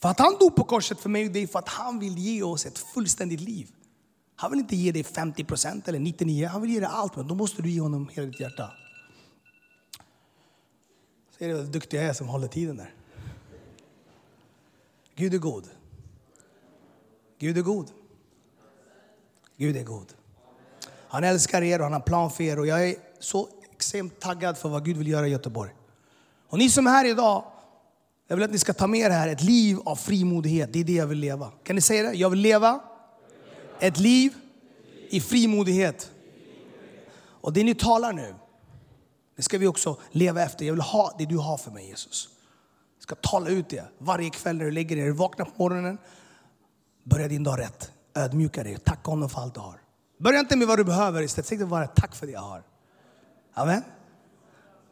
För 0.00 0.08
att 0.08 0.18
han 0.18 0.36
dog 0.40 0.56
på 0.56 0.64
korset 0.64 1.00
för 1.00 1.08
mig 1.08 1.26
och 1.26 1.32
dig, 1.32 1.46
för 1.46 1.58
att 1.58 1.68
han 1.68 1.98
vill 1.98 2.18
ge 2.18 2.42
oss 2.42 2.66
ett 2.66 2.78
fullständigt 2.78 3.40
liv. 3.40 3.68
Han 4.40 4.50
vill 4.50 4.60
inte 4.60 4.76
ge 4.76 4.92
dig 4.92 5.02
50% 5.02 5.88
eller 5.88 5.98
99%, 5.98 6.46
han 6.46 6.62
vill 6.62 6.70
ge 6.70 6.80
dig 6.80 6.88
allt, 6.92 7.16
men 7.16 7.28
då 7.28 7.34
måste 7.34 7.62
du 7.62 7.70
ge 7.70 7.80
honom 7.80 8.08
hela 8.12 8.26
ditt 8.26 8.40
hjärta. 8.40 8.70
Ser 11.38 11.48
det 11.48 11.54
vad 11.54 11.66
duktig 11.66 11.98
jag 11.98 12.04
är 12.04 12.12
som 12.12 12.28
håller 12.28 12.48
tiden 12.48 12.76
där? 12.76 12.94
Gud 15.14 15.34
är 15.34 15.38
god. 15.38 15.68
Gud 17.38 17.58
är 17.58 17.62
god. 17.62 17.90
Gud 19.56 19.76
är 19.76 19.84
god. 19.84 20.14
Han 21.08 21.24
älskar 21.24 21.62
er 21.62 21.78
och 21.78 21.84
han 21.84 21.92
har 21.92 22.00
plan 22.00 22.30
för 22.30 22.44
er 22.44 22.58
och 22.58 22.66
jag 22.66 22.88
är 22.88 22.96
så 23.18 23.48
extremt 23.72 24.20
taggad 24.20 24.58
för 24.58 24.68
vad 24.68 24.84
Gud 24.84 24.96
vill 24.96 25.08
göra 25.08 25.28
i 25.28 25.30
Göteborg. 25.30 25.70
Och 26.48 26.58
ni 26.58 26.70
som 26.70 26.86
är 26.86 26.90
här 26.90 27.04
idag, 27.04 27.44
jag 28.26 28.36
vill 28.36 28.44
att 28.44 28.50
ni 28.50 28.58
ska 28.58 28.72
ta 28.72 28.86
med 28.86 29.00
er 29.00 29.10
här 29.10 29.28
ett 29.28 29.42
liv 29.42 29.78
av 29.84 29.96
frimodighet. 29.96 30.72
Det 30.72 30.78
är 30.80 30.84
det 30.84 30.92
jag 30.92 31.06
vill 31.06 31.18
leva. 31.18 31.52
Kan 31.64 31.76
ni 31.76 31.82
säga 31.82 32.02
det? 32.02 32.16
Jag 32.16 32.30
vill 32.30 32.40
leva 32.40 32.80
ett 33.80 33.98
liv 33.98 34.34
i 35.08 35.20
frimodighet. 35.20 36.10
Och 37.40 37.52
det 37.52 37.64
ni 37.64 37.74
talar 37.74 38.12
nu, 38.12 38.34
det 39.36 39.42
ska 39.42 39.58
vi 39.58 39.66
också 39.66 39.96
leva 40.10 40.42
efter. 40.42 40.64
Jag 40.64 40.72
vill 40.72 40.82
ha 40.82 41.14
det 41.18 41.24
du 41.24 41.36
har 41.36 41.58
för 41.58 41.70
mig 41.70 41.88
Jesus 41.88 42.28
ska 43.08 43.14
tala 43.14 43.50
ut 43.50 43.68
det 43.68 43.84
varje 43.98 44.30
kväll 44.30 44.56
när 44.56 44.64
du 44.64 44.70
lägger 44.70 44.96
dig. 44.96 45.04
Du 45.04 45.12
vaknar 45.12 45.46
på 45.46 45.52
morgonen, 45.56 45.98
börja 47.04 47.28
din 47.28 47.44
dag 47.44 47.58
rätt. 47.58 47.92
Ödmjuka 48.14 48.62
dig, 48.62 48.78
tacka 48.78 49.10
honom 49.10 49.28
för 49.28 49.40
allt 49.40 49.54
du 49.54 49.60
har. 49.60 49.80
Börja 50.18 50.40
inte 50.40 50.56
med 50.56 50.68
vad 50.68 50.78
du 50.78 50.84
behöver 50.84 51.22
istället. 51.22 51.46
Säg 51.46 51.58
bara 51.58 51.86
tack 51.86 52.14
för 52.14 52.26
det 52.26 52.32
jag 52.32 52.40
har. 52.40 52.62
Amen. 53.54 53.82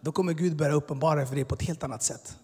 Då 0.01 0.13
kommer 0.13 0.33
Gud 0.33 0.57
börja 0.57 0.73
uppenbara 0.73 1.27
för 1.27 1.35
dig 1.35 1.45
på 1.45 1.55
ett 1.55 1.63
helt 1.63 1.83
annat 1.83 2.03
sätt. 2.03 2.37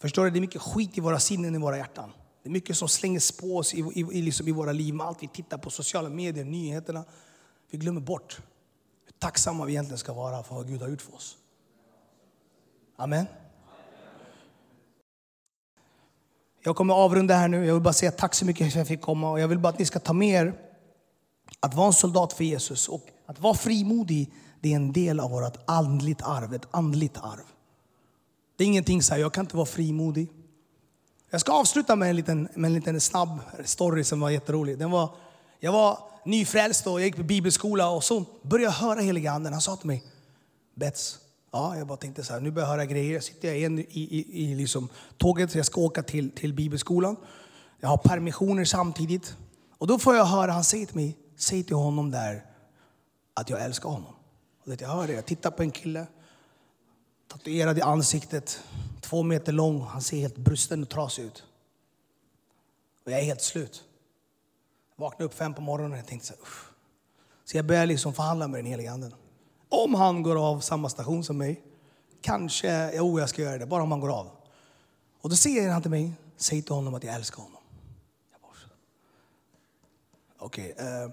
Förstår 0.00 0.24
du? 0.24 0.30
Det 0.30 0.38
är 0.38 0.40
mycket 0.40 0.62
skit 0.62 0.98
i 0.98 1.00
våra 1.00 1.18
sinnen, 1.18 1.54
i 1.54 1.58
våra 1.58 1.76
hjärtan. 1.76 2.12
Det 2.48 2.50
är 2.50 2.52
mycket 2.52 2.76
som 2.76 2.88
slängs 2.88 3.32
på 3.32 3.56
oss 3.56 3.74
i, 3.74 3.78
i, 3.78 4.00
i, 4.00 4.22
liksom 4.22 4.48
i 4.48 4.52
våra 4.52 4.72
liv 4.72 4.94
med 4.94 5.06
allt 5.06 5.22
vi 5.22 5.28
tittar 5.28 5.58
på, 5.58 5.70
sociala 5.70 6.08
medier, 6.08 6.44
nyheterna. 6.44 7.04
Vi 7.70 7.78
glömmer 7.78 8.00
bort 8.00 8.40
hur 9.04 9.12
tacksamma 9.12 9.64
vi 9.64 9.72
egentligen 9.72 9.98
ska 9.98 10.12
vara 10.12 10.42
för 10.42 10.54
vad 10.54 10.68
Gud 10.68 10.80
har 10.80 10.88
gjort 10.88 11.02
för 11.02 11.14
oss. 11.14 11.36
Amen. 12.96 13.26
Jag 16.62 16.76
kommer 16.76 16.94
avrunda 16.94 17.34
här 17.34 17.48
nu. 17.48 17.66
Jag 17.66 17.74
vill 17.74 17.82
bara 17.82 17.92
säga 17.92 18.10
tack 18.10 18.34
så 18.34 18.44
mycket 18.44 18.58
för 18.58 18.66
att 18.66 18.74
jag 18.74 18.88
fick 18.88 19.00
komma. 19.00 19.30
Och 19.30 19.40
jag 19.40 19.48
vill 19.48 19.58
bara 19.58 19.68
att 19.68 19.78
ni 19.78 19.84
ska 19.84 19.98
ta 19.98 20.12
med 20.12 20.46
er 20.46 20.54
att 21.60 21.74
vara 21.74 21.86
en 21.86 21.92
soldat 21.92 22.32
för 22.32 22.44
Jesus 22.44 22.88
och 22.88 23.02
att 23.26 23.40
vara 23.40 23.54
frimodig, 23.54 24.32
det 24.60 24.72
är 24.72 24.76
en 24.76 24.92
del 24.92 25.20
av 25.20 25.30
vårt 25.30 25.56
andligt 25.66 26.22
arv, 26.22 26.54
ett 26.54 26.68
andligt 26.70 27.16
arv. 27.16 27.44
Det 28.56 28.64
är 28.64 28.68
ingenting 28.68 29.02
så 29.02 29.14
här, 29.14 29.20
jag 29.20 29.32
kan 29.32 29.44
inte 29.44 29.56
vara 29.56 29.66
frimodig. 29.66 30.28
Jag 31.30 31.40
ska 31.40 31.52
avsluta 31.52 31.96
med 31.96 32.10
en 32.10 32.16
liten, 32.16 32.48
med 32.54 32.68
en 32.68 32.74
liten 32.74 33.00
snabb 33.00 33.40
story 33.64 34.04
som 34.04 34.20
var 34.20 34.30
jätterolig. 34.30 34.78
Den 34.78 34.90
var, 34.90 35.10
jag 35.60 35.72
var 35.72 35.98
nyfrälst 36.24 36.86
och 36.86 37.00
jag 37.00 37.06
gick 37.06 37.16
på 37.16 37.22
bibelskola 37.22 37.90
och 37.90 38.04
så 38.04 38.24
började 38.42 38.64
jag 38.64 38.70
höra 38.70 39.00
heliga 39.00 39.32
anden. 39.32 39.52
Han 39.52 39.62
sa 39.62 39.76
till 39.76 39.86
mig, 39.86 40.02
Bets, 40.74 41.18
ja, 41.52 41.76
jag 41.76 41.86
bara 41.86 41.98
tänkte 41.98 42.24
så 42.24 42.32
här, 42.32 42.40
nu 42.40 42.50
börjar 42.50 42.68
jag 42.68 42.72
höra 42.74 42.84
grejer. 42.86 43.14
Jag 43.14 43.24
sitter 43.24 43.52
igen 43.52 43.78
i, 43.78 43.84
i, 43.90 44.42
i 44.42 44.54
liksom 44.54 44.88
tåget, 45.16 45.54
jag 45.54 45.66
ska 45.66 45.80
åka 45.80 46.02
till, 46.02 46.30
till 46.30 46.52
bibelskolan. 46.52 47.16
Jag 47.80 47.88
har 47.88 47.96
permissioner 47.96 48.64
samtidigt. 48.64 49.36
Och 49.78 49.86
då 49.86 49.98
får 49.98 50.16
jag 50.16 50.24
höra, 50.24 50.52
han 50.52 50.64
säger 50.64 50.86
till 50.86 50.96
mig, 50.96 51.16
säg 51.36 51.62
till 51.62 51.76
honom 51.76 52.10
där 52.10 52.44
att 53.34 53.50
jag 53.50 53.64
älskar 53.64 53.88
honom. 53.88 54.14
Och 54.66 54.80
jag 54.80 54.88
hör 54.88 55.06
det, 55.06 55.12
jag 55.12 55.26
tittar 55.26 55.50
på 55.50 55.62
en 55.62 55.70
kille, 55.70 56.06
tatuerad 57.28 57.78
i 57.78 57.82
ansiktet, 57.82 58.60
två 59.08 59.22
meter 59.22 59.52
lång, 59.52 59.80
han 59.80 60.02
ser 60.02 60.16
helt 60.16 60.36
brusten 60.36 60.82
och 60.82 60.88
trasig 60.88 61.24
ut. 61.24 61.44
Och 63.04 63.12
jag 63.12 63.20
är 63.20 63.24
helt 63.24 63.42
slut. 63.42 63.84
Jag 64.96 65.04
vaknade 65.04 65.24
upp 65.24 65.34
fem 65.34 65.54
på 65.54 65.60
morgonen 65.60 66.00
och 66.00 66.06
tänkte 66.06 66.26
så 66.26 66.34
här, 66.34 66.42
Så 67.44 67.56
jag 67.56 67.64
började 67.64 67.86
liksom 67.86 68.14
förhandla 68.14 68.48
med 68.48 68.58
den 68.58 68.66
helige 68.66 68.90
anden. 68.90 69.14
Om 69.68 69.94
han 69.94 70.22
går 70.22 70.48
av 70.48 70.60
samma 70.60 70.88
station 70.88 71.24
som 71.24 71.38
mig, 71.38 71.62
kanske, 72.20 72.92
jo 72.94 73.14
oh, 73.14 73.20
jag 73.20 73.28
ska 73.28 73.42
göra 73.42 73.58
det, 73.58 73.66
bara 73.66 73.82
om 73.82 73.90
han 73.90 74.00
går 74.00 74.18
av. 74.18 74.30
Och 75.20 75.30
då 75.30 75.36
säger 75.36 75.70
han 75.70 75.82
till 75.82 75.90
mig, 75.90 76.12
säg 76.36 76.62
till 76.62 76.74
honom 76.74 76.94
att 76.94 77.04
jag 77.04 77.14
älskar 77.14 77.42
honom. 77.42 77.62
Okej, 80.38 80.72
okay, 80.72 80.86
eh, 80.86 81.10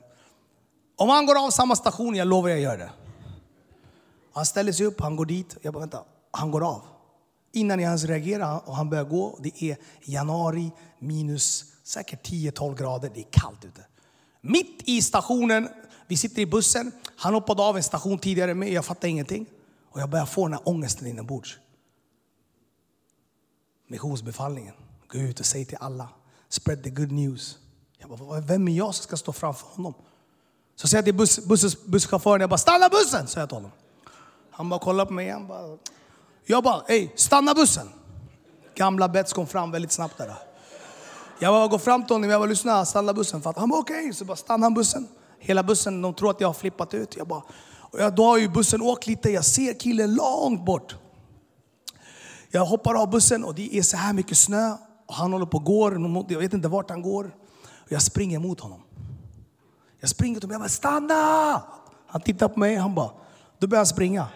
om 0.96 1.10
han 1.10 1.26
går 1.26 1.46
av 1.46 1.50
samma 1.50 1.76
station, 1.76 2.16
jag 2.16 2.28
lovar 2.28 2.50
jag 2.50 2.60
gör 2.60 2.78
det. 2.78 2.92
Han 4.34 4.46
ställer 4.46 4.72
sig 4.72 4.86
upp, 4.86 5.02
han 5.02 5.16
går 5.16 5.26
dit. 5.26 5.58
Jag 5.62 5.74
bara, 5.74 5.80
vänta, 5.80 6.04
han 6.32 6.52
går 6.52 6.68
av. 6.68 6.82
Innan 7.56 7.80
jag 7.80 7.88
ens 7.88 8.04
reagerar 8.04 8.62
och 8.66 8.76
han 8.76 8.90
börjar 8.90 9.04
gå, 9.04 9.40
det 9.42 9.64
är 9.64 9.78
januari 10.04 10.72
minus 11.00 11.74
säkert 11.84 12.30
10-12 12.30 12.78
grader, 12.78 13.12
det 13.14 13.20
är 13.20 13.28
kallt 13.32 13.66
ute. 13.66 13.86
Mitt 14.42 14.82
i 14.86 15.02
stationen, 15.02 15.70
vi 16.08 16.18
sitter 16.18 16.42
i 16.42 16.46
bussen, 16.46 16.92
han 17.16 17.34
hoppade 17.34 17.64
av 17.64 17.78
en 17.78 17.84
station 17.84 18.20
tidigare 18.20 18.54
med, 18.54 18.72
jag 18.72 18.86
fattar 18.86 19.08
ingenting. 19.08 19.46
Och 19.92 20.02
jag 20.02 20.10
börjar 20.10 20.26
få 20.26 20.44
den 20.44 20.54
här 20.54 20.62
ångesten 20.66 21.08
inombords. 21.08 21.58
Missionsbefallningen, 23.88 24.74
gå 25.08 25.18
ut 25.18 25.40
och 25.40 25.46
säg 25.46 25.66
till 25.66 25.78
alla, 25.82 26.10
spread 26.50 26.84
the 26.84 26.90
good 26.90 27.12
news. 27.12 27.58
Jag 27.98 28.10
bara, 28.10 28.40
vem 28.40 28.68
är 28.68 28.72
jag 28.72 28.96
som 28.96 29.04
ska 29.04 29.18
stå 29.18 29.34
framför 29.34 29.68
honom? 29.68 29.94
Så 30.76 30.88
säger 30.88 30.98
jag 30.98 31.06
till 31.06 31.14
bus, 31.14 31.48
bus, 31.48 31.86
busschauffören, 31.86 32.42
jag 32.42 32.50
bara, 32.50 32.58
stanna 32.58 32.90
bussen! 32.90 33.28
Säger 33.28 33.42
jag 33.42 33.50
till 33.50 33.58
honom. 33.58 33.72
Han 34.52 34.70
bara 34.70 34.80
kollar 34.80 35.06
på 35.06 35.14
mig, 35.14 35.30
han 35.30 35.48
bara, 35.48 35.78
jag 36.46 36.64
bara, 36.64 36.84
hej, 36.88 37.14
stanna 37.16 37.54
bussen! 37.54 37.90
Gamla 38.76 39.10
Bets 39.10 39.34
kom 39.34 39.48
fram 39.48 39.72
väldigt 39.72 39.92
snabbt 39.92 40.18
där. 40.18 40.34
Jag 41.40 41.54
bara 41.54 41.68
går 41.68 41.78
fram 41.78 42.06
till 42.06 42.16
honom, 42.16 42.30
jag 42.30 42.42
bara, 42.42 42.50
lyssna, 42.50 42.86
stanna 42.86 43.14
bussen. 43.14 43.42
För 43.42 43.54
han 43.58 43.70
bara, 43.70 43.80
okej, 43.80 44.00
okay. 44.00 44.14
så 44.14 44.26
bara 44.26 44.38
stannar 44.38 44.66
han 44.66 44.74
bussen. 44.74 45.08
Hela 45.40 45.64
bussen, 45.64 46.02
de 46.02 46.14
tror 46.14 46.32
att 46.32 46.42
jag 46.42 46.48
har 46.48 46.54
flippat 46.54 46.94
ut. 46.94 47.16
Jag 47.16 47.28
bara, 47.28 47.44
och 47.96 48.00
jag, 48.00 48.16
då 48.16 48.24
har 48.24 48.38
ju 48.38 48.50
bussen 48.50 48.82
åkt 48.82 49.08
lite, 49.08 49.30
jag 49.30 49.46
ser 49.46 49.80
killen 49.80 50.16
långt 50.16 50.66
bort. 50.66 50.96
Jag 52.50 52.66
hoppar 52.66 53.02
av 53.02 53.10
bussen 53.10 53.44
och 53.44 53.56
det 53.56 53.78
är 53.78 53.82
så 53.82 53.98
här 53.98 54.14
mycket 54.14 54.38
snö. 54.38 54.78
Och 55.08 55.16
han 55.16 55.34
håller 55.34 55.46
på 55.46 55.58
och 55.58 55.64
går, 55.64 56.26
jag 56.30 56.40
vet 56.40 56.54
inte 56.54 56.68
vart 56.68 56.90
han 56.90 57.02
går. 57.02 57.36
Och 57.64 57.92
jag 57.92 58.02
springer 58.02 58.40
mot 58.40 58.60
honom. 58.60 58.82
Jag 60.00 60.10
springer 60.10 60.40
till 60.40 60.50
honom, 60.50 60.54
jag 60.54 60.62
bara 60.62 60.70
stanna! 60.70 61.62
Han 62.08 62.22
tittar 62.22 62.48
på 62.48 62.60
mig, 62.60 62.76
han 62.76 62.96
bara, 62.96 63.12
då 63.60 63.68
börjar 63.68 63.80
han 63.80 63.86
springa. 63.86 64.28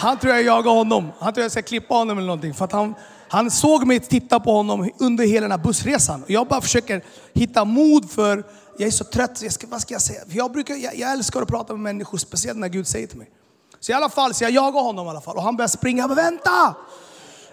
Han 0.00 0.18
tror 0.18 0.34
jag 0.34 0.42
jagar 0.42 0.70
honom. 0.70 1.12
Han 1.18 1.32
tror 1.32 1.42
jag 1.42 1.52
ska 1.52 1.62
klippa 1.62 1.94
honom 1.94 2.18
eller 2.18 2.26
någonting. 2.26 2.54
För 2.54 2.64
att 2.64 2.72
han, 2.72 2.94
han 3.28 3.50
såg 3.50 3.86
mig 3.86 4.00
titta 4.00 4.40
på 4.40 4.52
honom 4.52 4.90
under 4.98 5.26
hela 5.26 5.40
den 5.40 5.50
här 5.50 5.58
bussresan. 5.58 6.24
Jag 6.26 6.46
bara 6.48 6.60
försöker 6.60 7.04
hitta 7.32 7.64
mod 7.64 8.10
för, 8.10 8.44
jag 8.78 8.86
är 8.86 8.90
så 8.90 9.04
trött, 9.04 9.42
jag 9.42 9.52
ska, 9.52 9.66
vad 9.66 9.80
ska 9.80 9.94
jag 9.94 10.02
säga? 10.02 10.20
För 10.28 10.36
jag, 10.36 10.52
brukar, 10.52 10.74
jag, 10.74 10.96
jag 10.96 11.12
älskar 11.12 11.42
att 11.42 11.48
prata 11.48 11.72
med 11.72 11.82
människor, 11.82 12.18
speciellt 12.18 12.58
när 12.58 12.68
Gud 12.68 12.86
säger 12.86 13.06
till 13.06 13.18
mig. 13.18 13.30
Så 13.80 13.92
i 13.92 13.94
alla 13.94 14.08
fall, 14.08 14.34
så 14.34 14.44
jag 14.44 14.50
jagar 14.50 14.80
honom 14.80 15.06
i 15.06 15.10
alla 15.10 15.20
fall. 15.20 15.36
Och 15.36 15.42
han 15.42 15.56
börjar 15.56 15.68
springa, 15.68 16.02
jag 16.02 16.08
bara 16.10 16.22
vänta! 16.22 16.74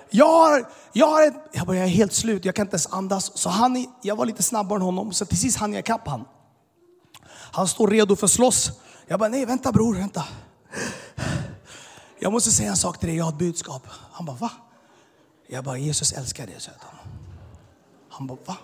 Jag 0.09 0.31
har, 0.31 0.67
jag 0.93 1.07
har 1.07 1.27
ett, 1.27 1.33
jag, 1.51 1.67
bara, 1.67 1.77
jag 1.77 1.85
är 1.85 1.89
helt 1.89 2.13
slut, 2.13 2.45
jag 2.45 2.55
kan 2.55 2.65
inte 2.65 2.75
ens 2.75 2.87
andas. 2.87 3.37
Så 3.37 3.49
han, 3.49 3.85
jag 4.01 4.15
var 4.15 4.25
lite 4.25 4.43
snabbare 4.43 4.75
än 4.75 4.81
honom, 4.81 5.13
så 5.13 5.25
till 5.25 5.39
sist 5.39 5.57
hann 5.57 5.73
jag 5.73 5.79
ikapp 5.79 6.07
honom. 6.07 6.27
Han 7.51 7.67
står 7.67 7.87
redo 7.87 8.15
för 8.15 8.25
att 8.25 8.31
slåss. 8.31 8.71
Jag 9.07 9.19
bara, 9.19 9.29
nej 9.29 9.45
vänta 9.45 9.71
bror, 9.71 9.95
vänta. 9.95 10.23
Jag 12.19 12.31
måste 12.31 12.51
säga 12.51 12.69
en 12.69 12.77
sak 12.77 12.97
till 12.97 13.07
dig, 13.07 13.17
jag 13.17 13.25
har 13.25 13.31
ett 13.31 13.37
budskap. 13.37 13.87
Han 14.11 14.25
bara, 14.25 14.35
va? 14.35 14.51
Jag 15.47 15.63
bara, 15.63 15.77
Jesus 15.77 16.11
älskar 16.11 16.47
dig, 16.47 16.55
sa 16.59 16.71
han. 16.79 16.99
Han 18.09 18.27
bara, 18.27 18.37
va? 18.45 18.57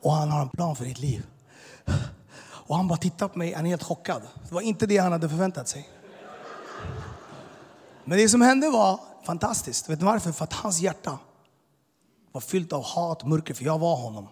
Och 0.00 0.12
han 0.12 0.30
har 0.30 0.42
en 0.42 0.48
plan 0.48 0.76
för 0.76 0.84
ditt 0.84 0.98
liv. 0.98 1.26
Och 2.42 2.76
han 2.76 2.88
bara 2.88 2.98
tittar 2.98 3.28
på 3.28 3.38
mig, 3.38 3.52
han 3.52 3.66
är 3.66 3.70
helt 3.70 3.82
chockad. 3.82 4.22
Det 4.48 4.54
var 4.54 4.60
inte 4.60 4.86
det 4.86 4.98
han 4.98 5.12
hade 5.12 5.28
förväntat 5.28 5.68
sig. 5.68 5.88
Men 8.04 8.18
det 8.18 8.28
som 8.28 8.40
hände 8.40 8.70
var 8.70 9.00
fantastiskt. 9.24 9.88
Vet 9.88 10.00
du 10.00 10.06
varför? 10.06 10.32
För 10.32 10.44
att 10.44 10.52
hans 10.52 10.80
hjärta 10.80 11.18
var 12.32 12.40
fyllt 12.40 12.72
av 12.72 12.84
hat, 12.84 13.26
mörker, 13.26 13.54
för 13.54 13.64
jag 13.64 13.78
var 13.78 13.96
honom. 13.96 14.28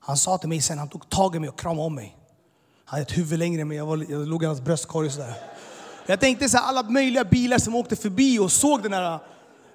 Han 0.00 0.16
sa 0.16 0.38
till 0.38 0.48
mig 0.48 0.60
sen, 0.60 0.78
han 0.78 0.88
tog 0.88 1.08
tag 1.08 1.36
i 1.36 1.38
mig 1.38 1.48
och 1.48 1.58
kramade 1.58 1.86
om 1.86 1.94
mig. 1.94 2.16
Han 2.84 2.98
hade 2.98 3.02
ett 3.02 3.18
huvud 3.18 3.38
längre 3.38 3.62
än 3.62 3.68
mig, 3.68 3.76
jag, 3.76 3.86
var, 3.86 4.06
jag 4.08 4.28
låg 4.28 4.42
i 4.42 4.46
hans 4.46 4.60
bröstkorg 4.60 5.10
sådär. 5.10 5.55
Jag 6.06 6.20
tänkte 6.20 6.48
så 6.48 6.56
här, 6.56 6.64
alla 6.64 6.82
möjliga 6.82 7.24
bilar 7.24 7.58
som 7.58 7.74
åkte 7.74 7.96
förbi 7.96 8.38
och 8.38 8.52
såg 8.52 8.82
den 8.82 8.92
här 8.92 9.20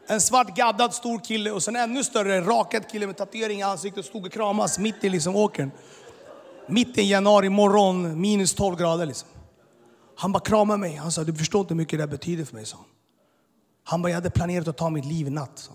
en 0.07 0.21
svart 0.21 0.55
gaddad 0.55 0.93
stor 0.93 1.19
kille 1.19 1.51
och 1.51 1.63
sen 1.63 1.75
ännu 1.75 2.03
större 2.03 2.41
rakad 2.41 2.89
kille 2.89 3.07
med 3.07 3.17
tatuering 3.17 3.59
i 3.59 3.63
ansiktet 3.63 4.05
stod 4.05 4.25
och 4.25 4.31
kramas 4.31 4.79
mitt 4.79 5.03
i 5.03 5.09
liksom 5.09 5.35
åkern. 5.35 5.71
Mitt 6.67 6.97
i 6.97 7.01
januari 7.01 7.49
morgon, 7.49 8.21
minus 8.21 8.53
12 8.53 8.75
grader 8.77 9.05
liksom. 9.05 9.29
Han 10.15 10.31
bara 10.31 10.43
kramade 10.43 10.79
mig. 10.79 10.95
Han 10.95 11.11
sa, 11.11 11.23
du 11.23 11.35
förstår 11.35 11.61
inte 11.61 11.73
hur 11.73 11.77
mycket 11.77 11.99
det 11.99 12.07
betyder 12.07 12.45
för 12.45 12.55
mig, 12.55 12.65
sa 12.65 12.77
han. 12.77 12.85
Han 13.83 14.01
bara, 14.01 14.09
jag 14.09 14.15
hade 14.15 14.29
planerat 14.29 14.67
att 14.67 14.77
ta 14.77 14.89
mitt 14.89 15.05
liv 15.05 15.27
i 15.27 15.29
natt. 15.29 15.51
Så. 15.59 15.71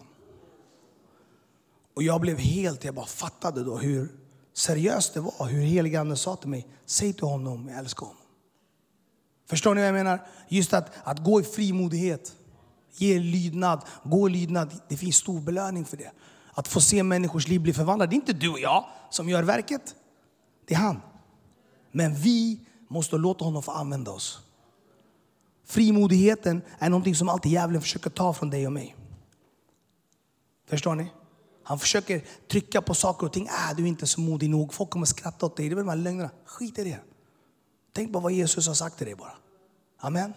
Och 1.95 2.03
jag 2.03 2.21
blev 2.21 2.39
helt, 2.39 2.85
jag 2.85 2.95
bara 2.95 3.07
fattade 3.07 3.65
då 3.65 3.77
hur 3.77 4.09
seriöst 4.55 5.15
det 5.15 5.21
var. 5.21 5.47
Hur 5.47 5.63
heliganden 5.63 6.17
sa 6.17 6.37
till 6.37 6.49
mig, 6.49 6.67
säg 6.87 7.13
till 7.13 7.25
honom, 7.25 7.69
jag 7.69 7.79
älskar 7.79 8.07
honom. 8.07 8.26
Förstår 9.47 9.75
ni 9.75 9.81
vad 9.81 9.89
jag 9.89 9.95
menar? 9.95 10.27
Just 10.49 10.73
att, 10.73 10.93
att 11.05 11.25
gå 11.25 11.41
i 11.41 11.45
frimodighet, 11.45 12.33
ge 12.93 13.19
lydnad, 13.19 13.85
gå 14.03 14.29
i 14.29 14.33
lydnad. 14.33 14.81
Det 14.89 14.97
finns 14.97 15.17
stor 15.17 15.41
belöning 15.41 15.85
för 15.85 15.97
det. 15.97 16.11
Att 16.55 16.69
få 16.69 16.81
se 16.81 17.03
människors 17.03 17.49
liv 17.49 17.61
bli 17.61 17.73
förvandlade. 17.73 18.11
Det 18.11 18.15
är 18.15 18.17
inte 18.17 18.33
du 18.33 18.49
och 18.49 18.61
jag 18.61 18.85
som 19.11 19.29
gör 19.29 19.43
verket. 19.43 19.95
Det 20.67 20.75
är 20.75 20.79
han. 20.79 21.01
Men 21.93 22.15
vi 22.15 22.61
måste 22.89 23.17
låta 23.17 23.45
honom 23.45 23.63
få 23.63 23.71
använda 23.73 24.11
oss. 24.11 24.41
Frimodigheten 25.65 26.63
är 26.79 26.91
någonting 26.91 27.15
som 27.15 27.29
alltid 27.29 27.53
djävulen 27.53 27.83
försöker 27.83 28.11
ta 28.11 28.33
från 28.33 28.51
dig 28.51 28.67
och 28.67 28.73
mig. 28.73 28.97
Förstår 30.69 30.95
ni? 30.95 31.13
Han 31.63 31.79
försöker 31.79 32.25
trycka 32.51 32.83
på 32.83 32.95
saker 32.95 33.27
och 33.27 33.33
ting. 33.33 33.47
Äh, 33.47 33.77
du 33.77 33.83
är 33.83 33.87
inte 33.87 34.07
så 34.07 34.21
modig 34.21 34.51
nog. 34.51 34.75
Folk 34.75 34.91
kommer 34.91 35.07
skratta 35.07 35.47
åt 35.47 35.57
dig. 35.57 35.69
Det 35.69 35.73
är 35.73 35.77
väl 35.77 35.85
de 35.85 35.91
här 35.91 35.97
lögnerna. 35.97 36.31
Skit 36.45 36.79
i 36.79 36.85
det. 36.85 36.99
Tänk 37.97 38.13
på 38.13 38.21
vad 38.21 38.33
Jesus 38.33 38.67
har 38.67 38.75
sagt 38.75 38.97
till 38.97 39.07
dig 39.07 39.15
bara. 39.15 39.33
Amen. 39.99 40.35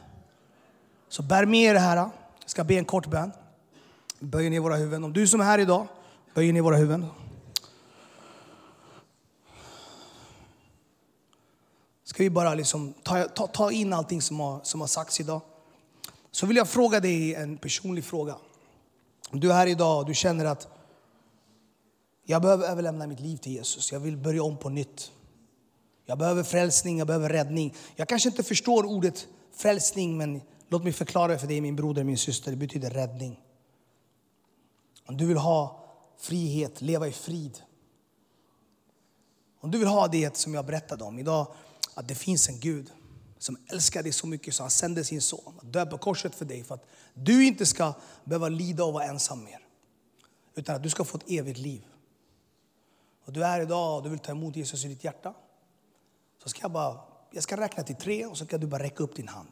Så 1.10 1.24
bär 1.24 1.46
med 1.46 1.70
er 1.70 1.74
det 1.74 1.80
här. 1.80 1.98
Jag 1.98 2.12
ska 2.46 2.64
be 2.64 2.76
en 2.76 2.86
kort 2.86 3.08
bön. 3.08 3.32
Böj 4.20 4.50
ner 4.50 4.60
våra 4.60 4.76
huvuden. 4.76 5.04
Om 5.04 5.14
du 5.14 5.28
som 5.28 5.42
är 5.42 5.46
här 5.46 5.60
idag, 5.60 5.88
böj 6.34 6.52
ner 6.52 6.62
våra 6.62 6.76
huvuden. 6.76 7.06
Ska 12.04 12.24
vi 12.24 12.30
bara 12.30 12.54
liksom 12.54 12.94
ta, 13.04 13.24
ta, 13.24 13.48
ta 13.48 13.72
in 13.72 13.94
allting 13.94 14.22
som 14.22 14.40
har, 14.40 14.60
som 14.64 14.82
har 14.82 14.88
sagts 14.88 15.20
idag. 15.20 15.42
Så 16.32 16.46
vill 16.46 16.58
jag 16.58 16.68
fråga 16.68 17.00
dig 17.00 17.36
en 17.36 17.58
personlig 17.58 18.04
fråga. 18.04 18.36
Om 19.30 19.40
du 19.40 19.52
är 19.52 19.56
här 19.56 19.68
idag 19.68 20.00
och 20.00 20.06
du 20.06 20.14
känner 20.14 20.46
att 20.46 20.68
jag 22.26 22.42
behöver 22.42 22.68
överlämna 22.68 23.08
mitt 23.08 23.20
liv 23.20 23.38
till 23.38 23.52
Jesus. 23.52 23.92
Jag 23.92 24.00
vill 24.00 24.18
börja 24.18 24.44
om 24.44 24.58
på 24.58 24.70
nytt. 24.70 25.12
Jag 26.10 26.18
behöver 26.18 26.44
frälsning, 26.44 26.98
jag 26.98 27.08
behöver 27.08 27.30
räddning. 27.30 27.76
Jag 27.96 28.08
kanske 28.08 28.30
inte 28.30 28.44
förstår 28.44 28.86
ordet 28.86 29.28
frälsning, 29.54 30.18
men 30.18 30.42
låt 30.68 30.84
mig 30.84 30.94
förklara 30.94 31.38
för 31.38 31.48
dig 31.48 31.62
min 31.62 31.76
broder, 31.76 32.04
min 32.04 32.18
syster. 32.18 32.52
Det 32.52 32.58
betyder 32.58 32.90
räddning. 32.90 33.40
Om 35.06 35.18
du 35.18 35.26
vill 35.26 35.38
ha 35.38 35.86
frihet, 36.20 36.82
leva 36.82 37.08
i 37.08 37.12
frid. 37.12 37.62
Om 39.60 39.72
du 39.72 39.78
vill 39.78 39.88
ha 39.88 40.08
det 40.08 40.38
som 40.38 40.54
jag 40.54 40.66
berättade 40.66 41.04
om 41.04 41.20
idag, 41.20 41.48
att 41.94 42.08
det 42.08 42.16
finns 42.16 42.50
en 42.50 42.60
Gud 42.60 42.92
som 43.38 43.58
älskar 43.72 44.04
dig 44.04 44.12
så 44.12 44.28
mycket 44.28 44.56
så 44.56 44.64
han 44.64 44.72
sände 44.72 45.04
sin 45.04 45.22
son 45.22 45.60
att 45.62 45.74
dö 45.74 45.86
på 45.86 45.98
korset 45.98 46.36
för 46.36 46.46
dig 46.46 46.64
för 46.64 46.76
att 46.76 46.86
du 47.14 47.46
inte 47.46 47.66
ska 47.66 47.94
behöva 48.24 48.50
lida 48.50 48.84
och 48.84 48.94
vara 48.94 49.04
ensam 49.04 49.44
mer. 49.44 49.60
Utan 50.56 50.76
att 50.76 50.84
du 50.84 50.90
ska 50.90 51.04
få 51.04 51.18
ett 51.18 51.30
evigt 51.32 51.60
liv. 51.60 51.86
Och 53.26 53.34
du 53.34 53.44
är 53.44 53.48
här 53.48 53.62
idag 53.62 53.98
och 53.98 54.04
du 54.04 54.10
vill 54.10 54.20
ta 54.20 54.32
emot 54.32 54.56
Jesus 54.56 54.86
i 54.86 54.88
ditt 54.88 55.04
hjärta. 55.04 55.34
Så 56.44 56.50
ska 56.50 56.62
jag 56.62 56.72
bara, 56.72 57.00
jag 57.32 57.44
ska 57.44 57.58
räkna 57.58 57.84
till 57.84 57.96
tre 57.96 58.26
och 58.26 58.38
så 58.38 58.46
ska 58.46 58.58
du 58.58 58.68
bara 58.68 58.84
räcka 58.84 59.04
upp 59.04 59.16
din 59.16 59.28
hand. 59.28 59.50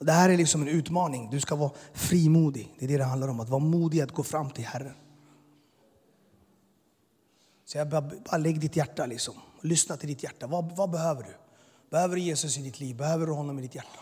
Och 0.00 0.06
det 0.06 0.12
här 0.12 0.30
är 0.30 0.36
liksom 0.36 0.62
en 0.62 0.68
utmaning. 0.68 1.30
Du 1.30 1.40
ska 1.40 1.56
vara 1.56 1.70
frimodig. 1.92 2.74
Det 2.78 2.84
är 2.84 2.88
det 2.88 2.96
det 2.96 3.04
handlar 3.04 3.28
om. 3.28 3.40
Att 3.40 3.48
vara 3.48 3.60
modig 3.60 4.00
att 4.00 4.12
gå 4.12 4.22
fram 4.22 4.50
till 4.50 4.64
Herren. 4.64 4.94
Så 7.64 7.78
jag 7.78 7.88
bara, 7.88 8.00
bara 8.00 8.36
lägg 8.36 8.60
ditt 8.60 8.76
hjärta 8.76 9.06
liksom. 9.06 9.34
Lyssna 9.60 9.96
till 9.96 10.08
ditt 10.08 10.22
hjärta. 10.22 10.46
Vad, 10.46 10.76
vad 10.76 10.90
behöver 10.90 11.22
du? 11.22 11.34
Behöver 11.90 12.16
du 12.16 12.22
Jesus 12.22 12.58
i 12.58 12.62
ditt 12.62 12.80
liv? 12.80 12.96
Behöver 12.96 13.26
du 13.26 13.32
honom 13.32 13.58
i 13.58 13.62
ditt 13.62 13.74
hjärta? 13.74 14.00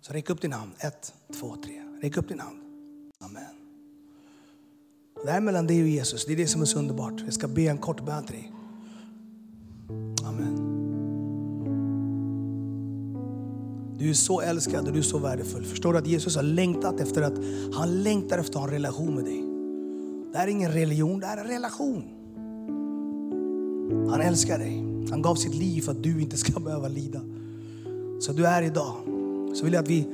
Så 0.00 0.12
räck 0.12 0.30
upp 0.30 0.40
din 0.40 0.52
hand. 0.52 0.72
Ett, 0.78 1.14
två, 1.40 1.56
tre. 1.64 1.82
Räck 2.02 2.16
upp 2.16 2.28
din 2.28 2.40
hand. 2.40 2.58
Amen. 3.20 3.65
Det 5.24 5.30
här 5.30 5.36
är 5.36 5.40
mellan 5.40 5.66
dig 5.66 5.82
och 5.82 5.88
Jesus. 5.88 6.24
Det 6.24 6.32
är 6.32 6.36
det 6.36 6.46
som 6.46 6.62
är 6.62 6.66
så 6.66 6.78
underbart. 6.78 7.22
Jag 7.24 7.34
ska 7.34 7.48
be 7.48 7.62
en 7.62 7.78
kort 7.78 8.04
bön 8.04 8.24
till 8.24 8.34
dig. 8.34 8.52
Amen. 10.24 10.76
Du 13.98 14.10
är 14.10 14.14
så 14.14 14.40
älskad 14.40 14.86
och 14.86 14.92
du 14.92 14.98
är 14.98 15.02
så 15.02 15.18
värdefull. 15.18 15.64
Förstår 15.64 15.92
du 15.92 15.98
att 15.98 16.06
Jesus 16.06 16.36
har 16.36 16.42
längtat 16.42 17.00
efter 17.00 17.22
att 17.22 17.34
han 17.74 18.02
längtar 18.02 18.38
efter 18.38 18.52
att 18.52 18.60
ha 18.60 18.64
en 18.64 18.74
relation 18.74 19.14
med 19.14 19.24
dig. 19.24 19.42
Det 20.32 20.38
här 20.38 20.46
är 20.46 20.50
ingen 20.50 20.72
religion, 20.72 21.20
det 21.20 21.26
här 21.26 21.36
är 21.36 21.40
en 21.40 21.50
relation. 21.50 22.04
Han 24.10 24.20
älskar 24.20 24.58
dig. 24.58 24.84
Han 25.10 25.22
gav 25.22 25.34
sitt 25.34 25.54
liv 25.54 25.82
för 25.82 25.92
att 25.92 26.02
du 26.02 26.22
inte 26.22 26.36
ska 26.36 26.60
behöva 26.60 26.88
lida. 26.88 27.20
Så 28.20 28.32
du 28.32 28.46
är 28.46 28.62
idag. 28.62 28.94
Så 29.54 29.64
vill 29.64 29.72
jag 29.72 29.82
att 29.82 29.90
vi 29.90 30.06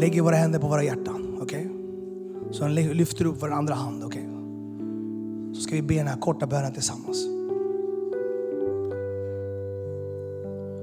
lägger 0.00 0.22
våra 0.22 0.36
händer 0.36 0.58
på 0.58 0.68
våra 0.68 0.84
hjärtan. 0.84 1.38
Okay? 1.42 1.77
Så 2.50 2.68
lyfter 2.68 3.24
upp 3.24 3.36
vår 3.42 3.52
andra 3.52 3.74
hand. 3.74 4.04
Okay? 4.04 4.22
Så 5.54 5.60
ska 5.60 5.74
vi 5.74 5.82
be 5.82 5.94
den 5.94 6.06
här 6.06 6.20
korta 6.20 6.46
bönen 6.46 6.72
tillsammans. 6.72 7.26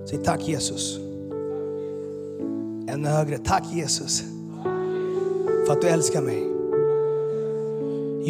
Säg 0.10 0.18
tack 0.24 0.48
Jesus. 0.48 1.00
Ännu 2.88 3.08
högre. 3.08 3.38
Tack 3.38 3.64
Jesus. 3.74 4.24
För 5.68 5.74
att 5.74 5.82
du 5.82 5.88
älskar 5.88 6.22
mig. 6.22 6.52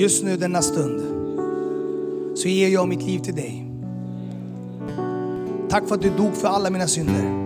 Just 0.01 0.23
nu 0.23 0.37
denna 0.37 0.61
stund 0.61 1.01
så 2.37 2.47
ger 2.47 2.69
jag 2.69 2.87
mitt 2.87 3.03
liv 3.03 3.19
till 3.19 3.35
dig. 3.35 3.71
Tack 5.69 5.87
för 5.87 5.95
att 5.95 6.01
du 6.01 6.09
dog 6.09 6.33
för 6.33 6.47
alla 6.47 6.69
mina 6.69 6.87
synder. 6.87 7.45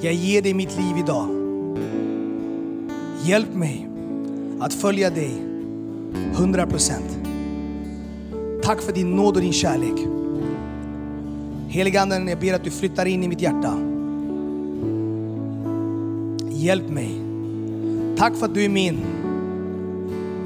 Jag 0.00 0.14
ger 0.14 0.42
dig 0.42 0.54
mitt 0.54 0.76
liv 0.76 0.96
idag. 0.98 1.35
Hjälp 3.26 3.54
mig 3.54 3.88
att 4.60 4.74
följa 4.74 5.10
dig 5.10 5.30
100 6.32 6.66
procent. 6.66 7.18
Tack 8.62 8.82
för 8.82 8.92
din 8.92 9.10
nåd 9.16 9.36
och 9.36 9.42
din 9.42 9.52
kärlek. 9.52 10.06
Heliganden, 11.68 12.28
jag 12.28 12.40
ber 12.40 12.54
att 12.54 12.64
du 12.64 12.70
flyttar 12.70 13.06
in 13.06 13.24
i 13.24 13.28
mitt 13.28 13.40
hjärta. 13.40 13.78
Hjälp 16.50 16.88
mig. 16.88 17.20
Tack 18.16 18.36
för 18.36 18.46
att 18.46 18.54
du 18.54 18.64
är 18.64 18.68
min 18.68 18.98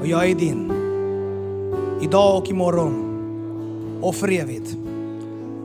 och 0.01 0.07
jag 0.07 0.29
är 0.29 0.35
din. 0.35 0.71
Idag 2.01 2.37
och 2.37 2.49
imorgon 2.49 3.07
och 4.01 4.15
för 4.15 4.31
evigt. 4.31 4.77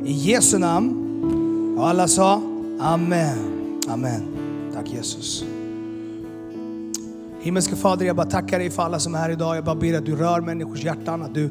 I 0.04 0.12
Jesu 0.12 0.58
namn. 0.58 1.76
Och 1.78 1.88
alla 1.88 2.08
sa 2.08 2.42
Amen. 2.80 3.38
Amen. 3.88 4.22
Tack 4.74 4.88
Jesus. 4.92 5.44
Himmelske 7.46 7.76
Fader, 7.76 8.06
jag 8.06 8.16
bara 8.16 8.26
tackar 8.26 8.58
dig 8.58 8.70
för 8.70 8.82
alla 8.82 8.98
som 8.98 9.14
är 9.14 9.18
här 9.18 9.30
idag. 9.30 9.56
Jag 9.56 9.64
bara 9.64 9.74
ber 9.74 9.94
att 9.94 10.06
du 10.06 10.16
rör 10.16 10.40
människors 10.40 10.84
hjärtan, 10.84 11.22
att 11.22 11.34
du 11.34 11.50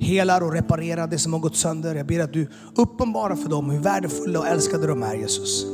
helar 0.00 0.40
och 0.40 0.52
reparerar 0.52 1.06
det 1.06 1.18
som 1.18 1.32
har 1.32 1.40
gått 1.40 1.56
sönder. 1.56 1.94
Jag 1.94 2.06
ber 2.06 2.20
att 2.20 2.32
du 2.32 2.48
uppenbarar 2.76 3.36
för 3.36 3.48
dem 3.48 3.70
hur 3.70 3.80
värdefulla 3.80 4.38
och 4.38 4.46
älskade 4.46 4.86
de 4.86 5.02
är 5.02 5.14
Jesus. 5.14 5.66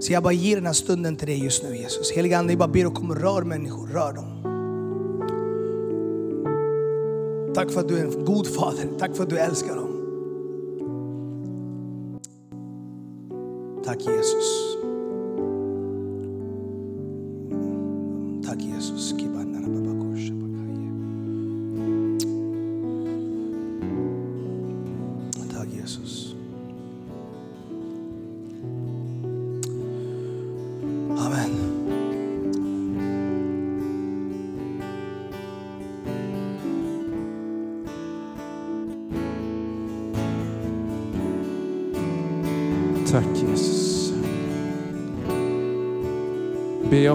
Så 0.00 0.12
jag 0.12 0.22
bara 0.22 0.32
ger 0.32 0.56
den 0.56 0.66
här 0.66 0.72
stunden 0.72 1.16
till 1.16 1.26
dig 1.26 1.44
just 1.44 1.62
nu 1.62 1.76
Jesus. 1.76 2.12
Helige 2.12 2.38
Ande, 2.38 2.52
jag 2.52 2.58
bara 2.58 2.68
ber 2.68 2.86
att 2.86 2.94
komma 2.94 3.14
och 3.14 3.20
rör 3.20 3.42
människor, 3.42 3.86
rör 3.86 4.12
dem. 4.12 4.36
Tack 7.54 7.70
för 7.70 7.80
att 7.80 7.88
du 7.88 7.98
är 7.98 8.04
en 8.04 8.24
god 8.24 8.46
fader, 8.46 8.88
tack 8.98 9.16
för 9.16 9.22
att 9.22 9.30
du 9.30 9.38
älskar 9.38 9.76
dem. 9.76 9.90
Tack 13.84 14.00
Jesus. 14.00 14.39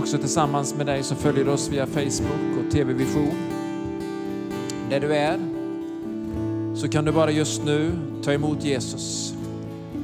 Också 0.05 0.17
tillsammans 0.17 0.75
med 0.75 0.85
dig 0.85 1.03
som 1.03 1.17
följer 1.17 1.49
oss 1.49 1.69
via 1.69 1.85
Facebook 1.85 2.65
och 2.65 2.71
TV 2.71 2.93
Vision. 2.93 3.35
Där 4.89 4.99
du 4.99 5.15
är 5.15 5.39
så 6.75 6.89
kan 6.89 7.05
du 7.05 7.11
bara 7.11 7.31
just 7.31 7.63
nu 7.63 7.91
ta 8.23 8.33
emot 8.33 8.63
Jesus. 8.63 9.33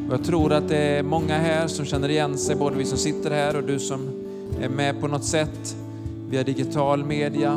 Och 0.08 0.14
jag 0.14 0.24
tror 0.24 0.54
att 0.54 0.68
det 0.68 0.78
är 0.78 1.04
många 1.04 1.38
här 1.38 1.68
som 1.68 1.86
känner 1.86 2.10
igen 2.10 2.38
sig, 2.38 2.56
både 2.56 2.78
vi 2.78 2.86
som 2.86 2.98
sitter 2.98 3.32
här 3.32 3.56
och 3.56 3.64
du 3.64 3.80
som 3.80 4.10
är 4.62 4.70
med 4.70 5.02
på 5.02 5.08
något 5.08 5.26
sätt 5.26 5.76
via 6.30 6.44
digital 6.44 7.06
media. 7.06 7.52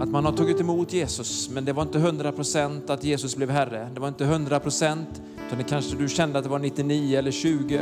Att 0.00 0.08
man 0.08 0.24
har 0.24 0.32
tagit 0.32 0.60
emot 0.60 0.92
Jesus, 0.92 1.50
men 1.50 1.64
det 1.64 1.72
var 1.72 1.82
inte 1.82 1.98
100% 1.98 2.92
att 2.92 3.04
Jesus 3.04 3.36
blev 3.36 3.50
Herre. 3.50 3.88
Det 3.94 4.00
var 4.00 4.08
inte 4.08 4.24
100% 4.24 5.04
utan 5.46 5.58
det 5.58 5.64
kanske 5.64 5.96
du 5.96 6.08
kände 6.08 6.38
att 6.38 6.44
det 6.44 6.50
var 6.50 6.58
99 6.58 7.18
eller 7.18 7.30
20. 7.30 7.80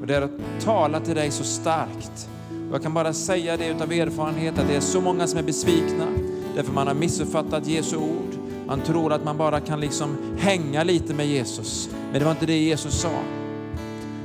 Och 0.00 0.06
det 0.06 0.14
har 0.14 0.30
talat 0.60 1.04
till 1.04 1.14
dig 1.14 1.30
så 1.30 1.44
starkt. 1.44 2.28
Jag 2.72 2.82
kan 2.82 2.94
bara 2.94 3.12
säga 3.12 3.56
det 3.56 3.68
utav 3.68 3.92
erfarenhet 3.92 4.58
att 4.58 4.68
det 4.68 4.76
är 4.76 4.80
så 4.80 5.00
många 5.00 5.26
som 5.26 5.38
är 5.38 5.42
besvikna 5.42 6.06
därför 6.54 6.72
man 6.72 6.86
har 6.86 6.94
missuppfattat 6.94 7.66
Jesu 7.66 7.96
ord. 7.96 8.34
Man 8.66 8.80
tror 8.80 9.12
att 9.12 9.24
man 9.24 9.38
bara 9.38 9.60
kan 9.60 9.80
liksom 9.80 10.16
hänga 10.38 10.84
lite 10.84 11.14
med 11.14 11.26
Jesus. 11.26 11.90
Men 12.10 12.18
det 12.18 12.24
var 12.24 12.32
inte 12.32 12.46
det 12.46 12.58
Jesus 12.58 13.00
sa. 13.00 13.10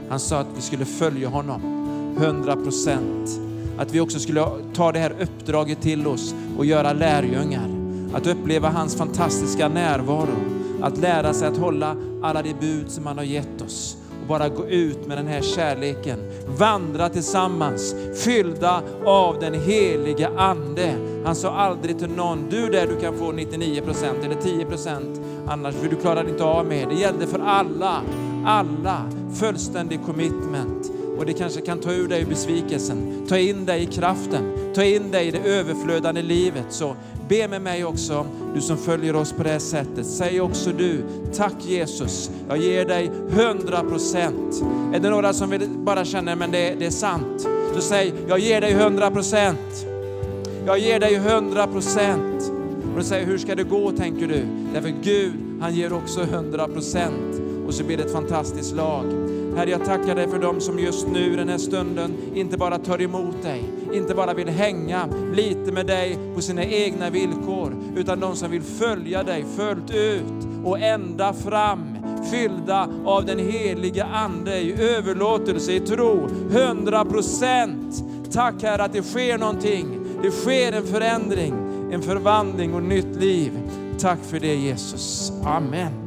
Han 0.09 0.19
sa 0.19 0.39
att 0.39 0.47
vi 0.55 0.61
skulle 0.61 0.85
följa 0.85 1.29
honom 1.29 1.61
100%. 2.17 2.97
Att 3.77 3.93
vi 3.93 3.99
också 3.99 4.19
skulle 4.19 4.45
ta 4.73 4.91
det 4.91 4.99
här 4.99 5.13
uppdraget 5.21 5.81
till 5.81 6.07
oss 6.07 6.35
och 6.57 6.65
göra 6.65 6.93
lärjungar. 6.93 7.69
Att 8.13 8.27
uppleva 8.27 8.69
hans 8.69 8.95
fantastiska 8.95 9.67
närvaro. 9.67 10.37
Att 10.81 10.97
lära 10.97 11.33
sig 11.33 11.47
att 11.47 11.57
hålla 11.57 11.95
alla 12.21 12.41
de 12.41 12.53
bud 12.53 12.91
som 12.91 13.05
han 13.05 13.17
har 13.17 13.25
gett 13.25 13.61
oss 13.61 13.97
bara 14.27 14.49
gå 14.49 14.65
ut 14.65 15.07
med 15.07 15.17
den 15.17 15.27
här 15.27 15.41
kärleken. 15.41 16.19
Vandra 16.47 17.09
tillsammans, 17.09 17.95
fyllda 18.15 18.81
av 19.05 19.39
den 19.39 19.53
heliga 19.53 20.29
Ande. 20.37 20.95
Han 21.25 21.35
sa 21.35 21.51
aldrig 21.55 21.99
till 21.99 22.09
någon, 22.09 22.49
du 22.49 22.69
där 22.69 22.87
du 22.87 22.99
kan 22.99 23.17
få 23.17 23.31
99% 23.31 24.25
eller 24.25 24.35
10% 24.35 25.21
annars 25.47 25.75
för 25.75 25.89
du 25.89 25.95
klarar 25.95 26.29
inte 26.29 26.43
av 26.43 26.65
mer. 26.65 26.87
Det 26.89 26.95
gällde 26.95 27.27
för 27.27 27.39
alla, 27.39 28.01
alla, 28.45 29.11
fullständig 29.39 29.99
commitment. 30.05 30.91
Och 31.17 31.25
det 31.25 31.33
kanske 31.33 31.61
kan 31.61 31.79
ta 31.79 31.91
ur 31.91 32.07
dig 32.07 32.25
besvikelsen, 32.25 33.25
ta 33.29 33.37
in 33.37 33.65
dig 33.65 33.83
i 33.83 33.85
kraften, 33.85 34.43
ta 34.75 34.83
in 34.83 35.11
dig 35.11 35.27
i 35.27 35.31
det 35.31 35.39
överflödande 35.39 36.21
livet. 36.21 36.65
Så 36.69 36.95
be 37.29 37.47
med 37.47 37.61
mig 37.61 37.85
också, 37.85 38.25
du 38.55 38.61
som 38.61 38.77
följer 38.77 39.15
oss 39.15 39.33
på 39.33 39.43
det 39.43 39.49
här 39.49 39.59
sättet. 39.59 40.05
Säg 40.05 40.41
också 40.41 40.71
du, 40.71 41.03
tack 41.35 41.55
Jesus, 41.59 42.31
jag 42.47 42.57
ger 42.57 42.85
dig 42.85 43.11
100 43.29 43.83
procent. 43.83 44.63
Är 44.93 44.99
det 44.99 45.09
några 45.09 45.33
som 45.33 45.49
vill 45.49 45.69
bara 45.69 46.05
känner 46.05 46.35
men 46.35 46.51
det, 46.51 46.75
det 46.79 46.85
är 46.85 46.91
sant? 46.91 47.47
Så 47.75 47.81
säg, 47.81 48.13
jag 48.27 48.39
ger 48.39 48.61
dig 48.61 48.71
100 48.71 49.11
procent. 49.11 49.85
Jag 50.65 50.79
ger 50.79 50.99
dig 50.99 51.15
100 51.15 51.67
procent. 51.67 52.51
Och 52.91 52.97
du 52.97 53.03
säger, 53.03 53.25
hur 53.25 53.37
ska 53.37 53.55
det 53.55 53.63
gå 53.63 53.91
tänker 53.91 54.27
du? 54.27 54.45
Därför 54.73 54.93
Gud, 55.03 55.33
han 55.61 55.75
ger 55.75 55.93
också 55.93 56.21
100 56.21 56.67
procent. 56.67 57.41
Och 57.67 57.73
så 57.73 57.83
blir 57.83 57.97
det 57.97 58.03
ett 58.03 58.13
fantastiskt 58.13 58.75
lag. 58.75 59.05
Herre, 59.57 59.69
jag 59.69 59.85
tackar 59.85 60.15
dig 60.15 60.27
för 60.27 60.39
dem 60.39 60.61
som 60.61 60.79
just 60.79 61.07
nu 61.07 61.35
den 61.35 61.49
här 61.49 61.57
stunden 61.57 62.17
inte 62.35 62.57
bara 62.57 62.77
tar 62.77 63.01
emot 63.01 63.43
dig, 63.43 63.63
inte 63.93 64.15
bara 64.15 64.33
vill 64.33 64.49
hänga 64.49 65.09
lite 65.33 65.71
med 65.71 65.85
dig 65.87 66.17
på 66.35 66.41
sina 66.41 66.63
egna 66.63 67.09
villkor, 67.09 67.75
utan 67.95 68.19
de 68.19 68.35
som 68.35 68.51
vill 68.51 68.61
följa 68.61 69.23
dig 69.23 69.45
fullt 69.55 69.91
ut 69.91 70.47
och 70.65 70.79
ända 70.79 71.33
fram, 71.33 71.97
fyllda 72.31 72.89
av 73.05 73.25
den 73.25 73.39
heliga 73.39 74.05
Ande 74.05 74.57
i 74.57 74.95
överlåtelse, 74.95 75.73
i 75.73 75.79
tro, 75.79 76.27
100 76.51 77.05
procent. 77.05 78.03
Tack 78.31 78.63
Herre 78.63 78.83
att 78.83 78.93
det 78.93 79.03
sker 79.03 79.37
någonting, 79.37 79.99
det 80.21 80.31
sker 80.31 80.71
en 80.71 80.87
förändring, 80.87 81.53
en 81.91 82.01
förvandling 82.01 82.73
och 82.73 82.83
nytt 82.83 83.15
liv. 83.15 83.51
Tack 83.99 84.19
för 84.23 84.39
det 84.39 84.55
Jesus. 84.55 85.31
Amen. 85.43 86.06